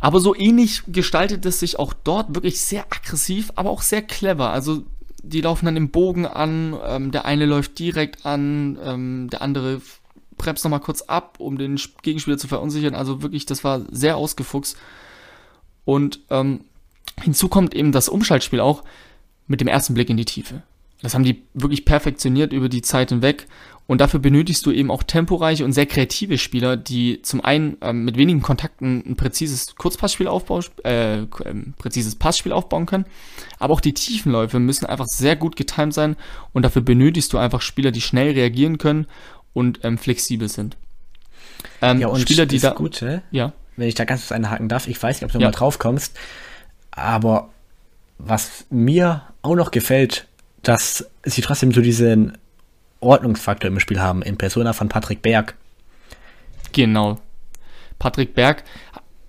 Aber 0.00 0.18
so 0.18 0.34
ähnlich 0.34 0.82
gestaltet 0.88 1.44
es 1.46 1.60
sich 1.60 1.78
auch 1.78 1.92
dort 1.92 2.34
wirklich 2.34 2.60
sehr 2.60 2.86
aggressiv, 2.90 3.52
aber 3.54 3.70
auch 3.70 3.82
sehr 3.82 4.02
clever. 4.02 4.50
Also 4.50 4.82
die 5.22 5.42
laufen 5.42 5.66
dann 5.66 5.76
im 5.76 5.90
Bogen 5.90 6.26
an, 6.26 6.74
ähm, 6.84 7.10
der 7.10 7.26
eine 7.26 7.44
läuft 7.44 7.78
direkt 7.78 8.24
an, 8.24 8.78
ähm, 8.82 9.28
der 9.30 9.42
andere 9.42 9.82
bremst 10.38 10.64
nochmal 10.64 10.80
kurz 10.80 11.02
ab, 11.02 11.36
um 11.38 11.58
den 11.58 11.78
Gegenspieler 12.02 12.38
zu 12.38 12.48
verunsichern. 12.48 12.94
Also 12.94 13.22
wirklich, 13.22 13.44
das 13.44 13.62
war 13.62 13.82
sehr 13.90 14.16
ausgefuchst. 14.16 14.76
Und 15.84 16.20
ähm, 16.30 16.64
hinzu 17.20 17.48
kommt 17.48 17.74
eben 17.74 17.92
das 17.92 18.08
Umschaltspiel 18.08 18.60
auch 18.60 18.82
mit 19.46 19.60
dem 19.60 19.68
ersten 19.68 19.92
Blick 19.92 20.08
in 20.08 20.16
die 20.16 20.24
Tiefe. 20.24 20.62
Das 21.02 21.14
haben 21.14 21.24
die 21.24 21.42
wirklich 21.54 21.84
perfektioniert 21.84 22.52
über 22.52 22.68
die 22.68 22.82
Zeit 22.82 23.10
hinweg. 23.10 23.46
Und 23.90 24.00
dafür 24.00 24.20
benötigst 24.20 24.64
du 24.66 24.70
eben 24.70 24.88
auch 24.88 25.02
temporeiche 25.02 25.64
und 25.64 25.72
sehr 25.72 25.84
kreative 25.84 26.38
Spieler, 26.38 26.76
die 26.76 27.22
zum 27.22 27.44
einen 27.44 27.76
ähm, 27.80 28.04
mit 28.04 28.16
wenigen 28.16 28.40
Kontakten 28.40 29.02
ein 29.04 29.16
präzises 29.16 29.74
Kurzpassspiel 29.74 30.28
aufbauen, 30.28 30.64
äh, 30.84 31.22
ähm, 31.44 31.74
präzises 31.76 32.14
Passspiel 32.14 32.52
aufbauen 32.52 32.86
können. 32.86 33.04
Aber 33.58 33.74
auch 33.74 33.80
die 33.80 33.92
Tiefenläufe 33.92 34.60
müssen 34.60 34.86
einfach 34.86 35.06
sehr 35.06 35.34
gut 35.34 35.56
getimt 35.56 35.92
sein 35.92 36.14
und 36.52 36.62
dafür 36.62 36.82
benötigst 36.82 37.32
du 37.32 37.38
einfach 37.38 37.62
Spieler, 37.62 37.90
die 37.90 38.00
schnell 38.00 38.30
reagieren 38.30 38.78
können 38.78 39.08
und 39.54 39.80
ähm, 39.82 39.98
flexibel 39.98 40.48
sind. 40.48 40.76
Ähm, 41.82 41.98
ja, 41.98 42.06
und 42.06 42.20
Spieler, 42.20 42.46
die 42.46 42.60
das 42.60 42.70
da, 42.70 42.76
Gute, 42.76 43.22
ja. 43.32 43.52
wenn 43.76 43.88
ich 43.88 43.96
da 43.96 44.04
ganz 44.04 44.20
kurz 44.20 44.30
einhaken 44.30 44.68
darf, 44.68 44.86
ich 44.86 45.02
weiß 45.02 45.16
nicht, 45.16 45.24
ob 45.24 45.32
du 45.32 45.40
Ja. 45.40 45.46
mal 45.48 45.50
drauf 45.50 45.80
kommst, 45.80 46.16
aber 46.92 47.48
was 48.18 48.66
mir 48.70 49.24
auch 49.42 49.56
noch 49.56 49.72
gefällt, 49.72 50.28
dass 50.62 51.06
sie 51.24 51.40
trotzdem 51.40 51.72
so 51.72 51.80
diesen 51.80 52.38
Ordnungsfaktor 53.00 53.68
im 53.68 53.80
Spiel 53.80 54.00
haben, 54.00 54.22
in 54.22 54.36
Persona 54.36 54.72
von 54.72 54.88
Patrick 54.88 55.22
Berg. 55.22 55.54
Genau. 56.72 57.18
Patrick 57.98 58.34
Berg 58.34 58.64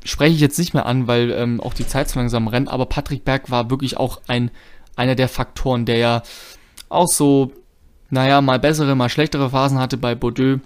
spreche 0.04 0.36
ich 0.36 0.42
jetzt 0.42 0.58
nicht 0.58 0.74
mehr 0.74 0.86
an, 0.86 1.08
weil 1.08 1.32
ähm, 1.32 1.62
auch 1.62 1.74
die 1.74 1.88
Zeit 1.88 2.10
so 2.10 2.20
langsam 2.20 2.48
rennt, 2.48 2.70
aber 2.70 2.86
Patrick 2.86 3.24
Berg 3.26 3.52
war 3.52 3.70
wirklich 3.70 3.98
auch 3.98 4.22
ein, 4.28 4.52
einer 4.96 5.16
der 5.16 5.30
Faktoren, 5.30 5.86
der 5.86 5.98
ja 5.98 6.24
auch 6.90 7.08
so, 7.08 7.52
naja, 8.10 8.42
mal 8.42 8.60
bessere, 8.60 8.96
mal 8.96 9.10
schlechtere 9.10 9.50
Phasen 9.50 9.80
hatte 9.80 9.98
bei 9.98 10.16
Bordeaux, 10.16 10.60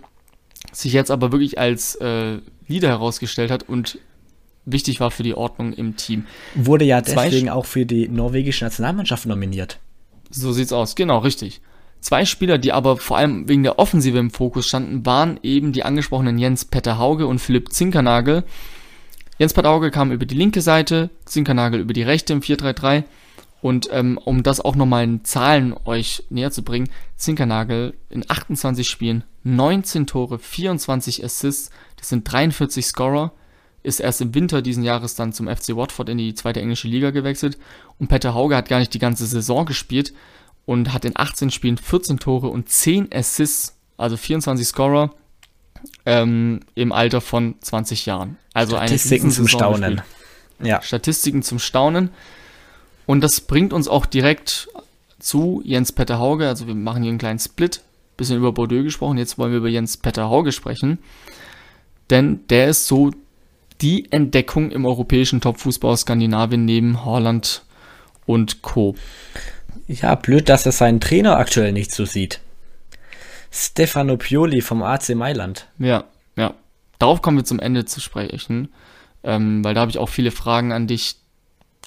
sich 0.71 0.93
jetzt 0.93 1.11
aber 1.11 1.31
wirklich 1.31 1.59
als 1.59 1.95
äh, 1.95 2.39
Leader 2.67 2.89
herausgestellt 2.89 3.51
hat 3.51 3.63
und 3.63 3.99
wichtig 4.65 4.99
war 4.99 5.11
für 5.11 5.23
die 5.23 5.35
Ordnung 5.35 5.73
im 5.73 5.95
Team. 5.95 6.25
Wurde 6.55 6.85
ja 6.85 7.03
Zwei 7.03 7.29
deswegen 7.29 7.49
auch 7.49 7.65
für 7.65 7.85
die 7.85 8.07
norwegische 8.07 8.63
Nationalmannschaft 8.63 9.25
nominiert. 9.25 9.79
So 10.31 10.51
sieht's 10.51 10.73
aus, 10.73 10.95
genau, 10.95 11.19
richtig. 11.19 11.61
Zwei 12.05 12.23
Spieler, 12.25 12.59
die 12.59 12.71
aber 12.71 12.97
vor 12.97 13.17
allem 13.17 13.49
wegen 13.49 13.63
der 13.63 13.79
Offensive 13.79 14.19
im 14.19 14.29
Fokus 14.29 14.67
standen, 14.67 15.07
waren 15.07 15.39
eben 15.41 15.71
die 15.71 15.81
angesprochenen 15.81 16.37
Jens 16.37 16.63
Petter 16.63 16.99
Hauge 16.99 17.25
und 17.25 17.39
Philipp 17.39 17.73
Zinkernagel. 17.73 18.43
Jens 19.39 19.55
Petter 19.55 19.69
Hauge 19.69 19.89
kam 19.89 20.11
über 20.11 20.27
die 20.27 20.35
linke 20.35 20.61
Seite, 20.61 21.09
Zinkernagel 21.25 21.79
über 21.79 21.93
die 21.93 22.03
rechte 22.03 22.33
im 22.33 22.41
4-3-3. 22.41 23.05
Und 23.63 23.89
ähm, 23.91 24.19
um 24.23 24.43
das 24.43 24.61
auch 24.61 24.75
nochmal 24.75 25.03
in 25.03 25.25
Zahlen 25.25 25.73
euch 25.85 26.23
näher 26.29 26.51
zu 26.51 26.61
bringen, 26.61 26.91
Zinkernagel 27.15 27.95
in 28.11 28.23
28 28.27 28.87
Spielen, 28.87 29.23
19 29.43 30.05
Tore, 30.05 30.37
24 30.37 31.25
Assists, 31.25 31.71
das 31.95 32.09
sind 32.09 32.31
43 32.31 32.85
Scorer, 32.85 33.31
ist 33.81 33.99
erst 33.99 34.21
im 34.21 34.35
Winter 34.35 34.61
diesen 34.61 34.83
Jahres 34.83 35.15
dann 35.15 35.33
zum 35.33 35.47
FC 35.47 35.75
Watford 35.75 36.09
in 36.09 36.19
die 36.19 36.35
zweite 36.35 36.61
englische 36.61 36.87
Liga 36.87 37.09
gewechselt. 37.09 37.57
Und 37.97 38.09
Petter 38.09 38.35
Hauge 38.35 38.55
hat 38.55 38.69
gar 38.69 38.77
nicht 38.77 38.93
die 38.93 38.99
ganze 38.99 39.25
Saison 39.25 39.65
gespielt 39.65 40.13
und 40.65 40.93
hat 40.93 41.05
in 41.05 41.13
18 41.15 41.51
Spielen 41.51 41.77
14 41.77 42.19
Tore 42.19 42.47
und 42.47 42.69
10 42.69 43.09
Assists, 43.13 43.75
also 43.97 44.17
24 44.17 44.67
Scorer, 44.67 45.13
ähm, 46.05 46.61
im 46.73 46.91
Alter 46.91 47.21
von 47.21 47.55
20 47.61 48.05
Jahren. 48.05 48.37
Also 48.53 48.75
Statistiken 48.75 49.31
zum 49.31 49.47
Staunen. 49.47 50.01
Ja. 50.61 50.81
Statistiken 50.81 51.43
zum 51.43 51.59
Staunen. 51.59 52.09
Und 53.05 53.21
das 53.21 53.41
bringt 53.41 53.73
uns 53.73 53.87
auch 53.87 54.05
direkt 54.05 54.67
zu 55.19 55.61
Jens 55.65 55.91
Petter 55.91 56.19
Hauge. 56.19 56.47
Also 56.47 56.67
wir 56.67 56.75
machen 56.75 57.03
hier 57.03 57.09
einen 57.09 57.19
kleinen 57.19 57.39
Split. 57.39 57.81
Bisschen 58.17 58.37
über 58.37 58.53
Bordeaux 58.53 58.83
gesprochen. 58.83 59.17
Jetzt 59.17 59.37
wollen 59.37 59.51
wir 59.51 59.57
über 59.57 59.67
Jens 59.67 59.97
Petter 59.97 60.29
Hauge 60.29 60.51
sprechen. 60.51 60.99
Denn 62.09 62.47
der 62.47 62.69
ist 62.69 62.87
so 62.87 63.11
die 63.81 64.11
Entdeckung 64.11 64.71
im 64.71 64.85
europäischen 64.85 65.41
Topfußball 65.41 65.97
Skandinavien 65.97 66.63
neben 66.63 67.03
Holland 67.03 67.63
und 68.25 68.61
Co. 68.61 68.95
Ja, 69.87 70.15
blöd, 70.15 70.49
dass 70.49 70.65
er 70.65 70.71
seinen 70.71 70.99
Trainer 70.99 71.37
aktuell 71.37 71.71
nicht 71.71 71.91
so 71.91 72.05
sieht. 72.05 72.41
Stefano 73.51 74.17
Pioli 74.17 74.61
vom 74.61 74.83
AC 74.83 75.15
Mailand. 75.15 75.67
Ja, 75.77 76.05
ja. 76.35 76.55
Darauf 76.99 77.21
kommen 77.21 77.37
wir 77.37 77.45
zum 77.45 77.59
Ende 77.59 77.85
zu 77.85 78.01
sprechen, 78.01 78.69
ähm, 79.23 79.63
weil 79.63 79.73
da 79.73 79.81
habe 79.81 79.91
ich 79.91 79.97
auch 79.97 80.09
viele 80.09 80.31
Fragen 80.31 80.71
an 80.71 80.87
dich. 80.87 81.17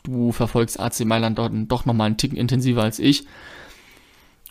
Du 0.05 0.33
verfolgst 0.33 0.79
AC 0.79 1.01
Mailand 1.01 1.39
dort 1.39 1.53
doch 1.69 1.85
nochmal 1.85 2.07
einen 2.07 2.17
Ticken 2.17 2.39
intensiver 2.39 2.83
als 2.83 2.99
ich. 2.99 3.27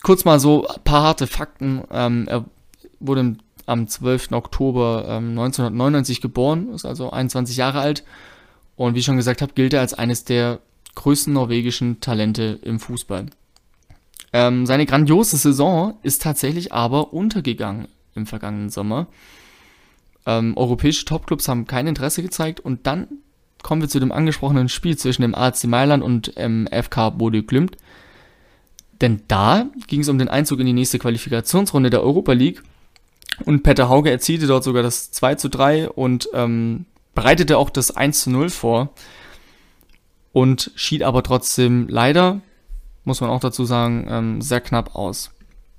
Kurz 0.03 0.25
mal 0.25 0.39
so 0.39 0.67
ein 0.67 0.83
paar 0.83 1.03
harte 1.03 1.25
Fakten. 1.25 1.83
Ähm, 1.91 2.27
er 2.27 2.45
wurde 2.99 3.37
am 3.65 3.87
12. 3.87 4.31
Oktober 4.33 5.05
ähm, 5.07 5.29
1999 5.29 6.21
geboren, 6.21 6.73
ist 6.73 6.85
also 6.85 7.11
21 7.11 7.57
Jahre 7.57 7.79
alt. 7.79 8.03
Und 8.75 8.93
wie 8.93 8.99
ich 8.99 9.05
schon 9.05 9.17
gesagt 9.17 9.41
habe, 9.41 9.53
gilt 9.53 9.73
er 9.73 9.81
als 9.81 9.93
eines 9.93 10.23
der 10.23 10.59
größten 10.97 11.31
norwegischen 11.31 12.01
Talente 12.01 12.59
im 12.63 12.79
Fußball. 12.79 13.27
Ähm, 14.33 14.65
seine 14.65 14.85
grandiose 14.85 15.37
Saison 15.37 15.97
ist 16.03 16.21
tatsächlich 16.21 16.73
aber 16.73 17.13
untergegangen 17.13 17.87
im 18.15 18.25
vergangenen 18.25 18.69
Sommer. 18.69 19.07
Ähm, 20.25 20.57
europäische 20.57 21.05
Topclubs 21.05 21.47
haben 21.47 21.67
kein 21.67 21.87
Interesse 21.87 22.21
gezeigt 22.21 22.59
und 22.59 22.87
dann 22.87 23.07
kommen 23.63 23.81
wir 23.81 23.89
zu 23.89 23.99
dem 23.99 24.11
angesprochenen 24.11 24.69
Spiel 24.69 24.97
zwischen 24.97 25.21
dem 25.21 25.35
AC 25.35 25.65
Mailand 25.65 26.03
und 26.03 26.33
ähm, 26.35 26.67
FK 26.71 27.11
Bodø 27.11 27.43
Glimt. 27.43 27.77
Denn 28.99 29.21
da 29.27 29.67
ging 29.87 30.01
es 30.01 30.09
um 30.09 30.17
den 30.17 30.29
Einzug 30.29 30.59
in 30.59 30.65
die 30.65 30.73
nächste 30.73 30.99
Qualifikationsrunde 30.99 31.91
der 31.91 32.01
Europa 32.01 32.33
League 32.33 32.63
und 33.45 33.61
Petter 33.61 33.87
Hauge 33.87 34.09
erzielte 34.09 34.47
dort 34.47 34.63
sogar 34.63 34.81
das 34.81 35.11
2 35.11 35.35
zu 35.35 35.49
3 35.49 35.89
und 35.89 36.27
ähm, 36.33 36.85
bereitete 37.13 37.57
auch 37.57 37.69
das 37.69 37.95
1 37.95 38.23
zu 38.23 38.31
0 38.31 38.49
vor 38.49 38.89
und 40.31 40.71
schied 40.75 41.03
aber 41.03 41.23
trotzdem 41.23 41.87
leider, 41.89 42.41
muss 43.03 43.21
man 43.21 43.29
auch 43.29 43.39
dazu 43.39 43.65
sagen, 43.65 44.07
ähm, 44.09 44.41
sehr 44.41 44.61
knapp 44.61 44.95
aus. 44.95 45.31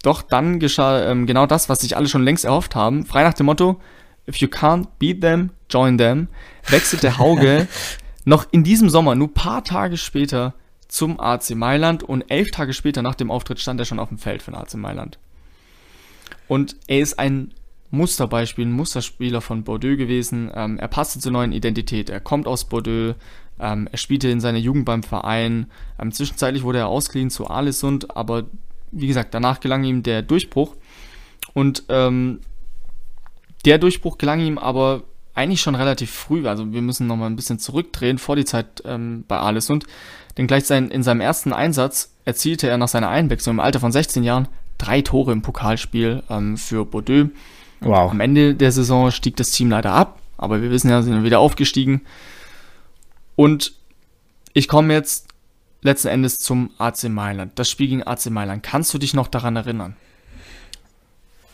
Doch 0.03 0.23
dann 0.23 0.61
geschah 0.61 1.11
ähm, 1.11 1.27
genau 1.27 1.47
das, 1.47 1.69
was 1.69 1.81
sich 1.81 1.97
alle 1.97 2.09
schon 2.09 2.23
längst 2.23 2.45
erhofft 2.45 2.75
haben. 2.75 3.05
Frei 3.05 3.23
nach 3.25 3.35
dem 3.35 3.47
Motto, 3.47 3.81
if 4.29 4.37
you 4.37 4.49
can't 4.49 4.87
beat 4.99 5.21
them, 5.21 5.51
join 5.69 5.99
them, 5.99 6.29
wechselte 6.69 7.19
Hauge 7.19 7.67
noch 8.25 8.47
in 8.51 8.65
diesem 8.65 8.91
Sommer, 8.91 9.15
nur 9.15 9.33
paar 9.33 9.65
Tage 9.65 9.97
später, 9.97 10.55
zum 10.89 11.21
AC 11.21 11.51
Mailand 11.51 12.03
und 12.03 12.31
elf 12.31 12.51
Tage 12.51 12.73
später 12.73 13.03
nach 13.03 13.15
dem 13.15 13.31
Auftritt 13.31 13.61
stand 13.61 13.79
er 13.79 13.85
schon 13.85 13.99
auf 13.99 14.09
dem 14.09 14.19
Feld 14.19 14.43
für 14.43 14.51
den 14.51 14.59
AC 14.59 14.75
Mailand. 14.75 15.19
Und 16.49 16.77
er 16.87 17.01
ist 17.01 17.19
ein 17.19 17.53
Musterbeispiel, 17.91 18.67
ein 18.67 18.73
Musterspieler 18.73 19.41
von 19.41 19.65
Bordeaux 19.65 19.97
gewesen. 19.97 20.51
Ähm, 20.55 20.79
er 20.79 20.89
passte 20.89 21.21
zur 21.21 21.33
neuen 21.33 21.53
Identität. 21.53 22.11
Er 22.11 22.21
kommt 22.21 22.47
aus 22.47 22.65
Bordeaux. 22.65 23.15
Ähm, 23.61 23.89
er 23.91 23.99
spielte 23.99 24.29
in 24.29 24.41
seiner 24.41 24.59
Jugend 24.59 24.85
beim 24.85 25.03
Verein. 25.03 25.67
Ähm, 26.01 26.13
zwischenzeitlich 26.13 26.63
wurde 26.63 26.79
er 26.79 26.89
ausgeliehen 26.89 27.31
zu 27.31 27.47
Alesund, 27.47 28.17
aber 28.17 28.45
wie 28.91 29.07
gesagt, 29.07 29.35
danach 29.35 29.61
gelang 29.61 29.85
ihm 29.85 30.03
der 30.03 30.23
Durchbruch. 30.23 30.75
Und 31.55 31.85
ähm, 31.89 32.41
der 33.65 33.79
Durchbruch 33.79 34.19
gelang 34.19 34.41
ihm 34.41 34.59
aber 34.59 35.03
eigentlich 35.35 35.61
schon 35.61 35.75
relativ 35.75 36.11
früh. 36.11 36.47
Also 36.47 36.73
wir 36.73 36.83
müssen 36.83 37.07
nochmal 37.07 37.31
ein 37.31 37.37
bisschen 37.37 37.59
zurückdrehen 37.59 38.19
vor 38.19 38.37
die 38.37 38.45
Zeit 38.45 38.83
ähm, 38.85 39.25
bei 39.29 39.39
Alesund. 39.39 39.85
Denn 40.37 40.47
gleich 40.47 40.65
sein, 40.65 40.91
in 40.91 41.03
seinem 41.03 41.21
ersten 41.21 41.53
Einsatz 41.53 42.13
erzielte 42.25 42.69
er 42.69 42.79
nach 42.79 42.89
seiner 42.89 43.09
Einwechslung 43.09 43.57
im 43.57 43.61
Alter 43.61 43.81
von 43.81 43.93
16 43.93 44.25
Jahren 44.25 44.49
drei 44.79 45.03
Tore 45.03 45.33
im 45.33 45.43
Pokalspiel 45.43 46.23
ähm, 46.31 46.57
für 46.57 46.85
Bordeaux. 46.85 47.31
Wow. 47.81 48.11
Am 48.11 48.21
Ende 48.21 48.55
der 48.55 48.73
Saison 48.73 49.11
stieg 49.11 49.37
das 49.37 49.51
Team 49.51 49.71
leider 49.71 49.93
ab, 49.93 50.21
aber 50.37 50.63
wir 50.63 50.71
wissen 50.71 50.91
ja, 50.91 51.03
sind 51.03 51.25
wieder 51.25 51.41
aufgestiegen. 51.41 52.03
Und 53.39 53.73
ich 54.53 54.67
komme 54.67 54.93
jetzt 54.93 55.29
letzten 55.83 56.09
Endes 56.09 56.41
zum 56.41 56.73
AC 56.79 57.05
Mailand. 57.05 57.57
Das 57.57 57.71
Spiel 57.71 57.87
gegen 57.87 58.03
AC 58.05 58.31
Mailand. 58.31 58.65
Kannst 58.65 58.93
du 58.93 58.99
dich 58.99 59.15
noch 59.15 59.29
daran 59.29 59.55
erinnern? 59.55 59.95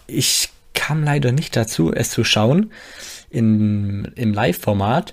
Ich 0.07 0.49
kam 0.73 1.05
leider 1.05 1.31
nicht 1.31 1.55
dazu, 1.55 1.93
es 1.93 2.09
zu 2.09 2.25
schauen 2.25 2.73
in, 3.29 4.11
im 4.15 4.33
Live-Format, 4.33 5.13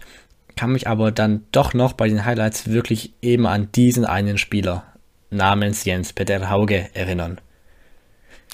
kann 0.55 0.71
mich 0.71 0.87
aber 0.87 1.11
dann 1.11 1.43
doch 1.51 1.73
noch 1.73 1.91
bei 1.91 2.07
den 2.07 2.23
Highlights 2.23 2.69
wirklich 2.69 3.11
eben 3.21 3.47
an 3.47 3.69
diesen 3.73 4.05
einen 4.05 4.37
Spieler 4.37 4.85
namens 5.29 5.83
Jens 5.83 6.13
Peter 6.13 6.49
Hauge 6.49 6.89
erinnern. 6.93 7.41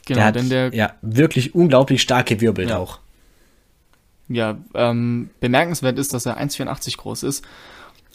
Genau, 0.07 0.17
der 0.17 0.25
hat 0.25 0.35
denn 0.37 0.49
der 0.49 0.73
ja 0.73 0.95
wirklich 1.03 1.53
unglaublich 1.53 2.01
stark 2.01 2.25
gewirbelt 2.25 2.71
Ja. 2.71 2.77
auch. 2.79 2.97
Ja, 4.27 4.57
ähm, 4.73 5.29
bemerkenswert 5.39 5.99
ist, 5.99 6.15
dass 6.15 6.25
er 6.25 6.39
1,84 6.39 6.97
groß 6.97 7.21
ist 7.21 7.45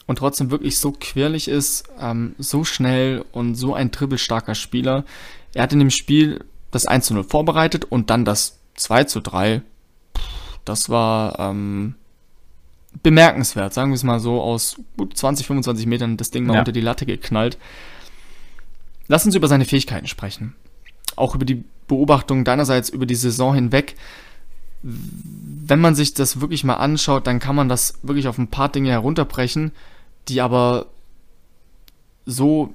und 0.06 0.16
trotzdem 0.16 0.50
wirklich 0.50 0.78
so 0.78 0.92
quirlig 0.98 1.48
ist, 1.48 1.84
ähm, 2.00 2.34
so 2.38 2.64
schnell 2.64 3.24
und 3.32 3.54
so 3.54 3.74
ein 3.74 3.90
dribbelstarker 3.90 4.54
Spieler. 4.54 5.04
Er 5.54 5.62
hat 5.64 5.72
in 5.72 5.78
dem 5.78 5.90
Spiel 5.90 6.44
das 6.70 6.86
1 6.86 7.06
zu 7.06 7.14
0 7.14 7.24
vorbereitet 7.24 7.84
und 7.84 8.10
dann 8.10 8.24
das 8.24 8.58
2 8.76 9.04
zu 9.04 9.20
3. 9.20 9.62
Pff, 10.16 10.58
Das 10.64 10.88
war 10.88 11.38
ähm, 11.38 11.94
bemerkenswert, 13.02 13.72
sagen 13.74 13.90
wir 13.90 13.96
es 13.96 14.04
mal 14.04 14.20
so, 14.20 14.40
aus 14.40 14.76
gut 14.96 15.16
20, 15.16 15.46
25 15.46 15.86
Metern 15.86 16.16
das 16.16 16.30
Ding 16.30 16.46
mal 16.46 16.54
Ja. 16.54 16.58
unter 16.60 16.72
die 16.72 16.80
Latte 16.80 17.06
geknallt. 17.06 17.58
Lass 19.08 19.26
uns 19.26 19.34
über 19.34 19.48
seine 19.48 19.64
Fähigkeiten 19.64 20.06
sprechen. 20.06 20.54
Auch 21.16 21.34
über 21.34 21.44
die 21.44 21.64
Beobachtung 21.88 22.44
deinerseits 22.44 22.88
über 22.88 23.06
die 23.06 23.14
Saison 23.14 23.54
hinweg 23.54 23.96
wenn 24.84 25.80
man 25.80 25.94
sich 25.94 26.14
das 26.14 26.40
wirklich 26.40 26.64
mal 26.64 26.74
anschaut, 26.74 27.26
dann 27.26 27.38
kann 27.38 27.54
man 27.54 27.68
das 27.68 27.94
wirklich 28.02 28.26
auf 28.28 28.38
ein 28.38 28.48
paar 28.48 28.68
Dinge 28.68 28.90
herunterbrechen, 28.90 29.72
die 30.28 30.40
aber 30.40 30.86
so 32.26 32.72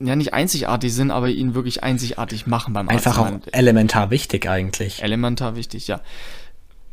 ja 0.00 0.16
nicht 0.16 0.34
einzigartig 0.34 0.92
sind, 0.92 1.10
aber 1.10 1.28
ihn 1.28 1.54
wirklich 1.54 1.82
einzigartig 1.82 2.46
machen 2.46 2.74
beim 2.74 2.88
Einfach 2.88 3.18
auch 3.18 3.26
Arsenal. 3.26 3.42
elementar 3.52 4.10
wichtig 4.10 4.48
eigentlich. 4.48 5.02
Elementar 5.02 5.56
wichtig, 5.56 5.86
ja. 5.86 6.00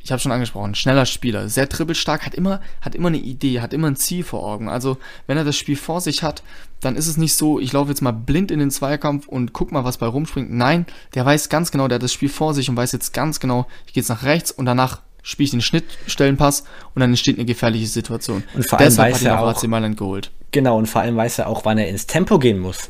Ich 0.03 0.11
habe 0.11 0.19
schon 0.19 0.31
angesprochen, 0.31 0.73
schneller 0.73 1.05
Spieler, 1.05 1.47
sehr 1.47 1.67
dribbelstark, 1.67 2.25
hat 2.25 2.33
immer, 2.33 2.59
hat 2.81 2.95
immer 2.95 3.09
eine 3.09 3.19
Idee, 3.19 3.61
hat 3.61 3.71
immer 3.71 3.87
ein 3.87 3.95
Ziel 3.95 4.23
vor 4.23 4.43
Augen. 4.43 4.67
Also, 4.67 4.97
wenn 5.27 5.37
er 5.37 5.43
das 5.43 5.55
Spiel 5.55 5.75
vor 5.75 6.01
sich 6.01 6.23
hat, 6.23 6.41
dann 6.79 6.95
ist 6.95 7.05
es 7.05 7.17
nicht 7.17 7.35
so, 7.35 7.59
ich 7.59 7.71
laufe 7.71 7.89
jetzt 7.89 8.01
mal 8.01 8.11
blind 8.11 8.49
in 8.49 8.57
den 8.57 8.71
Zweikampf 8.71 9.27
und 9.27 9.53
guck 9.53 9.71
mal, 9.71 9.83
was 9.83 9.97
bei 9.97 10.07
rumspringt. 10.07 10.51
Nein, 10.51 10.87
der 11.13 11.23
weiß 11.25 11.49
ganz 11.49 11.71
genau, 11.71 11.87
der 11.87 11.95
hat 11.95 12.03
das 12.03 12.13
Spiel 12.13 12.29
vor 12.29 12.55
sich 12.55 12.67
und 12.67 12.77
weiß 12.77 12.91
jetzt 12.93 13.13
ganz 13.13 13.39
genau, 13.39 13.67
ich 13.85 13.93
gehe 13.93 14.01
jetzt 14.01 14.09
nach 14.09 14.23
rechts 14.23 14.51
und 14.51 14.65
danach 14.65 15.01
spiele 15.21 15.45
ich 15.45 15.51
den 15.51 15.61
Schnittstellenpass 15.61 16.63
und 16.93 16.99
dann 16.99 17.09
entsteht 17.11 17.37
eine 17.37 17.45
gefährliche 17.45 17.87
Situation. 17.87 18.43
Und 18.53 18.65
vor 18.65 18.79
allem 18.79 18.89
Deshalb 18.89 19.09
weiß 19.09 19.15
hat 19.17 19.21
ihn 19.21 19.27
er 19.27 19.41
auch 19.41 19.55
AC 19.55 19.67
Mailand 19.67 19.97
geholt. 19.97 20.31
Genau, 20.51 20.77
und 20.77 20.87
vor 20.87 21.01
allem 21.01 21.15
weiß 21.15 21.39
er 21.39 21.47
auch, 21.47 21.65
wann 21.65 21.77
er 21.77 21.87
ins 21.87 22.07
Tempo 22.07 22.39
gehen 22.39 22.59
muss. 22.59 22.89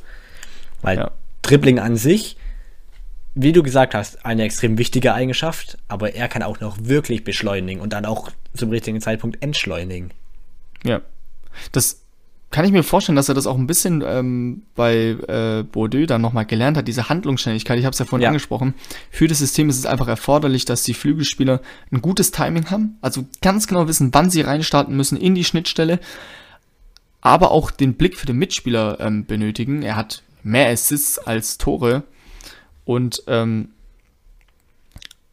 Weil 0.82 0.98
Ja. 0.98 1.12
Dribbling 1.42 1.80
an 1.80 1.98
sich, 1.98 2.38
wie 3.34 3.52
du 3.52 3.64
gesagt 3.64 3.94
hast, 3.94 4.26
eine 4.26 4.44
extrem 4.44 4.78
wichtige 4.78 5.14
Eigenschaft, 5.14 5.78
aber 5.88 6.14
er 6.16 6.28
kann 6.28 6.44
auch 6.44 6.60
noch 6.60 6.78
wirklich 6.82 7.24
beschleunigen 7.24 7.82
und 7.82 7.94
dann 7.94 8.06
auch 8.06 8.30
zum 8.56 8.70
richtigen 8.70 9.02
Zeitpunkt 9.02 9.42
entschleunigen. 9.42 10.12
Ja. 10.84 11.02
Das 11.72 12.01
kann 12.52 12.66
ich 12.66 12.72
mir 12.72 12.84
vorstellen, 12.84 13.16
dass 13.16 13.30
er 13.30 13.36
das 13.36 13.48
auch 13.48 13.58
ein 13.58 13.66
bisschen 13.66 14.04
ähm, 14.06 14.64
bei 14.76 15.16
äh, 15.28 15.64
Bordeaux 15.64 16.06
dann 16.06 16.22
nochmal 16.22 16.46
gelernt 16.46 16.78
hat, 16.78 16.88
diese 16.88 17.08
Handlungsschnelligkeit, 17.10 17.80
ich 17.80 17.86
habe 17.86 17.94
es 17.94 18.00
ja 18.00 18.06
vorhin 18.06 18.24
Ja. 18.24 18.30
angesprochen. 18.30 18.74
Für 19.10 19.28
das 19.28 19.40
System 19.40 19.70
ist 19.70 19.78
es 19.78 19.86
einfach 19.86 20.08
erforderlich, 20.08 20.66
dass 20.66 20.84
die 20.84 20.94
Flügelspieler 20.94 21.62
ein 21.92 22.02
gutes 22.02 22.32
Timing 22.32 22.70
haben, 22.70 22.98
also 23.02 23.26
ganz 23.42 23.68
genau 23.68 23.88
wissen, 23.88 24.14
wann 24.14 24.30
sie 24.30 24.42
reinstarten 24.42 24.96
müssen 24.96 25.18
in 25.18 25.34
die 25.34 25.46
Schnittstelle, 25.46 26.00
aber 27.22 27.52
auch 27.52 27.72
den 27.72 27.94
Blick 27.94 28.18
für 28.18 28.26
den 28.26 28.38
Mitspieler 28.38 29.00
ähm, 29.00 29.26
benötigen. 29.26 29.82
Er 29.82 29.96
hat 29.96 30.22
mehr 30.44 30.70
Assists 30.70 31.20
als 31.20 31.58
Tore 31.58 32.04
und 32.84 33.24
ähm, 33.28 33.70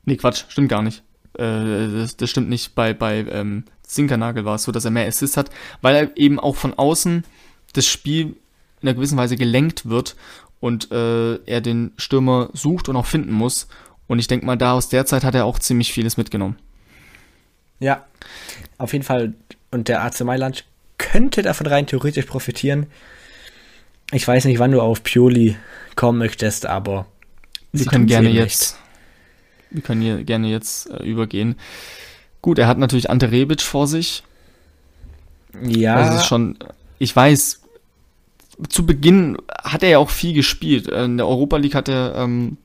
nee, 0.05 0.17
Quatsch, 0.17 0.45
stimmt 0.49 0.69
gar 0.69 0.83
nicht. 0.83 1.03
Äh, 1.35 1.89
das, 1.93 2.17
das 2.17 2.31
stimmt 2.31 2.49
nicht. 2.49 2.75
Bei, 2.75 2.95
bei 2.95 3.25
ähm, 3.31 3.65
Zinkernagel 3.89 4.45
war 4.45 4.57
es 4.57 4.63
so, 4.63 4.73
dass 4.73 4.85
er 4.85 4.91
mehr 4.91 5.07
Assists 5.07 5.37
hat, 5.37 5.51
weil 5.81 5.97
er 5.97 6.17
eben 6.17 6.39
auch 6.39 6.57
von 6.57 6.75
außen 6.75 7.25
das 7.73 7.87
Spiel 7.87 8.37
in 8.81 8.89
einer 8.89 8.95
gewissen 8.95 9.19
Weise 9.19 9.37
gelenkt 9.37 9.89
wird 9.89 10.15
und 10.61 10.93
äh, 10.93 11.37
er 11.47 11.61
den 11.61 11.93
Stürmer 11.97 12.51
sucht 12.53 12.89
und 12.89 12.97
auch 12.97 13.07
finden 13.07 13.33
muss. 13.33 13.69
Und 14.07 14.19
ich 14.19 14.27
denke 14.27 14.47
mal, 14.47 14.57
da 14.57 14.73
aus 14.73 14.89
der 14.89 15.07
Zeit 15.07 15.25
hat 15.25 15.35
er 15.35 15.45
auch 15.45 15.59
ziemlich 15.59 15.93
vieles 15.93 16.17
mitgenommen. 16.17 16.57
Ja, 17.81 18.07
auf 18.77 18.93
jeden 18.93 19.05
Fall. 19.05 19.35
Und 19.71 19.89
der 19.89 20.03
AC 20.03 20.21
Mailand 20.21 20.65
könnte 20.97 21.43
davon 21.43 21.67
rein 21.67 21.87
theoretisch 21.87 22.27
profitieren. 22.27 22.87
Ich 24.13 24.27
weiß 24.27 24.47
nicht, 24.47 24.59
wann 24.59 24.73
du 24.73 24.81
auf 24.81 25.03
Pioli 25.03 25.57
kommen 25.95 26.19
möchtest, 26.19 26.67
aber 26.67 27.07
Wir 27.73 27.87
können 27.87 28.07
gerne 28.07 28.31
jetzt, 28.31 28.79
wir 29.71 29.83
können 29.83 30.01
hier 30.01 30.25
gerne 30.25 30.49
jetzt 30.49 30.91
äh, 30.91 31.03
übergehen. 31.05 31.57
Gut, 32.43 32.59
er 32.59 32.69
hat 32.69 32.79
natürlich 32.79 33.11
Ante 33.11 33.31
Rebic 33.31 33.63
vor 33.63 33.87
sich. 33.87 34.23
Ja, 35.63 35.97
Das 35.97 36.17
ist 36.17 36.27
schon, 36.27 36.57
ich 36.99 37.15
weiß, 37.15 37.63
zu 38.69 38.87
Beginn 38.87 39.37
hat 39.63 39.83
er 39.83 39.91
ja 39.91 39.99
auch 39.99 40.11
viel 40.11 40.35
gespielt. 40.35 40.89
In 40.89 41.17
der 41.17 41.27
Europa 41.27 41.57
League 41.57 41.75
hat 41.75 41.89
er, 41.89 42.15
ähm, 42.17 42.59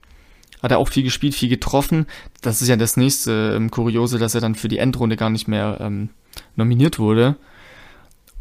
hat 0.62 0.72
er 0.72 0.80
auch 0.80 0.90
viel 0.90 1.04
gespielt, 1.04 1.36
viel 1.36 1.50
getroffen. 1.50 2.08
Das 2.42 2.62
ist 2.62 2.68
ja 2.68 2.76
das 2.76 2.98
nächste 2.98 3.54
ähm, 3.56 3.70
Kuriose, 3.70 4.18
dass 4.18 4.36
er 4.36 4.42
dann 4.42 4.56
für 4.56 4.68
die 4.68 4.80
Endrunde 4.80 5.18
gar 5.18 5.30
nicht 5.30 5.48
mehr 5.48 5.78
ähm, 5.80 6.10
nominiert 6.56 7.00
wurde. 7.00 7.36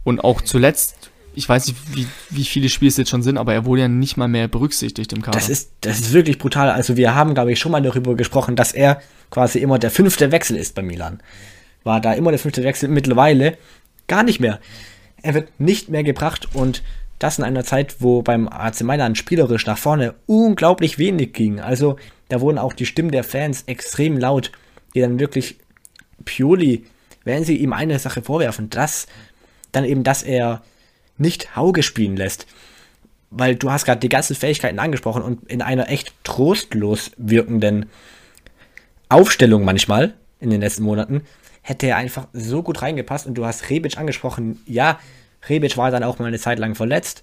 Und 0.04 0.24
auch 0.24 0.40
zuletzt, 0.40 1.10
ich 1.34 1.48
weiß 1.48 1.68
nicht, 1.68 1.78
wie, 1.94 2.06
wie 2.30 2.44
viele 2.44 2.68
Spiele 2.68 2.88
es 2.88 2.96
jetzt 2.96 3.10
schon 3.10 3.22
sind, 3.22 3.38
aber 3.38 3.54
er 3.54 3.64
wurde 3.64 3.82
ja 3.82 3.88
nicht 3.88 4.16
mal 4.16 4.28
mehr 4.28 4.48
berücksichtigt 4.48 5.12
im 5.12 5.22
Kader. 5.22 5.38
Das 5.38 5.48
ist, 5.48 5.72
das 5.80 6.00
ist 6.00 6.12
wirklich 6.12 6.38
brutal. 6.38 6.70
Also 6.70 6.96
wir 6.96 7.14
haben, 7.14 7.34
glaube 7.34 7.52
ich, 7.52 7.58
schon 7.58 7.72
mal 7.72 7.82
darüber 7.82 8.14
gesprochen, 8.14 8.56
dass 8.56 8.72
er 8.72 9.00
quasi 9.30 9.58
immer 9.58 9.78
der 9.78 9.90
fünfte 9.90 10.30
Wechsel 10.32 10.56
ist 10.56 10.74
bei 10.74 10.82
Milan. 10.82 11.22
War 11.84 12.00
da 12.00 12.12
immer 12.12 12.30
der 12.30 12.38
fünfte 12.38 12.62
Wechsel, 12.64 12.88
mittlerweile 12.88 13.56
gar 14.06 14.22
nicht 14.22 14.40
mehr. 14.40 14.60
Er 15.22 15.34
wird 15.34 15.58
nicht 15.58 15.88
mehr 15.88 16.02
gebracht 16.02 16.48
und 16.54 16.82
das 17.18 17.38
in 17.38 17.44
einer 17.44 17.64
Zeit, 17.64 17.96
wo 18.00 18.22
beim 18.22 18.48
AC 18.48 18.82
Mailand 18.82 19.16
spielerisch 19.16 19.66
nach 19.66 19.78
vorne 19.78 20.14
unglaublich 20.26 20.98
wenig 20.98 21.32
ging. 21.32 21.60
Also 21.60 21.96
da 22.28 22.40
wurden 22.40 22.58
auch 22.58 22.72
die 22.72 22.86
Stimmen 22.86 23.12
der 23.12 23.24
Fans 23.24 23.62
extrem 23.66 24.18
laut, 24.18 24.50
die 24.94 25.00
dann 25.00 25.20
wirklich 25.20 25.56
Pioli, 26.24 26.84
wenn 27.24 27.44
sie 27.44 27.56
ihm 27.56 27.72
eine 27.72 27.98
Sache 27.98 28.22
vorwerfen, 28.22 28.70
dass 28.70 29.06
dann 29.70 29.84
eben, 29.84 30.02
dass 30.02 30.22
er 30.22 30.62
nicht 31.18 31.56
Hauge 31.56 31.82
spielen 31.82 32.16
lässt 32.16 32.46
weil 33.32 33.56
du 33.56 33.70
hast 33.70 33.86
gerade 33.86 34.00
die 34.00 34.10
ganzen 34.10 34.36
Fähigkeiten 34.36 34.78
angesprochen 34.78 35.22
und 35.22 35.50
in 35.50 35.62
einer 35.62 35.88
echt 35.88 36.12
trostlos 36.22 37.12
wirkenden 37.16 37.86
Aufstellung 39.08 39.64
manchmal 39.64 40.14
in 40.38 40.50
den 40.50 40.60
letzten 40.60 40.82
Monaten 40.82 41.22
hätte 41.62 41.86
er 41.86 41.96
einfach 41.96 42.28
so 42.32 42.62
gut 42.62 42.82
reingepasst 42.82 43.26
und 43.26 43.34
du 43.34 43.46
hast 43.46 43.70
Rebic 43.70 43.96
angesprochen. 43.96 44.60
Ja, 44.66 44.98
Rebic 45.48 45.76
war 45.76 45.90
dann 45.90 46.02
auch 46.02 46.18
mal 46.18 46.26
eine 46.26 46.38
Zeit 46.38 46.58
lang 46.58 46.74
verletzt. 46.74 47.22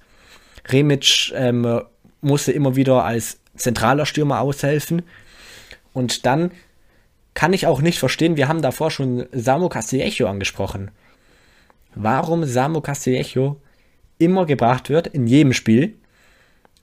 Rebic 0.67 1.31
ähm, 1.35 1.81
musste 2.21 2.51
immer 2.51 2.75
wieder 2.75 3.05
als 3.05 3.39
zentraler 3.55 4.05
Stürmer 4.05 4.41
aushelfen 4.41 5.03
und 5.93 6.25
dann 6.25 6.51
kann 7.35 7.53
ich 7.53 7.67
auch 7.67 7.81
nicht 7.81 7.99
verstehen, 7.99 8.35
wir 8.35 8.47
haben 8.47 8.61
davor 8.61 8.89
schon 8.89 9.27
Samu 9.31 9.69
Castillejo 9.69 10.27
angesprochen. 10.27 10.89
Warum 11.93 12.45
Samu 12.45 12.81
Castillejo 12.81 13.57
immer 14.20 14.45
gebracht 14.45 14.89
wird 14.89 15.07
in 15.07 15.26
jedem 15.26 15.53
Spiel 15.53 15.95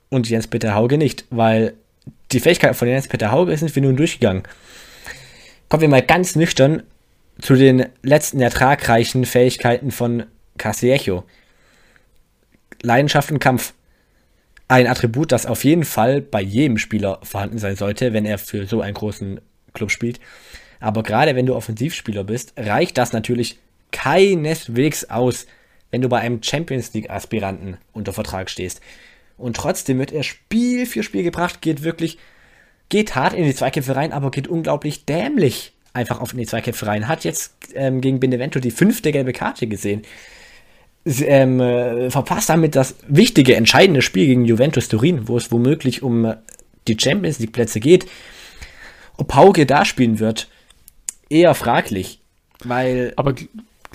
und 0.09 0.29
Jens-Peter 0.29 0.75
Hauge 0.75 0.97
nicht, 0.97 1.25
weil 1.29 1.73
die 2.31 2.39
Fähigkeiten 2.39 2.73
von 2.73 2.87
Jens-Peter 2.87 3.31
Hauge 3.31 3.55
sind 3.55 3.73
wir 3.73 3.81
nun 3.81 3.95
durchgegangen. 3.95 4.43
Kommen 5.69 5.81
wir 5.81 5.89
mal 5.89 6.01
ganz 6.01 6.35
nüchtern 6.35 6.83
zu 7.39 7.55
den 7.55 7.85
letzten 8.01 8.41
ertragreichen 8.41 9.25
Fähigkeiten 9.25 9.91
von 9.91 10.23
Castillejo. 10.57 11.23
Leidenschaft 12.81 13.31
und 13.31 13.39
Kampf. 13.39 13.73
Ein 14.67 14.87
Attribut, 14.87 15.31
das 15.31 15.45
auf 15.45 15.63
jeden 15.63 15.85
Fall 15.85 16.21
bei 16.21 16.41
jedem 16.41 16.77
Spieler 16.77 17.19
vorhanden 17.23 17.57
sein 17.57 17.75
sollte, 17.75 18.11
wenn 18.11 18.25
er 18.25 18.37
für 18.37 18.65
so 18.65 18.81
einen 18.81 18.95
großen 18.95 19.39
Club 19.73 19.91
spielt. 19.91 20.19
Aber 20.79 21.03
gerade 21.03 21.35
wenn 21.35 21.45
du 21.45 21.55
Offensivspieler 21.55 22.23
bist, 22.23 22.53
reicht 22.57 22.97
das 22.97 23.13
natürlich 23.13 23.59
keineswegs 23.91 25.05
aus, 25.05 25.47
wenn 25.91 26.01
du 26.01 26.09
bei 26.09 26.19
einem 26.19 26.43
Champions 26.43 26.93
League-Aspiranten 26.93 27.77
unter 27.93 28.13
Vertrag 28.13 28.49
stehst. 28.49 28.81
Und 29.37 29.55
trotzdem 29.55 29.99
wird 29.99 30.11
er 30.11 30.23
Spiel 30.23 30.85
für 30.85 31.03
Spiel 31.03 31.23
gebracht, 31.23 31.61
geht 31.61 31.83
wirklich, 31.83 32.17
geht 32.89 33.15
hart 33.15 33.33
in 33.33 33.43
die 33.43 33.53
Zweikämpfe 33.55 33.95
rein, 33.95 34.11
aber 34.11 34.31
geht 34.31 34.47
unglaublich 34.47 35.05
dämlich 35.05 35.73
einfach 35.93 36.19
auf 36.21 36.33
in 36.33 36.39
die 36.39 36.45
Zweikämpfe 36.45 36.87
rein. 36.87 37.07
Hat 37.07 37.23
jetzt 37.23 37.53
ähm, 37.73 38.01
gegen 38.01 38.19
Benevento 38.19 38.59
die 38.59 38.71
fünfte 38.71 39.11
gelbe 39.11 39.33
Karte 39.33 39.67
gesehen. 39.67 40.01
S- 41.05 41.21
Ähm, 41.21 41.59
äh, 41.59 42.09
verpasst 42.11 42.49
damit 42.49 42.75
das 42.75 42.95
wichtige, 43.07 43.55
entscheidende 43.55 44.01
Spiel 44.01 44.25
gegen 44.25 44.45
Juventus 44.45 44.89
Turin, 44.89 45.27
wo 45.27 45.37
es 45.37 45.51
womöglich 45.51 46.03
um 46.03 46.25
äh, 46.25 46.35
die 46.87 46.97
Champions 46.99 47.39
League 47.39 47.53
Plätze 47.53 47.79
geht. 47.79 48.07
Ob 49.17 49.33
Hauge 49.33 49.65
da 49.65 49.85
spielen 49.85 50.19
wird, 50.19 50.49
eher 51.29 51.55
fraglich, 51.55 52.19
weil 52.63 53.13
Aber 53.15 53.35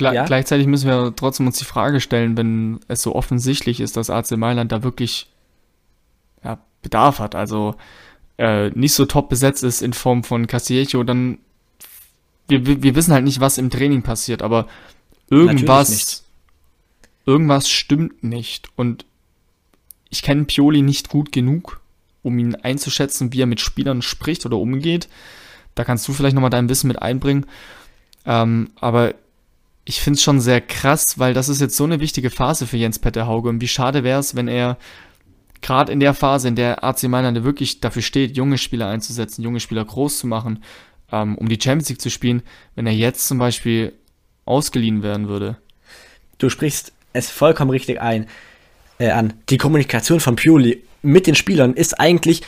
gle 0.02 0.14
Ja? 0.14 0.24
gleichzeitig 0.24 0.66
müssen 0.66 0.88
wir 0.88 1.14
trotzdem 1.16 1.46
uns 1.46 1.58
die 1.58 1.64
Frage 1.64 2.00
stellen, 2.00 2.36
wenn 2.36 2.80
es 2.88 3.02
so 3.02 3.14
offensichtlich 3.14 3.80
ist, 3.80 3.96
dass 3.96 4.10
AC 4.10 4.32
Mailand 4.32 4.72
da 4.72 4.82
wirklich 4.82 5.28
ja, 6.44 6.58
Bedarf 6.82 7.18
hat, 7.18 7.34
also 7.34 7.74
äh, 8.38 8.70
nicht 8.70 8.94
so 8.94 9.06
top 9.06 9.28
besetzt 9.28 9.62
ist 9.62 9.82
in 9.82 9.92
Form 9.92 10.24
von 10.24 10.46
Castillejo, 10.46 11.04
dann 11.04 11.38
wir, 12.48 12.66
wir 12.82 12.94
wissen 12.94 13.14
halt 13.14 13.24
nicht, 13.24 13.40
was 13.40 13.58
im 13.58 13.70
Training 13.70 14.02
passiert, 14.02 14.42
aber 14.42 14.66
irgendwas 15.30 16.24
irgendwas 17.24 17.70
stimmt 17.70 18.24
nicht 18.24 18.68
und 18.76 19.06
ich 20.10 20.22
kenne 20.22 20.44
Pioli 20.44 20.82
nicht 20.82 21.08
gut 21.08 21.32
genug, 21.32 21.80
um 22.22 22.38
ihn 22.38 22.54
einzuschätzen, 22.54 23.32
wie 23.32 23.42
er 23.42 23.46
mit 23.46 23.60
Spielern 23.60 24.02
spricht 24.02 24.44
oder 24.44 24.58
umgeht. 24.58 25.08
Da 25.74 25.84
kannst 25.84 26.06
du 26.06 26.12
vielleicht 26.12 26.34
nochmal 26.34 26.50
dein 26.50 26.68
Wissen 26.68 26.88
mit 26.88 27.00
einbringen. 27.00 27.46
Ähm, 28.26 28.70
aber 28.78 29.14
ich 29.84 30.00
finde 30.00 30.16
es 30.16 30.22
schon 30.22 30.40
sehr 30.40 30.60
krass, 30.60 31.18
weil 31.18 31.34
das 31.34 31.48
ist 31.48 31.60
jetzt 31.60 31.76
so 31.76 31.84
eine 31.84 32.00
wichtige 32.00 32.30
Phase 32.30 32.66
für 32.66 32.76
Jens 32.76 32.98
Petter 32.98 33.26
Hauge. 33.26 33.48
Und 33.48 33.60
wie 33.60 33.68
schade 33.68 34.04
wäre 34.04 34.20
es, 34.20 34.36
wenn 34.36 34.48
er 34.48 34.78
gerade 35.60 35.92
in 35.92 36.00
der 36.00 36.14
Phase, 36.14 36.48
in 36.48 36.56
der 36.56 36.84
AC 36.84 37.04
Mailand 37.04 37.42
wirklich 37.44 37.80
dafür 37.80 38.02
steht, 38.02 38.36
junge 38.36 38.58
Spieler 38.58 38.88
einzusetzen, 38.88 39.42
junge 39.42 39.60
Spieler 39.60 39.84
groß 39.84 40.18
zu 40.18 40.26
machen, 40.26 40.62
ähm, 41.10 41.36
um 41.36 41.48
die 41.48 41.58
Champions 41.60 41.88
League 41.88 42.00
zu 42.00 42.10
spielen, 42.10 42.42
wenn 42.74 42.86
er 42.86 42.92
jetzt 42.92 43.26
zum 43.26 43.38
Beispiel 43.38 43.92
ausgeliehen 44.44 45.02
werden 45.02 45.28
würde. 45.28 45.56
du 46.38 46.48
sprichst 46.48 46.92
es 47.12 47.30
vollkommen 47.30 47.70
richtig 47.70 48.00
ein, 48.00 48.26
äh, 48.98 49.10
an. 49.10 49.34
Die 49.48 49.58
Kommunikation 49.58 50.18
von 50.18 50.34
Pioli 50.34 50.82
mit 51.02 51.26
den 51.26 51.36
Spielern 51.36 51.74
ist 51.74 52.00
eigentlich 52.00 52.42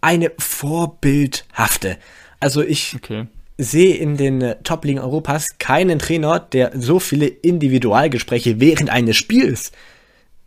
eine 0.00 0.30
vorbildhafte. 0.38 1.98
Also 2.40 2.62
ich 2.62 2.94
Okay. 2.94 3.26
Sehe 3.58 3.96
in 3.96 4.16
den 4.16 4.42
äh, 4.42 4.56
Top-Ligen 4.62 5.00
Europas 5.00 5.58
keinen 5.58 5.98
Trainer, 5.98 6.40
der 6.40 6.72
so 6.74 6.98
viele 7.00 7.26
Individualgespräche 7.26 8.60
während 8.60 8.90
eines 8.90 9.16
Spiels 9.16 9.72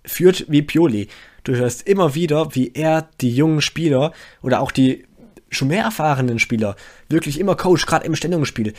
führt 0.05 0.45
wie 0.47 0.61
Pioli. 0.61 1.07
du 1.43 1.55
hörst 1.55 1.87
immer 1.87 2.15
wieder, 2.15 2.55
wie 2.55 2.71
er 2.73 3.09
die 3.21 3.31
jungen 3.31 3.61
Spieler 3.61 4.13
oder 4.41 4.61
auch 4.61 4.71
die 4.71 5.05
schon 5.49 5.69
mehr 5.69 5.83
erfahrenen 5.83 6.39
Spieler 6.39 6.75
wirklich 7.09 7.39
immer 7.39 7.55
coach, 7.55 7.85
gerade 7.85 8.05
im 8.05 8.15
Stellungsspiel. 8.15 8.73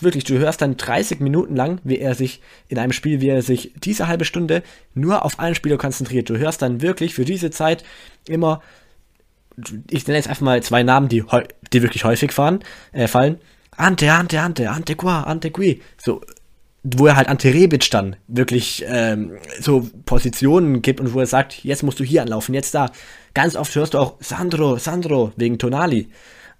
Wirklich, 0.00 0.24
du 0.24 0.38
hörst 0.38 0.62
dann 0.62 0.76
30 0.76 1.20
Minuten 1.20 1.54
lang, 1.54 1.80
wie 1.84 1.98
er 1.98 2.14
sich 2.14 2.40
in 2.68 2.78
einem 2.78 2.92
Spiel, 2.92 3.20
wie 3.20 3.28
er 3.28 3.42
sich 3.42 3.72
diese 3.76 4.08
halbe 4.08 4.24
Stunde 4.24 4.62
nur 4.94 5.24
auf 5.24 5.38
einen 5.38 5.54
Spieler 5.54 5.76
konzentriert. 5.76 6.30
Du 6.30 6.38
hörst 6.38 6.62
dann 6.62 6.80
wirklich 6.80 7.14
für 7.14 7.24
diese 7.24 7.50
Zeit 7.50 7.84
immer, 8.26 8.62
ich 9.90 10.06
nenne 10.06 10.16
jetzt 10.16 10.28
einfach 10.28 10.42
mal 10.42 10.62
zwei 10.62 10.82
Namen, 10.82 11.08
die, 11.08 11.24
die 11.72 11.82
wirklich 11.82 12.04
häufig 12.04 12.32
fahren, 12.32 12.60
äh, 12.92 13.06
fallen. 13.06 13.38
Ante, 13.76 14.12
Ante, 14.12 14.40
Ante, 14.40 14.70
Ante 14.70 14.96
qua, 14.96 15.22
Ante 15.22 15.50
qui. 15.50 15.82
So, 15.96 16.20
wo 16.82 17.06
er 17.06 17.16
halt 17.16 17.28
Ante 17.28 17.52
Rebic 17.54 17.90
dann 17.90 18.16
wirklich 18.26 18.84
ähm, 18.86 19.38
so 19.60 19.88
Positionen 20.04 20.82
gibt 20.82 21.00
und 21.00 21.14
wo 21.14 21.20
er 21.20 21.26
sagt, 21.26 21.64
jetzt 21.64 21.82
musst 21.82 22.00
du 22.00 22.04
hier 22.04 22.22
anlaufen, 22.22 22.54
jetzt 22.54 22.74
da. 22.74 22.90
Ganz 23.34 23.56
oft 23.56 23.74
hörst 23.74 23.94
du 23.94 23.98
auch 23.98 24.16
Sandro, 24.20 24.76
Sandro, 24.78 25.32
wegen 25.36 25.58
Tonali. 25.58 26.08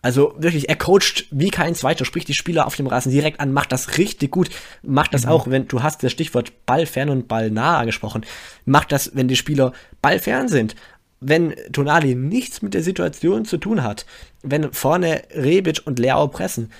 Also 0.00 0.34
wirklich, 0.36 0.68
er 0.68 0.76
coacht 0.76 1.26
wie 1.30 1.50
kein 1.50 1.76
zweiter, 1.76 2.04
spricht 2.04 2.26
die 2.26 2.34
Spieler 2.34 2.66
auf 2.66 2.74
dem 2.74 2.88
Rasen 2.88 3.12
direkt 3.12 3.38
an, 3.38 3.52
macht 3.52 3.70
das 3.70 3.98
richtig 3.98 4.32
gut, 4.32 4.50
macht 4.82 5.14
das 5.14 5.26
mhm. 5.26 5.30
auch, 5.30 5.46
wenn 5.48 5.68
du 5.68 5.82
hast 5.82 6.02
das 6.02 6.10
Stichwort 6.10 6.66
ballfern 6.66 7.08
und 7.08 7.28
ballnah 7.28 7.78
angesprochen, 7.78 8.26
macht 8.64 8.90
das, 8.90 9.14
wenn 9.14 9.28
die 9.28 9.36
Spieler 9.36 9.72
ballfern 10.00 10.48
sind, 10.48 10.74
wenn 11.20 11.54
Tonali 11.72 12.16
nichts 12.16 12.62
mit 12.62 12.74
der 12.74 12.82
Situation 12.82 13.44
zu 13.44 13.58
tun 13.58 13.84
hat, 13.84 14.04
wenn 14.42 14.72
vorne 14.72 15.22
Rebic 15.34 15.82
und 15.84 16.00
Leao 16.00 16.26
pressen, 16.26 16.72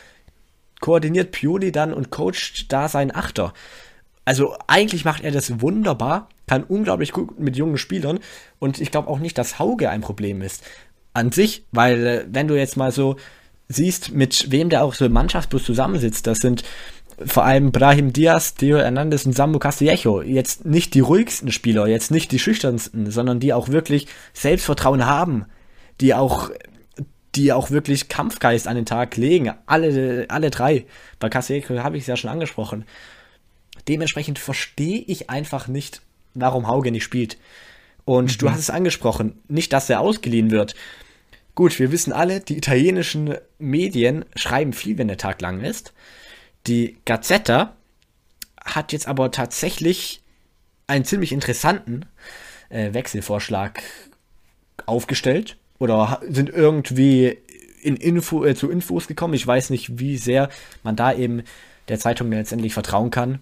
koordiniert 0.82 1.30
Pioli 1.30 1.72
dann 1.72 1.94
und 1.94 2.10
coacht 2.10 2.66
da 2.68 2.88
seinen 2.88 3.14
Achter. 3.14 3.54
Also 4.26 4.54
eigentlich 4.66 5.06
macht 5.06 5.24
er 5.24 5.30
das 5.30 5.62
wunderbar, 5.62 6.28
kann 6.46 6.64
unglaublich 6.64 7.12
gut 7.12 7.40
mit 7.40 7.56
jungen 7.56 7.78
Spielern 7.78 8.18
und 8.58 8.80
ich 8.80 8.90
glaube 8.90 9.08
auch 9.08 9.18
nicht, 9.18 9.38
dass 9.38 9.58
Hauge 9.58 9.88
ein 9.88 10.02
Problem 10.02 10.42
ist 10.42 10.62
an 11.14 11.32
sich, 11.32 11.64
weil 11.72 12.06
äh, 12.06 12.24
wenn 12.30 12.48
du 12.48 12.56
jetzt 12.56 12.76
mal 12.76 12.92
so 12.92 13.16
siehst, 13.68 14.12
mit 14.12 14.50
wem 14.50 14.68
der 14.68 14.84
auch 14.84 14.94
so 14.94 15.06
im 15.06 15.12
Mannschaftsbus 15.12 15.64
zusammensitzt, 15.64 16.26
das 16.26 16.38
sind 16.38 16.62
vor 17.24 17.44
allem 17.44 17.72
Brahim 17.72 18.12
Diaz, 18.12 18.54
Theo 18.54 18.78
Hernandez 18.78 19.26
und 19.26 19.34
Samu 19.34 19.58
Castillejo. 19.58 20.22
Jetzt 20.22 20.64
nicht 20.64 20.94
die 20.94 21.00
ruhigsten 21.00 21.52
Spieler, 21.52 21.86
jetzt 21.86 22.10
nicht 22.10 22.32
die 22.32 22.38
schüchternsten, 22.38 23.10
sondern 23.10 23.38
die 23.38 23.52
auch 23.52 23.68
wirklich 23.68 24.08
Selbstvertrauen 24.32 25.06
haben, 25.06 25.44
die 26.00 26.14
auch 26.14 26.50
die 27.34 27.52
auch 27.52 27.70
wirklich 27.70 28.08
Kampfgeist 28.08 28.68
an 28.68 28.76
den 28.76 28.86
Tag 28.86 29.16
legen. 29.16 29.52
Alle, 29.66 30.26
alle 30.28 30.50
drei. 30.50 30.86
Bei 31.18 31.28
Caseco 31.28 31.78
habe 31.78 31.96
ich 31.96 32.02
es 32.02 32.06
ja 32.06 32.16
schon 32.16 32.30
angesprochen. 32.30 32.84
Dementsprechend 33.88 34.38
verstehe 34.38 35.00
ich 35.06 35.30
einfach 35.30 35.66
nicht, 35.66 36.02
warum 36.34 36.66
Hauge 36.66 36.90
nicht 36.90 37.04
spielt. 37.04 37.38
Und 38.04 38.32
mhm. 38.32 38.38
du 38.38 38.50
hast 38.50 38.58
es 38.58 38.70
angesprochen, 38.70 39.40
nicht, 39.48 39.72
dass 39.72 39.88
er 39.88 40.00
ausgeliehen 40.00 40.50
wird. 40.50 40.74
Gut, 41.54 41.78
wir 41.78 41.92
wissen 41.92 42.12
alle, 42.12 42.40
die 42.40 42.56
italienischen 42.56 43.36
Medien 43.58 44.24
schreiben 44.36 44.72
viel, 44.72 44.98
wenn 44.98 45.08
der 45.08 45.18
Tag 45.18 45.40
lang 45.40 45.60
ist. 45.60 45.92
Die 46.66 46.98
Gazzetta 47.04 47.76
hat 48.64 48.92
jetzt 48.92 49.08
aber 49.08 49.30
tatsächlich 49.30 50.22
einen 50.86 51.04
ziemlich 51.04 51.32
interessanten 51.32 52.06
äh, 52.68 52.92
Wechselvorschlag 52.94 53.82
aufgestellt 54.86 55.56
oder 55.82 56.20
sind 56.28 56.48
irgendwie 56.48 57.38
in 57.82 57.96
Info, 57.96 58.44
äh, 58.44 58.54
zu 58.54 58.70
Infos 58.70 59.08
gekommen. 59.08 59.34
Ich 59.34 59.44
weiß 59.44 59.70
nicht, 59.70 59.98
wie 59.98 60.16
sehr 60.16 60.48
man 60.84 60.94
da 60.94 61.12
eben 61.12 61.42
der 61.88 61.98
Zeitung 61.98 62.30
letztendlich 62.30 62.72
vertrauen 62.72 63.10
kann. 63.10 63.40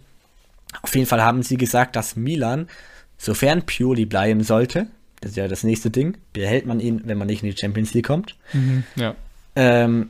Auf 0.81 0.95
jeden 0.95 1.07
Fall 1.07 1.23
haben 1.23 1.43
sie 1.43 1.59
gesagt, 1.59 1.97
dass 1.97 2.17
Milan, 2.17 2.67
sofern 3.19 3.67
Pioli 3.67 4.07
bleiben 4.07 4.43
sollte, 4.43 4.87
das 5.21 5.33
ist 5.33 5.37
ja 5.37 5.49
das 5.49 5.65
nächste 5.65 5.91
Ding, 5.91 6.17
behält 6.33 6.65
man 6.65 6.81
ihn, 6.81 7.03
wenn 7.05 7.19
man 7.19 7.27
nicht 7.27 7.43
in 7.43 7.51
die 7.51 7.57
Champions 7.57 7.93
League 7.93 8.07
kommt. 8.07 8.37
Mhm, 8.55 8.85
ja. 8.97 9.15
Ähm, 9.55 10.09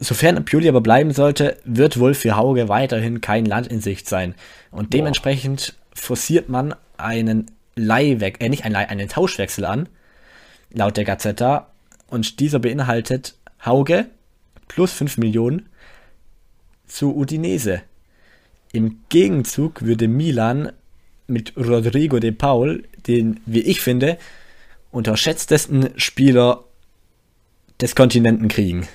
sofern 0.00 0.44
Pioli 0.44 0.68
aber 0.68 0.80
bleiben 0.80 1.12
sollte, 1.12 1.58
wird 1.64 2.00
wohl 2.00 2.14
für 2.14 2.36
Hauge 2.36 2.68
weiterhin 2.68 3.20
kein 3.20 3.44
Land 3.44 3.68
in 3.68 3.80
Sicht 3.80 4.08
sein. 4.08 4.34
Und 4.72 4.94
dementsprechend 4.94 5.74
forciert 5.94 6.48
man 6.48 6.74
einen 6.96 7.52
Leihwechsel, 7.76 8.46
äh, 8.46 8.48
nicht 8.48 8.64
einen, 8.64 8.74
Leih, 8.74 8.88
einen 8.88 9.08
Tauschwechsel 9.08 9.64
an, 9.64 9.88
laut 10.72 10.96
der 10.96 11.04
Gazzetta. 11.04 11.68
Und 12.08 12.40
dieser 12.40 12.58
beinhaltet 12.58 13.36
Hauge 13.64 14.06
plus 14.68 14.92
5 14.92 15.18
Millionen 15.18 15.68
zu 16.86 17.16
Udinese. 17.16 17.82
Im 18.72 19.00
Gegenzug 19.08 19.82
würde 19.82 20.08
Milan 20.08 20.72
mit 21.26 21.56
Rodrigo 21.56 22.18
de 22.18 22.32
Paul, 22.32 22.84
den, 23.06 23.40
wie 23.46 23.60
ich 23.60 23.80
finde, 23.80 24.18
unterschätztesten 24.90 25.90
Spieler 25.96 26.64
des 27.80 27.94
Kontinenten 27.94 28.48
kriegen. 28.48 28.86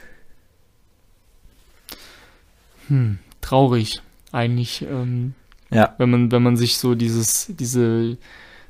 Hm, 2.87 3.19
traurig 3.41 4.01
eigentlich. 4.31 4.83
Ähm, 4.83 5.33
ja. 5.71 5.95
Wenn 5.97 6.09
man, 6.09 6.31
wenn 6.31 6.43
man 6.43 6.57
sich 6.57 6.77
so 6.77 6.95
dieses, 6.95 7.47
diese 7.49 8.17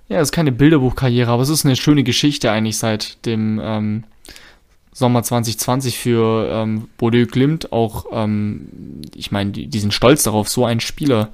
ja, 0.10 0.20
es 0.20 0.30
ist 0.30 0.32
keine 0.32 0.52
Bilderbuchkarriere, 0.52 1.32
aber 1.32 1.44
es 1.44 1.50
ist 1.50 1.66
eine 1.66 1.76
schöne 1.76 2.04
Geschichte 2.04 2.52
eigentlich 2.52 2.78
seit 2.78 3.26
dem 3.26 3.60
ähm, 3.62 4.04
Sommer 4.94 5.22
2020 5.22 5.98
für 6.00 6.50
ähm, 6.52 6.88
Bordeaux 6.98 7.28
Glimt. 7.30 7.72
Auch, 7.72 8.06
ähm, 8.12 9.02
ich 9.16 9.32
meine, 9.32 9.52
die, 9.52 9.68
die 9.68 9.80
sind 9.80 9.94
stolz 9.94 10.24
darauf, 10.24 10.48
so 10.48 10.66
einen 10.66 10.80
Spieler 10.80 11.30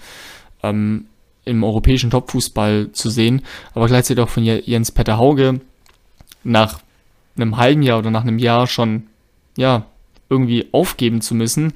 ähm, 0.63 1.05
im 1.45 1.63
europäischen 1.63 2.09
Topfußball 2.09 2.91
zu 2.93 3.09
sehen. 3.09 3.43
Aber 3.73 3.87
gleichzeitig 3.87 4.23
auch 4.23 4.29
von 4.29 4.43
Jens 4.43 4.91
Petter 4.91 5.17
Hauge 5.17 5.61
nach 6.43 6.79
einem 7.35 7.57
halben 7.57 7.83
Jahr 7.83 7.99
oder 7.99 8.11
nach 8.11 8.23
einem 8.23 8.39
Jahr 8.39 8.67
schon, 8.67 9.03
ja, 9.55 9.85
irgendwie 10.29 10.67
aufgeben 10.71 11.21
zu 11.21 11.35
müssen. 11.35 11.73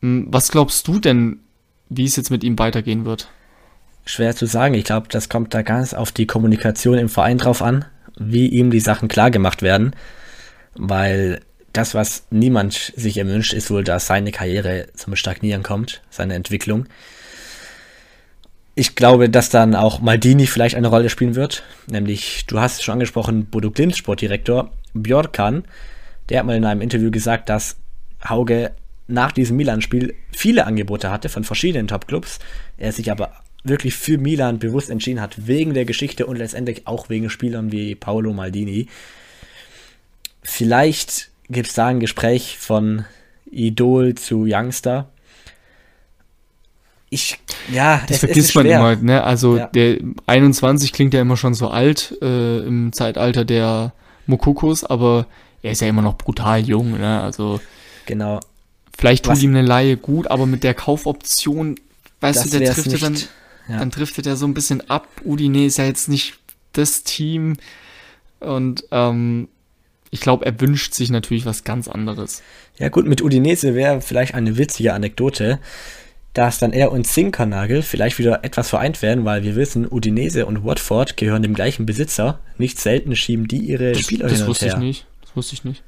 Hm, 0.00 0.28
was 0.30 0.50
glaubst 0.50 0.86
du 0.88 0.98
denn, 0.98 1.40
wie 1.88 2.04
es 2.04 2.16
jetzt 2.16 2.30
mit 2.30 2.44
ihm 2.44 2.58
weitergehen 2.58 3.04
wird? 3.04 3.28
Schwer 4.04 4.34
zu 4.34 4.46
sagen. 4.46 4.74
Ich 4.74 4.84
glaube, 4.84 5.08
das 5.08 5.28
kommt 5.28 5.54
da 5.54 5.62
ganz 5.62 5.94
auf 5.94 6.12
die 6.12 6.26
Kommunikation 6.26 6.98
im 6.98 7.08
Verein 7.08 7.38
drauf 7.38 7.62
an, 7.62 7.84
wie 8.18 8.48
ihm 8.48 8.70
die 8.70 8.80
Sachen 8.80 9.08
klar 9.08 9.30
gemacht 9.30 9.62
werden. 9.62 9.94
Weil 10.74 11.40
das, 11.72 11.94
was 11.94 12.26
niemand 12.30 12.92
sich 12.96 13.18
erwünscht, 13.18 13.52
ist 13.52 13.70
wohl, 13.70 13.84
dass 13.84 14.06
seine 14.06 14.32
Karriere 14.32 14.88
zum 14.94 15.16
Stagnieren 15.16 15.62
kommt, 15.62 16.02
seine 16.10 16.34
Entwicklung. 16.34 16.86
Ich 18.74 18.94
glaube, 18.94 19.28
dass 19.28 19.50
dann 19.50 19.74
auch 19.74 20.00
Maldini 20.00 20.46
vielleicht 20.46 20.76
eine 20.76 20.88
Rolle 20.88 21.10
spielen 21.10 21.34
wird. 21.34 21.62
Nämlich, 21.86 22.46
du 22.46 22.58
hast 22.58 22.82
schon 22.82 22.94
angesprochen, 22.94 23.46
Bodo 23.46 23.70
Glimt 23.70 23.96
Sportdirektor 23.96 24.72
Björkan. 24.94 25.64
Der 26.28 26.38
hat 26.38 26.46
mal 26.46 26.56
in 26.56 26.64
einem 26.64 26.80
Interview 26.80 27.10
gesagt, 27.10 27.48
dass 27.48 27.76
Hauge 28.26 28.72
nach 29.08 29.32
diesem 29.32 29.56
Milan-Spiel 29.56 30.14
viele 30.32 30.66
Angebote 30.66 31.10
hatte 31.10 31.28
von 31.28 31.44
verschiedenen 31.44 31.88
Topclubs. 31.88 32.38
Er 32.78 32.92
sich 32.92 33.10
aber 33.10 33.41
wirklich 33.64 33.94
für 33.94 34.18
Milan 34.18 34.58
bewusst 34.58 34.90
entschieden 34.90 35.20
hat, 35.20 35.46
wegen 35.46 35.74
der 35.74 35.84
Geschichte 35.84 36.26
und 36.26 36.36
letztendlich 36.36 36.86
auch 36.86 37.08
wegen 37.08 37.30
Spielern 37.30 37.70
wie 37.70 37.94
Paolo 37.94 38.32
Maldini. 38.32 38.88
Vielleicht 40.42 41.30
gibt 41.48 41.68
es 41.68 41.74
da 41.74 41.86
ein 41.86 42.00
Gespräch 42.00 42.58
von 42.58 43.04
Idol 43.50 44.14
zu 44.14 44.44
Youngster. 44.48 45.08
Ich, 47.10 47.38
ja, 47.70 48.02
das 48.08 48.18
vergisst 48.18 48.54
man 48.54 48.66
immer, 48.66 48.96
ne? 48.96 49.22
Also 49.22 49.58
ja. 49.58 49.66
der 49.66 49.98
21 50.26 50.92
klingt 50.92 51.12
ja 51.12 51.20
immer 51.20 51.36
schon 51.36 51.52
so 51.52 51.68
alt 51.68 52.16
äh, 52.22 52.60
im 52.60 52.92
Zeitalter 52.92 53.44
der 53.44 53.92
Mokokos, 54.26 54.84
aber 54.84 55.26
er 55.62 55.72
ist 55.72 55.82
ja 55.82 55.88
immer 55.88 56.02
noch 56.02 56.16
brutal 56.16 56.60
jung, 56.60 56.98
ne? 56.98 57.20
Also 57.20 57.60
genau. 58.06 58.40
Vielleicht 58.96 59.24
tut 59.24 59.32
Was, 59.32 59.42
ihm 59.42 59.50
eine 59.50 59.66
Laie 59.66 59.96
gut, 59.98 60.26
aber 60.28 60.46
mit 60.46 60.64
der 60.64 60.74
Kaufoption, 60.74 61.76
weißt 62.20 62.46
du, 62.46 62.58
der 62.58 62.72
trifft 62.72 62.92
ja 62.92 62.98
dann 62.98 63.18
ja. 63.68 63.78
Dann 63.78 63.90
driftet 63.90 64.26
er 64.26 64.36
so 64.36 64.46
ein 64.46 64.54
bisschen 64.54 64.88
ab. 64.90 65.08
Udine 65.24 65.66
ist 65.66 65.78
ja 65.78 65.84
jetzt 65.84 66.08
nicht 66.08 66.38
das 66.72 67.04
Team. 67.04 67.56
Und 68.40 68.84
ähm, 68.90 69.48
ich 70.10 70.20
glaube, 70.20 70.44
er 70.44 70.60
wünscht 70.60 70.94
sich 70.94 71.10
natürlich 71.10 71.46
was 71.46 71.64
ganz 71.64 71.88
anderes. 71.88 72.42
Ja, 72.78 72.88
gut, 72.88 73.06
mit 73.06 73.22
Udinese 73.22 73.74
wäre 73.74 74.00
vielleicht 74.00 74.34
eine 74.34 74.58
witzige 74.58 74.92
Anekdote, 74.94 75.58
dass 76.34 76.58
dann 76.58 76.72
er 76.72 76.92
und 76.92 77.06
Zinkernagel 77.06 77.82
vielleicht 77.82 78.18
wieder 78.18 78.44
etwas 78.44 78.70
vereint 78.70 79.02
werden, 79.02 79.24
weil 79.24 79.42
wir 79.42 79.54
wissen, 79.54 79.86
Udinese 79.90 80.46
und 80.46 80.64
Watford 80.64 81.16
gehören 81.16 81.42
dem 81.42 81.54
gleichen 81.54 81.86
Besitzer. 81.86 82.40
Nicht 82.58 82.78
selten 82.80 83.14
schieben 83.16 83.48
die 83.48 83.58
ihre 83.58 83.92
das, 83.92 84.00
Spieler 84.00 84.24
das 84.24 84.32
hin 84.32 84.42
und 84.42 84.48
wusste 84.48 84.66
her. 84.66 84.74
ich 84.74 84.80
nicht. 84.80 85.06
Das 85.20 85.36
wusste 85.36 85.54
ich 85.54 85.64
nicht. 85.64 85.82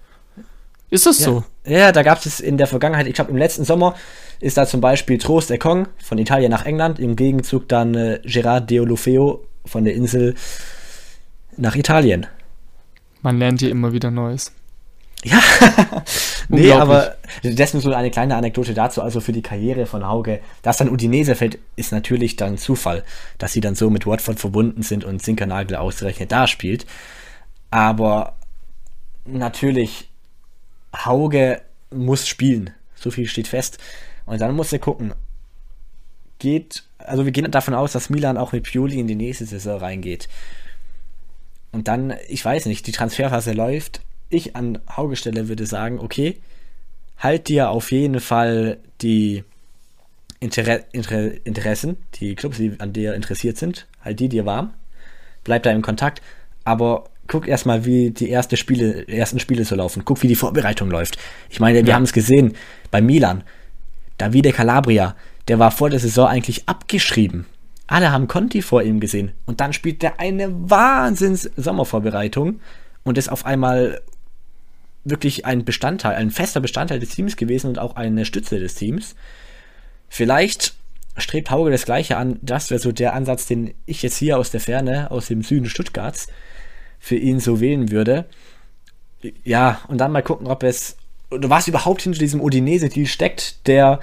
Ist 0.94 1.06
das 1.06 1.18
ja. 1.18 1.24
so? 1.24 1.44
Ja, 1.66 1.90
da 1.90 2.04
gab 2.04 2.24
es 2.24 2.38
in 2.38 2.56
der 2.56 2.68
Vergangenheit, 2.68 3.08
ich 3.08 3.14
glaube 3.14 3.32
im 3.32 3.36
letzten 3.36 3.64
Sommer 3.64 3.96
ist 4.38 4.56
da 4.56 4.64
zum 4.64 4.80
Beispiel 4.80 5.18
Trost 5.18 5.50
Ekong 5.50 5.88
von 5.98 6.18
Italien 6.18 6.52
nach 6.52 6.66
England, 6.66 7.00
im 7.00 7.16
Gegenzug 7.16 7.68
dann 7.68 7.96
äh, 7.96 8.20
Gerard 8.22 8.70
Deolofeo 8.70 9.44
von 9.66 9.84
der 9.84 9.94
Insel 9.94 10.36
nach 11.56 11.74
Italien. 11.74 12.28
Man 13.22 13.40
lernt 13.40 13.58
hier 13.58 13.70
immer 13.70 13.92
wieder 13.92 14.12
Neues. 14.12 14.52
Ja, 15.24 15.40
nee, 16.48 16.70
aber 16.70 17.16
das 17.42 17.58
ist 17.58 17.74
nur 17.74 17.82
so 17.82 17.92
eine 17.92 18.12
kleine 18.12 18.36
Anekdote 18.36 18.72
dazu. 18.72 19.02
Also 19.02 19.20
für 19.20 19.32
die 19.32 19.42
Karriere 19.42 19.86
von 19.86 20.06
Hauge, 20.06 20.38
dass 20.62 20.76
dann 20.76 20.90
Udinese 20.90 21.34
fällt, 21.34 21.58
ist 21.74 21.90
natürlich 21.90 22.36
dann 22.36 22.56
Zufall, 22.56 23.02
dass 23.38 23.52
sie 23.52 23.60
dann 23.60 23.74
so 23.74 23.90
mit 23.90 24.06
Watford 24.06 24.38
verbunden 24.38 24.82
sind 24.82 25.02
und 25.04 25.20
Sinkernagel 25.20 25.76
ausgerechnet 25.76 26.30
da 26.30 26.46
spielt. 26.46 26.86
Aber 27.72 28.36
natürlich, 29.24 30.13
Hauge 30.94 31.60
muss 31.90 32.26
spielen. 32.28 32.70
So 32.94 33.10
viel 33.10 33.26
steht 33.26 33.48
fest. 33.48 33.78
Und 34.26 34.40
dann 34.40 34.54
muss 34.54 34.72
er 34.72 34.78
gucken. 34.78 35.14
Geht, 36.38 36.84
also 36.98 37.24
wir 37.24 37.32
gehen 37.32 37.50
davon 37.50 37.74
aus, 37.74 37.92
dass 37.92 38.10
Milan 38.10 38.36
auch 38.36 38.52
mit 38.52 38.64
Pioli 38.64 38.98
in 38.98 39.06
die 39.06 39.14
nächste 39.14 39.46
Saison 39.46 39.78
reingeht. 39.78 40.28
Und 41.72 41.88
dann, 41.88 42.14
ich 42.28 42.44
weiß 42.44 42.66
nicht, 42.66 42.86
die 42.86 42.92
Transferphase 42.92 43.52
läuft. 43.52 44.00
Ich 44.30 44.56
an 44.56 44.78
Hauge 44.96 45.16
Stelle 45.16 45.48
würde 45.48 45.66
sagen, 45.66 45.98
okay, 45.98 46.40
halt 47.18 47.48
dir 47.48 47.70
auf 47.70 47.92
jeden 47.92 48.20
Fall 48.20 48.78
die 49.00 49.44
Inter 50.40 50.92
Inter 50.92 51.44
Interessen, 51.44 51.96
die 52.14 52.34
Clubs, 52.34 52.58
die 52.58 52.78
an 52.78 52.92
dir 52.92 53.14
interessiert 53.14 53.56
sind, 53.56 53.86
halt 54.02 54.20
die 54.20 54.28
dir 54.28 54.44
warm. 54.44 54.74
Bleib 55.42 55.62
da 55.62 55.70
im 55.70 55.82
Kontakt, 55.82 56.22
aber 56.64 57.10
guck 57.28 57.48
erstmal, 57.48 57.84
wie 57.84 58.10
die 58.10 58.28
erste 58.28 58.56
Spiele, 58.56 59.06
ersten 59.08 59.38
Spiele 59.38 59.64
so 59.64 59.74
laufen. 59.74 60.04
Guck, 60.04 60.22
wie 60.22 60.28
die 60.28 60.34
Vorbereitung 60.36 60.90
läuft. 60.90 61.18
Ich 61.50 61.60
meine, 61.60 61.82
wir 61.82 61.88
ja. 61.88 61.94
haben 61.94 62.04
es 62.04 62.12
gesehen 62.12 62.54
bei 62.90 63.00
Milan. 63.00 63.44
Davide 64.18 64.52
Calabria, 64.52 65.16
der 65.48 65.58
war 65.58 65.70
vor 65.70 65.90
der 65.90 66.00
Saison 66.00 66.28
eigentlich 66.28 66.68
abgeschrieben. 66.68 67.46
Alle 67.86 68.12
haben 68.12 68.28
Conti 68.28 68.62
vor 68.62 68.82
ihm 68.82 69.00
gesehen. 69.00 69.32
Und 69.46 69.60
dann 69.60 69.72
spielt 69.72 70.02
der 70.02 70.20
eine 70.20 70.48
Wahnsinns-Sommervorbereitung 70.70 72.60
und 73.02 73.18
ist 73.18 73.28
auf 73.28 73.44
einmal 73.44 74.00
wirklich 75.04 75.44
ein 75.44 75.64
Bestandteil, 75.64 76.16
ein 76.16 76.30
fester 76.30 76.60
Bestandteil 76.60 76.98
des 76.98 77.10
Teams 77.10 77.36
gewesen 77.36 77.68
und 77.68 77.78
auch 77.78 77.96
eine 77.96 78.24
Stütze 78.24 78.58
des 78.58 78.74
Teams. 78.74 79.14
Vielleicht 80.08 80.74
strebt 81.16 81.50
Hauge 81.50 81.70
das 81.70 81.84
Gleiche 81.84 82.16
an. 82.16 82.38
Das 82.40 82.70
wäre 82.70 82.80
so 82.80 82.90
der 82.90 83.14
Ansatz, 83.14 83.46
den 83.46 83.74
ich 83.86 84.02
jetzt 84.02 84.16
hier 84.16 84.38
aus 84.38 84.50
der 84.50 84.60
Ferne, 84.60 85.10
aus 85.10 85.26
dem 85.26 85.42
Süden 85.42 85.68
Stuttgarts, 85.68 86.28
für 87.04 87.16
ihn 87.16 87.38
so 87.38 87.60
wählen 87.60 87.90
würde. 87.90 88.24
Ja, 89.44 89.82
und 89.88 89.98
dann 89.98 90.10
mal 90.10 90.22
gucken, 90.22 90.46
ob 90.46 90.62
es, 90.62 90.96
oder 91.30 91.50
was 91.50 91.68
überhaupt 91.68 92.00
hinter 92.00 92.18
diesem 92.18 92.40
Udinese-Deal 92.40 93.04
steckt. 93.06 93.66
Der 93.66 94.00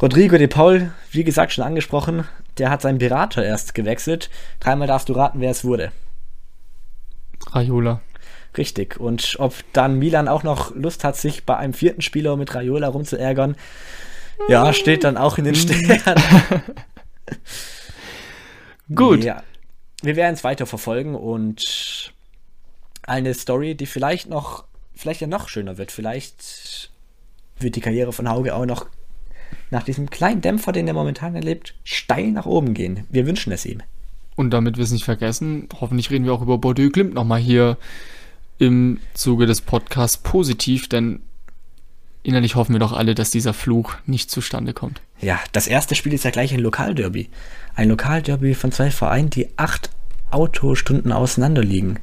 Rodrigo 0.00 0.38
de 0.38 0.46
Paul, 0.46 0.92
wie 1.10 1.24
gesagt, 1.24 1.52
schon 1.52 1.62
angesprochen, 1.62 2.26
der 2.56 2.70
hat 2.70 2.80
seinen 2.80 2.96
Berater 2.96 3.44
erst 3.44 3.74
gewechselt. 3.74 4.30
Dreimal 4.60 4.88
darfst 4.88 5.10
du 5.10 5.12
raten, 5.12 5.40
wer 5.40 5.50
es 5.50 5.62
wurde. 5.62 5.92
Raiola. 7.50 8.00
Richtig. 8.56 8.98
Und 8.98 9.36
ob 9.38 9.54
dann 9.74 9.98
Milan 9.98 10.26
auch 10.26 10.42
noch 10.42 10.74
Lust 10.74 11.04
hat, 11.04 11.18
sich 11.18 11.44
bei 11.44 11.58
einem 11.58 11.74
vierten 11.74 12.00
Spieler 12.00 12.38
mit 12.38 12.54
Raiola 12.54 12.88
rumzuärgern, 12.88 13.56
ja, 14.48 14.72
steht 14.72 15.04
dann 15.04 15.18
auch 15.18 15.36
in 15.36 15.44
den 15.44 15.54
Sternen. 15.54 16.22
Gut. 18.94 19.22
Ja, 19.22 19.42
wir 20.02 20.16
werden 20.16 20.32
es 20.32 20.44
weiter 20.44 20.64
verfolgen 20.64 21.14
und 21.14 22.12
eine 23.02 23.34
Story, 23.34 23.74
die 23.74 23.86
vielleicht 23.86 24.28
noch, 24.28 24.64
vielleicht 24.94 25.20
ja 25.20 25.26
noch 25.26 25.48
schöner 25.48 25.78
wird. 25.78 25.92
Vielleicht 25.92 26.90
wird 27.58 27.76
die 27.76 27.80
Karriere 27.80 28.12
von 28.12 28.28
Hauge 28.28 28.54
auch 28.54 28.66
noch 28.66 28.86
nach 29.70 29.82
diesem 29.82 30.10
kleinen 30.10 30.40
Dämpfer, 30.40 30.72
den 30.72 30.86
er 30.86 30.94
momentan 30.94 31.34
erlebt, 31.34 31.74
steil 31.84 32.30
nach 32.30 32.46
oben 32.46 32.74
gehen. 32.74 33.04
Wir 33.10 33.26
wünschen 33.26 33.52
es 33.52 33.64
ihm. 33.64 33.82
Und 34.36 34.50
damit 34.50 34.76
wir 34.76 34.84
es 34.84 34.92
nicht 34.92 35.04
vergessen, 35.04 35.68
hoffentlich 35.80 36.10
reden 36.10 36.24
wir 36.24 36.32
auch 36.32 36.42
über 36.42 36.58
Bordeaux 36.58 36.90
Klimt 36.90 37.14
nochmal 37.14 37.40
hier 37.40 37.76
im 38.58 39.00
Zuge 39.14 39.46
des 39.46 39.60
Podcasts 39.60 40.16
positiv, 40.16 40.88
denn 40.88 41.20
innerlich 42.22 42.54
hoffen 42.54 42.74
wir 42.74 42.80
doch 42.80 42.92
alle, 42.92 43.14
dass 43.14 43.30
dieser 43.30 43.52
Fluch 43.52 43.94
nicht 44.06 44.30
zustande 44.30 44.72
kommt. 44.72 45.00
Ja, 45.20 45.40
das 45.52 45.66
erste 45.66 45.94
Spiel 45.94 46.12
ist 46.12 46.24
ja 46.24 46.30
gleich 46.30 46.52
ein 46.52 46.60
Lokalderby. 46.60 47.28
Ein 47.74 47.88
Lokalderby 47.88 48.54
von 48.54 48.72
zwei 48.72 48.90
Vereinen, 48.90 49.30
die 49.30 49.48
acht 49.56 49.90
Autostunden 50.30 51.12
auseinander 51.12 51.62
liegen. 51.62 51.98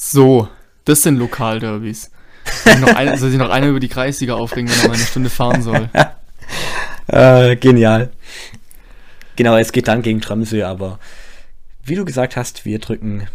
So, 0.00 0.48
das 0.84 1.02
sind 1.02 1.18
Lokalderbys. 1.18 2.12
Soll, 2.64 3.18
soll 3.18 3.30
sich 3.30 3.38
noch 3.38 3.50
einer 3.50 3.66
über 3.66 3.80
die 3.80 3.88
Kreisliga 3.88 4.34
aufregen, 4.34 4.70
wenn 4.70 4.80
er 4.80 4.88
mal 4.88 4.94
eine 4.94 5.04
Stunde 5.04 5.28
fahren 5.28 5.60
soll? 5.60 5.90
äh, 7.08 7.56
genial. 7.56 8.12
Genau, 9.34 9.56
es 9.56 9.72
geht 9.72 9.88
dann 9.88 10.02
gegen 10.02 10.20
Tromsø, 10.20 10.64
aber 10.64 11.00
wie 11.84 11.96
du 11.96 12.04
gesagt 12.04 12.36
hast, 12.36 12.64
wir 12.64 12.78
drücken 12.78 13.26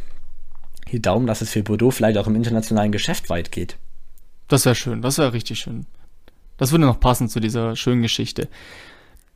die 0.92 1.02
Daumen, 1.02 1.28
dass 1.28 1.42
es 1.42 1.52
für 1.52 1.64
Bordeaux 1.64 1.92
vielleicht 1.92 2.18
auch 2.18 2.28
im 2.28 2.36
internationalen 2.36 2.92
Geschäft 2.92 3.30
weit 3.30 3.52
geht. 3.52 3.78
Das 4.48 4.66
wäre 4.66 4.76
schön, 4.76 5.02
das 5.02 5.18
wäre 5.18 5.34
richtig 5.34 5.60
schön. 5.60 5.86
Das 6.58 6.72
würde 6.72 6.86
noch 6.86 7.00
passen 7.00 7.28
zu 7.28 7.40
dieser 7.40 7.76
schönen 7.76 8.02
Geschichte. 8.02 8.48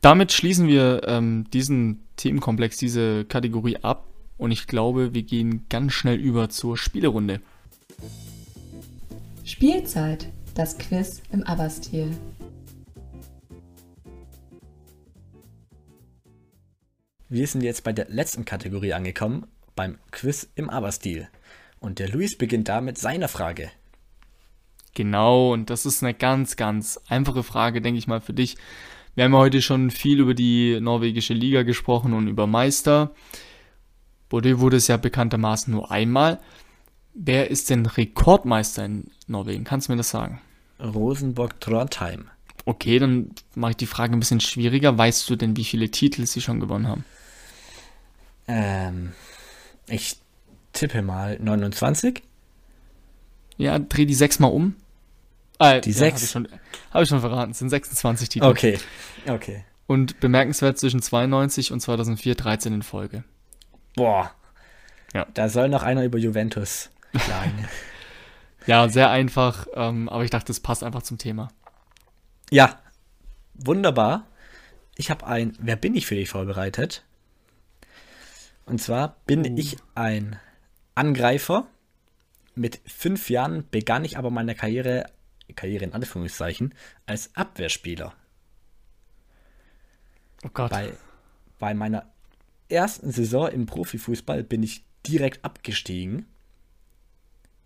Damit 0.00 0.32
schließen 0.32 0.66
wir 0.66 1.02
ähm, 1.06 1.46
diesen 1.52 2.04
Themenkomplex, 2.16 2.78
diese 2.78 3.24
Kategorie 3.26 3.76
ab 3.82 4.06
und 4.38 4.52
ich 4.52 4.66
glaube, 4.66 5.12
wir 5.12 5.22
gehen 5.22 5.66
ganz 5.68 5.92
schnell 5.92 6.18
über 6.18 6.48
zur 6.48 6.78
Spielerunde. 6.78 7.40
Spielzeit, 9.44 10.28
das 10.54 10.78
Quiz 10.78 11.22
im 11.32 11.42
ABBA-Stil. 11.42 12.16
Wir 17.28 17.46
sind 17.46 17.62
jetzt 17.62 17.84
bei 17.84 17.92
der 17.92 18.08
letzten 18.08 18.44
Kategorie 18.44 18.94
angekommen, 18.94 19.46
beim 19.76 19.98
Quiz 20.12 20.48
im 20.54 20.70
ABBA-Stil. 20.70 21.28
Und 21.80 21.98
der 21.98 22.08
Luis 22.08 22.38
beginnt 22.38 22.68
da 22.68 22.80
mit 22.80 22.98
seiner 22.98 23.28
Frage. 23.28 23.70
Genau, 24.94 25.52
und 25.52 25.70
das 25.70 25.86
ist 25.86 26.02
eine 26.02 26.14
ganz, 26.14 26.56
ganz 26.56 26.98
einfache 27.08 27.42
Frage, 27.42 27.80
denke 27.80 27.98
ich 27.98 28.06
mal, 28.06 28.20
für 28.20 28.32
dich. 28.32 28.56
Wir 29.14 29.24
haben 29.24 29.32
ja 29.32 29.38
heute 29.38 29.62
schon 29.62 29.90
viel 29.90 30.20
über 30.20 30.34
die 30.34 30.78
norwegische 30.80 31.34
Liga 31.34 31.64
gesprochen 31.64 32.14
und 32.14 32.28
über 32.28 32.46
Meister. 32.46 33.14
Bordeaux 34.28 34.60
wurde 34.60 34.76
es 34.76 34.88
ja 34.88 34.96
bekanntermaßen 34.96 35.72
nur 35.72 35.90
einmal. 35.90 36.38
Wer 37.14 37.50
ist 37.50 37.70
denn 37.70 37.86
Rekordmeister 37.86 38.84
in 38.84 39.10
Norwegen? 39.26 39.64
Kannst 39.64 39.88
du 39.88 39.92
mir 39.92 39.96
das 39.96 40.10
sagen? 40.10 40.40
Rosenborg 40.80 41.60
Trondheim. 41.60 42.30
Okay, 42.64 42.98
dann 42.98 43.30
mache 43.54 43.72
ich 43.72 43.76
die 43.78 43.86
Frage 43.86 44.12
ein 44.12 44.20
bisschen 44.20 44.40
schwieriger. 44.40 44.96
Weißt 44.96 45.28
du 45.28 45.36
denn, 45.36 45.56
wie 45.56 45.64
viele 45.64 45.90
Titel 45.90 46.26
sie 46.26 46.40
schon 46.40 46.60
gewonnen 46.60 46.86
haben? 46.86 47.04
Ähm, 48.46 49.12
ich 49.86 50.16
tippe 50.72 51.02
mal 51.02 51.38
29. 51.40 52.22
Ja, 53.56 53.78
dreh 53.78 54.04
die 54.04 54.14
sechs 54.14 54.38
mal 54.38 54.48
um. 54.48 54.76
Äh, 55.58 55.80
die 55.80 55.90
ja, 55.90 55.96
sechs? 55.96 56.34
Habe 56.34 56.46
ich, 56.46 56.52
schon, 56.52 56.60
hab 56.92 57.02
ich 57.02 57.08
schon 57.08 57.20
verraten. 57.20 57.50
Es 57.50 57.58
sind 57.58 57.70
26 57.70 58.28
Titel. 58.28 58.44
Okay, 58.44 58.78
okay. 59.26 59.64
Und 59.86 60.20
bemerkenswert 60.20 60.78
zwischen 60.78 61.02
92 61.02 61.72
und 61.72 61.80
2004 61.80 62.34
13 62.34 62.74
in 62.74 62.82
Folge. 62.82 63.24
Boah. 63.94 64.32
Ja. 65.14 65.26
Da 65.34 65.48
soll 65.48 65.68
noch 65.68 65.82
einer 65.82 66.04
über 66.04 66.18
Juventus 66.18 66.90
klagen. 67.12 67.68
ja, 68.66 68.88
sehr 68.88 69.10
einfach, 69.10 69.66
ähm, 69.74 70.08
aber 70.08 70.24
ich 70.24 70.30
dachte, 70.30 70.52
es 70.52 70.60
passt 70.60 70.84
einfach 70.84 71.02
zum 71.02 71.18
Thema. 71.18 71.48
Ja, 72.50 72.78
wunderbar. 73.54 74.26
Ich 74.96 75.10
habe 75.10 75.26
ein 75.26 75.54
Wer 75.58 75.76
bin 75.76 75.94
ich 75.94 76.06
für 76.06 76.14
dich 76.14 76.28
vorbereitet? 76.28 77.04
Und 78.66 78.80
zwar 78.82 79.16
bin 79.26 79.44
uh. 79.44 79.56
ich 79.56 79.76
ein 79.94 80.38
Angreifer. 80.94 81.66
Mit 82.54 82.80
fünf 82.86 83.30
Jahren 83.30 83.68
begann 83.70 84.04
ich 84.04 84.18
aber 84.18 84.30
meine 84.30 84.54
Karriere, 84.54 85.06
Karriere 85.54 85.84
in 85.84 85.94
Anführungszeichen, 85.94 86.74
als 87.06 87.34
Abwehrspieler. 87.36 88.12
Oh 90.44 90.50
Gott. 90.52 90.70
Bei, 90.70 90.92
bei 91.58 91.74
meiner 91.74 92.06
ersten 92.68 93.10
Saison 93.10 93.48
im 93.48 93.66
Profifußball 93.66 94.42
bin 94.42 94.62
ich 94.62 94.84
direkt 95.06 95.44
abgestiegen. 95.44 96.26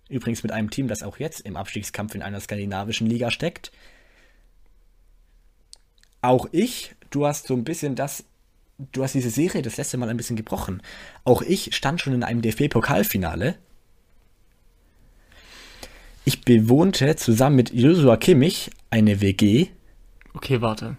Übrigens 0.09 0.43
mit 0.43 0.53
einem 0.53 0.70
Team, 0.70 0.89
das 0.89 1.03
auch 1.03 1.19
jetzt 1.19 1.41
im 1.41 1.57
Abstiegskampf 1.57 2.15
in 2.15 2.23
einer 2.23 2.41
skandinavischen 2.41 3.07
Liga 3.07 3.31
steckt. 3.31 3.73
Auch 6.20 6.47
ich, 6.53 6.95
du 7.11 7.27
hast 7.27 7.47
so 7.47 7.55
ein 7.55 7.65
bisschen 7.65 7.95
das, 7.95 8.24
du 8.93 9.03
hast 9.03 9.15
diese 9.15 9.31
Serie 9.31 9.62
das 9.62 9.77
letzte 9.77 9.97
Mal 9.97 10.09
ein 10.09 10.16
bisschen 10.16 10.37
gebrochen. 10.37 10.83
Auch 11.24 11.43
ich 11.43 11.74
stand 11.74 12.01
schon 12.01 12.12
in 12.12 12.23
einem 12.23 12.43
DFB-Pokalfinale. 12.43 13.57
Ich 16.24 16.43
bewohnte 16.43 17.16
zusammen 17.16 17.57
mit 17.57 17.73
Joshua 17.73 18.16
Kimmich 18.16 18.70
eine 18.91 19.20
WG. 19.20 19.69
Okay, 20.35 20.61
warte. 20.61 20.97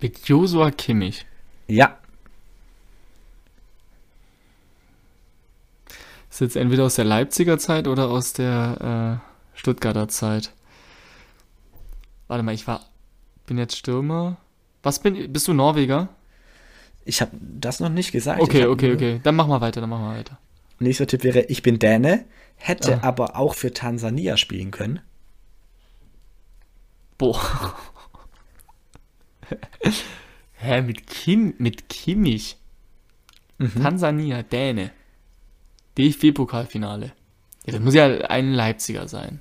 Mit 0.00 0.28
Joshua 0.28 0.70
Kimmich? 0.70 1.26
Ja. 1.66 1.99
Ist 6.30 6.40
jetzt 6.40 6.56
entweder 6.56 6.84
aus 6.84 6.94
der 6.94 7.04
Leipziger 7.04 7.58
Zeit 7.58 7.88
oder 7.88 8.08
aus 8.08 8.32
der 8.32 9.20
äh, 9.20 9.58
Stuttgarter 9.58 10.08
Zeit. 10.08 10.52
Warte 12.28 12.44
mal, 12.44 12.54
ich 12.54 12.66
war. 12.66 12.86
Bin 13.46 13.58
jetzt 13.58 13.76
Stürmer. 13.76 14.36
Was 14.82 15.00
bin 15.00 15.32
Bist 15.32 15.48
du 15.48 15.52
Norweger? 15.52 16.08
Ich 17.04 17.20
habe 17.20 17.32
das 17.40 17.80
noch 17.80 17.88
nicht 17.88 18.12
gesagt. 18.12 18.40
Okay, 18.40 18.66
okay, 18.66 18.94
okay. 18.94 19.20
Dann 19.24 19.34
mach 19.34 19.48
mal 19.48 19.60
weiter, 19.60 19.80
dann 19.80 19.90
mach 19.90 19.98
mal 19.98 20.16
weiter. 20.16 20.38
Nächster 20.78 21.06
Tipp 21.06 21.24
wäre, 21.24 21.42
ich 21.42 21.62
bin 21.62 21.78
Däne, 21.78 22.24
hätte 22.56 23.00
ah. 23.02 23.08
aber 23.08 23.36
auch 23.36 23.54
für 23.54 23.72
Tansania 23.74 24.36
spielen 24.36 24.70
können. 24.70 25.00
Boah. 27.18 27.74
Hä, 30.54 30.82
mit 30.82 31.06
Kim, 31.06 31.54
mit 31.58 31.88
Kimmich. 31.88 32.56
Tansania, 33.82 34.42
Däne. 34.42 34.92
DFB-Pokalfinale. 36.00 37.12
Ja, 37.66 37.72
das 37.72 37.80
muss 37.80 37.94
ja 37.94 38.06
ein 38.06 38.52
Leipziger 38.52 39.06
sein. 39.08 39.40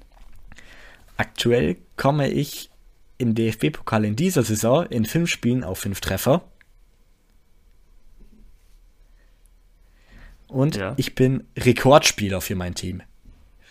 Aktuell 1.17 1.77
komme 1.97 2.29
ich 2.29 2.69
im 3.17 3.35
DFB-Pokal 3.35 4.05
in 4.05 4.15
dieser 4.15 4.43
Saison 4.43 4.85
in 4.85 5.05
fünf 5.05 5.29
Spielen 5.29 5.63
auf 5.63 5.79
fünf 5.79 5.99
Treffer. 6.01 6.43
Und 10.47 10.75
Ja. 10.77 10.93
ich 10.97 11.15
bin 11.15 11.45
Rekordspieler 11.57 12.41
für 12.41 12.55
mein 12.55 12.75
Team. 12.75 13.01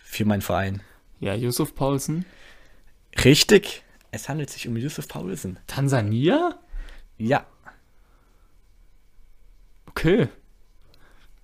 Für 0.05 0.25
meinen 0.25 0.43
Verein. 0.43 0.83
Ja, 1.21 1.35
Yusuf 1.35 1.75
Paulsen. 1.75 2.25
Richtig. 3.25 3.83
Es 4.11 4.29
handelt 4.29 4.49
sich 4.51 4.69
um 4.69 4.77
Yusuf 4.77 5.09
Paulsen. 5.09 5.59
Tansania? 5.67 6.59
Ja, 7.19 7.47
Okay. 9.87 10.29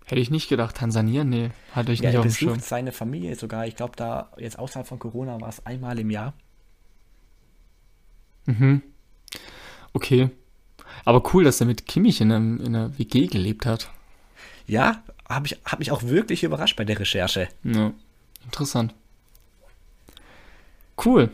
Hätte 0.05 0.21
ich 0.21 0.31
nicht 0.31 0.49
gedacht. 0.49 0.77
Tansania? 0.77 1.25
Nee, 1.25 1.51
hatte 1.73 1.93
ich 1.93 2.01
ja 2.01 2.11
nicht 2.11 2.19
auf 2.19 2.27
dem 2.27 2.33
Schirm. 2.33 2.61
seine 2.61 2.93
Familie 2.93 3.37
sogar. 3.37 3.67
Ich 3.67 3.77
glaube, 3.77 3.95
da 3.97 4.31
jetzt 4.37 4.59
außerhalb 4.59 4.87
von 4.87 4.99
Corona 4.99 5.41
war 5.41 5.49
es 5.49 5.65
einmal 5.65 5.99
im 5.99 6.11
Jahr. 6.11 6.35
Okay. 9.93 10.31
Aber 11.05 11.23
cool, 11.33 11.45
dass 11.45 11.61
er 11.61 11.67
mit 11.67 11.87
Kimmich 11.87 12.21
in, 12.21 12.33
einem, 12.33 12.61
in 12.61 12.77
einer 12.77 12.99
WG 12.99 13.27
gelebt 13.27 13.67
hat. 13.67 13.91
Ja, 14.67 15.03
habe 15.29 15.47
ich 15.47 15.59
hab 15.65 15.79
mich 15.79 15.91
auch 15.91 16.03
wirklich 16.03 16.45
überrascht 16.45 16.77
bei 16.77 16.85
der 16.85 16.99
Recherche. 16.99 17.49
Ja. 17.63 17.93
Interessant. 18.45 18.95
Cool. 21.03 21.31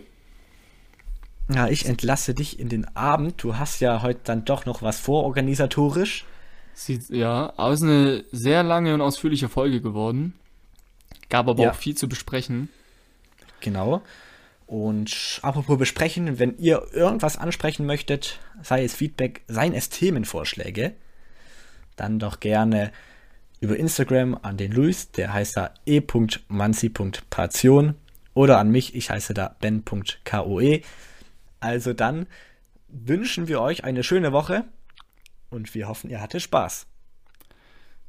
Ja, 1.53 1.67
ich 1.69 1.87
entlasse 1.87 2.35
dich 2.35 2.61
in 2.61 2.69
den 2.69 2.97
Abend. 2.97 3.43
Du 3.43 3.57
hast 3.57 3.81
ja 3.81 4.03
heute 4.03 4.21
dann 4.25 4.45
doch 4.45 4.67
noch 4.67 4.83
was 4.83 5.01
vor 5.01 5.25
organisatorisch. 5.25 6.25
Sieht, 6.81 7.11
ja, 7.11 7.53
aus 7.59 7.83
eine 7.83 8.25
sehr 8.33 8.63
lange 8.63 8.95
und 8.95 9.03
ausführliche 9.03 9.51
Folge 9.51 9.83
geworden. 9.83 10.33
Gab 11.29 11.47
aber 11.47 11.65
Ja. 11.65 11.71
auch 11.73 11.75
viel 11.75 11.95
zu 11.95 12.09
besprechen. 12.09 12.71
Genau. 13.61 14.01
Und 14.67 15.41
apropos 15.43 15.77
besprechen, 15.77 16.39
wenn 16.39 16.57
ihr 16.57 16.87
irgendwas 16.93 17.37
ansprechen 17.37 17.85
möchtet, 17.85 18.39
sei 18.63 18.83
es 18.83 18.95
Feedback, 18.95 19.43
seien 19.47 19.75
es 19.75 19.91
Themenvorschläge, 19.91 20.95
dann 21.97 22.19
doch 22.19 22.41
gerne 22.41 22.93
über 23.61 23.77
Instagram 23.77 24.39
an 24.41 24.57
den 24.57 24.73
Luis, 24.73 25.11
der 25.11 25.35
heißt 25.35 25.59
da 25.59 25.75
e.manzi.pation 25.85 27.95
oder 28.33 28.59
an 28.59 28.71
mich, 28.71 28.95
ich 28.95 29.11
heiße 29.11 29.35
da 29.35 29.55
ben.koe. 29.61 30.81
Also 31.61 31.93
dann 31.93 32.27
wünschen 32.89 33.49
wir 33.49 33.61
euch 33.61 33.85
eine 33.85 34.03
schöne 34.03 34.33
Woche 34.33 34.65
und 35.51 35.75
wir 35.75 35.89
hoffen, 35.89 36.11
ihr 36.11 36.21
hattet 36.21 36.43
Spaß. 36.43 36.87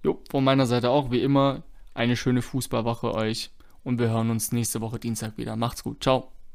Jo, 0.04 0.22
von 0.30 0.44
meiner 0.44 0.66
Seite 0.66 0.90
auch 0.90 1.12
wie 1.12 1.22
immer 1.22 1.64
eine 1.94 2.16
schöne 2.16 2.42
Fußballwoche 2.42 3.14
euch 3.14 3.52
und 3.84 4.00
wir 4.00 4.10
hören 4.10 4.30
uns 4.30 4.52
nächste 4.52 4.82
Woche 4.82 5.00
Dienstag 5.00 5.38
wieder. 5.38 5.56
Macht's 5.56 5.84
gut. 5.84 6.02
Ciao. 6.02 6.32